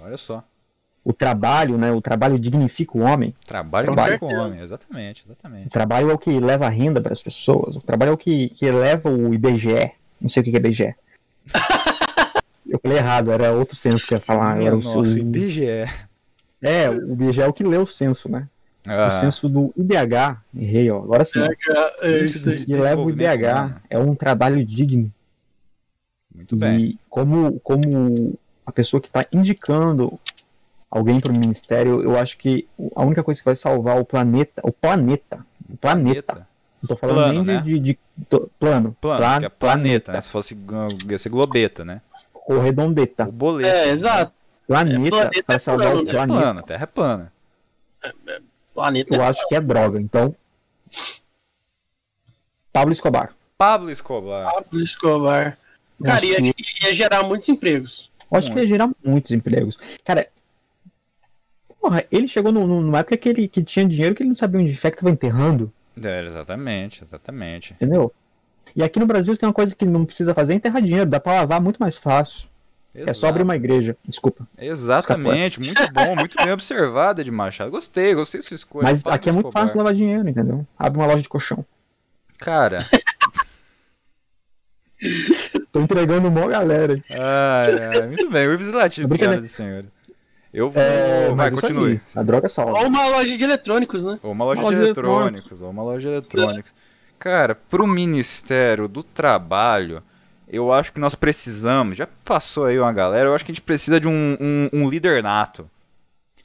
Olha 0.00 0.16
só. 0.16 0.42
O 1.08 1.12
trabalho, 1.14 1.78
né? 1.78 1.90
O 1.90 2.02
trabalho 2.02 2.38
dignifica 2.38 2.98
o 2.98 3.00
homem. 3.00 3.34
Trabalho 3.46 3.88
Com 3.88 3.94
com 3.96 4.02
certeza. 4.02 4.30
o 4.30 4.34
homem. 4.36 4.60
Exatamente, 4.60 5.22
O 5.22 5.26
exatamente. 5.28 5.70
trabalho 5.70 6.10
é 6.10 6.12
o 6.12 6.18
que 6.18 6.38
leva 6.38 6.66
a 6.66 6.68
renda 6.68 7.00
para 7.00 7.14
as 7.14 7.22
pessoas. 7.22 7.76
O 7.76 7.80
trabalho 7.80 8.10
é 8.10 8.12
o 8.12 8.18
que, 8.18 8.50
que 8.50 8.66
eleva 8.66 9.08
o 9.10 9.32
IBGE. 9.32 9.92
Não 10.20 10.28
sei 10.28 10.42
o 10.42 10.44
que 10.44 10.50
é 10.50 10.56
IBGE. 10.56 10.94
eu 12.68 12.78
falei 12.78 12.98
errado, 12.98 13.32
era 13.32 13.52
outro 13.52 13.74
censo 13.74 14.06
que 14.06 14.12
eu 14.12 14.18
ia 14.18 14.20
falar. 14.20 14.60
Era 14.62 14.76
o, 14.76 14.80
nossa, 14.82 14.98
o- 14.98 15.18
IBGE. 15.18 15.64
É, 16.60 16.90
o 16.90 17.12
IBGE 17.12 17.40
é 17.40 17.46
o 17.46 17.52
que 17.54 17.64
lê 17.64 17.78
o 17.78 17.86
censo, 17.86 18.28
né? 18.28 18.46
O 18.86 18.90
Ah, 18.90 19.20
censo 19.20 19.48
do 19.48 19.72
IDH. 19.76 20.42
Errei, 20.56 20.90
ó. 20.90 20.98
Agora 20.98 21.24
sim. 21.24 21.40
É, 21.40 22.06
é 22.06 22.18
isso 22.24 22.48
aí. 22.50 22.64
que 22.66 22.74
leva 22.76 23.00
o 23.00 23.10
IDH. 23.10 23.80
É 23.88 23.98
um 23.98 24.14
trabalho 24.14 24.64
digno. 24.64 25.10
muito 26.34 26.54
bem. 26.56 26.78
E 26.80 26.98
como, 27.08 27.58
como 27.60 28.38
a 28.66 28.72
pessoa 28.72 29.00
que 29.00 29.06
está 29.08 29.24
indicando 29.32 30.18
alguém 30.90 31.20
para 31.20 31.32
o 31.32 31.38
ministério, 31.38 32.02
eu 32.02 32.18
acho 32.18 32.36
que 32.38 32.66
a 32.94 33.04
única 33.04 33.22
coisa 33.22 33.40
que 33.40 33.44
vai 33.44 33.56
salvar 33.56 33.98
o 34.00 34.04
planeta, 34.04 34.60
o 34.64 34.72
planeta, 34.72 35.44
o 35.68 35.76
planeta, 35.76 36.46
não 36.82 36.88
tô 36.88 36.96
falando 36.96 37.16
Plano, 37.16 37.32
nem 37.32 37.42
de, 37.42 37.52
né? 37.52 37.60
de, 37.62 37.78
de- 37.80 37.98
to- 38.28 38.50
plano, 38.58 38.96
Plano, 39.00 39.18
pla- 39.18 39.38
que 39.40 39.44
é 39.46 39.48
planeta, 39.48 40.12
né? 40.12 40.20
Se 40.20 40.30
fosse 40.30 40.56
ia 41.08 41.18
ser 41.18 41.28
globeta, 41.28 41.84
né? 41.84 42.00
ou 42.46 42.58
redondeta. 42.60 43.28
O 43.28 43.32
boleto. 43.32 43.68
É, 43.74 43.88
exato. 43.90 44.36
Planeta, 44.66 45.16
É, 45.16 45.20
planeta 45.20 45.42
para 45.44 45.56
é 45.56 45.58
salvar 45.58 45.86
plano, 45.88 46.00
o 46.00 46.04
né? 46.04 46.10
É 46.10 46.12
planeta, 46.14 46.40
plana, 46.40 46.62
Terra 46.62 46.82
é 46.82 46.86
plana. 46.86 47.32
Planeta. 48.74 49.16
eu 49.16 49.22
acho 49.22 49.48
que 49.48 49.54
é 49.54 49.60
droga. 49.60 50.00
Então, 50.00 50.34
Pablo 52.72 52.92
Escobar. 52.92 53.34
Pablo 53.56 53.90
Escobar. 53.90 54.52
Pablo 54.52 54.80
Escobar. 54.80 55.58
Cara, 56.04 56.18
acho 56.18 56.26
ia, 56.26 56.42
que- 56.54 56.84
ia 56.86 56.92
gerar 56.94 57.22
muitos 57.24 57.48
empregos. 57.48 58.10
Eu 58.30 58.38
acho 58.38 58.52
que 58.52 58.58
ia 58.60 58.68
gerar 58.68 58.88
muitos 59.04 59.30
empregos. 59.32 59.78
Cara, 60.04 60.28
porra, 61.80 62.04
ele 62.10 62.28
chegou 62.28 62.50
no- 62.52 62.66
no- 62.66 62.80
numa 62.80 62.98
época 62.98 63.16
que 63.16 63.28
ele 63.28 63.48
que 63.48 63.62
tinha 63.62 63.84
dinheiro 63.86 64.14
que 64.14 64.22
ele 64.22 64.28
não 64.28 64.36
sabia 64.36 64.60
onde 64.60 64.72
é 64.82 64.90
que 64.90 64.96
tava 64.96 65.10
enterrando. 65.10 65.72
É, 66.02 66.24
exatamente, 66.26 67.02
exatamente. 67.02 67.72
Entendeu? 67.74 68.12
E 68.76 68.82
aqui 68.82 69.00
no 69.00 69.06
Brasil 69.06 69.34
você 69.34 69.40
tem 69.40 69.48
uma 69.48 69.52
coisa 69.54 69.74
que 69.74 69.84
não 69.84 70.04
precisa 70.04 70.32
fazer 70.34 70.52
é 70.52 70.56
enterrar 70.56 70.82
dinheiro, 70.82 71.08
dá 71.08 71.18
pra 71.18 71.34
lavar 71.34 71.60
muito 71.60 71.78
mais 71.78 71.96
fácil. 71.96 72.46
É 72.94 73.12
só 73.14 73.28
abrir 73.28 73.42
uma 73.44 73.54
igreja. 73.54 73.96
Desculpa. 74.06 74.46
Exatamente, 74.58 75.60
muito 75.60 75.92
bom, 75.92 76.16
muito 76.16 76.36
bem 76.42 76.52
observado, 76.52 77.22
de 77.22 77.30
Machado. 77.30 77.70
Gostei, 77.70 78.12
gostei 78.14 78.40
da 78.40 78.46
sua 78.48 78.54
escolha. 78.56 78.90
Mas 78.90 79.02
Pablo 79.02 79.14
aqui 79.16 79.28
é 79.28 79.32
muito 79.32 79.52
fácil 79.52 79.76
lavar 79.78 79.94
dinheiro, 79.94 80.28
entendeu? 80.28 80.66
Abre 80.76 80.98
uma 80.98 81.06
loja 81.06 81.22
de 81.22 81.28
colchão. 81.28 81.64
Cara, 82.38 82.78
Tô 85.72 85.80
entregando 85.80 86.28
uma 86.28 86.48
galera. 86.48 87.00
ai, 87.10 88.00
ai, 88.00 88.06
muito 88.08 88.30
bem, 88.30 88.48
legislativo, 88.48 89.08
Brincadeira. 89.08 89.40
senhoras 89.40 89.44
e 89.44 89.54
senhores. 89.54 89.90
Eu 90.52 90.70
vou. 90.70 90.82
É, 90.82 91.32
Vai, 91.34 91.50
continue. 91.50 91.92
aí, 91.92 92.00
A 92.16 92.22
droga 92.22 92.48
salva. 92.48 92.72
Ou 92.72 92.86
uma 92.86 93.06
loja 93.08 93.36
de 93.36 93.44
eletrônicos, 93.44 94.04
né? 94.04 94.18
Ou 94.22 94.32
uma 94.32 94.44
loja, 94.44 94.60
Uma 94.60 94.70
de 94.70 94.76
loja 94.76 94.92
de 94.92 95.00
eletrônicos, 95.00 95.60
ou 95.62 95.70
uma 95.70 95.82
loja 95.82 96.08
de 96.08 96.14
eletrônicos. 96.14 96.72
Cara, 97.18 97.54
pro 97.54 97.86
Ministério 97.86 98.88
do 98.88 99.02
Trabalho, 99.02 100.02
eu 100.48 100.72
acho 100.72 100.92
que 100.92 101.00
nós 101.00 101.14
precisamos, 101.14 101.96
já 101.96 102.08
passou 102.24 102.66
aí 102.66 102.78
uma 102.78 102.92
galera, 102.92 103.28
eu 103.28 103.34
acho 103.34 103.44
que 103.44 103.52
a 103.52 103.54
gente 103.54 103.62
precisa 103.62 104.00
de 104.00 104.08
um, 104.08 104.36
um, 104.40 104.68
um 104.72 104.88
líder 104.88 105.22
nato. 105.22 105.68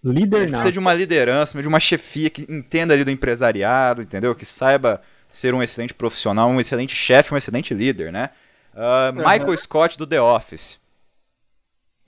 A 0.05 0.09
Líder 0.09 0.39
gente 0.41 0.51
nato. 0.51 0.51
precisa 0.51 0.71
de 0.73 0.79
uma 0.79 0.93
liderança, 0.93 1.61
de 1.61 1.67
uma 1.67 1.79
chefia 1.79 2.29
que 2.29 2.45
entenda 2.49 2.93
ali 2.93 3.05
do 3.05 3.11
empresariado, 3.11 4.01
entendeu? 4.01 4.35
Que 4.35 4.45
saiba 4.45 5.01
ser 5.31 5.53
um 5.53 5.63
excelente 5.63 5.93
profissional, 5.93 6.49
um 6.49 6.59
excelente 6.59 6.93
chefe, 6.93 7.33
um 7.33 7.37
excelente 7.37 7.73
líder, 7.73 8.11
né? 8.11 8.31
Ah, 8.75 9.13
Michael 9.15 9.55
Scott 9.55 9.97
do 9.97 10.05
The 10.05 10.19
Office. 10.21 10.77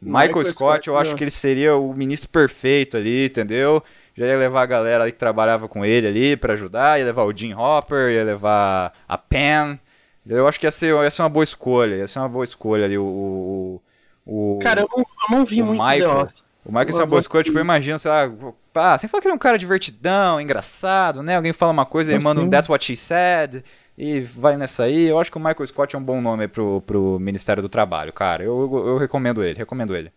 Michael, 0.01 0.27
Michael 0.27 0.45
Scott, 0.45 0.55
Scott, 0.55 0.87
eu 0.87 0.97
acho 0.97 1.11
não. 1.11 1.17
que 1.17 1.23
ele 1.23 1.31
seria 1.31 1.75
o 1.75 1.93
ministro 1.93 2.29
perfeito 2.29 2.97
ali, 2.97 3.25
entendeu? 3.25 3.83
Já 4.13 4.25
ia 4.27 4.37
levar 4.37 4.61
a 4.61 4.65
galera 4.65 5.03
ali 5.03 5.11
que 5.11 5.17
trabalhava 5.17 5.67
com 5.67 5.85
ele 5.85 6.07
ali 6.07 6.37
pra 6.37 6.53
ajudar, 6.53 6.99
ia 6.99 7.05
levar 7.05 7.23
o 7.23 7.35
Jim 7.35 7.53
Hopper, 7.53 8.11
ia 8.11 8.23
levar 8.23 8.93
a 9.07 9.17
Pen. 9.17 9.79
Eu 10.25 10.47
acho 10.47 10.59
que 10.59 10.65
ia 10.65 10.71
ser, 10.71 10.93
ia 10.95 11.11
ser 11.11 11.21
uma 11.21 11.29
boa 11.29 11.43
escolha, 11.43 11.95
ia 11.95 12.07
ser 12.07 12.19
uma 12.19 12.29
boa 12.29 12.43
escolha 12.43 12.85
ali 12.85 12.97
o... 12.97 13.81
o, 14.25 14.55
o 14.55 14.59
Cara, 14.59 14.81
eu 14.81 14.89
não, 14.91 14.99
eu 14.99 15.37
não 15.37 15.45
vi 15.45 15.61
muito 15.61 15.83
Michael, 15.83 16.27
o 16.65 16.71
Michael 16.71 16.89
Eu 16.89 16.95
é 16.95 17.01
uma 17.01 17.05
boa 17.05 17.19
escolha, 17.19 17.43
tipo, 17.43 17.59
imagina, 17.59 17.99
sei 17.99 18.09
lá, 18.09 18.31
pá, 18.73 18.97
você 18.97 19.07
fala 19.07 19.21
que 19.21 19.27
ele 19.27 19.33
é 19.33 19.35
um 19.35 19.39
cara 19.39 19.57
divertidão, 19.57 20.41
engraçado, 20.41 21.21
né? 21.21 21.35
Alguém 21.35 21.53
fala 21.53 21.71
uma 21.71 21.85
coisa, 21.85 22.11
ele 22.11 22.23
manda 22.23 22.41
um. 22.41 22.49
That's 22.49 22.69
What 22.69 22.83
She 22.83 22.95
Said 22.95 23.63
e 23.97 24.21
vai 24.21 24.57
nessa 24.57 24.83
aí. 24.83 25.07
Eu 25.07 25.19
acho 25.19 25.31
que 25.31 25.37
o 25.37 25.39
Michael 25.41 25.65
Scott 25.67 25.95
é 25.95 25.99
um 25.99 26.03
bom 26.03 26.21
nome 26.21 26.43
aí 26.43 26.47
pro, 26.47 26.81
pro 26.81 27.17
Ministério 27.19 27.61
do 27.63 27.69
Trabalho, 27.69 28.11
cara. 28.13 28.43
Eu, 28.43 28.69
eu, 28.71 28.87
eu 28.89 28.97
recomendo 28.97 29.43
ele, 29.43 29.57
recomendo 29.57 29.95
ele. 29.95 30.11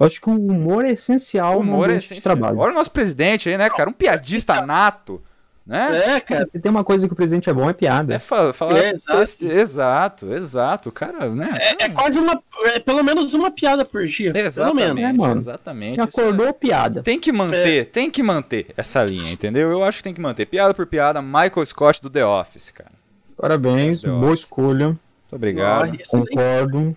Eu 0.00 0.06
acho 0.06 0.20
que 0.20 0.30
o 0.30 0.32
humor 0.34 0.84
é 0.86 0.92
essencial 0.92 1.58
O 1.58 1.60
humor 1.60 1.88
no 1.88 1.94
é 1.94 1.98
essencial. 1.98 2.22
trabalho. 2.36 2.58
Olha 2.58 2.72
o 2.72 2.74
nosso 2.74 2.90
presidente 2.90 3.48
aí, 3.48 3.58
né, 3.58 3.68
cara? 3.68 3.90
Um 3.90 3.92
piadista 3.92 4.64
nato, 4.64 5.22
né? 5.66 6.16
É, 6.16 6.20
cara. 6.20 6.48
Se 6.50 6.58
tem 6.60 6.70
uma 6.70 6.82
coisa 6.84 7.06
que 7.06 7.12
o 7.12 7.16
presidente 7.16 7.48
é 7.48 7.52
bom, 7.52 7.68
é 7.68 7.72
piada. 7.72 8.14
É, 8.14 8.18
fala, 8.18 8.52
fala 8.52 8.78
É, 8.78 8.90
exato. 8.92 9.44
exato, 9.46 10.32
exato, 10.34 10.92
cara, 10.92 11.28
né? 11.28 11.56
É, 11.60 11.84
é 11.84 11.88
quase 11.88 12.18
uma. 12.18 12.40
É 12.66 12.78
pelo 12.80 13.02
menos 13.02 13.32
uma 13.34 13.50
piada 13.50 13.84
por 13.84 14.06
dia. 14.06 14.32
Pelo 14.32 14.46
Exatamente, 14.46 14.94
menos. 14.94 15.14
É, 15.14 15.16
mano. 15.28 15.40
exatamente. 15.40 15.92
Isso 15.92 16.00
é- 16.00 16.04
acordou, 16.04 16.52
piada. 16.52 17.02
Tem 17.02 17.18
que 17.18 17.32
manter, 17.32 17.86
tem 17.86 18.10
que 18.10 18.22
manter 18.22 18.66
essa 18.76 19.04
linha, 19.04 19.32
entendeu? 19.32 19.70
Eu 19.70 19.84
acho 19.84 19.98
que 19.98 20.04
tem 20.04 20.14
que 20.14 20.20
manter. 20.20 20.46
Piada 20.46 20.74
por 20.74 20.86
piada, 20.86 21.22
Michael 21.22 21.64
Scott 21.66 22.02
do 22.02 22.10
The 22.10 22.24
Office, 22.24 22.70
cara. 22.70 22.90
Parabéns, 23.36 24.02
boa 24.02 24.34
escolha. 24.34 24.86
Muito 24.88 25.00
obrigado. 25.32 25.92
Nossa. 25.92 26.18
Concordo. 26.18 26.96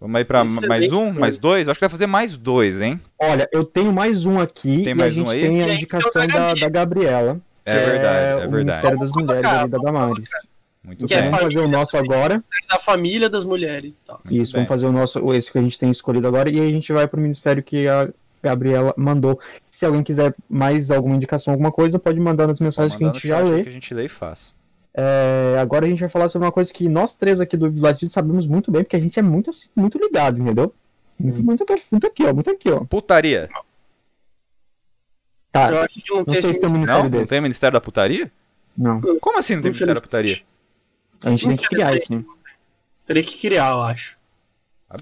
Vamos 0.00 0.16
aí 0.16 0.24
pra 0.24 0.42
Excelente 0.42 0.68
mais 0.68 0.92
um, 0.92 1.12
mais 1.12 1.38
dois? 1.38 1.66
Eu 1.66 1.70
acho 1.70 1.78
que 1.78 1.84
vai 1.84 1.90
fazer 1.90 2.06
mais 2.06 2.36
dois, 2.36 2.80
hein? 2.80 3.00
Olha, 3.18 3.48
eu 3.50 3.64
tenho 3.64 3.92
mais 3.92 4.26
um 4.26 4.38
aqui 4.38 4.82
Tem 4.82 4.92
e 4.92 4.94
mais 4.94 5.14
a 5.14 5.16
gente 5.16 5.26
um 5.26 5.30
aí? 5.30 5.40
tem 5.40 5.62
a 5.62 5.74
indicação 5.74 6.10
tem 6.12 6.24
o 6.24 6.28
da 6.28 6.54
da, 6.54 6.68
Gabriela. 6.68 7.40
É 7.64 7.78
que 7.78 7.84
verdade, 7.90 8.18
é 8.18 8.34
o 8.34 8.38
verdade. 8.38 8.56
Ministério 8.56 8.98
das 8.98 9.10
Mulheres 9.10 9.44
ali 9.46 9.70
da 9.70 9.78
Damares. 9.78 10.28
Muito 10.84 11.06
Que 11.06 11.14
é 11.14 11.22
bem. 11.22 11.30
Vamos 11.30 11.44
fazer 11.44 11.58
o 11.58 11.68
nosso 11.68 11.96
agora. 11.96 12.36
Da 12.70 12.78
família 12.78 13.28
das 13.28 13.44
mulheres 13.44 13.96
e 13.96 14.02
tal. 14.02 14.20
Muito 14.24 14.42
Isso, 14.42 14.52
bem. 14.52 14.64
vamos 14.64 14.68
fazer 14.68 14.86
o 14.86 14.92
nosso, 14.92 15.34
esse 15.34 15.50
que 15.50 15.58
a 15.58 15.62
gente 15.62 15.78
tem 15.78 15.90
escolhido 15.90 16.28
agora, 16.28 16.48
e 16.48 16.60
aí 16.60 16.68
a 16.68 16.70
gente 16.70 16.92
vai 16.92 17.08
pro 17.08 17.20
ministério 17.20 17.62
que 17.62 17.88
a 17.88 18.08
Gabriela 18.42 18.94
mandou. 18.96 19.40
Se 19.70 19.84
alguém 19.84 20.02
quiser 20.04 20.32
mais 20.48 20.90
alguma 20.90 21.16
indicação, 21.16 21.52
alguma 21.54 21.72
coisa, 21.72 21.98
pode 21.98 22.20
mandar 22.20 22.46
nas 22.46 22.60
mensagens 22.60 22.92
Vou 22.92 22.98
que 22.98 23.04
a 23.04 23.06
mandar 23.08 23.18
gente 23.18 23.28
já 23.28 23.38
chat 23.40 23.50
lê. 23.50 23.62
Que 23.64 23.68
a 23.68 23.72
gente 23.72 23.94
lê 23.94 24.04
e 24.04 24.08
faz. 24.08 24.54
É, 24.98 25.58
agora 25.60 25.84
a 25.84 25.88
gente 25.88 26.00
vai 26.00 26.08
falar 26.08 26.30
sobre 26.30 26.46
uma 26.46 26.52
coisa 26.52 26.72
que 26.72 26.88
nós 26.88 27.16
três 27.16 27.38
aqui 27.38 27.54
do 27.54 27.70
Latido 27.80 28.10
sabemos 28.10 28.46
muito 28.46 28.70
bem, 28.70 28.82
porque 28.82 28.96
a 28.96 29.00
gente 29.00 29.18
é 29.18 29.22
muito, 29.22 29.50
assim, 29.50 29.68
muito 29.76 29.98
ligado, 29.98 30.40
entendeu? 30.40 30.72
Muito, 31.18 31.42
muito, 31.42 31.62
aqui, 31.62 31.82
muito 31.90 32.06
aqui, 32.06 32.24
ó, 32.24 32.32
muito 32.34 32.50
aqui, 32.50 32.70
ó. 32.70 32.80
Putaria. 32.84 33.48
Tá, 35.52 35.70
Eu 35.70 35.82
acho 35.82 36.00
que 36.00 36.10
não 36.10 36.18
não 36.18 36.24
tem 36.24 36.42
se 36.42 36.54
tem 36.60 36.68
um 36.68 36.72
Não? 36.72 36.78
ministério 36.78 37.02
Não 37.04 37.10
desse. 37.10 37.26
tem 37.26 37.40
Ministério 37.40 37.72
da 37.74 37.80
Putaria? 37.80 38.32
Não, 38.76 39.00
Como 39.20 39.38
assim 39.38 39.54
não 39.54 39.62
tem 39.62 39.70
Ministério 39.70 39.94
da 39.94 40.00
Putaria? 40.00 40.40
a 41.22 41.30
gente 41.30 41.46
tem 41.46 41.56
que 41.56 41.68
criar 41.68 41.94
isso, 41.96 42.14
né? 42.14 42.24
Teria 43.06 43.22
que 43.22 43.38
criar, 43.38 43.70
eu 43.72 43.82
acho. 43.82 44.16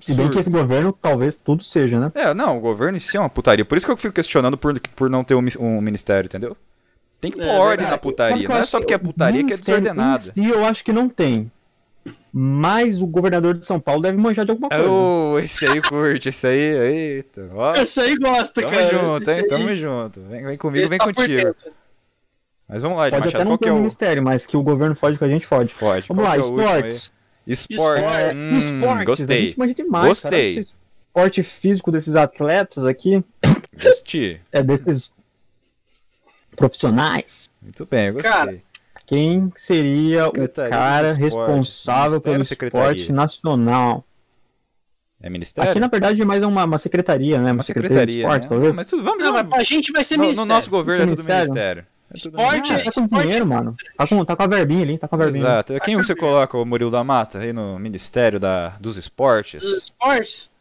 Se 0.03 0.15
bem 0.15 0.29
que 0.31 0.39
Absurdo. 0.39 0.41
esse 0.41 0.51
governo, 0.51 0.93
talvez 0.93 1.37
tudo 1.37 1.63
seja, 1.63 2.01
né? 2.01 2.09
É, 2.15 2.33
não, 2.33 2.57
o 2.57 2.61
governo 2.61 2.97
em 2.97 3.01
si 3.01 3.17
é 3.17 3.21
uma 3.21 3.29
putaria. 3.29 3.65
Por 3.65 3.77
isso 3.77 3.87
que 3.87 3.93
eu 3.93 3.97
fico 3.97 4.15
questionando 4.15 4.57
por, 4.57 4.79
por 4.81 5.11
não 5.11 5.23
ter 5.23 5.35
um, 5.35 5.45
um 5.61 5.81
ministério, 5.81 6.27
entendeu? 6.27 6.57
Tem 7.25 7.31
que 7.33 7.39
pôr 7.39 7.47
É, 7.47 7.53
ordem 7.59 7.69
verdade. 7.69 7.91
na 7.91 7.99
putaria. 7.99 8.49
Não 8.49 8.57
é 8.57 8.67
só 8.67 8.79
porque 8.79 8.95
é 8.95 8.99
putaria 8.99 9.45
que 9.45 9.53
é 9.53 9.57
desordenada. 9.57 10.33
si, 10.35 10.47
eu 10.49 10.65
acho 10.65 10.85
que 10.85 10.93
não 10.93 11.09
tem. 11.09 11.51
Mas 12.33 13.01
o 13.01 13.07
governador 13.07 13.55
de 13.55 13.67
São 13.67 13.79
Paulo 13.81 14.03
deve 14.03 14.19
manjar 14.19 14.45
de 14.45 14.51
alguma 14.51 14.69
coisa. 14.69 14.91
Ô, 14.91 15.39
esse 15.39 15.65
aí 15.67 15.81
curte, 15.81 16.29
esse 16.29 16.47
aí, 16.47 16.59
eita. 16.59 17.49
Ó, 17.55 17.75
Esse 17.77 18.01
aí 18.01 18.17
gosta, 18.17 18.61
tamo 18.61 18.73
cara. 18.75 18.89
junto, 18.99 19.31
hein? 19.31 19.37
aí- 19.39 19.49
Tamo 19.49 19.77
junto. 19.77 20.21
Vem, 20.23 20.45
vem 20.45 20.59
comigo, 20.59 20.85
esse 20.85 20.91
vem 20.91 20.99
tá 20.99 21.05
contigo. 21.07 21.55
Mas 22.69 22.83
vamos 22.83 22.99
lá, 22.99 23.05
de 23.09 23.11
Pode 23.17 23.27
Machado, 23.27 23.41
até 23.43 23.51
não 23.51 23.57
ter 23.59 23.69
é 23.69 23.73
um 23.73 23.77
o... 23.77 23.79
ministério, 23.79 24.23
mas 24.23 24.47
que 24.47 24.57
o 24.57 24.63
governo 24.63 24.95
fode 24.97 25.17
com 25.19 25.25
a 25.25 25.29
gente 25.29 25.47
fode. 25.47 25.73
Pode, 25.73 26.09
Vamos 26.09 26.25
qual 26.25 26.31
lá, 26.31 26.37
é 26.37 26.41
esportes. 26.41 27.13
Esporte. 27.47 28.01
Esporte. 28.03 28.45
Hum, 28.45 28.59
esportes. 28.59 29.01
A 29.01 29.05
gostei. 29.05 29.43
gente 29.47 29.59
manja 29.59 29.75
demais. 29.75 30.09
Gostei. 30.09 30.55
Cara. 30.55 30.67
Esporte 31.07 31.43
físico 31.43 31.93
desses 31.93 32.17
atletas 32.17 32.85
aqui, 32.85 33.23
Gostei. 33.81 34.41
é 34.51 34.63
desses 34.63 35.13
profissionais. 36.55 37.51
Muito 37.61 37.85
bem, 37.87 38.07
eu 38.09 38.15
gostei. 38.15 38.31
Cara, 38.33 38.57
Quem 39.07 39.53
seria 39.57 40.25
Secretaria 40.27 40.69
o 40.69 40.73
cara 40.73 41.09
dos 41.15 41.19
Esportes, 41.19 41.47
responsável 41.47 42.21
pelo 42.21 42.45
Secretaria? 42.45 42.91
esporte 42.93 43.13
nacional? 43.13 44.05
é 45.21 45.31
ministério? 45.31 45.71
Aqui, 45.71 45.81
na 45.81 45.89
verdade, 45.89 46.21
é 46.21 46.25
mais 46.25 46.43
uma, 46.43 46.65
uma 46.65 46.79
secretaria, 46.79 47.41
né? 47.41 47.53
Uma 47.53 47.61
de 47.61 47.67
secretaria, 47.67 48.23
esporte, 48.25 48.43
né? 48.43 48.49
talvez. 48.49 48.75
Mas 48.75 48.87
tudo, 48.87 49.03
vamos, 49.03 49.25
não, 49.25 49.45
pra 49.47 49.63
gente 49.65 49.91
vai 49.93 50.05
ser 50.05 50.17
No, 50.17 50.23
no 50.25 50.29
ministério. 50.29 50.55
nosso 50.55 50.71
governo 50.71 51.03
é 51.03 51.07
tudo 51.07 51.17
Ministério? 51.25 51.43
ministério. 51.45 51.87
É 52.11 52.15
tudo 52.15 52.39
Esporte 52.39 52.53
ministério. 52.55 52.81
Ah, 52.83 52.85
tá 52.85 52.93
com 52.93 53.05
esporte- 53.05 53.23
dinheiro, 53.23 53.47
mano. 53.47 53.75
Tá 53.97 54.07
com, 54.07 54.25
tá 54.25 54.37
com 54.37 54.43
a 54.43 54.47
verbinha 54.47 54.83
ali, 54.83 54.99
tá 54.99 55.09
com 55.09 55.15
a 55.15 55.19
verbinha. 55.19 55.45
Exato. 55.45 55.75
Quem 55.81 55.97
você 55.97 56.15
coloca 56.15 56.59
o 56.59 56.65
Murilo 56.67 56.91
da 56.91 57.03
Mata 57.03 57.39
aí 57.39 57.53
no 57.55 57.79
Ministério 57.79 58.39
da, 58.39 58.71
dos 58.81 58.97
Esportes? 58.99 59.63
Dos 59.63 59.83
esportes. 59.85 60.53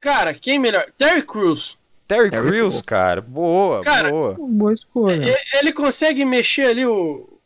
Cara, 0.00 0.32
quem 0.32 0.58
melhor? 0.58 0.86
Terry 0.96 1.22
Crews. 1.22 1.76
Terry 2.08 2.30
Terry 2.30 2.48
Crews, 2.48 2.68
Crews. 2.74 2.82
cara. 2.82 3.20
Boa, 3.20 3.82
Cara, 3.82 4.08
boa. 4.10 4.34
Boa 4.38 4.72
escolha. 4.72 5.36
Ele 5.60 5.72
consegue 5.72 6.24
mexer 6.24 6.62
ali 6.66 6.84
o. 6.86 7.38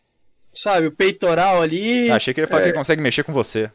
Sabe, 0.54 0.86
o 0.86 0.92
peitoral 0.92 1.60
ali. 1.60 2.10
Ah, 2.10 2.16
achei 2.16 2.32
que 2.32 2.40
ele 2.40 2.44
ia 2.46 2.48
falar 2.48 2.62
que 2.62 2.68
ele 2.68 2.76
consegue 2.76 3.02
mexer 3.02 3.24
com 3.24 3.32
você. 3.32 3.70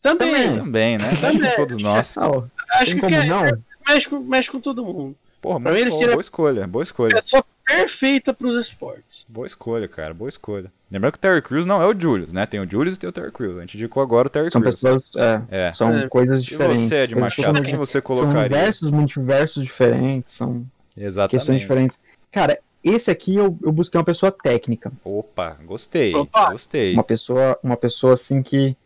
Também. 0.00 0.32
Também. 0.32 0.58
Também, 0.58 0.98
né? 0.98 1.08
Mexe 1.10 1.20
Também. 1.20 1.50
com 1.50 1.56
todos 1.56 1.82
nós. 1.82 2.16
Ah, 2.16 2.28
ó, 2.30 2.44
Acho 2.74 2.94
que 2.96 3.06
quer- 3.06 3.26
não? 3.26 3.42
mexe, 3.88 4.08
com, 4.08 4.18
mexe 4.20 4.50
com 4.50 4.60
todo 4.60 4.84
mundo. 4.84 5.16
Porra, 5.40 5.60
Pra 5.60 5.72
mim 5.72 5.78
ele 5.80 5.90
bom, 5.90 5.96
seria- 5.96 6.12
boa 6.14 6.20
escolha, 6.20 6.66
boa 6.66 6.82
escolha. 6.82 7.16
É 7.16 7.22
só 7.22 7.42
perfeita 7.66 8.34
pros 8.34 8.54
esportes. 8.56 9.24
Boa 9.28 9.46
escolha, 9.46 9.88
cara, 9.88 10.12
boa 10.12 10.28
escolha. 10.28 10.70
Lembrando 10.90 11.12
que 11.12 11.18
o 11.18 11.20
Terry 11.20 11.40
Crews 11.40 11.64
não 11.64 11.80
é 11.80 11.86
o 11.86 11.98
Julius, 11.98 12.32
né? 12.32 12.44
Tem 12.44 12.60
o 12.60 12.68
Julius 12.68 12.96
e 12.96 12.98
tem 12.98 13.08
o 13.08 13.12
Terry 13.12 13.30
Crews. 13.32 13.56
A 13.56 13.60
gente 13.60 13.76
indicou 13.76 14.02
agora 14.02 14.26
o 14.26 14.30
Terry 14.30 14.50
São 14.50 14.60
Crews. 14.60 14.74
pessoas. 14.74 15.02
É, 15.16 15.68
É. 15.68 15.74
são 15.74 15.96
É. 15.96 16.08
coisas 16.08 16.42
E 16.42 16.44
diferentes. 16.46 16.82
você, 16.82 16.96
Ed 17.04 17.14
Coisas 17.14 17.36
Machado, 17.38 17.62
quem 17.62 17.76
você 17.76 17.92
São 17.92 18.02
colocaria? 18.02 18.42
diversos 18.48 18.90
multiversos 18.90 19.62
diferentes, 19.64 20.34
são 20.34 20.66
questões 20.94 21.06
Exatamente. 21.06 21.60
diferentes. 21.60 21.98
Cara, 22.32 22.58
esse 22.84 23.10
aqui 23.10 23.36
eu, 23.36 23.56
eu 23.62 23.72
busquei 23.72 23.98
uma 23.98 24.04
pessoa 24.04 24.30
técnica. 24.32 24.92
Opa, 25.04 25.56
gostei, 25.64 26.14
Opa. 26.14 26.50
gostei. 26.50 26.92
Uma 26.94 27.04
pessoa, 27.04 27.58
uma 27.62 27.76
pessoa 27.76 28.14
assim 28.14 28.42
que, 28.42 28.76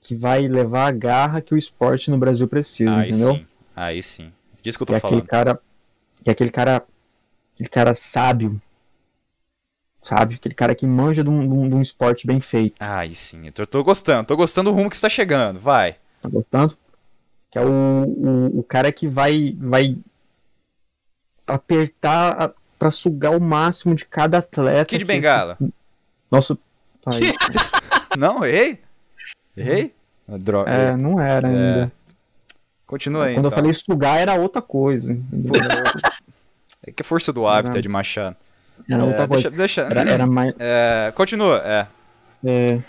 que 0.00 0.14
vai 0.14 0.46
levar 0.48 0.86
a 0.86 0.90
garra 0.92 1.40
que 1.42 1.52
o 1.54 1.58
esporte 1.58 2.10
no 2.10 2.16
Brasil 2.16 2.46
precisa, 2.48 2.94
Aí 2.96 3.10
entendeu? 3.10 3.34
sim, 3.34 3.46
aí 3.76 4.02
sim. 4.02 4.32
Disso 4.62 4.78
que 4.78 4.82
eu 4.82 4.86
tô 4.86 4.94
é 4.94 4.96
aquele 4.96 5.10
falando. 5.22 5.26
cara. 5.26 5.60
Que 6.24 6.30
é 6.30 6.32
aquele 6.32 6.50
cara. 6.50 6.84
Aquele 7.54 7.68
cara 7.68 7.94
sábio. 7.94 8.60
Sabe? 10.02 10.36
Aquele 10.36 10.54
cara 10.54 10.74
que 10.74 10.86
manja 10.86 11.22
de 11.22 11.28
um, 11.28 11.40
de 11.46 11.54
um- 11.54 11.68
de 11.68 11.74
um 11.74 11.82
esporte 11.82 12.26
bem 12.26 12.40
feito. 12.40 12.76
Aí 12.80 13.14
sim, 13.14 13.46
eu 13.46 13.52
tô, 13.52 13.66
tô 13.66 13.84
gostando, 13.84 14.26
tô 14.26 14.36
gostando 14.36 14.70
do 14.70 14.74
rumo 14.76 14.88
que 14.88 14.96
está 14.96 15.08
chegando, 15.10 15.60
vai. 15.60 15.96
Tá 16.22 16.28
gostando? 16.28 16.76
Que 17.50 17.58
é 17.58 17.62
o, 17.62 17.68
o, 17.68 18.60
o 18.60 18.62
cara 18.62 18.90
que 18.92 19.06
vai, 19.06 19.54
vai 19.58 19.98
apertar 21.46 22.42
a, 22.42 22.52
pra 22.78 22.90
sugar 22.90 23.36
o 23.36 23.40
máximo 23.40 23.94
de 23.94 24.04
cada 24.06 24.38
atleta. 24.38 24.86
Kid 24.86 25.04
que 25.04 25.12
Bengala. 25.12 25.58
esse 25.60 25.72
Nosso. 26.30 26.58
Não, 28.18 28.44
errei? 28.44 28.78
Errei? 29.56 29.94
Droga. 30.26 30.70
É, 30.70 30.96
não 30.96 31.20
era 31.20 31.48
ainda. 31.48 31.92
Continua 32.90 33.26
aí, 33.26 33.34
Quando 33.34 33.44
eu 33.44 33.48
então. 33.50 33.58
falei 33.60 33.72
sugar 33.72 34.18
era 34.18 34.34
outra 34.34 34.60
coisa. 34.60 35.16
É 36.82 36.90
que 36.90 37.02
é 37.02 37.04
força 37.04 37.30
do 37.30 37.46
hábito, 37.46 37.76
é 37.76 37.80
de 37.82 37.90
Machado. 37.90 38.34
Era 38.88 39.04
outra 39.04 39.24
É, 39.24 39.26
coisa. 39.28 39.50
deixa, 39.50 39.84
deixa. 39.84 40.00
Era, 40.00 40.10
era 40.10 40.26
mais. 40.26 40.54
É, 40.58 41.12
continua, 41.14 41.58
é. 41.62 41.86
é, 42.42 42.80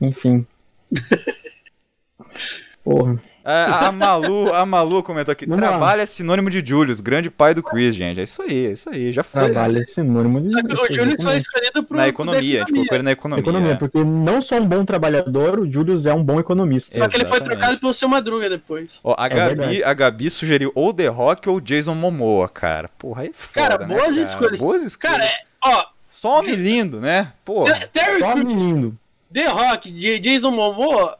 Enfim. 0.00 0.46
Porra. 2.82 3.22
É, 3.44 3.66
a 3.68 3.90
Malu, 3.92 4.54
a 4.54 4.64
Malu 4.64 5.02
comentou 5.02 5.32
aqui: 5.32 5.46
trabalho 5.46 6.00
é 6.00 6.06
sinônimo 6.06 6.48
de 6.48 6.62
Julius, 6.64 7.00
grande 7.00 7.30
pai 7.30 7.54
do 7.54 7.62
quiz, 7.62 7.94
gente. 7.94 8.20
É 8.20 8.22
isso 8.22 8.40
aí, 8.42 8.66
é 8.66 8.72
isso 8.72 8.88
aí. 8.88 9.12
Já 9.12 9.22
foi. 9.22 9.50
Trabalho 9.50 9.82
é 9.82 9.86
sinônimo 9.86 10.40
de. 10.40 10.50
Só 10.50 10.62
que 10.62 10.72
o 10.72 10.92
Júlio 10.92 11.20
foi 11.20 11.36
escolhido 11.36 11.82
pro. 11.82 11.96
Na 11.96 12.08
economia, 12.08 12.58
a 12.58 12.60
gente 12.60 12.72
colocou 12.72 12.96
ele 12.96 13.02
na 13.02 13.12
economia. 13.12 13.42
Economia, 13.42 13.72
é. 13.72 13.74
porque 13.74 14.04
não 14.04 14.40
só 14.40 14.56
um 14.56 14.66
bom 14.66 14.84
trabalhador, 14.84 15.58
o 15.58 15.70
Julius 15.70 16.06
é 16.06 16.14
um 16.14 16.22
bom 16.22 16.38
economista. 16.38 16.96
Só 16.96 17.08
que 17.08 17.16
ele 17.16 17.26
foi 17.26 17.38
Exatamente. 17.38 17.58
trocado 17.58 17.80
pelo 17.80 17.92
seu 17.92 18.08
Madruga 18.08 18.48
depois. 18.48 19.00
Ó, 19.02 19.14
a, 19.18 19.26
É 19.26 19.28
Gabi, 19.28 19.54
verdade. 19.56 19.84
a 19.84 19.94
Gabi 19.94 20.30
sugeriu 20.30 20.70
ou 20.74 20.94
The 20.94 21.08
Rock 21.08 21.48
ou 21.48 21.60
Jason 21.60 21.94
Momoa, 21.94 22.48
cara. 22.48 22.88
Porra, 22.98 23.22
aí 23.22 23.28
é 23.28 23.32
foda, 23.32 23.68
Cara, 23.68 23.78
né, 23.86 23.94
boas 23.94 24.14
cara? 24.14 24.26
escolhas. 24.26 24.60
Boas 24.60 24.82
escolhas. 24.82 25.18
Cara, 25.18 25.24
é, 25.24 25.38
ó, 25.64 25.86
Só 26.08 26.38
homem 26.38 26.54
lindo, 26.54 27.00
né? 27.00 27.32
Porra. 27.44 27.88
Terry 27.92 28.20
Só 28.20 28.32
Crews, 28.34 28.52
lindo. 28.54 28.98
The 29.32 29.46
Rock, 29.48 29.90
Jason 30.20 30.50
Momoa, 30.50 31.16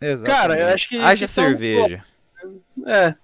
Exatamente. 0.00 0.36
cara, 0.40 0.58
eu 0.58 0.74
acho 0.74 0.88
que. 0.88 0.98
Haja 0.98 1.28
são- 1.28 1.44
cerveja. 1.44 2.02
É. 2.86 3.14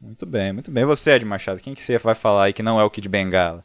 Muito 0.00 0.24
bem, 0.26 0.52
muito 0.52 0.70
bem. 0.70 0.84
Você, 0.84 1.12
Ed 1.12 1.24
Machado, 1.24 1.60
quem 1.60 1.74
que 1.74 1.82
você 1.82 1.98
vai 1.98 2.14
falar 2.14 2.44
aí 2.44 2.52
que 2.52 2.62
não 2.62 2.78
é 2.80 2.84
o 2.84 2.90
Kid 2.90 3.08
Bengala? 3.08 3.64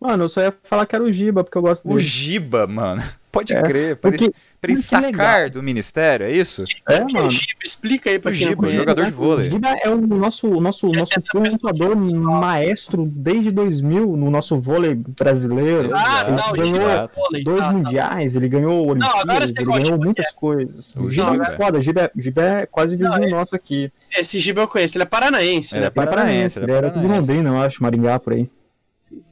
Mano, 0.00 0.24
eu 0.24 0.28
só 0.28 0.40
ia 0.42 0.52
falar 0.64 0.84
que 0.84 0.94
era 0.94 1.04
o 1.04 1.12
Giba, 1.12 1.44
porque 1.44 1.56
eu 1.56 1.62
gosto 1.62 1.86
O 1.86 1.90
dele. 1.94 2.00
Giba, 2.00 2.66
mano. 2.66 3.02
Pode 3.32 3.54
É, 3.54 3.62
crer. 3.62 3.96
Pra 3.96 4.10
ele, 4.10 4.18
Porque, 4.18 4.34
ele 4.62 4.74
que 4.74 4.82
sacar 4.82 5.48
do 5.48 5.62
ministério, 5.62 6.26
é 6.26 6.30
isso? 6.32 6.64
é, 6.86 6.96
é 6.96 6.98
mano. 7.14 7.30
Giba? 7.30 7.46
Explica 7.64 8.10
aí 8.10 8.18
pra 8.18 8.30
O 8.30 8.34
quem 8.34 8.42
não 8.42 8.50
Giba, 8.50 8.60
conhece. 8.60 8.76
jogador 8.78 9.04
de 9.06 9.10
vôlei. 9.10 9.48
O 9.48 9.50
Giba 9.50 9.68
é 9.82 9.88
o 9.88 9.96
nosso, 10.06 10.48
nosso, 10.60 10.86
nosso 10.88 11.12
Essa 11.16 11.32
contador 11.32 11.96
pessoa- 11.96 12.40
maestro 12.40 13.06
desde 13.10 13.50
2000 13.50 14.14
no 14.18 14.30
nosso 14.30 14.60
vôlei 14.60 14.94
brasileiro. 14.94 15.92
Ah, 15.94 16.26
Exato, 16.28 16.34
tá, 16.36 16.50
o 16.50 16.52
ganhou 16.52 16.66
Giba 16.80 17.10
é. 17.34 17.42
Dois 17.42 17.58
tá, 17.58 17.64
tá. 17.66 17.72
mundiais, 17.72 18.36
ele 18.36 18.48
ganhou 18.50 18.90
agora 18.90 18.98
Olimpíadas, 19.14 19.50
você 19.50 19.60
ele 19.62 19.70
ganhou 19.72 19.98
muitas 19.98 20.30
coisas. 20.32 20.94
O 20.94 21.10
Giba 21.10 21.32
Giba. 21.32 21.44
é 21.44 21.56
foda, 21.56 21.78
o 21.78 21.80
Giba 21.80 22.00
é, 22.02 22.10
Giba 22.18 22.42
é 22.42 22.66
quase 22.66 22.96
vizinho 22.98 23.18
Não, 23.18 23.26
é- 23.26 23.30
nosso 23.30 23.56
aqui. 23.56 23.90
Esse 24.14 24.38
Giba 24.38 24.60
eu 24.60 24.68
conheço, 24.68 24.98
ele 24.98 25.04
é 25.04 25.06
paranaense, 25.06 25.74
Ele 25.74 25.80
né? 25.80 25.86
é 25.86 25.90
paranaense, 25.90 26.58
ele 26.58 26.66
ele 26.66 26.72
é 26.72 26.76
era 26.76 26.90
de. 26.90 27.06
Londrina, 27.08 27.48
eu 27.48 27.62
acho, 27.62 27.82
Maringá, 27.82 28.18
por 28.20 28.34
aí. 28.34 28.46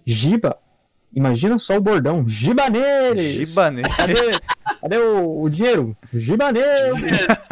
Giba, 0.07 0.57
imagina 1.15 1.59
só 1.59 1.77
o 1.77 1.81
bordão, 1.81 2.25
Giba 2.29 2.69
neles! 2.69 3.49
Giba 3.49 3.71
nele. 3.71 3.89
Cadê, 3.89 4.15
cadê 4.81 4.99
o, 4.99 5.43
o 5.43 5.49
dinheiro? 5.51 5.97
Giba 6.13 6.51
neles! 6.53 7.49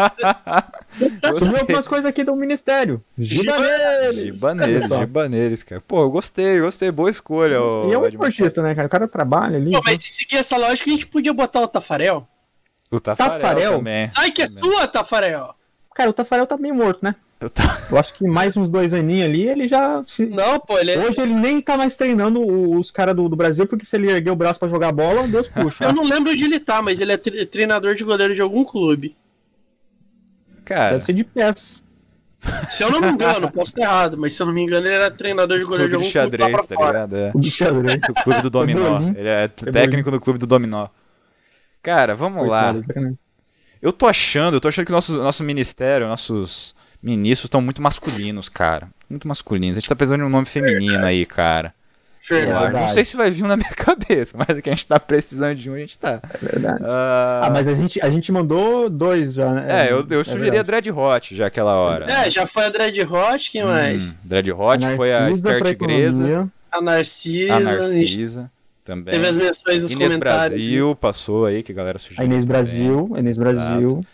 Sumiu 0.99 1.33
Gostei. 1.33 1.61
algumas 1.61 1.89
coisas 1.89 2.07
aqui 2.07 2.25
do 2.25 2.35
ministério. 2.37 3.03
Giba 3.19 3.59
neles! 3.59 4.35
Giba 4.35 4.55
neles, 4.55 4.77
Olha 4.83 4.89
só. 4.89 4.99
giba 5.01 5.29
neles, 5.29 5.63
cara. 5.63 5.81
Pô, 5.87 6.03
eu 6.03 6.11
gostei, 6.11 6.61
gostei. 6.61 6.91
Boa 6.91 7.11
escolha, 7.11 7.63
ô, 7.63 7.91
E 7.91 7.95
é 7.95 7.99
um 7.99 8.07
esportista, 8.07 8.63
né, 8.63 8.75
cara? 8.75 8.87
O 8.87 8.91
cara 8.91 9.09
trabalha 9.09 9.57
ali. 9.57 9.73
Pô, 9.73 9.81
mas 9.85 9.99
se 10.03 10.11
seguir 10.11 10.37
essa 10.37 10.57
lógica, 10.57 10.89
a 10.91 10.93
gente 10.93 11.07
podia 11.07 11.33
botar 11.33 11.61
o 11.61 11.69
Tafarel. 11.69 12.27
O 12.91 12.99
Tafarel, 12.99 13.39
Tafarel? 13.41 13.73
também. 13.79 14.07
Sai 14.07 14.31
que 14.31 14.43
é 14.43 14.47
Também. 14.49 14.63
sua, 14.65 14.89
Tafarel. 14.89 15.55
Cara, 15.95 16.11
o 16.11 16.13
Tafarel 16.13 16.47
tá 16.47 16.57
meio 16.57 16.75
morto, 16.75 17.01
né? 17.03 17.15
Eu 17.41 17.49
ta- 17.49 17.81
Eu 17.91 17.97
acho 17.99 18.13
que 18.15 18.27
mais 18.27 18.57
uns 18.57 18.69
dois 18.69 18.93
aninhos 18.93 19.27
ali, 19.29 19.49
ele 19.49 19.69
já. 19.69 20.03
se- 20.09 20.27
Não, 20.27 20.59
pô, 20.59 20.77
ele 20.79 20.91
é... 20.93 20.99
Hoje 20.99 21.21
ele 21.21 21.35
nem 21.35 21.61
tá 21.61 21.77
mais 21.77 21.97
treinando 21.97 22.41
os 22.77 22.91
caras 22.91 23.15
do, 23.15 23.29
do 23.29 23.37
Brasil, 23.37 23.65
porque 23.67 23.87
se 23.87 23.95
ele 23.97 24.11
erguer 24.11 24.31
o 24.33 24.37
braço 24.37 24.59
pra 24.59 24.69
jogar 24.69 24.91
bola, 24.91 25.27
Deus 25.29 25.47
puxa. 25.49 25.85
Eu 25.85 25.93
não 25.93 26.03
lembro 26.05 26.33
onde 26.33 26.45
ele 26.45 26.59
tá, 26.59 26.83
mas 26.83 27.01
ele 27.01 27.13
é 27.13 27.17
tre- 27.17 27.47
treinador 27.47 27.95
de 27.95 28.03
goleiro 28.05 28.35
de 28.35 28.43
algum 28.43 28.65
clube. 28.65 29.17
Cara, 30.65 30.93
Deve 30.93 31.05
ser 31.05 31.13
de 31.13 31.25
pés. 31.25 31.83
Se 32.69 32.85
eu 32.85 32.91
não 32.91 33.01
me 33.01 33.09
engano, 33.09 33.51
posso 33.51 33.71
estar 33.73 33.83
errado, 33.83 34.17
mas 34.17 34.33
se 34.33 34.43
eu 34.43 34.47
não 34.47 34.55
me 34.55 34.63
engano, 34.63 34.87
ele 34.87 34.95
era 34.95 35.11
treinador 35.11 35.59
de 35.59 35.65
goleiro 35.65 35.91
clube 35.91 36.05
de 36.07 36.13
de 36.13 36.19
algum 36.19 36.31
clube 36.31 36.43
xadrez, 36.45 36.67
pra 36.67 36.77
tá 36.77 36.87
ligado? 36.87 37.17
É. 37.17 37.29
É 37.29 37.73
doido. 37.73 38.11
O 38.11 38.25
clube 38.25 38.43
do 38.43 38.51
dominó. 38.51 39.01
Ele 39.17 39.29
é 39.29 39.49
técnico 39.49 40.11
do 40.11 40.21
clube 40.21 40.39
do 40.39 40.47
dominó. 40.47 40.89
Cara, 41.83 42.15
vamos 42.15 42.47
lá. 42.49 42.75
Eu 43.81 43.93
tô 43.93 44.07
achando, 44.07 44.55
eu 44.55 44.61
tô 44.61 44.69
achando 44.69 44.85
que 44.87 44.93
o 44.93 44.95
nosso, 44.95 45.17
nosso 45.17 45.43
ministério, 45.45 46.07
nossos 46.09 46.75
ministros 47.03 47.47
estão 47.47 47.61
muito 47.61 47.81
masculinos, 47.83 48.49
cara. 48.49 48.89
Muito 49.09 49.27
masculinos. 49.29 49.77
A 49.77 49.81
gente 49.81 49.89
tá 49.89 49.95
precisando 49.97 50.21
de 50.21 50.27
um 50.27 50.31
nome 50.31 50.47
feminino 50.47 51.05
aí, 51.05 51.25
cara. 51.25 51.73
Fernando. 52.21 52.65
acho. 52.67 52.77
Não 52.77 52.89
sei 52.89 53.05
se 53.07 53.17
vai 53.17 53.31
vir 53.31 53.43
um 53.43 53.47
na 53.47 53.57
minha 53.57 53.71
cabeça, 53.73 54.37
mas 54.37 54.59
é 54.59 54.61
que 54.61 54.69
a 54.69 54.75
gente 54.75 54.87
tá 54.87 55.01
precisando 55.01 55.55
de 55.57 55.71
um, 55.71 55.75
a 55.75 55.79
gente 55.79 55.99
tá. 55.99 56.21
É 56.29 56.39
verdade. 56.45 56.83
Ah, 56.85 57.43
Ah, 57.45 57.51
mas 57.51 57.67
a 57.67 57.75
gente, 57.75 58.01
a 58.03 58.11
gente 58.11 58.31
mandou 58.31 58.91
dois 58.91 59.33
já, 59.33 59.51
né? 59.55 59.87
É, 59.87 59.93
eu, 59.93 60.07
eu 60.11 60.23
sugeria 60.25 60.61
a 60.61 60.63
verdade. 60.63 60.91
Dread 60.91 60.91
Hot 60.91 61.35
já 61.35 61.47
aquela 61.47 61.75
hora. 61.75 62.05
É, 62.11 62.31
já 62.31 62.47
foi 62.47 62.65
a 62.65 62.69
Dread 62.69 63.01
Hot, 63.03 63.51
quem 63.51 63.65
mais? 63.65 64.13
Hum, 64.13 64.17
Dread 64.25 64.53
Hot 64.53 64.97
foi 64.97 65.15
a 65.15 65.31
Esther 65.31 65.59
pra 65.61 65.69
Tigresa, 65.71 66.23
economia. 66.25 66.49
A 66.71 66.81
Narcisa. 66.83 67.55
a 67.55 67.61
Narcisa 67.61 68.51
também. 68.85 69.15
Teve 69.15 69.27
as 69.27 69.37
menções 69.39 69.83
nos 69.83 69.91
Inês 69.93 70.11
comentários. 70.13 70.53
Brasil 70.59 70.97
passou 70.97 71.47
aí, 71.47 71.63
que 71.63 71.73
a 71.73 71.75
galera 71.75 71.99
sugeriu. 71.99 72.23
A 72.23 72.25
Inês 72.27 72.45
também. 72.45 72.63
Brasil, 72.63 73.11
a 73.15 73.19
Inês 73.21 73.39
Brasil. 73.39 74.05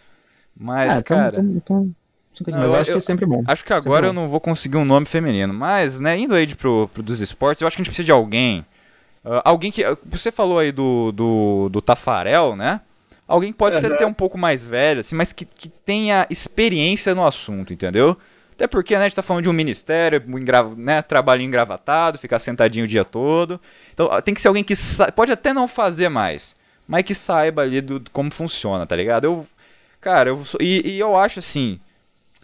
Mas, 0.57 0.85
é, 0.99 1.03
tamo- 1.03 1.05
cara, 1.21 1.37
tamo- 1.39 1.61
tamo- 1.63 1.95
Não, 2.47 2.59
mas 2.59 2.67
eu, 2.67 2.75
acho 2.75 2.91
eu- 2.91 2.95
que 2.95 2.99
é 2.99 3.07
sempre 3.07 3.27
bom. 3.27 3.43
acho 3.47 3.65
que 3.65 3.73
agora 3.73 4.07
eu 4.09 4.13
não 4.13 4.29
vou 4.29 4.41
conseguir 4.41 4.77
um 4.77 4.85
nome 4.85 5.07
feminino. 5.07 5.53
Mas, 5.55 5.99
né, 6.01 6.19
indo 6.19 6.35
aí 6.35 6.47
de 6.47 6.57
pro, 6.57 6.89
pro 6.93 7.03
dos 7.03 7.21
esportes, 7.21 7.61
eu 7.63 7.67
acho 7.69 7.77
que 7.77 7.81
a 7.81 7.85
gente 7.85 7.91
precisa 7.91 8.07
de 8.07 8.13
alguém. 8.13 8.65
ah, 9.25 9.43
alguém 9.45 9.71
que. 9.71 9.83
Você 10.07 10.33
falou 10.33 10.59
aí 10.59 10.73
do, 10.73 11.13
do, 11.13 11.69
do 11.71 11.81
Tafarel, 11.83 12.57
né? 12.57 12.81
Alguém 13.27 13.53
que 13.53 13.59
pode 13.59 13.79
ser 13.79 13.87
Aham. 13.87 13.95
até 13.95 14.07
um 14.07 14.13
pouco 14.13 14.37
mais 14.37 14.63
velho, 14.65 15.01
assim, 15.01 15.15
mas 15.17 15.33
que, 15.33 15.45
que 15.47 15.69
tenha 15.69 16.27
experiência 16.29 17.15
no 17.15 17.25
assunto, 17.27 17.73
entendeu? 17.73 18.17
Até 18.55 18.67
porque, 18.67 18.95
né, 18.97 19.01
a 19.01 19.09
gente 19.09 19.17
tá 19.17 19.23
falando 19.23 19.43
de 19.45 19.49
um 19.49 19.53
ministério, 19.53 20.23
um 20.29 20.75
né, 20.77 21.03
trabalhinho 21.03 21.49
engravatado, 21.49 22.19
ficar 22.19 22.39
sentadinho 22.39 22.85
o 22.85 22.89
dia 22.89 23.05
todo. 23.05 23.59
Então 23.93 24.09
ah, 24.13 24.21
tem 24.21 24.35
que 24.35 24.41
ser 24.43 24.49
alguém 24.49 24.63
que 24.63 24.77
sa- 24.77 25.11
pode 25.11 25.33
até 25.33 25.53
não 25.55 25.67
fazer 25.67 26.09
mais, 26.11 26.55
mas 26.87 27.03
que 27.03 27.15
saiba 27.15 27.63
ali 27.63 27.81
do, 27.81 27.99
do 27.99 28.11
como 28.11 28.31
funciona, 28.31 28.87
tá 28.87 28.95
ligado? 28.95 29.25
Eu, 29.25 29.47
cara, 30.01 30.29
eu 30.31 30.45
sou- 30.45 30.61
e, 30.63 30.83
e 30.87 31.01
eu 31.01 31.17
acho 31.17 31.39
assim, 31.41 31.81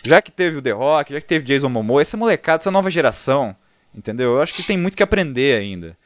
já 0.02 0.22
que 0.22 0.30
teve 0.30 0.58
o 0.58 0.62
The 0.62 0.72
Rock, 0.72 1.12
já 1.12 1.20
que 1.20 1.26
teve 1.26 1.44
Jason 1.44 1.68
Momoa, 1.68 2.02
essa 2.02 2.16
molecada, 2.16 2.62
essa 2.62 2.70
nova 2.70 2.90
geração, 2.90 3.54
entendeu? 3.94 4.32
Eu 4.32 4.42
acho 4.42 4.54
que 4.54 4.62
tem 4.62 4.76
muito 4.76 4.96
que 4.96 5.02
aprender 5.02 5.58
ainda. 5.58 5.96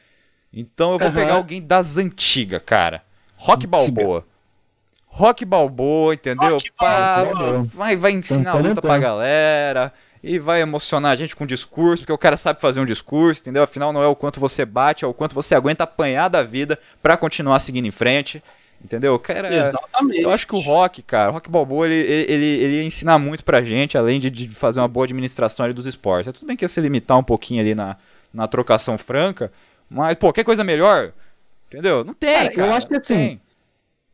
Então 0.52 0.92
eu 0.92 0.98
vou 0.98 1.08
Aham. 1.08 1.16
pegar 1.16 1.34
alguém 1.34 1.60
das 1.60 1.96
antigas, 1.96 2.62
cara. 2.64 3.02
Rock 3.36 3.66
Balboa. 3.66 4.24
Rock 5.06 5.44
Balboa, 5.44 6.14
entendeu? 6.14 6.54
Rock 6.54 6.72
Pá, 6.72 7.24
Balboa. 7.24 7.62
vai, 7.64 7.96
vai 7.96 8.12
ensinar 8.12 8.52
tan, 8.52 8.58
luta 8.68 8.82
pra 8.82 8.98
galera. 8.98 9.92
E 10.22 10.38
vai 10.38 10.62
emocionar 10.62 11.12
a 11.12 11.16
gente 11.16 11.36
com 11.36 11.44
discurso, 11.44 12.02
porque 12.02 12.12
o 12.12 12.18
cara 12.18 12.36
sabe 12.36 12.60
fazer 12.60 12.80
um 12.80 12.84
discurso, 12.84 13.42
entendeu? 13.42 13.62
Afinal, 13.62 13.92
não 13.92 14.02
é 14.02 14.06
o 14.06 14.16
quanto 14.16 14.40
você 14.40 14.64
bate, 14.64 15.04
é 15.04 15.08
o 15.08 15.12
quanto 15.12 15.34
você 15.34 15.54
aguenta 15.54 15.84
apanhar 15.84 16.28
da 16.28 16.42
vida 16.42 16.78
pra 17.02 17.16
continuar 17.16 17.60
seguindo 17.60 17.86
em 17.86 17.90
frente. 17.90 18.42
Entendeu? 18.84 19.18
Cara, 19.18 19.52
Exatamente. 19.54 20.20
eu 20.20 20.30
acho 20.30 20.46
que 20.46 20.54
o 20.54 20.60
Rock, 20.60 21.00
cara, 21.00 21.30
o 21.30 21.32
Rock 21.32 21.48
Balboa, 21.48 21.86
ele, 21.86 21.94
ele, 21.94 22.44
ele, 22.44 22.84
ensinar 22.84 23.18
muito 23.18 23.42
pra 23.42 23.62
gente, 23.62 23.96
além 23.96 24.20
de, 24.20 24.28
de 24.28 24.46
fazer 24.48 24.78
uma 24.78 24.88
boa 24.88 25.04
administração 25.04 25.64
ali 25.64 25.72
dos 25.72 25.86
esportes. 25.86 26.28
É 26.28 26.32
tudo 26.32 26.46
bem 26.46 26.54
que 26.54 26.66
ia 26.66 26.68
se 26.68 26.82
limitar 26.82 27.16
um 27.16 27.22
pouquinho 27.22 27.62
ali 27.62 27.74
na, 27.74 27.96
na 28.32 28.46
trocação 28.46 28.98
franca, 28.98 29.50
mas, 29.88 30.14
pô, 30.16 30.30
quer 30.34 30.44
coisa 30.44 30.62
melhor? 30.62 31.12
Entendeu? 31.68 32.04
Não 32.04 32.12
tem, 32.12 32.34
Cara, 32.34 32.50
cara. 32.50 32.66
eu 32.68 32.74
acho 32.74 32.86
que 32.86 32.94
assim, 32.94 33.14
tem. 33.14 33.40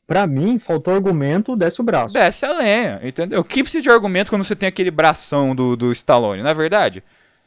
Pra 0.07 0.25
mim, 0.27 0.59
faltou 0.61 0.95
argumento, 0.95 1.57
desce 1.57 1.81
o 1.81 1.85
braço. 1.85 2.15
Desce 2.15 2.47
a 2.47 2.57
lenha, 2.57 3.01
entendeu? 3.03 3.43
Que 3.43 3.63
precisa 3.63 3.83
de 3.83 3.91
argumento 3.91 4.31
quando 4.31 4.45
você 4.45 4.55
tem 4.55 4.69
aquele 4.69 4.91
bração 4.91 5.53
do, 5.53 5.77
do 5.77 5.91
Stallone, 5.91 6.43
não 6.43 6.51
é 6.51 6.55
verdade? 6.55 7.03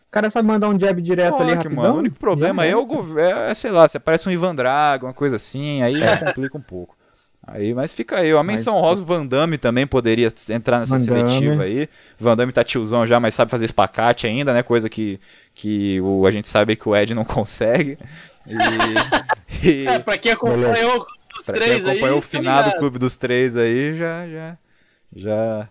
O 0.10 0.12
cara 0.12 0.30
sabe 0.30 0.48
mandar 0.48 0.68
um 0.68 0.78
jab 0.78 1.02
direto 1.02 1.42
ali 1.42 1.54
rapidão. 1.54 1.84
mano, 1.84 1.96
o 1.96 1.98
único 2.00 2.20
problema 2.20 2.66
é 2.66 2.70
era. 2.70 2.78
o 2.78 2.86
governo, 2.86 3.42
é, 3.42 3.54
sei 3.54 3.72
lá, 3.72 3.88
você 3.88 3.98
parece 3.98 4.28
um 4.28 4.32
Ivan 4.32 4.54
Drago, 4.54 5.08
uma 5.08 5.14
coisa 5.14 5.38
assim, 5.38 5.82
aí 5.82 5.96
complica 6.20 6.58
um 6.58 6.62
pouco. 6.62 6.96
Aí, 7.46 7.74
mas 7.74 7.92
fica 7.92 8.20
aí, 8.20 8.32
a 8.32 8.42
menção 8.42 8.76
Mas- 8.76 8.82
rosa, 8.84 9.02
o 9.02 9.06
Van 9.06 9.26
Damme 9.26 9.58
também 9.58 9.86
poderia 9.86 10.30
entrar 10.50 10.80
nessa 10.80 10.98
Van 10.98 11.06
Damme. 11.06 11.30
seletiva 11.30 11.64
aí. 11.64 11.90
Van 12.18 12.38
Damme 12.38 12.54
tá 12.54 12.64
tiozão 12.64 13.06
já, 13.06 13.20
mas 13.20 13.34
sabe 13.34 13.52
fazer 13.52 13.66
espacate 13.66 14.26
ainda, 14.26 14.54
né? 14.54 14.64
Coisa 14.64 14.90
que, 14.90 15.20
que 15.54 16.00
o, 16.02 16.26
a 16.26 16.32
gente 16.32 16.48
sabe 16.48 16.76
que 16.78 16.88
o 16.88 16.96
Ed 16.96 17.14
não 17.14 17.26
consegue. 17.26 17.98
E, 18.48 19.68
e 19.68 19.88
É, 19.88 20.00
pra 20.00 20.18
quem 20.18 20.32
acompanhou 20.32 21.06
os 21.38 21.46
pra 21.46 21.54
quem 21.56 21.62
três 21.64 21.86
aí. 21.86 21.92
acompanhou 21.98 22.20
o 22.20 22.22
tá 22.22 22.28
finado 22.28 22.66
ligado. 22.68 22.80
clube 22.80 22.98
dos 22.98 23.18
três 23.18 23.58
aí, 23.58 23.94
já, 23.96 24.26
já, 24.28 24.58
já... 25.14 25.70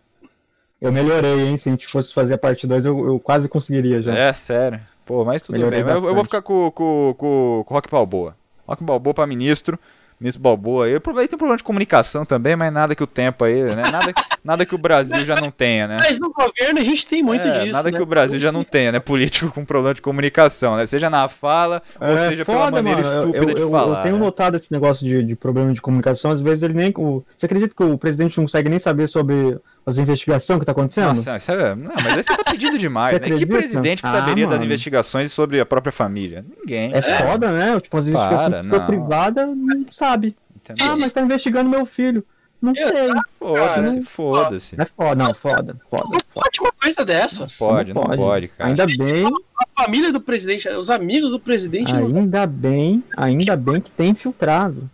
Eu 0.80 0.92
melhorei, 0.92 1.40
hein? 1.46 1.56
Se 1.56 1.68
a 1.68 1.72
gente 1.72 1.86
fosse 1.86 2.12
fazer 2.12 2.34
a 2.34 2.38
parte 2.38 2.66
2, 2.66 2.84
eu, 2.84 3.06
eu 3.06 3.18
quase 3.20 3.48
conseguiria 3.48 4.02
já. 4.02 4.12
É, 4.12 4.32
sério. 4.32 4.80
Pô, 5.06 5.24
mas 5.24 5.40
tudo 5.40 5.54
Melhorei 5.54 5.82
bem. 5.82 5.94
Mas 5.94 6.02
eu, 6.02 6.08
eu 6.10 6.14
vou 6.14 6.24
ficar 6.24 6.42
com, 6.42 6.70
com, 6.72 7.14
com, 7.16 7.64
com 7.66 7.72
o 7.72 7.76
Rock 7.76 7.88
Balboa. 7.88 8.36
Rock 8.66 8.82
Balboa 8.82 9.14
pra 9.14 9.26
ministro. 9.26 9.78
Ministro 10.22 10.42
Balboa 10.42 10.86
aí. 10.86 10.92
Tem 10.92 11.34
um 11.34 11.38
problema 11.38 11.56
de 11.56 11.64
comunicação 11.64 12.24
também, 12.24 12.54
mas 12.54 12.72
nada 12.72 12.94
que 12.94 13.02
o 13.02 13.06
tempo 13.06 13.44
aí, 13.44 13.62
né? 13.62 13.82
Nada, 13.90 14.12
nada 14.44 14.64
que 14.64 14.74
o 14.74 14.78
Brasil 14.78 15.24
já 15.24 15.34
não 15.36 15.50
tenha, 15.50 15.88
né? 15.88 15.96
Mas 15.98 16.18
no 16.18 16.32
governo 16.32 16.80
a 16.80 16.84
gente 16.84 17.06
tem 17.06 17.22
muito 17.22 17.48
É, 17.48 17.50
disso. 17.50 17.72
nada 17.72 17.90
né? 17.90 17.96
que 17.96 18.02
o 18.02 18.06
Brasil 18.06 18.38
já 18.38 18.52
não 18.52 18.62
tenha, 18.64 18.92
né? 18.92 19.00
Político 19.00 19.50
com 19.50 19.64
problema 19.64 19.94
de 19.94 20.00
comunicação, 20.00 20.76
né? 20.76 20.86
Seja 20.86 21.10
na 21.10 21.28
fala, 21.28 21.82
ou 22.00 22.08
É 22.08 22.28
seja 22.30 22.44
pela 22.44 22.58
foda, 22.66 22.70
maneira 22.82 23.02
mano. 23.02 23.18
Estúpida 23.18 23.50
eu, 23.52 23.54
de 23.54 23.60
eu, 23.60 23.70
falar. 23.70 23.98
Eu 23.98 24.02
tenho 24.04 24.16
né? 24.16 24.24
notado 24.24 24.56
esse 24.56 24.70
negócio 24.70 25.06
de, 25.06 25.22
de 25.24 25.34
problema 25.36 25.72
de 25.72 25.80
comunicação. 25.80 26.30
Às 26.30 26.40
vezes 26.40 26.62
ele 26.62 26.74
nem. 26.74 26.92
O, 26.96 27.24
você 27.36 27.46
acredita 27.46 27.74
que 27.74 27.82
o 27.82 27.98
presidente 27.98 28.38
não 28.38 28.44
consegue 28.44 28.68
nem 28.68 28.78
saber 28.78 29.08
sobre 29.08 29.58
as 29.84 29.98
investigações 29.98 30.58
que 30.60 30.64
tá 30.66 30.72
acontecendo? 30.72 31.08
Nossa, 31.08 31.36
isso 31.36 31.50
é... 31.52 31.74
Não, 31.74 31.92
mas 31.94 32.06
aí 32.06 32.22
você 32.22 32.36
tá 32.36 32.44
pedindo 32.50 32.78
demais, 32.78 33.12
né? 33.12 33.18
Que 33.30 33.44
presidente 33.46 34.02
que 34.02 34.08
Ah, 34.08 34.12
saberia 34.12 34.46
das 34.46 34.54
mano. 34.56 34.64
investigações 34.66 35.32
sobre 35.32 35.60
a 35.60 35.66
própria 35.66 35.92
família? 35.92 36.44
Ninguém. 36.60 36.92
É 36.94 37.02
foda, 37.02 37.50
né? 37.50 37.80
Tipo, 37.80 37.98
as 37.98 38.08
Para, 38.08 38.22
investigações 38.32 38.62
ficou 38.64 38.78
não. 38.78 38.86
privada, 38.86 39.46
não 39.46 39.86
sabe. 39.90 40.36
Entendeu? 40.56 40.92
Ah, 40.92 40.96
mas 40.98 41.12
tá 41.12 41.20
investigando 41.20 41.68
meu 41.68 41.84
filho. 41.84 42.24
Não 42.60 42.72
Exato. 42.72 42.94
sei. 42.94 43.08
Foda-se, 43.40 44.02
foda-se. 44.02 44.80
É 44.80 44.84
foda, 44.84 45.16
não, 45.16 45.34
foda, 45.34 45.76
foda. 45.90 46.04
Não 46.12 46.18
pode 46.32 46.60
uma 46.60 46.70
coisa 46.80 47.04
dessa. 47.04 47.46
Pode, 47.58 47.92
não 47.92 48.02
pode, 48.02 48.46
cara. 48.46 48.70
Ainda 48.70 48.86
bem, 48.86 49.26
A 49.58 49.82
família 49.82 50.12
do 50.12 50.20
presidente, 50.20 50.68
os 50.68 50.88
amigos 50.88 51.32
do 51.32 51.40
presidente 51.40 51.92
não. 51.92 52.06
ainda 52.06 52.46
bem, 52.46 53.02
ainda 53.16 53.56
bem 53.56 53.80
que 53.80 53.90
tem 53.90 54.10
infiltrado. 54.10 54.88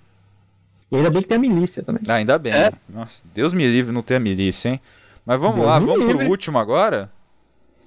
E 0.91 0.97
ainda 0.97 1.11
bem 1.11 1.23
que 1.23 1.29
tem 1.29 1.37
a 1.37 1.41
milícia 1.41 1.83
também. 1.83 2.03
Ah, 2.09 2.15
ainda 2.15 2.39
bem. 2.39 2.53
É. 2.53 2.71
Nossa, 2.89 3.23
Deus 3.35 3.53
me 3.53 3.67
livre 3.67 3.93
não 3.93 4.03
ter 4.03 4.15
a 4.17 4.21
milícia, 4.21 4.71
hein? 4.71 4.81
Mas 5.27 5.39
vamos 5.41 5.57
Deus 5.57 5.67
lá, 5.67 5.79
vamos 5.79 5.95
pro 5.97 6.13
livre. 6.13 6.27
último 6.29 6.59
agora, 6.59 7.11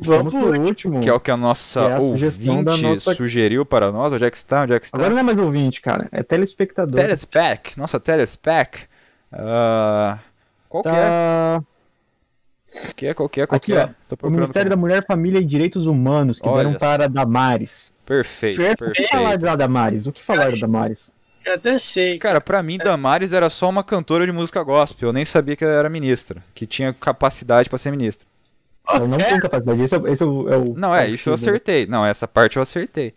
Vamos 0.03 0.33
Vamos 0.33 0.49
pro 0.49 0.59
último. 0.65 0.99
que 0.99 1.07
é 1.09 1.13
o 1.13 1.19
que 1.19 1.29
a 1.29 1.37
nossa 1.37 1.79
é 1.81 1.93
a 1.93 1.99
ouvinte 1.99 2.83
nossa- 2.83 3.13
sugeriu 3.13 3.63
para 3.63 3.91
nós. 3.91 4.11
Onde 4.11 4.25
é 4.25 4.31
que 4.31 4.37
está? 4.37 4.63
Onde 4.63 4.73
é 4.73 4.79
que 4.79 4.85
está? 4.87 4.97
Agora 4.97 5.11
não 5.13 5.19
é 5.19 5.23
mais 5.23 5.37
ouvinte, 5.37 5.79
cara. 5.79 6.07
É 6.11 6.23
telespectador. 6.23 6.95
Telespec, 6.99 7.77
nossa 7.77 7.99
Telespec. 7.99 8.85
Ah, 9.31 10.17
qual 10.67 10.81
que 10.81 10.89
é? 10.89 10.91
Tá... 10.91 11.63
Qual 12.71 12.93
que 12.95 13.05
é? 13.05 13.13
Qual 13.13 13.29
que 13.29 13.41
é? 13.41 13.45
Qual 13.47 13.57
Aqui, 13.57 13.71
que 13.73 13.77
é? 13.77 13.89
ó. 14.23 14.27
O. 14.27 14.29
Ministério 14.31 14.69
da 14.71 14.75
Mulher, 14.75 15.05
Família 15.05 15.39
e 15.39 15.45
Direitos 15.45 15.85
Humanos, 15.85 16.39
que 16.39 16.47
Olha 16.49 16.63
deram 16.63 16.79
para 16.79 17.05
a 17.05 17.07
Damares. 17.07 17.93
Perfeito, 18.05 18.57
Perfeito. 18.57 18.89
O 18.89 18.93
que 18.93 19.07
falar 19.07 19.37
da 19.37 19.55
Damares? 19.55 20.07
O 20.07 20.11
que 20.11 20.23
falar 20.23 20.51
da 20.51 20.57
Damares? 20.57 21.11
Eu 21.45 21.53
até 21.55 21.77
sei. 21.77 22.17
Cara, 22.19 22.39
pra 22.39 22.61
mim, 22.61 22.77
Damares 22.77 23.33
era 23.33 23.49
só 23.49 23.69
uma 23.69 23.83
cantora 23.83 24.25
de 24.25 24.31
música 24.31 24.61
gospel. 24.63 25.09
Eu 25.09 25.13
nem 25.13 25.25
sabia 25.25 25.55
que 25.55 25.63
ela 25.63 25.73
era 25.73 25.89
ministra. 25.89 26.43
Que 26.53 26.65
tinha 26.65 26.93
capacidade 26.93 27.67
pra 27.69 27.77
ser 27.79 27.91
ministra. 27.91 28.27
Ela 28.87 29.07
não 29.07 29.17
É? 29.17 29.23
tem 29.23 29.39
capacidade. 29.39 29.81
Esse 29.81 29.95
é, 29.95 29.99
esse 30.11 30.23
é 30.23 30.25
o, 30.25 30.49
é 30.49 30.57
o- 30.57 30.73
Não, 30.75 30.93
é 30.95 31.05
é, 31.05 31.09
isso 31.09 31.29
eu 31.29 31.33
acertei. 31.33 31.85
Não, 31.87 32.05
essa 32.05 32.27
parte 32.27 32.57
eu 32.57 32.61
acertei. 32.61 33.13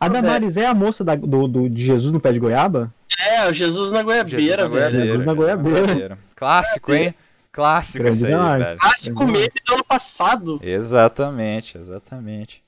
A 0.00 0.08
Damares 0.08 0.56
é 0.56 0.66
a 0.66 0.74
moça 0.74 1.04
da- 1.04 1.14
do, 1.14 1.46
do- 1.46 1.68
de 1.68 1.84
Jesus 1.84 2.12
no 2.12 2.20
pé 2.20 2.32
de 2.32 2.38
goiaba? 2.38 2.92
É, 3.18 3.46
o 3.48 3.52
Jesus 3.52 3.92
na 3.92 4.02
goiabeira, 4.02 4.38
Jesus 4.40 4.56
na 4.56 4.56
velho. 4.56 4.70
goiabeira, 4.70 5.06
Jesus 5.06 5.26
na 5.26 5.34
goiabeira. 5.34 6.18
Clássico, 6.34 6.92
hein? 6.94 7.14
Clássico 7.52 8.08
isso 8.08 8.24
aí, 8.26 8.32
velho. 8.32 8.78
Clássico 8.78 9.26
meme 9.26 9.52
do 9.66 9.74
ano 9.74 9.84
passado. 9.84 10.58
Exatamente, 10.62 11.76
exatamente. 11.76 12.62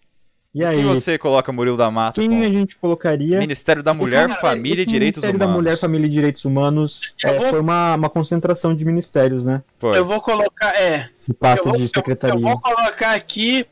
E 0.55 0.59
Quem 0.61 0.67
aí, 0.69 0.83
você 0.85 1.19
coloca 1.19 1.51
Murilo 1.51 1.77
da 1.77 1.91
Mata 1.91 2.21
quem 2.21 2.31
com? 2.31 2.41
a 2.43 2.47
gente 2.49 2.77
colocaria? 2.77 3.41
Ministério 3.41 3.83
da 3.83 3.93
Mulher, 3.93 4.29
Cara, 4.29 4.41
Família 4.41 4.83
e 4.83 4.87
Direitos 4.87 5.21
Ministério 5.21 5.37
Humanos. 5.37 5.53
da 5.55 5.61
Mulher, 5.71 5.79
Família 5.81 6.07
e 6.07 6.11
Direitos 6.11 6.45
Humanos 6.45 7.15
Eu 7.25 7.31
é, 7.31 7.39
vou- 7.39 7.49
foi 7.49 7.61
uma, 7.61 7.97
uma 7.97 8.09
concentração 8.09 8.73
de 8.73 8.85
ministérios, 8.85 9.45
né? 9.45 9.65
Foi. 9.81 9.99
Eu 9.99 10.05
vou 10.05 10.21
colocar. 10.21 10.73
É. 10.81 11.09
De 11.27 11.31
Eu 11.31 11.35
pasta 11.35 11.65
vou, 11.69 11.77
de 11.77 11.83
eu- 11.83 11.89
secretaria. 11.89 12.37
eu 12.37 12.41
vou 12.41 12.61
colocar 12.61 13.15
aqui. 13.15 13.67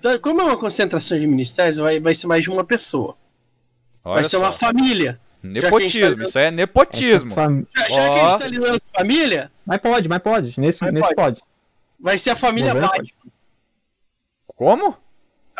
tá, 0.00 0.16
Como 0.20 0.40
é 0.40 0.44
uma 0.44 0.56
concentração 0.56 1.18
de 1.18 1.26
ministérios, 1.26 1.78
vai, 1.78 1.98
vai 1.98 2.14
ser 2.14 2.28
mais 2.28 2.44
de 2.44 2.50
uma 2.50 2.62
pessoa. 2.62 3.16
Olha 4.04 4.14
vai 4.14 4.24
ser 4.24 4.36
uma 4.36 4.52
só. 4.52 4.66
família. 4.66 5.18
Nepotismo, 5.42 6.22
isso 6.22 6.38
aí 6.38 6.44
é 6.46 6.50
nepotismo. 6.52 7.34
Fam- 7.34 7.64
Já, 7.76 7.88
já 7.88 8.08
que 8.08 8.18
a 8.20 8.28
gente 8.28 8.38
tá 8.38 8.46
lidando 8.46 8.80
com 8.80 8.86
família, 8.96 9.50
Mas 9.66 9.78
pode, 9.78 10.08
mas 10.08 10.18
pode. 10.20 10.54
Nesse, 10.56 10.84
Mas 10.84 10.92
nesse 10.94 11.14
pode. 11.16 11.42
vai 11.98 12.16
ser 12.16 12.30
a 12.30 12.36
família 12.36 12.72
Batman. 12.76 13.04
Como? 14.46 14.96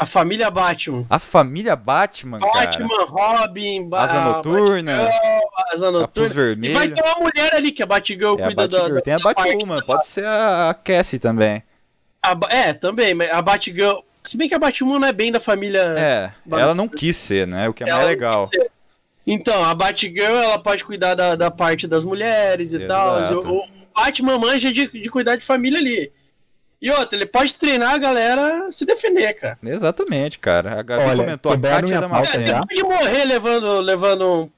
A 0.03 0.07
família 0.07 0.51
Batman. 0.51 1.07
A 1.09 1.19
família 1.19 1.77
Batman, 1.77 2.39
cara. 2.41 2.53
Batman, 2.53 3.05
Robin, 3.07 3.89
Ba- 3.89 4.05
Asa 4.05 4.21
Noturna, 4.21 4.97
Batgirl, 4.99 5.49
Asa 5.73 5.91
Noturna. 5.91 6.29
E 6.31 6.33
Vermelho. 6.35 6.75
vai 6.75 6.89
ter 6.91 7.03
uma 7.03 7.15
mulher 7.21 7.55
ali, 7.55 7.73
que 7.73 7.83
a 7.83 7.87
Batgirl 7.87 8.39
É 8.39 8.43
a 8.43 8.47
cuida 8.47 8.69
da, 8.69 8.79
Batgirl. 8.79 8.95
da. 8.97 9.01
Tem 9.01 9.15
a 9.15 9.19
Batwoman, 9.19 9.77
da- 9.79 9.85
pode 9.85 10.07
ser 10.07 10.25
a 10.27 10.71
a 10.71 10.75
Cassie 10.75 11.19
também. 11.19 11.63
a 12.23 12.37
é, 12.51 12.73
também, 12.73 13.15
mas 13.15 13.31
a 13.31 13.41
Batgirl. 13.43 14.01
Se 14.25 14.37
bem 14.37 14.49
que 14.49 14.55
a 14.55 14.59
Batwoman 14.59 15.01
não 15.01 15.09
é 15.09 15.13
bem 15.13 15.33
da 15.33 15.41
família. 15.41 15.81
É, 15.99 16.33
ela 16.51 16.75
não 16.75 16.87
quis 16.87 17.17
ser, 17.17 17.47
né? 17.47 17.69
O 17.69 17.75
que 17.75 17.83
é 17.83 17.89
ela 17.89 17.97
mais 17.99 18.09
legal. 18.09 18.49
Então, 19.27 19.65
a 19.65 19.75
Batgirl, 19.75 20.35
ela 20.37 20.59
pode 20.59 20.85
cuidar 20.85 21.15
da, 21.15 21.35
da 21.37 21.51
parte 21.51 21.87
das 21.87 22.05
mulheres 22.05 22.73
e 22.73 22.83
Exato. 22.83 22.89
tal. 22.89 23.39
O, 23.53 23.59
o 23.59 23.69
Batman 23.95 24.39
manja 24.39 24.73
de, 24.73 24.87
de 24.89 25.11
cuidar 25.11 25.37
de 25.37 25.45
família 25.45 25.79
ali. 25.79 26.11
E 26.83 26.91
outra, 26.91 27.17
ele 27.17 27.27
pode 27.27 27.55
treinar 27.55 27.95
a 27.95 27.99
galera 27.99 28.67
a 28.67 28.73
se 28.73 28.85
defender, 28.85 29.33
cara. 29.35 29.57
Exatamente, 29.63 30.37
cara. 30.41 30.81
A 30.81 30.83
Gabi 30.83 31.05
Olha, 31.05 31.17
comentou 31.23 31.53
a 31.53 31.59
Kátia 31.59 32.09
pauta 32.09 32.37
É, 32.37 32.45
você 32.45 32.53
pode 32.55 32.83
morrer 32.83 33.25
levando, 33.25 33.81
levando 33.81 34.51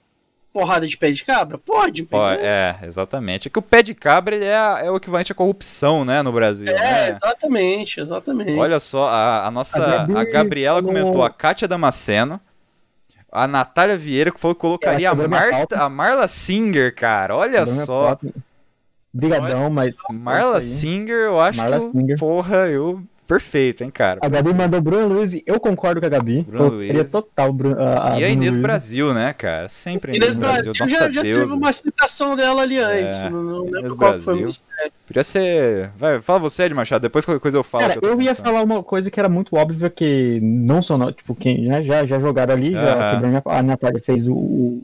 porrada 0.51 0.87
de 0.87 0.97
pé 0.97 1.11
de 1.13 1.23
cabra? 1.23 1.59
Pode, 1.59 2.09
mas 2.11 2.23
é, 2.39 2.79
é, 2.83 2.87
exatamente. 2.87 3.49
É 3.49 3.51
que 3.51 3.59
o 3.59 3.63
pé 3.63 3.83
de 3.83 3.93
cabra 3.95 4.35
ele 4.35 4.47
é, 4.47 4.57
a- 4.57 4.81
é 4.83 4.91
o 4.91 4.97
equivalente 4.97 5.33
à 5.33 5.35
corrupção, 5.35 6.03
né, 6.03 6.23
no 6.23 6.33
Brasil. 6.33 6.67
é, 6.67 6.73
né? 6.73 7.09
exatamente, 7.11 8.01
exatamente. 8.01 8.59
Olha 8.59 8.81
só, 8.81 9.07
a, 9.09 9.47
a 9.47 9.51
nossa. 9.51 9.85
A 9.85 10.07
Gabi 10.07 10.17
A 10.17 10.25
Gabriela 10.25 10.81
falou- 10.83 10.95
comentou 10.95 11.23
a 11.23 11.29
Kátia 11.29 11.69
Damasceno. 11.69 12.41
A 13.31 13.47
Natália 13.47 13.97
Vieira 13.99 14.31
que 14.31 14.39
falou 14.41 14.55
que 14.55 14.61
colocaria 14.61 15.09
a, 15.09 15.11
quebrou 15.11 15.29
minha 15.29 15.41
Marta, 15.51 15.77
a 15.83 15.89
Marla 15.91 16.27
Singer, 16.29 16.95
cara. 16.95 17.37
Olha 17.37 17.67
só. 17.67 18.11
foto. 18.11 18.33
Brigadão, 19.15 19.71
mas 19.73 19.95
Marla. 20.11 20.61
Singer, 20.61 21.15
eu 21.27 21.41
acho 21.41 21.57
Marla 21.59 21.79
que. 21.79 21.87
eu- 21.87 21.93
Singer. 21.93 22.19
Porra, 22.19 22.57
eu. 22.69 23.01
Perfeito, 23.27 23.83
hein, 23.83 23.91
cara. 23.91 24.21
a 24.23 24.29
Gabi 24.29 24.53
mandou 24.53 24.83
Bruno 24.83 25.09
Luiz 25.09 25.33
eu 25.47 25.59
concordo 25.59 25.99
com 25.99 26.07
a 26.07 26.11
Gabi. 26.11 26.43
Bruno 26.43 26.69
Luiz. 26.75 27.11
total 27.11 27.55
Bru- 27.55 27.75
a, 27.81 28.13
a 28.13 28.21
E 28.21 28.25
a 28.25 28.27
Bruno 28.27 28.27
Inês 28.35 28.51
Luiz. 28.53 28.63
Brasil, 28.63 29.15
né, 29.15 29.33
cara? 29.33 29.67
Sempre 29.71 30.13
a 30.13 30.15
Inês 30.17 30.37
Brasil 30.37 30.73
Nossa 30.79 30.87
já, 30.87 31.11
já 31.11 31.23
teve 31.23 31.41
uma 31.45 31.73
citação 31.73 32.37
dela 32.37 32.61
ali 32.61 32.79
antes. 32.79 33.23
É, 33.25 33.31
não, 33.31 33.43
não 33.43 33.61
Inês 33.69 33.73
lembro 33.83 33.97
qual 33.97 34.13
que 34.13 34.21
foi 34.21 34.35
o 34.35 34.37
Brasil. 34.37 34.45
mistério. 34.45 34.93
Podia 35.07 35.25
ser. 35.25 35.91
Vai, 35.97 36.21
fala 36.21 36.39
você, 36.39 36.65
Ed 36.65 36.75
Machado, 36.75 37.01
depois 37.01 37.25
qualquer 37.25 37.41
coisa 37.41 37.57
eu 37.57 37.65
falo. 37.65 37.87
Cara, 37.89 37.99
tô 37.99 38.07
eu 38.07 38.21
ia 38.21 38.35
falar 38.35 38.63
uma 38.63 38.83
coisa 38.83 39.11
que 39.11 39.19
era 39.19 39.29
muito 39.31 39.57
óbvia, 39.57 39.89
que 39.89 40.39
não 40.43 40.83
são, 40.83 40.99
no- 40.99 41.11
tipo, 41.11 41.35
quem 41.35 41.67
né, 41.67 41.83
já, 41.83 42.05
já 42.05 42.21
jogaram 42.21 42.53
ali, 42.53 42.73
já 42.73 43.43
a 43.47 43.63
Natália 43.63 44.03
fez 44.05 44.29
o, 44.29 44.35
o- 44.35 44.83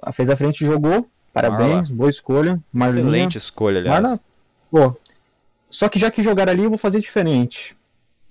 a- 0.00 0.12
fez 0.12 0.28
a 0.30 0.36
frente 0.36 0.60
e 0.62 0.66
jogou, 0.66 1.08
parabéns, 1.42 1.90
boa 1.90 2.10
escolha, 2.10 2.60
Marlinha, 2.72 3.02
Excelente 3.02 3.38
escolha, 3.38 3.78
aliás. 3.78 4.02
Marla, 4.02 4.20
pô, 4.70 4.96
só 5.70 5.88
que 5.88 5.98
já 5.98 6.10
que 6.10 6.22
jogaram 6.22 6.52
ali, 6.52 6.64
eu 6.64 6.70
vou 6.70 6.78
fazer 6.78 7.00
diferente, 7.00 7.76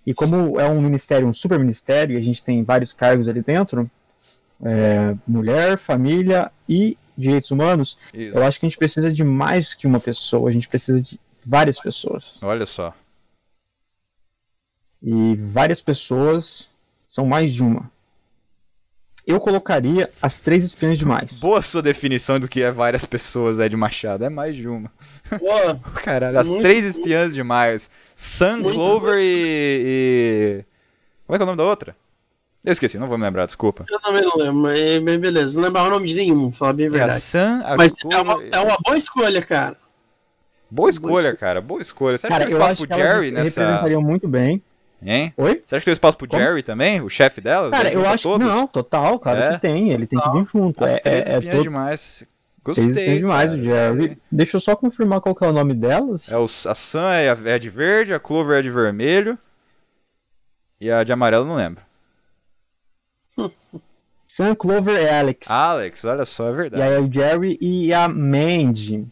e 0.06 0.14
como 0.14 0.60
é 0.60 0.68
um 0.68 0.82
ministério, 0.82 1.28
um 1.28 1.34
super 1.34 1.60
ministério, 1.60 2.16
e 2.16 2.18
a 2.18 2.24
gente 2.24 2.44
tem 2.44 2.64
vários 2.64 2.94
cargos 2.94 3.28
ali 3.28 3.42
dentro, 3.42 3.90
é, 4.64 5.16
mulher, 5.28 5.78
família 5.78 6.52
e 6.68 6.98
direitos 7.18 7.52
humanos, 7.52 7.98
Isso. 8.14 8.38
eu 8.38 8.44
acho 8.44 8.60
que 8.60 8.66
a 8.66 8.70
gente 8.70 8.78
precisa 8.78 9.12
de 9.12 9.24
mais 9.24 9.74
que 9.74 9.88
uma 9.88 10.00
pessoa, 10.00 10.50
a 10.50 10.54
gente 10.54 10.68
precisa 10.68 11.02
de 11.02 11.20
várias 11.46 11.80
pessoas. 11.80 12.40
Olha 12.42 12.66
só. 12.66 12.94
E 15.02 15.36
várias 15.36 15.82
pessoas 15.82 16.70
são 17.08 17.26
mais 17.26 17.54
de 17.54 17.64
uma. 17.64 17.92
Eu 19.28 19.40
colocaria 19.40 20.10
as 20.22 20.40
três 20.40 20.64
espiãs 20.64 21.00
demais. 21.00 21.32
Boa 21.40 21.62
sua 21.62 21.82
definição 21.82 22.40
do 22.40 22.48
que 22.48 22.62
é 22.62 22.72
várias 22.72 23.06
pessoas, 23.06 23.58
Ed 23.60 23.76
Machado. 23.76 24.24
É 24.24 24.30
mais 24.30 24.56
de 24.56 24.68
uma. 24.68 24.92
Pô, 25.30 25.92
Caralho, 26.02 26.38
as 26.40 26.48
Muito 26.48 26.62
três 26.62 26.84
espiãs 26.86 27.34
demais. 27.34 27.90
Sun, 28.16 28.60
Muito 28.60 28.76
Clover 28.76 29.16
boa 29.16 29.22
e, 29.22 30.62
e. 30.62 30.66
Como 31.26 31.36
é 31.36 31.38
que 31.38 31.42
é 31.42 31.44
o 31.44 31.48
nome 31.48 31.58
da 31.58 31.64
outra? 31.64 31.96
Eu 32.64 32.72
esqueci, 32.72 32.98
não 32.98 33.08
vou 33.08 33.18
me 33.18 33.24
lembrar, 33.24 33.46
desculpa. 33.46 33.86
eu 33.90 34.00
também 34.00 34.22
não 34.24 34.38
lembro, 34.38 34.56
mas 34.62 34.80
mas 35.04 35.18
beleza. 35.18 35.56
Não 35.60 35.66
lembrava 35.68 35.88
o 35.88 35.92
nome 35.92 36.08
de 36.08 36.16
nenhum, 36.16 36.52
falar 36.52 36.74
bem 36.74 36.86
a 36.86 36.90
É 36.90 36.90
a 36.90 36.98
verdade. 37.00 37.22
Sun, 37.22 37.62
a 37.64 37.78
Mas 37.78 37.94
é 38.12 38.18
uma, 38.18 38.44
é 38.52 38.60
uma 38.60 38.78
boa 38.84 38.98
escolha, 38.98 39.42
cara. 39.42 39.78
Boa 40.70 40.90
escolha, 40.90 41.36
cara. 41.36 41.62
Boa 41.62 41.82
escolha. 41.82 42.18
Você 42.18 42.28
acha 42.28 42.34
Cara, 42.34 42.46
que 42.46 42.52
tem 42.52 42.60
eu 42.60 42.64
espaço 42.64 42.84
acho 42.84 42.88
pro 42.88 42.98
Jerry 42.98 43.32
nessa. 43.32 43.62
representariam 43.62 44.02
muito 44.02 44.28
bem. 44.28 44.62
Hein? 45.04 45.34
Oi? 45.38 45.62
Você 45.66 45.76
acha 45.76 45.82
que 45.82 45.86
tem 45.86 45.92
espaço 45.94 46.18
pro 46.18 46.28
Como? 46.28 46.42
Jerry 46.42 46.64
também? 46.64 47.02
O 47.02 47.10
chefe 47.10 47.40
delas? 47.42 47.70
Cara, 47.72 47.92
eu 47.94 48.06
acho 48.08 48.18
que 48.18 48.24
todos? 48.24 48.48
não, 48.48 48.66
total, 48.68 49.20
claro 49.20 49.40
É? 49.40 49.54
que 49.54 49.62
tem. 49.62 49.92
Ele 49.92 50.08
tem 50.08 50.20
que 50.20 50.30
vir 50.32 50.48
junto. 50.52 50.84
As 50.84 50.96
é, 50.96 51.00
três 51.00 51.26
é, 51.28 51.36
é 51.36 51.42
todo- 51.42 51.64
demais. 51.64 52.24
Gostei. 52.64 52.86
espiãs 52.90 53.18
demais, 53.20 53.50
cara. 53.52 53.62
o 53.62 53.64
Jerry. 53.64 54.18
Deixa 54.32 54.58
eu 54.58 54.62
só 54.62 54.76
confirmar 54.76 55.22
qual 55.22 55.36
que 55.36 55.44
é 55.44 55.48
o 55.48 55.52
nome 55.52 55.76
delas. 55.76 56.28
É 56.32 56.38
o, 56.38 56.46
a 56.46 56.74
Sun 56.74 57.08
é, 57.10 57.30
a- 57.30 57.38
é 57.46 57.60
de 57.60 57.70
verde, 57.70 58.14
a 58.14 58.20
Clover 58.20 58.58
é 58.58 58.62
de 58.64 58.72
vermelho. 58.72 59.38
E 60.82 60.90
a 60.90 61.04
de 61.04 61.14
amarelo 61.14 61.44
eu 61.44 61.48
não 61.50 61.56
lembro. 61.56 61.84
Sam, 64.28 64.56
Clover 64.56 65.02
e 65.02 65.10
Alex. 65.10 65.50
Alex, 65.50 66.04
olha 66.06 66.26
só, 66.26 66.48
é 66.48 66.52
e 66.52 66.56
verdade. 66.56 66.82
aí 66.84 66.98
o 67.00 67.12
Jerry 67.12 67.58
e 67.62 67.94
a 67.94 68.08
Mandy. 68.08 69.06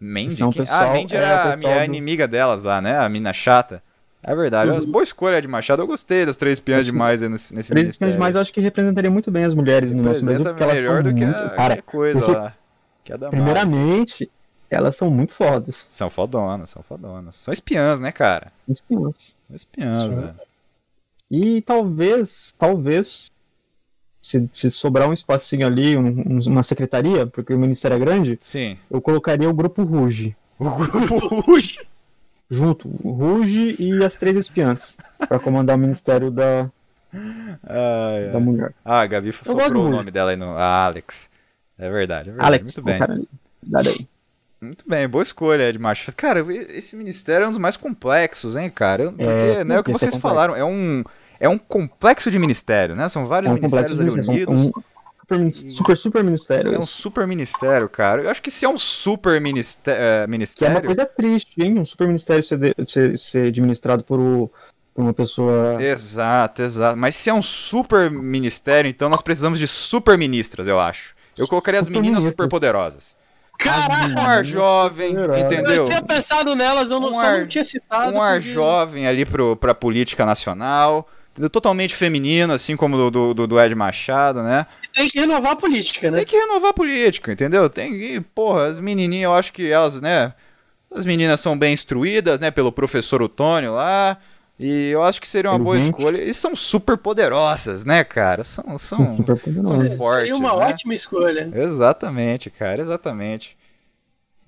Mandy? 0.00 0.36
São 0.36 0.50
quem- 0.50 0.62
pessoal- 0.62 0.80
ah, 0.80 0.90
a 0.90 0.94
Mandy 0.94 1.14
é, 1.14 1.18
era 1.18 1.48
o 1.50 1.52
a 1.52 1.56
minha 1.56 1.78
do- 1.80 1.84
inimiga 1.84 2.26
delas 2.26 2.62
lá, 2.62 2.80
né? 2.80 2.96
A 2.98 3.08
mina 3.08 3.32
chata. 3.32 3.82
É 4.22 4.34
verdade. 4.34 4.70
Uhum. 4.70 4.90
Boa 4.92 5.02
escolha 5.02 5.40
de 5.40 5.48
Machado. 5.48 5.80
Eu 5.82 5.86
gostei 5.86 6.26
das 6.26 6.36
três 6.36 6.58
espiãs 6.58 6.84
demais 6.84 7.22
aí 7.22 7.28
nesse, 7.28 7.54
nesse 7.54 7.70
Três 7.70 7.84
ministério. 7.84 8.12
demais 8.14 8.34
eu 8.34 8.40
acho 8.42 8.52
que 8.52 8.60
representaria 8.60 9.10
muito 9.10 9.30
bem 9.30 9.44
as 9.44 9.54
mulheres 9.54 9.94
no 9.94 10.02
nosso 10.02 10.24
Brasil, 10.24 10.44
porque 10.44 10.62
elas 10.62 10.74
melhor 10.76 11.02
são 11.02 11.10
do 11.12 11.14
que 11.18 11.24
muito... 11.24 11.38
a, 11.38 11.48
Cara, 11.50 11.56
qualquer 11.76 11.82
coisa 11.82 12.26
lá. 12.26 12.54
Que 13.02 13.12
a 13.14 13.16
Damares. 13.16 13.38
primeiramente, 13.44 14.30
elas 14.68 14.94
são 14.96 15.08
muito 15.10 15.32
fodas. 15.32 15.86
São 15.88 16.10
fodonas, 16.10 16.68
são 16.68 16.82
fodonas. 16.82 17.34
São 17.36 17.50
espiãs, 17.52 17.98
né, 17.98 18.12
cara? 18.12 18.52
Espiãs. 18.68 19.14
São 19.48 19.56
espiãs, 19.56 20.04
velho. 20.06 20.34
E 21.30 21.62
talvez, 21.62 22.52
talvez, 22.58 23.30
se, 24.20 24.50
se 24.52 24.70
sobrar 24.70 25.08
um 25.08 25.12
espacinho 25.14 25.66
ali, 25.66 25.96
um- 25.96 26.40
uma 26.46 26.62
secretaria, 26.62 27.26
porque 27.26 27.54
o 27.54 27.58
ministério 27.58 27.94
é 27.96 27.98
grande, 28.00 28.36
Sim. 28.40 28.76
eu 28.90 29.00
colocaria 29.00 29.48
o 29.48 29.54
grupo 29.54 29.82
Ruge. 29.82 30.36
O 30.58 30.68
grupo 30.70 31.40
Ruge. 31.40 31.80
Junto, 32.50 32.88
o 33.04 33.12
Ruge 33.12 33.76
e 33.78 34.04
as 34.04 34.16
três 34.16 34.36
espiãs. 34.36 34.96
Pra 35.28 35.38
comandar 35.38 35.76
o 35.76 35.78
Ministério 35.78 36.30
da, 36.30 36.68
Ai, 37.12 38.30
da 38.32 38.38
ai. 38.38 38.40
Mulher. 38.40 38.74
Ah, 38.84 39.00
a 39.00 39.06
Gabi 39.06 39.32
soprou 39.32 39.86
o 39.86 39.90
nome 39.90 40.10
dela 40.10 40.30
aí 40.30 40.36
no. 40.36 40.56
A 40.56 40.86
Alex. 40.86 41.28
É 41.78 41.90
verdade, 41.90 42.28
é 42.30 42.32
verdade. 42.32 42.46
Alex, 42.48 42.64
Muito 42.64 42.82
bem. 42.82 42.98
cara. 42.98 43.18
Muito 44.60 44.84
bem, 44.86 45.08
boa 45.08 45.22
escolha, 45.22 45.68
Ed 45.68 45.78
Machado. 45.78 46.14
Cara, 46.14 46.44
esse 46.52 46.94
ministério 46.94 47.44
é 47.44 47.46
um 47.46 47.50
dos 47.50 47.58
mais 47.58 47.76
complexos, 47.78 48.56
hein, 48.56 48.68
cara? 48.70 49.06
Porque, 49.10 49.22
É, 49.22 49.64
né, 49.64 49.78
o 49.80 49.84
que 49.84 49.90
é 49.90 49.94
vocês 49.94 50.10
complexo. 50.12 50.20
falaram, 50.20 50.54
é 50.54 50.62
um, 50.64 51.02
é 51.38 51.48
um 51.48 51.56
complexo 51.56 52.30
de 52.30 52.38
ministério, 52.38 52.94
né? 52.94 53.08
São 53.08 53.26
vários 53.26 53.48
É 53.50 53.52
um 53.52 53.56
ministérios 53.56 53.94
de 53.98 54.00
ali 54.02 54.10
unidos. 54.44 54.66
um 54.66 54.72
super, 55.38 55.70
super, 55.70 55.96
super 55.96 56.24
ministério. 56.24 56.74
É 56.74 56.78
um 56.78 56.86
super 56.86 57.26
ministério, 57.26 57.88
cara. 57.88 58.22
Eu 58.22 58.30
acho 58.30 58.42
que 58.42 58.50
se 58.50 58.64
é 58.64 58.68
um 58.68 58.78
super 58.78 59.40
ministé- 59.40 59.92
eh, 59.92 59.96
Que 59.96 60.04
é 60.04 60.18
uma 60.18 60.26
ministério. 60.28 60.82
coisa 60.82 61.06
triste, 61.06 61.52
hein? 61.62 61.78
Um 61.78 61.84
super 61.86 62.06
ministério 62.06 62.42
ser, 62.42 62.58
de- 62.58 62.74
ser, 62.86 63.18
ser 63.18 63.46
administrado 63.48 64.02
por, 64.04 64.18
o- 64.18 64.50
por 64.94 65.02
uma 65.02 65.14
pessoa. 65.14 65.82
Exato, 65.82 66.62
exato. 66.62 66.96
Mas 66.96 67.14
se 67.14 67.30
é 67.30 67.34
um 67.34 67.42
super 67.42 68.10
ministério, 68.10 68.88
então 68.88 69.08
nós 69.08 69.20
precisamos 69.22 69.58
de 69.58 69.66
super 69.68 70.18
ministras, 70.18 70.66
eu 70.66 70.78
acho. 70.78 71.14
Eu 71.38 71.46
colocaria 71.46 71.80
as 71.80 71.88
meninas 71.88 72.22
super 72.24 72.48
poderosas. 72.48 73.16
Caraca! 73.58 74.08
Um 74.18 74.18
ar 74.26 74.44
jovem, 74.44 75.12
entendeu? 75.38 75.74
Eu 75.74 75.84
tinha 75.84 76.02
pensado 76.02 76.54
nelas, 76.54 76.90
eu 76.90 76.98
não, 76.98 77.10
Um 77.12 77.20
ar- 77.20 77.40
não 77.40 77.46
tinha 77.46 77.62
citado. 77.62 78.14
um 78.14 78.20
ar 78.22 78.38
porque- 78.40 78.52
jovem 78.54 79.06
ali 79.06 79.24
pro, 79.26 79.54
pra 79.54 79.74
política 79.74 80.24
nacional. 80.24 81.06
Totalmente 81.52 81.94
feminino, 81.94 82.52
assim 82.52 82.76
como 82.76 82.96
do, 83.10 83.32
do- 83.34 83.46
do 83.46 83.60
Ed 83.60 83.74
Machado, 83.74 84.42
né? 84.42 84.66
Tem 84.92 85.08
que 85.08 85.20
renovar 85.20 85.52
a 85.52 85.56
política, 85.56 86.10
né? 86.10 86.18
Tem 86.18 86.26
que 86.26 86.36
renovar 86.36 86.70
a 86.70 86.74
política, 86.74 87.32
entendeu? 87.32 87.70
Tem 87.70 87.92
que, 87.92 88.20
porra, 88.34 88.66
as 88.66 88.78
menininhas, 88.78 89.24
eu 89.24 89.34
acho 89.34 89.52
que 89.52 89.70
elas, 89.70 90.00
né? 90.00 90.32
As 90.92 91.06
meninas 91.06 91.40
são 91.40 91.56
bem 91.56 91.72
instruídas, 91.72 92.40
né? 92.40 92.50
Pelo 92.50 92.72
professor 92.72 93.22
Otônio 93.22 93.74
lá. 93.74 94.18
E 94.58 94.90
eu 94.90 95.02
acho 95.02 95.20
que 95.20 95.26
seria 95.26 95.50
uma 95.50 95.58
boa 95.58 95.78
escolha. 95.78 96.22
E 96.22 96.34
são 96.34 96.54
super 96.54 96.98
poderosas, 96.98 97.84
né, 97.84 98.04
cara? 98.04 98.44
São, 98.44 98.78
são, 98.78 99.16
São 99.16 99.34
super 99.34 99.96
fortes, 99.96 100.20
Seria 100.20 100.36
uma 100.36 100.54
né? 100.54 100.66
ótima 100.66 100.92
escolha. 100.92 101.50
Exatamente, 101.54 102.50
cara, 102.50 102.82
exatamente. 102.82 103.56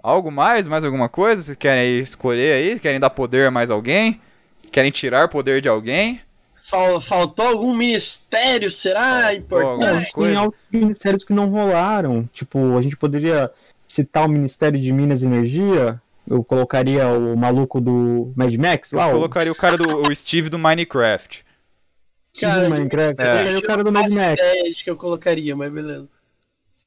Algo 0.02 0.30
mais? 0.30 0.66
Mais 0.66 0.84
alguma 0.84 1.08
coisa? 1.08 1.40
Vocês 1.40 1.56
querem 1.56 1.82
aí 1.82 2.00
escolher 2.00 2.52
aí? 2.54 2.78
Querem 2.78 3.00
dar 3.00 3.08
poder 3.08 3.46
a 3.46 3.50
mais 3.50 3.70
alguém? 3.70 4.20
Querem 4.70 4.90
tirar 4.90 5.28
poder 5.28 5.62
de 5.62 5.68
alguém? 5.68 6.20
Fal- 6.64 7.00
faltou 7.00 7.46
algum 7.46 7.74
ministério, 7.74 8.70
será? 8.70 9.22
Faltou 9.22 9.32
Importante. 9.34 10.12
Tem 10.14 10.36
outros 10.38 10.62
ministérios 10.70 11.24
que 11.24 11.32
não 11.32 11.48
rolaram. 11.50 12.28
Tipo, 12.32 12.78
a 12.78 12.82
gente 12.82 12.96
poderia 12.96 13.50
citar 13.86 14.24
o 14.26 14.28
Ministério 14.28 14.78
de 14.80 14.92
Minas 14.92 15.22
e 15.22 15.26
Energia. 15.26 16.00
Eu 16.28 16.42
colocaria 16.44 17.06
o 17.08 17.36
maluco 17.36 17.80
do 17.80 18.32
Mad 18.36 18.54
Max 18.54 18.92
Eu 18.92 18.98
lá. 18.98 19.08
o 19.08 19.12
colocaria 19.12 19.50
o 19.52 19.54
cara 19.56 19.76
do 19.76 20.02
o 20.02 20.14
Steve 20.14 20.48
do 20.48 20.58
Minecraft. 20.58 21.44
Steve 22.34 22.52
Cara, 22.52 22.64
do 22.64 22.70
Minecraft. 22.70 23.20
é. 23.20 23.24
Eu 23.24 23.32
colocaria 23.34 23.58
o 23.58 23.62
cara 23.62 23.84
do 23.84 23.92
Mad 23.92 24.10
Max. 24.12 24.32
ideia 24.40 24.72
de 24.72 24.84
que 24.84 24.90
eu 24.90 24.96
colocaria, 24.96 25.56
mas 25.56 25.72
beleza. 25.72 26.08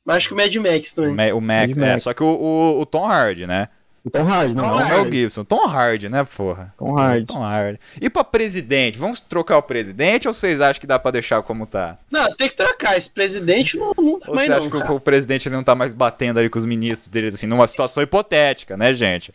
Mas 0.06 0.18
acho 0.18 0.28
que 0.30 0.34
o 0.34 0.38
Mad 0.38 0.56
Max 0.56 0.92
O, 0.92 0.96
também. 0.96 1.14
Ma- 1.16 1.36
o 1.38 1.42
Max, 1.42 1.78
Mad 1.78 1.88
é. 1.88 1.92
Max. 1.92 2.04
Só 2.04 2.14
que 2.14 2.24
o, 2.24 2.28
o, 2.28 2.80
o 2.80 2.86
Tom 2.86 3.06
Hardy, 3.06 3.46
né? 3.46 3.68
O 4.06 4.10
Tom 4.12 4.28
Hardy, 4.28 4.54
não. 4.54 4.64
Tom 4.64 4.70
Não 4.70 4.86
o 4.86 4.90
Mel. 5.04 5.12
Gibson. 5.12 5.44
Tom 5.44 5.66
Hardy, 5.68 6.10
né, 6.10 6.24
porra? 6.24 6.72
Tom 6.78 6.96
Hardy. 6.98 7.26
Tom 7.26 7.44
Hardy. 7.44 7.80
E 8.00 8.08
pra 8.10 8.24
presidente? 8.24 9.00
Vamos 9.00 9.20
trocar 9.20 9.58
o 9.58 9.64
presidente 9.64 10.28
ou 10.28 10.34
vocês 10.34 10.62
acham 10.62 10.80
que 10.80 10.86
dá 10.86 11.00
pra 11.00 11.10
deixar 11.10 11.42
como 11.42 11.66
tá? 11.66 11.98
Não, 12.12 12.28
tem 12.36 12.48
que 12.48 12.56
trocar. 12.56 12.96
Esse 12.96 13.10
presidente 13.10 13.78
não, 13.78 13.94
não 13.98 14.20
tá 14.20 14.30
Ou 14.30 14.36
mais 14.36 14.46
você 14.48 14.54
acha 14.54 14.62
não, 14.62 14.70
que 14.70 14.78
o- 14.78 14.80
cara. 14.80 14.94
o, 14.94 15.00
presidente 15.00 15.48
ele 15.50 15.56
não 15.56 15.64
tá 15.64 15.74
mais 15.74 15.94
batendo 15.94 16.40
ali 16.40 16.50
com 16.52 16.60
os 16.60 16.66
ministros 16.66 17.08
deles, 17.10 17.34
assim, 17.34 17.48
numa 17.48 17.66
situação 17.66 18.04
hipotética, 18.04 18.78
né, 18.78 18.94
gente? 18.94 19.34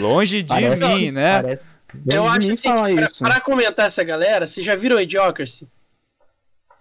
Longe 0.00 0.42
de 0.42 0.48
Parece- 0.48 0.84
mim, 0.84 1.10
né? 1.10 1.42
Parece- 1.42 1.62
Eu 2.06 2.26
acho 2.28 2.52
assim, 2.52 2.94
pra, 2.94 3.08
pra 3.18 3.40
comentar 3.40 3.86
essa 3.86 4.04
galera, 4.04 4.46
vocês 4.46 4.64
já 4.64 4.74
viram 4.74 5.00
Idiocracy? 5.00 5.66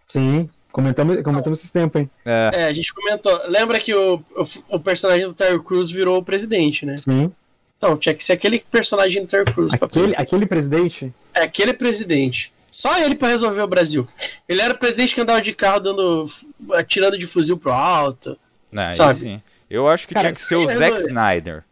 Sim, 0.10 0.50
comentamos, 0.72 1.22
comentamos 1.22 1.60
esses 1.60 1.72
tempos, 1.72 2.02
hein? 2.02 2.10
É. 2.26 2.52
É, 2.54 2.64
a 2.66 2.74
gente 2.74 2.94
comentou. 2.94 3.40
Lembra 3.48 3.80
que 3.80 3.94
o, 3.94 4.16
o, 4.16 4.48
o 4.70 4.80
personagem 4.80 5.28
do 5.28 5.34
Terry 5.34 5.62
Crews 5.64 5.92
virou 5.92 6.18
o 6.20 6.24
presidente, 6.24 6.86
né? 6.86 6.98
Sim. 6.98 7.32
Então, 7.78 7.98
tinha 7.98 8.14
que 8.14 8.24
ser 8.24 8.34
aquele 8.34 8.60
personagem 8.60 9.24
do 9.24 9.28
Terry 9.28 9.46
Crews. 9.52 9.76
pra 9.76 9.88
Aquele, 9.88 10.06
presidente. 10.06 10.22
aquele 10.22 10.46
presidente. 10.46 11.14
É 11.34 11.42
aquele 11.44 11.74
presidente. 11.74 12.54
Só 12.70 12.98
ele 13.00 13.16
pra 13.16 13.28
resolver 13.28 13.62
o 13.62 13.68
Brasil. 13.68 14.08
Ele 14.48 14.62
era 14.62 14.74
o 14.74 14.78
presidente 14.78 15.14
que 15.16 15.22
andava 15.22 15.42
de 15.42 15.52
carro 15.54 15.80
dando. 15.80 16.26
atirando 16.74 17.18
de 17.18 17.28
fuzil 17.28 17.58
pro 17.58 17.72
alto. 17.74 18.38
Não, 18.72 18.92
Sabe? 18.94 19.16
sim. 19.16 19.42
Eu 19.70 19.88
acho 19.88 20.08
que 20.08 20.14
Cara, 20.14 20.28
tinha 20.28 20.36
que 20.36 20.42
ser 20.42 20.56
o 20.56 20.68
Zack 20.68 21.00
Snyder. 21.02 21.64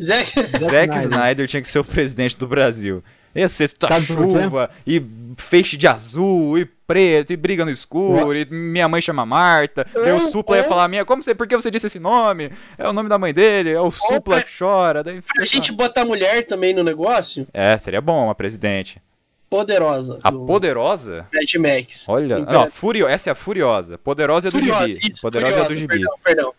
Zé. 0.00 0.24
Zack 0.24 0.38
Snyder. 0.56 1.02
Snyder 1.02 1.48
tinha 1.48 1.60
que 1.62 1.68
ser 1.68 1.78
o 1.78 1.84
presidente 1.84 2.36
do 2.38 2.46
Brasil. 2.46 3.02
Ia 3.34 3.48
ser 3.48 3.70
chuva, 4.06 4.70
e 4.86 5.02
feixe 5.36 5.76
de 5.76 5.86
azul, 5.86 6.58
e 6.58 6.68
preto, 6.94 7.32
e 7.32 7.36
briga 7.36 7.64
no 7.64 7.70
escuro, 7.70 8.36
e 8.36 8.44
minha 8.50 8.88
mãe 8.88 9.00
chama 9.00 9.24
Marta. 9.24 9.86
Daí 9.94 10.12
o 10.12 10.16
É, 10.16 10.20
Supla 10.20 10.56
ia 10.56 10.62
é. 10.62 10.68
falar, 10.68 10.88
minha, 10.88 11.04
como 11.04 11.22
você, 11.22 11.34
por 11.34 11.46
que 11.46 11.54
você 11.56 11.70
disse 11.70 11.86
esse 11.86 12.00
nome? 12.00 12.50
É 12.76 12.88
o 12.88 12.92
nome 12.92 13.08
da 13.08 13.18
mãe 13.18 13.32
dele, 13.32 13.70
é 13.70 13.80
o 13.80 13.90
Supla 13.90 14.20
pra- 14.36 14.42
que 14.42 14.50
chora. 14.58 15.04
Daí, 15.04 15.22
Pra 15.22 15.44
gente 15.44 15.70
botar 15.72 16.04
mulher 16.04 16.44
também 16.46 16.74
no 16.74 16.82
negócio, 16.82 17.46
É, 17.52 17.76
seria 17.78 18.00
bom 18.00 18.24
uma 18.24 18.34
presidente. 18.34 19.00
poderosa. 19.48 20.18
A 20.22 20.30
do 20.30 20.46
poderosa? 20.46 21.26
Mad 21.32 21.54
Max. 21.56 22.06
Olha, 22.08 22.38
não, 22.38 22.70
Furio, 22.70 23.06
essa 23.08 23.30
é 23.30 23.32
a 23.32 23.34
Furiosa. 23.34 23.98
Poderosa 23.98 24.48
é 24.48 24.50
do 24.50 24.58
Furiosa, 24.58 24.86
Gibi. 24.88 25.10
isso, 25.10 25.22
Poderosa 25.22 25.52
é 25.54 25.58
do 25.58 25.64
Furiosa, 25.64 25.80
Gibi. 25.80 25.94
Perdão, 25.94 26.14
perdão. 26.24 26.54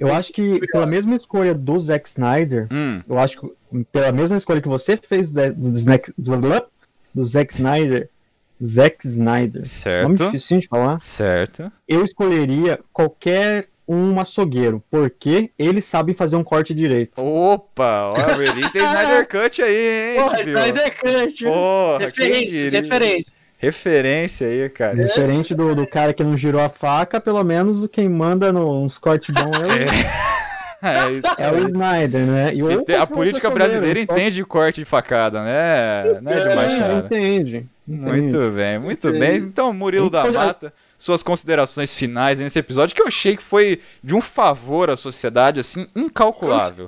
Eu 0.00 0.14
acho 0.14 0.32
que 0.32 0.60
pela 0.68 0.86
mesma 0.86 1.14
escolha 1.16 1.52
do 1.54 1.78
Zack 1.80 2.08
Snyder, 2.08 2.68
Hum, 2.72 3.02
eu 3.08 3.18
acho 3.18 3.40
que 3.40 3.84
pela 3.92 4.10
mesma 4.12 4.36
escolha 4.36 4.60
que 4.60 4.68
você 4.68 4.96
fez 4.96 5.30
do, 5.32 5.52
do, 5.52 5.70
do, 6.18 6.66
do 7.14 7.24
Zack 7.24 7.52
Snyder, 7.54 8.08
Zack 8.62 9.06
Snyder, 9.06 9.62
nome 9.62 9.66
certo. 9.68 10.24
difícil 10.26 10.60
de 10.60 10.68
falar, 10.68 11.00
Certo. 11.00 11.70
eu 11.88 12.04
escolheria 12.04 12.78
qualquer 12.92 13.66
um 13.86 14.18
açougueiro, 14.18 14.82
porque 14.90 15.50
eles 15.58 15.84
sabem 15.84 16.14
fazer 16.14 16.36
um 16.36 16.44
corte 16.44 16.72
direito. 16.74 17.20
Opa, 17.20 18.10
ó, 18.14 18.32
release 18.36 18.72
tem 18.72 18.80
Snyder 18.84 19.28
Cut 19.28 19.60
aí, 19.62 20.14
hein, 20.16 20.22
Porra? 20.22 20.40
Snyder 20.40 21.00
Cut. 21.00 21.44
Porra, 21.44 21.98
referências, 21.98 22.72
referências. 22.72 23.44
Referência 23.58 24.46
aí, 24.46 24.68
cara. 24.68 24.94
Diferente 24.96 25.54
do, 25.54 25.74
do 25.74 25.86
cara 25.86 26.12
que 26.12 26.22
não 26.24 26.36
girou 26.36 26.60
a 26.60 26.68
faca, 26.68 27.20
pelo 27.20 27.42
menos 27.44 27.86
quem 27.90 28.08
manda 28.08 28.52
nos 28.52 28.98
cortes 28.98 29.34
bons 29.34 29.56
é, 29.58 30.84
É 31.06 31.10
isso 31.12 31.26
o- 31.26 31.42
é 31.42 31.50
o. 31.52 31.68
Snyder, 31.68 32.20
né? 32.26 32.50
E 32.54 32.62
Se 32.62 32.76
ou 32.76 32.84
tem- 32.84 32.96
a 32.96 33.06
política 33.06 33.50
brasileira 33.50 33.98
entende 34.00 34.44
corte 34.44 34.80
de 34.80 34.84
facada, 34.84 35.42
né? 35.42 36.20
Né, 36.20 36.40
de 36.42 36.48
É, 36.48 36.54
Machado? 36.54 37.06
Entende. 37.06 37.66
Muito 37.86 38.50
bem, 38.50 38.78
muito 38.78 39.08
Entendi. 39.08 39.18
bem. 39.20 39.36
Então, 39.38 39.72
Murilo 39.72 40.08
da 40.08 40.30
Mata, 40.30 40.72
suas 40.98 41.22
considerações 41.22 41.94
finais 41.94 42.38
nesse 42.40 42.58
episódio, 42.58 42.94
que 42.94 43.02
eu 43.02 43.06
achei 43.06 43.36
que 43.36 43.42
foi 43.42 43.80
de 44.02 44.14
um 44.14 44.20
favor 44.20 44.90
à 44.90 44.96
sociedade, 44.96 45.60
assim, 45.60 45.86
incalculável. 45.94 46.86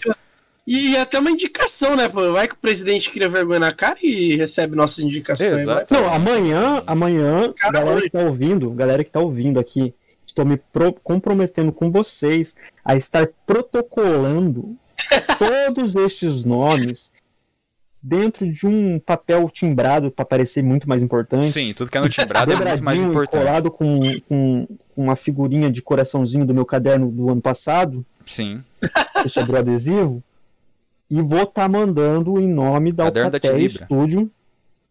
E, 0.66 0.97
até 0.97 1.18
uma 1.18 1.31
indicação, 1.31 1.94
né? 1.94 2.09
Pô? 2.09 2.32
Vai 2.32 2.48
que 2.48 2.55
o 2.55 2.59
presidente 2.59 3.10
cria 3.10 3.28
vergonha 3.28 3.60
na 3.60 3.73
cara 3.73 3.98
e 4.02 4.36
recebe 4.36 4.74
nossas 4.74 4.98
indicações. 5.01 5.60
Exato. 5.62 5.94
Vai. 5.94 6.02
Não, 6.02 6.12
amanhã, 6.12 6.82
amanhã, 6.86 7.43
galera 7.73 8.01
que 8.01 8.10
tá 8.10 8.20
ouvindo, 8.20 8.70
galera 8.70 9.05
que 9.05 9.10
tá 9.10 9.20
ouvindo 9.20 9.60
aqui, 9.60 9.94
estou 10.27 10.44
me 10.44 10.56
pro- 10.56 10.93
comprometendo 10.94 11.70
com 11.70 11.90
vocês 11.93 12.56
a 12.85 12.97
estar 12.97 13.28
protocolando 13.47 14.77
todos 15.39 15.94
estes 15.94 16.43
nomes 16.44 17.10
dentro 18.07 18.51
de 18.51 18.66
um 18.69 19.01
papel 19.01 19.51
timbrado 19.51 20.12
para 20.12 20.24
parecer 20.24 20.62
muito 20.62 20.89
mais 20.89 21.03
importante. 21.03 21.49
Sim, 21.49 21.74
tudo 21.74 21.91
que 21.91 21.99
é 21.99 22.01
no 22.01 22.09
timbrado 22.09 22.53
é 22.53 22.57
muito 22.57 22.85
mais 22.85 23.03
importante. 23.03 23.43
colado 23.43 23.70
com, 23.70 23.99
com, 24.28 24.66
com 24.95 25.03
uma 25.03 25.16
figurinha 25.16 25.69
de 25.69 25.83
coraçãozinho 25.83 26.47
do 26.47 26.55
meu 26.55 26.65
caderno 26.65 27.11
do 27.11 27.28
ano 27.31 27.43
passado, 27.43 28.07
Sim. 28.24 28.62
que 29.23 29.28
sobrou 29.28 29.59
adesivo, 29.59 30.23
e 31.11 31.20
vou 31.20 31.43
estar 31.43 31.69
mandando 31.69 32.41
em 32.41 32.47
nome 32.47 32.93
da 32.93 33.05
Caderno 33.05 33.31
da 33.31 33.37
Alcatel 33.39 33.57
Tilibra. 33.57 33.85
Studio, 33.85 34.31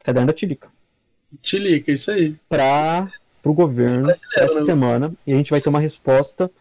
caderno 0.04 0.28
da 0.28 0.34
Tilica, 0.34 0.68
Tilica, 1.42 1.92
isso 1.94 2.12
aí. 2.12 2.36
para 2.50 3.10
o 3.46 3.54
governo 3.54 4.04
Brasileiro, 4.04 4.52
essa 4.52 4.60
né? 4.60 4.66
semana, 4.66 5.14
e 5.26 5.32
a 5.32 5.38
gente 5.38 5.52
vai 5.52 5.62
ter 5.62 5.70
uma 5.70 5.80
resposta 5.80 6.52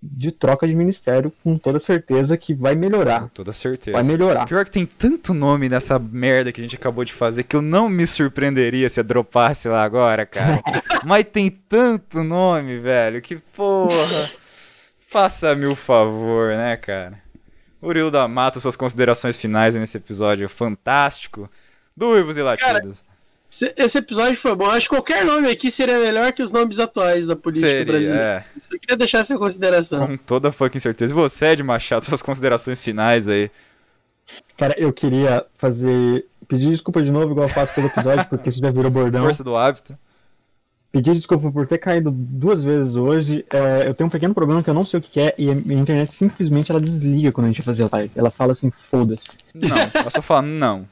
de 0.00 0.30
troca 0.30 0.66
de 0.68 0.76
ministério 0.76 1.32
com 1.42 1.58
toda 1.58 1.80
certeza 1.80 2.36
que 2.36 2.54
vai 2.54 2.74
melhorar. 2.76 3.22
Com 3.22 3.28
toda 3.28 3.52
certeza. 3.52 3.96
Vai 3.96 4.04
melhorar. 4.06 4.46
Pior 4.46 4.64
que 4.64 4.70
tem 4.70 4.86
tanto 4.86 5.34
nome 5.34 5.68
nessa 5.68 5.98
merda 5.98 6.52
que 6.52 6.60
a 6.60 6.64
gente 6.64 6.76
acabou 6.76 7.04
de 7.04 7.12
fazer 7.12 7.42
que 7.42 7.56
eu 7.56 7.62
não 7.62 7.88
me 7.88 8.06
surpreenderia 8.06 8.88
se 8.88 9.00
eu 9.00 9.04
dropasse 9.04 9.66
lá 9.68 9.82
agora, 9.82 10.24
cara. 10.24 10.62
Mas 11.04 11.24
tem 11.24 11.50
tanto 11.50 12.22
nome, 12.22 12.78
velho, 12.78 13.20
que 13.20 13.36
porra. 13.56 14.30
Faça-me 15.08 15.66
o 15.66 15.74
favor, 15.74 16.50
né, 16.50 16.76
cara? 16.76 17.18
Murilo 17.80 18.10
da 18.10 18.26
Mata, 18.28 18.60
suas 18.60 18.76
considerações 18.76 19.38
finais 19.38 19.74
nesse 19.74 19.96
episódio 19.96 20.48
fantástico 20.48 21.50
do 21.96 22.10
Uivos 22.10 22.36
e 22.36 22.42
Latidos. 22.42 22.98
Esse- 22.98 23.07
Esse 23.50 23.98
episódio 23.98 24.36
foi 24.36 24.54
bom. 24.54 24.66
Acho 24.66 24.88
que 24.88 24.94
qualquer 24.94 25.24
nome 25.24 25.48
aqui 25.50 25.70
seria 25.70 25.98
melhor 25.98 26.32
que 26.32 26.42
os 26.42 26.50
nomes 26.50 26.78
atuais 26.78 27.26
da 27.26 27.34
política 27.34 27.70
Seria, 27.70 27.84
brasileira. 27.86 28.44
é. 28.54 28.60
Só 28.60 28.78
queria 28.78 28.96
deixar 28.96 29.18
essa 29.20 29.38
consideração. 29.38 30.06
Com 30.06 30.16
toda 30.18 30.52
fucking 30.52 30.78
certeza. 30.78 31.12
E 31.12 31.14
você, 31.14 31.46
Ed 31.46 31.62
Machado, 31.62 32.04
suas 32.04 32.22
considerações 32.22 32.80
finais 32.82 33.26
aí. 33.26 33.50
Cara, 34.56 34.74
eu 34.78 34.92
queria 34.92 35.46
fazer. 35.56 36.26
Pedir 36.46 36.70
desculpa 36.70 37.02
de 37.02 37.10
novo, 37.10 37.32
igual 37.32 37.46
eu 37.48 37.52
faço 37.52 37.74
todo 37.74 37.86
episódio, 37.86 38.26
porque 38.30 38.48
isso 38.48 38.58
já 38.58 38.70
virou 38.70 38.90
bordão. 38.90 39.24
Força 39.24 39.44
do 39.44 39.56
hábito. 39.56 39.96
Pedir 40.90 41.14
desculpa 41.14 41.50
por 41.50 41.66
ter 41.66 41.78
caído 41.78 42.10
duas 42.10 42.64
vezes 42.64 42.96
hoje. 42.96 43.44
É, 43.50 43.88
eu 43.88 43.94
tenho 43.94 44.08
um 44.08 44.10
pequeno 44.10 44.34
problema 44.34 44.62
que 44.62 44.70
eu 44.70 44.74
não 44.74 44.84
sei 44.84 44.98
o 44.98 45.02
que 45.02 45.20
é, 45.20 45.34
e 45.38 45.50
a 45.50 45.54
minha 45.54 45.80
internet 45.80 46.12
simplesmente 46.12 46.70
ela 46.70 46.80
desliga 46.80 47.30
quando 47.32 47.46
a 47.46 47.50
gente 47.50 47.62
fazer 47.62 47.84
a 47.84 47.88
live. 47.92 48.10
Ela 48.16 48.30
fala 48.30 48.52
assim, 48.52 48.70
foda-se. 48.70 49.22
Não, 49.54 49.76
ela 49.76 50.10
só 50.10 50.22
fala 50.22 50.42
não. 50.42 50.88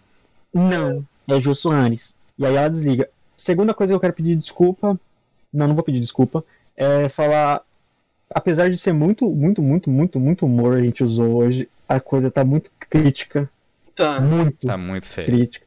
Não, 0.53 1.05
é 1.29 1.41
Jô 1.41 1.55
Soares. 1.55 2.15
E 2.39 2.45
aí 2.45 2.55
ela 2.55 2.69
desliga. 2.69 3.09
Segunda 3.37 3.75
coisa 3.75 3.93
que 3.93 3.97
eu 3.97 4.01
quero 4.01 4.13
pedir 4.13 4.37
desculpa. 4.37 4.99
Não, 5.53 5.69
não 5.69 5.75
vou 5.75 5.85
pedir 5.85 6.01
desculpa. 6.01 6.45
É 6.77 7.09
falar. 7.09 7.63
Apesar 8.31 8.69
de 8.69 8.77
ser 8.77 8.93
muito, 8.93 9.29
muito, 9.31 9.63
muito, 9.63 9.89
muito, 9.89 10.19
muito 10.19 10.47
humor 10.47 10.77
a 10.77 10.83
gente 10.83 11.05
usou 11.05 11.37
hoje, 11.37 11.69
a 11.89 12.01
coisa 12.01 12.31
tá 12.31 12.45
muito 12.45 12.71
crítica. 12.91 13.49
Tá. 13.95 14.21
Muito 14.21 14.67
Tá 14.67 14.77
muito 14.77 15.07
feio. 15.07 15.27
crítica. 15.27 15.67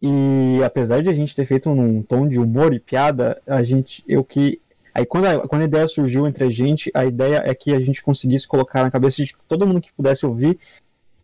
E 0.00 0.60
apesar 0.64 1.02
de 1.02 1.08
a 1.08 1.12
gente 1.12 1.34
ter 1.34 1.44
feito 1.46 1.74
num 1.74 2.02
tom 2.02 2.26
de 2.26 2.38
humor 2.38 2.72
e 2.72 2.80
piada, 2.80 3.40
a 3.46 3.62
gente. 3.62 4.02
Eu 4.08 4.24
que. 4.24 4.60
Aí 4.94 5.04
quando 5.04 5.26
a, 5.26 5.46
quando 5.46 5.62
a 5.62 5.66
ideia 5.66 5.86
surgiu 5.88 6.26
entre 6.26 6.44
a 6.44 6.50
gente, 6.50 6.90
a 6.94 7.04
ideia 7.04 7.42
é 7.44 7.54
que 7.54 7.72
a 7.74 7.80
gente 7.80 8.02
conseguisse 8.02 8.48
colocar 8.48 8.82
na 8.82 8.90
cabeça 8.90 9.22
de 9.24 9.34
todo 9.46 9.66
mundo 9.66 9.80
que 9.80 9.92
pudesse 9.92 10.24
ouvir 10.24 10.58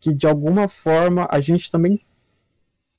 que 0.00 0.14
de 0.14 0.26
alguma 0.26 0.68
forma 0.68 1.26
a 1.30 1.40
gente 1.40 1.70
também 1.70 2.00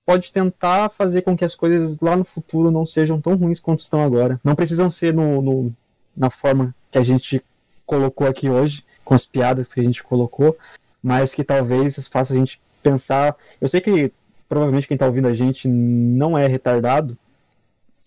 pode 0.08 0.32
tentar 0.32 0.90
fazer 0.92 1.22
com 1.22 1.36
que 1.36 1.44
as 1.44 1.54
coisas 1.54 2.00
lá 2.00 2.16
no 2.16 2.24
futuro 2.24 2.72
não 2.72 2.86
sejam 2.86 3.20
tão 3.20 3.36
ruins 3.36 3.60
quanto 3.60 3.82
estão 3.82 4.02
agora. 4.02 4.40
Não 4.42 4.56
precisam 4.56 4.90
ser 4.90 5.14
no, 5.14 5.42
no- 5.42 5.74
na 6.16 6.30
forma 6.30 6.74
que 6.90 6.98
a 6.98 7.04
gente 7.04 7.44
colocou 7.86 8.26
aqui 8.26 8.50
hoje, 8.50 8.86
com 9.04 9.14
as 9.14 9.26
piadas 9.26 9.68
que 9.68 9.82
a 9.82 9.84
gente 9.84 10.02
colocou, 10.02 10.58
mas 11.04 11.36
que 11.36 11.44
talvez 11.44 12.08
faça 12.08 12.34
a 12.34 12.38
gente 12.38 12.60
pensar. 12.82 13.36
Eu 13.60 13.68
sei 13.68 13.82
que 13.82 14.12
provavelmente 14.48 14.88
quem 14.88 14.96
tá 14.98 15.06
ouvindo 15.06 15.28
a 15.28 15.34
gente 15.34 15.68
não 15.68 16.38
é 16.38 16.48
retardado, 16.48 17.18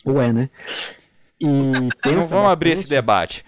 ou 0.02 0.20
é, 0.22 0.32
né? 0.32 0.48
E 1.39 1.55
pensa 2.02 2.16
Não 2.16 2.27
vamos 2.27 2.51
abrir 2.51 2.70
esse 2.70 2.89
debate. 2.89 3.44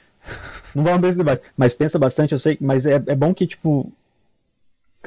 não 0.74 0.84
vamos 0.84 0.98
abrir 0.98 1.08
esse 1.08 1.18
debate, 1.18 1.42
mas 1.56 1.72
pensa 1.74 1.98
bastante, 1.98 2.32
eu 2.32 2.38
sei, 2.38 2.58
mas 2.60 2.84
é, 2.84 2.96
é 2.96 3.14
bom 3.14 3.32
que, 3.34 3.46
tipo, 3.46 3.90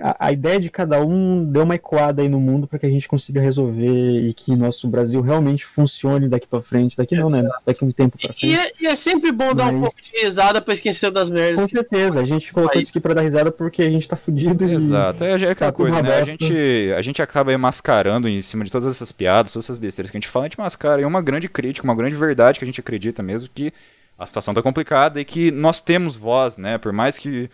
a, 0.02 0.28
a 0.28 0.32
ideia 0.32 0.60
de 0.60 0.70
cada 0.70 1.02
um 1.04 1.44
deu 1.46 1.64
uma 1.64 1.76
ecoada 1.76 2.22
aí 2.22 2.30
no 2.30 2.40
mundo 2.40 2.68
para 2.68 2.78
que 2.80 2.86
a 2.86 2.90
gente 2.90 3.08
consiga 3.08 3.40
resolver 3.42 4.28
e 4.28 4.34
que 4.34 4.56
nosso 4.56 4.88
Brasil 4.88 5.22
realmente 5.22 5.66
funcione 5.66 6.28
daqui 6.28 6.48
para 6.48 6.62
frente. 6.62 6.98
Daqui 6.98 7.16
não, 7.16 7.26
né? 7.28 7.48
Daqui 7.66 7.84
um 7.86 7.92
tempo 7.92 8.18
pra 8.18 8.32
E 8.32 8.38
frente. 8.40 8.56
é, 8.58 8.72
e 8.82 8.88
é 8.88 8.96
sempre 8.96 9.32
bom 9.32 9.54
dar 9.54 9.68
um 9.68 9.72
Mas- 9.74 9.82
pouco 9.82 10.02
de 10.02 10.12
risada 10.22 10.62
pra 10.62 10.74
esquecer 10.74 11.12
das 11.12 11.30
merdas. 11.30 11.62
Com 11.62 11.70
certeza, 11.70 12.20
a 12.20 12.24
gente 12.24 12.52
colocou 12.54 12.74
país. 12.74 12.84
isso 12.84 12.92
aqui 12.92 13.00
pra 13.00 13.14
dar 13.14 13.22
risada 13.22 13.52
porque 13.52 13.84
a 13.84 13.90
gente 13.90 14.08
tá 14.08 14.16
fudido 14.16 14.66
e. 14.66 14.74
Exato. 14.74 15.24
É, 15.24 15.38
já 15.40 15.48
é 15.48 15.52
aquela 15.52 15.72
tá 15.72 15.76
coisa, 15.78 16.02
né? 16.02 16.16
A 16.18 16.24
gente, 16.24 16.94
a 16.98 17.02
gente 17.02 17.22
acaba 17.22 17.52
aí 17.52 17.58
mascarando 17.58 18.28
em 18.28 18.42
cima 18.42 18.64
de 18.64 18.72
todas 18.72 18.88
essas 18.88 19.12
piadas, 19.12 19.54
todas 19.54 19.66
essas 19.66 19.78
besteiras 19.78 20.12
que 20.12 20.18
a 20.18 20.20
gente 20.20 20.30
fala, 20.30 20.46
a 20.46 20.50
gente 20.50 20.60
mascara. 20.60 21.02
E 21.02 21.06
uma 21.06 21.22
grande 21.22 21.48
crítica, 21.48 21.86
uma 21.88 21.96
grande 21.96 22.16
verdade 22.16 22.60
que 22.60 22.66
a 22.66 22.68
gente 22.68 22.80
acredita 22.80 23.24
mesmo 23.24 23.50
que 23.54 23.72
a 24.18 24.26
situação 24.26 24.54
tá 24.54 24.62
complicada 24.62 25.20
e 25.20 25.26
que 25.26 25.52
nós 25.52 25.82
temos 25.82 26.16
voz, 26.16 26.58
né? 26.58 26.78
Por 26.78 26.94
mais 26.94 27.18
que, 27.18 27.50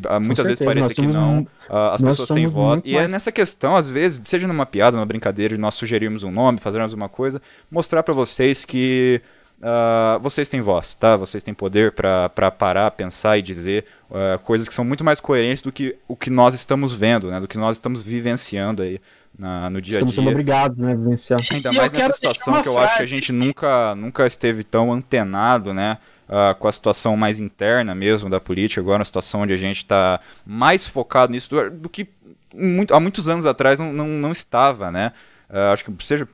que 0.00 0.08
ah, 0.08 0.18
muitas 0.20 0.44
vezes 0.46 0.60
nós 0.60 0.92
que 0.92 1.06
não, 1.06 1.36
mu- 1.36 1.48
ah, 1.68 1.94
as 1.94 2.00
nós 2.00 2.16
pessoas 2.16 2.28
têm 2.36 2.46
voz. 2.46 2.80
E 2.84 2.94
é 2.94 3.00
mais- 3.00 3.10
nessa 3.12 3.30
questão, 3.32 3.76
às 3.76 3.86
vezes, 3.86 4.20
seja 4.24 4.46
numa 4.48 4.66
piada, 4.66 4.96
numa 4.96 5.06
brincadeira, 5.06 5.54
de 5.54 5.60
nós 5.60 5.74
sugerirmos 5.74 6.22
um 6.22 6.30
nome, 6.30 6.58
fazermos 6.58 6.92
uma 6.92 7.08
coisa, 7.08 7.40
mostrar 7.70 8.02
pra 8.02 8.12
vocês 8.14 8.64
que 8.64 9.20
ah, 9.62 10.18
vocês 10.20 10.48
têm 10.48 10.60
voz, 10.60 10.94
tá? 10.94 11.16
Vocês 11.16 11.42
têm 11.42 11.54
poder 11.54 11.92
pra 11.92 12.28
pra 12.28 12.50
parar, 12.50 12.90
pensar 12.90 13.38
e 13.38 13.42
dizer 13.42 13.84
ah, 14.10 14.38
coisas 14.38 14.68
que 14.68 14.74
são 14.74 14.84
muito 14.84 15.04
mais 15.04 15.20
coerentes 15.20 15.62
do 15.62 15.70
que 15.72 15.96
o 16.08 16.16
que 16.16 16.28
nós 16.30 16.54
estamos 16.54 16.92
vendo, 16.92 17.30
né? 17.30 17.40
Do 17.40 17.48
que 17.48 17.56
nós 17.56 17.76
estamos 17.76 18.02
vivenciando 18.02 18.82
aí 18.82 19.00
na- 19.38 19.68
no 19.70 19.80
dia 19.80 19.94
a 19.94 19.98
Estamos 19.98 20.14
sendo 20.14 20.24
dia. 20.24 20.32
obrigados, 20.32 20.78
né, 20.80 20.92
a 20.92 20.96
vivenciar. 20.96 21.40
Ainda 21.50 21.70
E 21.72 21.76
mais 21.76 21.90
nessa 21.92 22.12
situação 22.12 22.62
que 22.62 22.68
eu 22.68 22.78
acho 22.78 22.86
que 22.88 22.92
a 22.94 22.96
frase. 22.98 23.10
gente 23.10 23.32
nunca, 23.32 23.94
nunca 23.96 24.26
esteve 24.26 24.62
tão 24.62 24.92
antenado, 24.92 25.72
né? 25.74 25.98
Ah, 26.28 26.54
com 26.58 26.68
a 26.68 26.72
situação 26.72 27.16
mais 27.16 27.38
interna 27.40 27.94
mesmo 27.94 28.28
da 28.30 28.40
política, 28.40 28.80
agora 28.80 28.98
uma 28.98 29.04
situação 29.04 29.42
onde 29.42 29.52
a 29.52 29.56
gente 29.56 29.78
está 29.78 30.20
mais 30.46 30.86
focado 30.86 31.32
nisso 31.32 31.48
do, 31.50 31.70
do 31.70 31.88
que 31.88 32.08
muito- 32.54 32.94
há 32.94 33.00
muitos 33.00 33.28
anos 33.28 33.46
atrás 33.46 33.78
não, 33.78 33.92
não, 33.92 34.06
não 34.06 34.32
estava, 34.32 34.90
né? 34.90 35.12
Ah, 35.48 35.72
acho 35.72 35.84
que 35.84 35.92
seja 36.04 36.28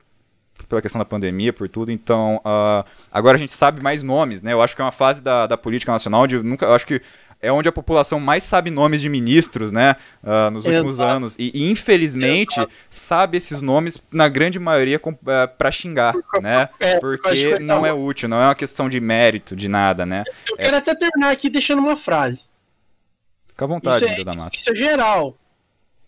pela 0.69 0.81
questão 0.81 0.99
da 0.99 1.05
pandemia, 1.05 1.51
por 1.51 1.67
tudo, 1.67 1.91
então 1.91 2.39
ah, 2.45 2.85
agora 3.11 3.35
a 3.35 3.39
gente 3.39 3.51
sabe 3.51 3.81
mais 3.83 4.03
nomes, 4.03 4.41
né? 4.41 4.53
Eu 4.53 4.61
acho 4.61 4.75
que 4.75 4.81
é 4.81 4.85
uma 4.85 4.91
fase 4.91 5.21
da, 5.21 5.47
da 5.47 5.57
política 5.57 5.91
nacional 5.91 6.21
onde 6.23 6.41
nunca, 6.41 6.73
acho 6.73 6.85
que 6.85 7.01
é 7.41 7.51
onde 7.51 7.67
a 7.67 7.71
população 7.71 8.19
mais 8.19 8.43
sabe 8.43 8.69
nomes 8.69 9.01
de 9.01 9.09
ministros, 9.09 9.71
né? 9.71 9.95
ah, 10.23 10.49
nos 10.51 10.65
últimos 10.65 10.91
Exato. 10.93 11.11
anos. 11.11 11.35
E, 11.39 11.51
e, 11.53 11.69
infelizmente 11.71 12.55
sabe 12.89 13.37
esses 13.37 13.61
nomes, 13.61 13.97
na 14.11 14.27
grande 14.29 14.59
maioria, 14.59 14.99
com, 14.99 15.17
ah, 15.25 15.47
pra 15.47 15.71
xingar, 15.71 16.13
né? 16.41 16.69
É, 16.79 16.99
Porque 16.99 17.31
que 17.31 17.59
não 17.59 17.79
essa- 17.79 17.87
é 17.87 17.93
útil, 17.93 18.29
não 18.29 18.37
é 18.41 18.45
uma 18.45 18.55
questão 18.55 18.87
de 18.89 18.99
mérito, 18.99 19.55
de 19.55 19.67
nada, 19.67 20.05
né? 20.05 20.23
Eu 20.47 20.57
quero 20.57 20.77
até 20.77 20.93
terminar 20.95 21.31
aqui 21.31 21.49
deixando 21.49 21.79
uma 21.79 21.95
frase. 21.97 22.45
Fica 23.47 23.65
à 23.65 23.67
vontade, 23.67 24.05
Isso 24.05 24.21
é, 24.21 24.23
da 24.23 24.33
Mata. 24.33 24.51
isso 24.55 24.71
é 24.71 24.75
geral. 24.75 25.35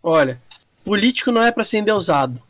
Olha, 0.02 0.42
político 0.84 1.32
não 1.32 1.44
é 1.44 1.52
pra 1.52 1.64
ser 1.64 1.80
endeusado. 1.80 2.42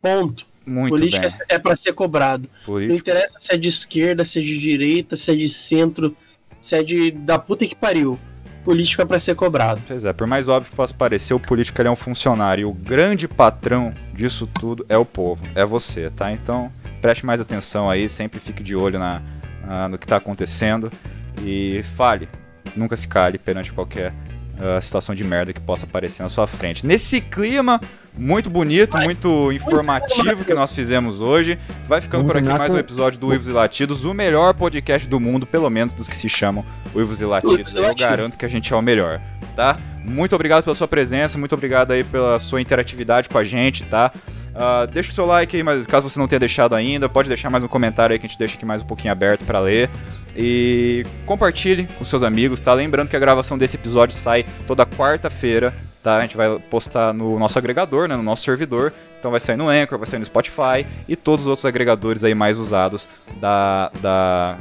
Ponto. 0.00 0.46
Muito 0.66 0.94
política 0.94 1.22
bem. 1.26 1.38
é 1.48 1.58
pra 1.58 1.74
ser 1.74 1.92
cobrado. 1.94 2.48
Não 2.60 2.64
Político. 2.66 3.00
interessa 3.00 3.38
se 3.38 3.52
é 3.52 3.56
de 3.56 3.68
esquerda, 3.68 4.24
se 4.24 4.38
é 4.38 4.42
de 4.42 4.58
direita, 4.58 5.16
se 5.16 5.32
é 5.32 5.34
de 5.34 5.48
centro, 5.48 6.16
se 6.60 6.76
é 6.76 7.10
da 7.10 7.38
puta 7.38 7.66
que 7.66 7.74
pariu. 7.74 8.18
Político 8.64 9.00
é 9.00 9.06
pra 9.06 9.18
ser 9.18 9.34
cobrado. 9.34 9.80
Pois 9.88 10.04
é, 10.04 10.12
por 10.12 10.26
mais 10.26 10.46
óbvio 10.48 10.70
que 10.70 10.76
possa 10.76 10.92
parecer, 10.92 11.32
o 11.32 11.40
político 11.40 11.80
é 11.80 11.90
um 11.90 11.96
funcionário. 11.96 12.60
E 12.62 12.64
o 12.66 12.72
grande 12.72 13.26
patrão 13.26 13.92
disso 14.12 14.46
tudo 14.46 14.84
é 14.88 14.98
o 14.98 15.04
povo, 15.04 15.44
é 15.54 15.64
você, 15.64 16.10
tá? 16.10 16.30
Então, 16.30 16.70
preste 17.00 17.24
mais 17.24 17.40
atenção 17.40 17.88
aí, 17.88 18.06
sempre 18.06 18.38
fique 18.38 18.62
de 18.62 18.76
olho 18.76 18.98
na, 18.98 19.22
na- 19.66 19.88
no 19.88 19.96
que 19.98 20.06
tá 20.06 20.16
acontecendo 20.16 20.92
e 21.42 21.82
fale. 21.96 22.28
Nunca 22.76 22.96
se 22.98 23.08
cale 23.08 23.38
perante 23.38 23.72
qualquer 23.72 24.12
ah, 24.58 24.78
situação 24.80 25.14
de 25.14 25.24
merda 25.24 25.54
que 25.54 25.60
possa 25.60 25.86
aparecer 25.86 26.22
na 26.22 26.28
sua 26.28 26.46
frente. 26.46 26.84
Nesse 26.86 27.22
clima 27.22 27.80
muito 28.16 28.50
bonito, 28.50 28.96
muito 28.98 29.52
informativo 29.52 30.44
que 30.44 30.54
nós 30.54 30.72
fizemos 30.72 31.20
hoje, 31.20 31.58
vai 31.88 32.00
ficando 32.00 32.24
por 32.24 32.36
aqui 32.36 32.48
mais 32.48 32.72
um 32.72 32.78
episódio 32.78 33.18
do 33.18 33.28
Uivos 33.28 33.48
e 33.48 33.52
Latidos, 33.52 34.04
o 34.04 34.12
melhor 34.12 34.54
podcast 34.54 35.08
do 35.08 35.18
mundo, 35.20 35.46
pelo 35.46 35.70
menos 35.70 35.92
dos 35.92 36.08
que 36.08 36.16
se 36.16 36.28
chamam 36.28 36.64
Uivos 36.94 37.20
e 37.20 37.24
Latidos. 37.24 37.74
Eu 37.74 37.94
garanto 37.94 38.36
que 38.36 38.44
a 38.44 38.48
gente 38.48 38.72
é 38.72 38.76
o 38.76 38.82
melhor, 38.82 39.20
tá? 39.54 39.78
Muito 40.04 40.34
obrigado 40.34 40.64
pela 40.64 40.74
sua 40.74 40.88
presença, 40.88 41.38
muito 41.38 41.54
obrigado 41.54 41.92
aí 41.92 42.02
pela 42.02 42.40
sua 42.40 42.60
interatividade 42.60 43.28
com 43.28 43.38
a 43.38 43.44
gente, 43.44 43.84
tá? 43.84 44.12
Ah, 44.62 44.84
deixa 44.84 45.10
o 45.10 45.14
seu 45.14 45.24
like 45.24 45.56
aí, 45.56 45.62
mas 45.62 45.86
caso 45.86 46.06
você 46.08 46.18
não 46.18 46.28
tenha 46.28 46.38
deixado 46.40 46.74
ainda, 46.74 47.08
pode 47.08 47.28
deixar 47.28 47.48
mais 47.48 47.64
um 47.64 47.68
comentário 47.68 48.12
aí 48.12 48.18
que 48.18 48.26
a 48.26 48.28
gente 48.28 48.38
deixa 48.38 48.56
aqui 48.56 48.66
mais 48.66 48.82
um 48.82 48.84
pouquinho 48.84 49.10
aberto 49.10 49.42
pra 49.46 49.58
ler. 49.58 49.88
E 50.36 51.06
compartilhe 51.24 51.86
com 51.98 52.04
seus 52.04 52.22
amigos, 52.22 52.60
tá? 52.60 52.72
Lembrando 52.74 53.08
que 53.08 53.16
a 53.16 53.18
gravação 53.18 53.56
desse 53.56 53.76
episódio 53.76 54.14
sai 54.14 54.44
toda 54.66 54.84
quarta-feira, 54.84 55.74
tá? 56.02 56.18
A 56.18 56.20
gente 56.20 56.36
vai 56.36 56.58
postar 56.58 57.14
no 57.14 57.38
nosso 57.38 57.58
agregador, 57.58 58.06
né? 58.06 58.16
No 58.16 58.22
nosso 58.22 58.42
servidor. 58.42 58.92
Então 59.18 59.30
vai 59.30 59.40
sair 59.40 59.56
no 59.56 59.68
Anchor, 59.68 59.98
vai 59.98 60.06
sair 60.06 60.18
no 60.18 60.26
Spotify 60.26 60.86
e 61.08 61.16
todos 61.16 61.46
os 61.46 61.48
outros 61.50 61.64
agregadores 61.64 62.22
aí 62.22 62.34
mais 62.34 62.58
usados 62.58 63.08
da. 63.40 63.90
da 64.00 64.56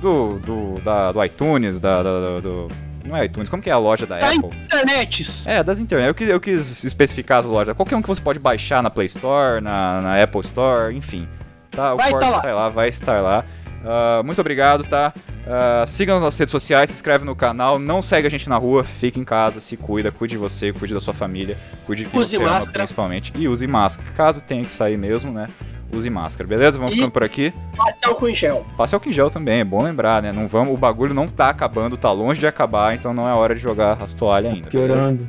do, 0.00 0.38
do, 0.38 0.80
da, 0.82 1.10
do 1.10 1.24
iTunes, 1.24 1.80
da, 1.80 2.02
da- 2.02 2.40
do. 2.40 2.68
Não 3.08 3.16
é 3.16 3.24
iTunes, 3.24 3.48
como 3.48 3.62
que 3.62 3.70
é 3.70 3.72
a 3.72 3.78
loja 3.78 4.06
da 4.06 4.18
Tá 4.18 4.28
Apple? 4.28 4.50
internets. 4.62 5.46
É, 5.46 5.62
das 5.62 5.78
internet. 5.80 6.08
Eu 6.08 6.14
quis, 6.14 6.28
eu 6.28 6.40
quis 6.40 6.84
especificar 6.84 7.38
as 7.40 7.44
lojas. 7.46 7.74
Qualquer 7.74 7.96
um 7.96 8.02
que 8.02 8.08
você 8.08 8.20
pode 8.20 8.38
baixar 8.38 8.82
na 8.82 8.90
Play 8.90 9.06
Store, 9.06 9.60
na, 9.62 10.00
na 10.02 10.22
Apple 10.22 10.42
Store, 10.42 10.94
enfim. 10.94 11.26
Tá, 11.70 11.94
o 11.94 11.96
Vai 11.96 12.10
corte 12.10 12.24
tá 12.24 12.30
lá. 12.30 12.40
sai 12.40 12.52
lá, 12.54 12.68
vai 12.68 12.88
estar 12.88 13.20
lá. 13.20 13.44
Ah, 13.84 14.22
muito 14.24 14.40
obrigado, 14.40 14.84
tá? 14.84 15.12
Ah, 15.46 15.84
siga 15.86 16.12
nas 16.14 16.22
nossas 16.22 16.38
redes 16.38 16.52
sociais, 16.52 16.90
se 16.90 16.96
inscreve 16.96 17.24
no 17.24 17.34
canal, 17.36 17.78
não 17.78 18.02
segue 18.02 18.26
a 18.26 18.30
gente 18.30 18.48
na 18.48 18.56
rua, 18.56 18.82
fique 18.84 19.18
em 19.20 19.24
casa, 19.24 19.60
se 19.60 19.76
cuida, 19.76 20.10
cuide 20.12 20.32
de 20.34 20.38
você, 20.38 20.72
cuide 20.72 20.92
da 20.92 21.00
sua 21.00 21.14
família, 21.14 21.56
cuide 21.86 22.04
de 22.04 22.10
quem 22.10 22.20
Use 22.20 22.36
você 22.36 22.42
ama, 22.44 22.60
principalmente. 22.72 23.32
E 23.36 23.48
use 23.48 23.66
máscara. 23.66 24.10
Caso 24.16 24.40
tenha 24.42 24.64
que 24.64 24.72
sair 24.72 24.98
mesmo, 24.98 25.32
né? 25.32 25.48
Use 25.92 26.08
máscara, 26.10 26.46
beleza? 26.48 26.76
Vamos 26.78 26.92
E- 26.92 26.96
ficando 26.96 27.12
por 27.12 27.24
aqui. 27.24 27.52
Passe 27.76 28.04
álcool 28.04 28.28
em 28.28 28.34
gel. 28.34 28.66
Passe 28.76 28.94
álcool 28.94 29.08
em 29.08 29.12
gel 29.12 29.30
também, 29.30 29.60
é 29.60 29.64
bom 29.64 29.82
lembrar, 29.82 30.22
né? 30.22 30.32
Não 30.32 30.46
vamos, 30.46 30.74
o 30.74 30.76
bagulho 30.76 31.14
não 31.14 31.26
tá 31.26 31.48
acabando, 31.48 31.96
tá 31.96 32.10
longe 32.12 32.38
de 32.38 32.46
acabar, 32.46 32.94
então 32.94 33.14
não 33.14 33.28
é 33.28 33.32
hora 33.32 33.54
de 33.54 33.60
jogar 33.60 33.96
as 34.02 34.12
toalhas 34.12 34.52
ainda. 34.52 34.68
Piorando. 34.70 35.26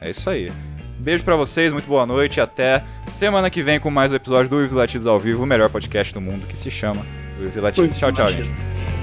É 0.00 0.10
isso 0.10 0.28
aí. 0.28 0.52
Beijo 0.98 1.24
pra 1.24 1.34
vocês, 1.34 1.72
muito 1.72 1.86
boa 1.88 2.04
noite. 2.06 2.40
Até 2.40 2.84
semana 3.06 3.48
que 3.50 3.62
vem 3.62 3.80
com 3.80 3.90
mais 3.90 4.12
um 4.12 4.14
episódio 4.14 4.48
do 4.50 4.56
Uivos 4.56 4.72
e 4.72 4.76
Latidos 4.76 5.06
ao 5.06 5.18
vivo, 5.18 5.42
o 5.42 5.46
melhor 5.46 5.68
podcast 5.70 6.12
do 6.14 6.20
mundo 6.20 6.46
que 6.46 6.56
se 6.56 6.70
chama 6.70 7.04
Uivos 7.40 7.56
e 7.56 7.60
Latidos. 7.60 7.96
Tchau, 7.96 8.12
tchau, 8.12 8.30
gente. 8.30 8.50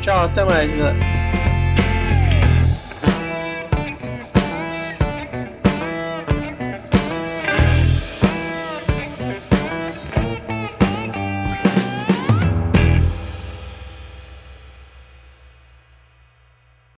Tchau, 0.02 0.24
até 0.26 0.46
mais, 0.46 0.72
galera. 0.72 1.39